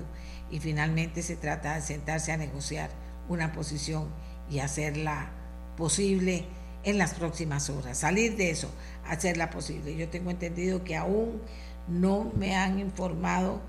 y 0.50 0.60
finalmente 0.60 1.22
se 1.22 1.36
trata 1.36 1.76
de 1.76 1.82
sentarse 1.82 2.32
a 2.32 2.38
negociar 2.38 2.90
una 3.28 3.52
posición 3.52 4.08
y 4.50 4.60
hacerla 4.60 5.32
posible 5.76 6.46
en 6.84 6.98
las 6.98 7.14
próximas 7.14 7.70
horas, 7.70 7.98
salir 7.98 8.38
de 8.38 8.52
eso, 8.52 8.72
hacerla 9.06 9.50
posible. 9.50 9.96
Yo 9.98 10.08
tengo 10.08 10.32
entendido 10.32 10.86
que 10.86 10.96
aún 10.96 11.42
no 11.90 12.32
me 12.38 12.56
han 12.56 12.80
informado, 12.80 13.62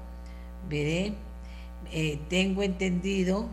veré, 0.69 1.15
eh, 1.90 2.20
tengo 2.31 2.62
entendido 2.62 3.49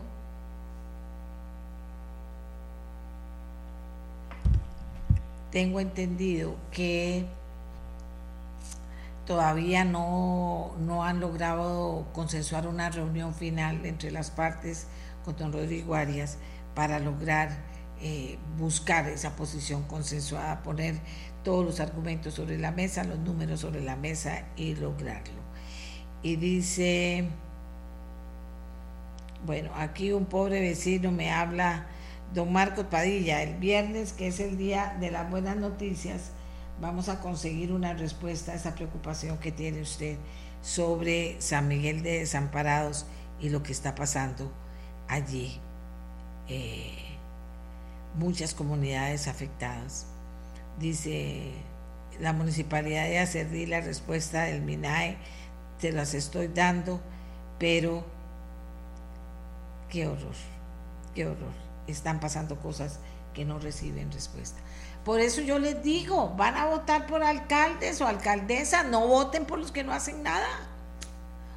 tengo 5.50 5.80
entendido 5.80 6.56
que 6.70 7.26
todavía 9.26 9.84
no, 9.84 10.74
no, 10.80 11.04
han 11.04 11.20
logrado 11.20 12.06
consensuar 12.12 12.66
una 12.66 12.90
reunión 12.90 13.34
final 13.34 13.84
entre 13.86 14.10
las 14.10 14.30
partes 14.30 14.86
con 15.24 15.36
don 15.36 15.52
Rodrigo 15.52 15.94
Arias 15.94 16.38
para 16.74 16.98
lograr 16.98 17.50
eh, 18.02 18.38
buscar 18.58 19.08
esa 19.08 19.36
posición 19.36 19.82
consensuada, 19.82 20.62
poner 20.62 20.96
todos 21.44 21.64
los 21.64 21.80
argumentos 21.80 22.34
sobre 22.34 22.58
la 22.58 22.72
mesa, 22.72 23.04
los 23.04 23.18
números 23.18 23.60
sobre 23.60 23.82
la 23.82 23.96
mesa 23.96 24.44
y 24.56 24.74
lograrlo. 24.74 25.40
Y 26.22 26.36
dice, 26.36 27.28
bueno, 29.44 29.70
aquí 29.76 30.12
un 30.12 30.26
pobre 30.26 30.60
vecino 30.60 31.12
me 31.12 31.30
habla 31.30 31.86
don 32.34 32.52
Marcos 32.52 32.86
Padilla, 32.86 33.42
el 33.42 33.56
viernes, 33.56 34.12
que 34.12 34.28
es 34.28 34.40
el 34.40 34.56
día 34.56 34.96
de 35.00 35.10
las 35.10 35.28
buenas 35.30 35.56
noticias, 35.56 36.30
vamos 36.80 37.08
a 37.08 37.20
conseguir 37.20 37.72
una 37.72 37.94
respuesta 37.94 38.52
a 38.52 38.54
esa 38.54 38.74
preocupación 38.74 39.38
que 39.38 39.52
tiene 39.52 39.82
usted 39.82 40.16
sobre 40.62 41.40
San 41.40 41.68
Miguel 41.68 42.02
de 42.02 42.20
Desamparados 42.20 43.06
y 43.40 43.48
lo 43.48 43.62
que 43.62 43.72
está 43.72 43.94
pasando 43.94 44.52
allí. 45.08 45.60
Eh, 46.48 46.96
muchas 48.14 48.54
comunidades 48.54 49.28
afectadas. 49.28 50.06
Dice 50.78 51.52
la 52.20 52.32
municipalidad 52.32 53.04
de 53.04 53.18
Acerdí, 53.18 53.66
la 53.66 53.80
respuesta 53.80 54.42
del 54.42 54.62
MINAE, 54.62 55.16
te 55.80 55.92
las 55.92 56.14
estoy 56.14 56.48
dando, 56.48 57.00
pero 57.58 58.04
qué 59.88 60.06
horror, 60.06 60.34
qué 61.14 61.26
horror. 61.26 61.69
Están 61.90 62.20
pasando 62.20 62.56
cosas 62.60 63.00
que 63.34 63.44
no 63.44 63.58
reciben 63.58 64.12
respuesta. 64.12 64.60
Por 65.04 65.20
eso 65.20 65.40
yo 65.40 65.58
les 65.58 65.82
digo, 65.82 66.34
van 66.36 66.56
a 66.56 66.66
votar 66.66 67.06
por 67.06 67.22
alcaldes 67.22 68.00
o 68.00 68.06
alcaldesas, 68.06 68.86
no 68.86 69.06
voten 69.06 69.46
por 69.46 69.58
los 69.58 69.72
que 69.72 69.84
no 69.84 69.92
hacen 69.92 70.22
nada. 70.22 70.48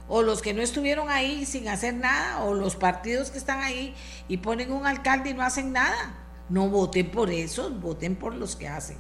O 0.08 0.22
los 0.22 0.42
que 0.42 0.54
no 0.54 0.62
estuvieron 0.62 1.10
ahí 1.10 1.46
sin 1.46 1.68
hacer 1.68 1.94
nada, 1.94 2.44
o 2.44 2.54
los 2.54 2.76
partidos 2.76 3.32
que 3.32 3.38
están 3.38 3.62
ahí 3.62 3.96
y 4.28 4.38
ponen 4.38 4.72
un 4.72 4.86
alcalde 4.86 5.32
y 5.32 5.34
no 5.34 5.44
hacen 5.44 5.74
nada. 5.74 6.16
No 6.50 6.70
voten 6.70 7.10
por 7.10 7.32
eso, 7.32 7.70
voten 7.72 8.16
por 8.16 8.36
los 8.36 8.56
que 8.56 8.68
hacen. 8.68 8.98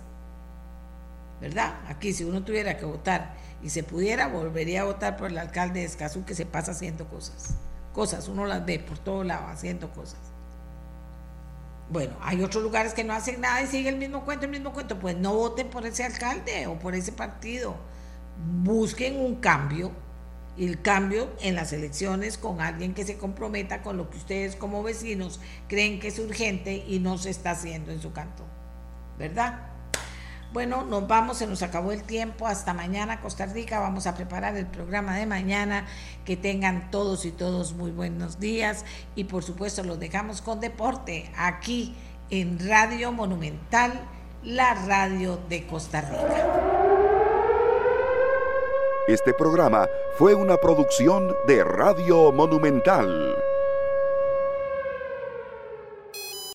¿Verdad? 1.41 1.73
Aquí 1.87 2.13
si 2.13 2.23
uno 2.23 2.43
tuviera 2.43 2.77
que 2.77 2.85
votar 2.85 3.35
y 3.61 3.69
se 3.69 3.83
pudiera, 3.83 4.27
volvería 4.27 4.81
a 4.81 4.85
votar 4.85 5.17
por 5.17 5.29
el 5.29 5.37
alcalde 5.37 5.81
de 5.81 5.85
Escazú 5.85 6.25
que 6.25 6.35
se 6.35 6.45
pasa 6.45 6.71
haciendo 6.71 7.07
cosas. 7.07 7.55
Cosas, 7.93 8.27
uno 8.27 8.45
las 8.45 8.65
ve 8.65 8.79
por 8.79 8.97
todos 8.97 9.25
lados 9.25 9.49
haciendo 9.49 9.91
cosas. 9.91 10.32
Bueno, 11.89 12.15
hay 12.21 12.41
otros 12.41 12.63
lugares 12.63 12.93
que 12.93 13.03
no 13.03 13.13
hacen 13.13 13.41
nada 13.41 13.61
y 13.61 13.67
sigue 13.67 13.89
el 13.89 13.97
mismo 13.97 14.23
cuento, 14.25 14.45
el 14.45 14.51
mismo 14.51 14.73
cuento. 14.73 14.99
Pues 14.99 15.17
no 15.17 15.33
voten 15.33 15.69
por 15.69 15.85
ese 15.85 16.03
alcalde 16.03 16.67
o 16.67 16.79
por 16.79 16.95
ese 16.95 17.11
partido. 17.11 17.75
Busquen 18.63 19.19
un 19.19 19.35
cambio 19.35 19.91
y 20.55 20.67
el 20.67 20.81
cambio 20.81 21.29
en 21.41 21.55
las 21.55 21.73
elecciones 21.73 22.37
con 22.37 22.61
alguien 22.61 22.93
que 22.93 23.05
se 23.05 23.17
comprometa 23.17 23.81
con 23.81 23.97
lo 23.97 24.09
que 24.09 24.17
ustedes 24.17 24.55
como 24.55 24.83
vecinos 24.83 25.39
creen 25.67 25.99
que 25.99 26.09
es 26.09 26.19
urgente 26.19 26.83
y 26.87 26.99
no 26.99 27.17
se 27.17 27.29
está 27.29 27.51
haciendo 27.51 27.91
en 27.91 28.01
su 28.01 28.13
canto. 28.13 28.43
¿Verdad? 29.17 29.72
Bueno, 30.53 30.83
nos 30.83 31.07
vamos, 31.07 31.39
se 31.39 31.47
nos 31.47 31.63
acabó 31.63 31.91
el 31.91 32.03
tiempo. 32.03 32.45
Hasta 32.45 32.75
mañana, 32.75 33.19
Costa 33.21 33.47
Rica. 33.47 33.79
Vamos 33.79 34.05
a 34.05 34.13
preparar 34.13 34.55
el 34.55 34.67
programa 34.67 35.17
de 35.17 35.25
mañana. 35.25 35.87
Que 36.25 36.37
tengan 36.37 36.91
todos 36.91 37.25
y 37.25 37.31
todos 37.31 37.73
muy 37.73 37.89
buenos 37.89 38.39
días. 38.39 38.85
Y 39.15 39.23
por 39.23 39.43
supuesto, 39.43 39.83
los 39.83 39.99
dejamos 39.99 40.43
con 40.43 40.59
deporte 40.59 41.31
aquí 41.35 41.95
en 42.29 42.59
Radio 42.69 43.11
Monumental, 43.11 43.99
la 44.43 44.75
radio 44.75 45.39
de 45.49 45.65
Costa 45.65 46.01
Rica. 46.01 46.45
Este 49.07 49.33
programa 49.33 49.87
fue 50.19 50.35
una 50.35 50.57
producción 50.57 51.35
de 51.47 51.63
Radio 51.63 52.31
Monumental. 52.31 53.42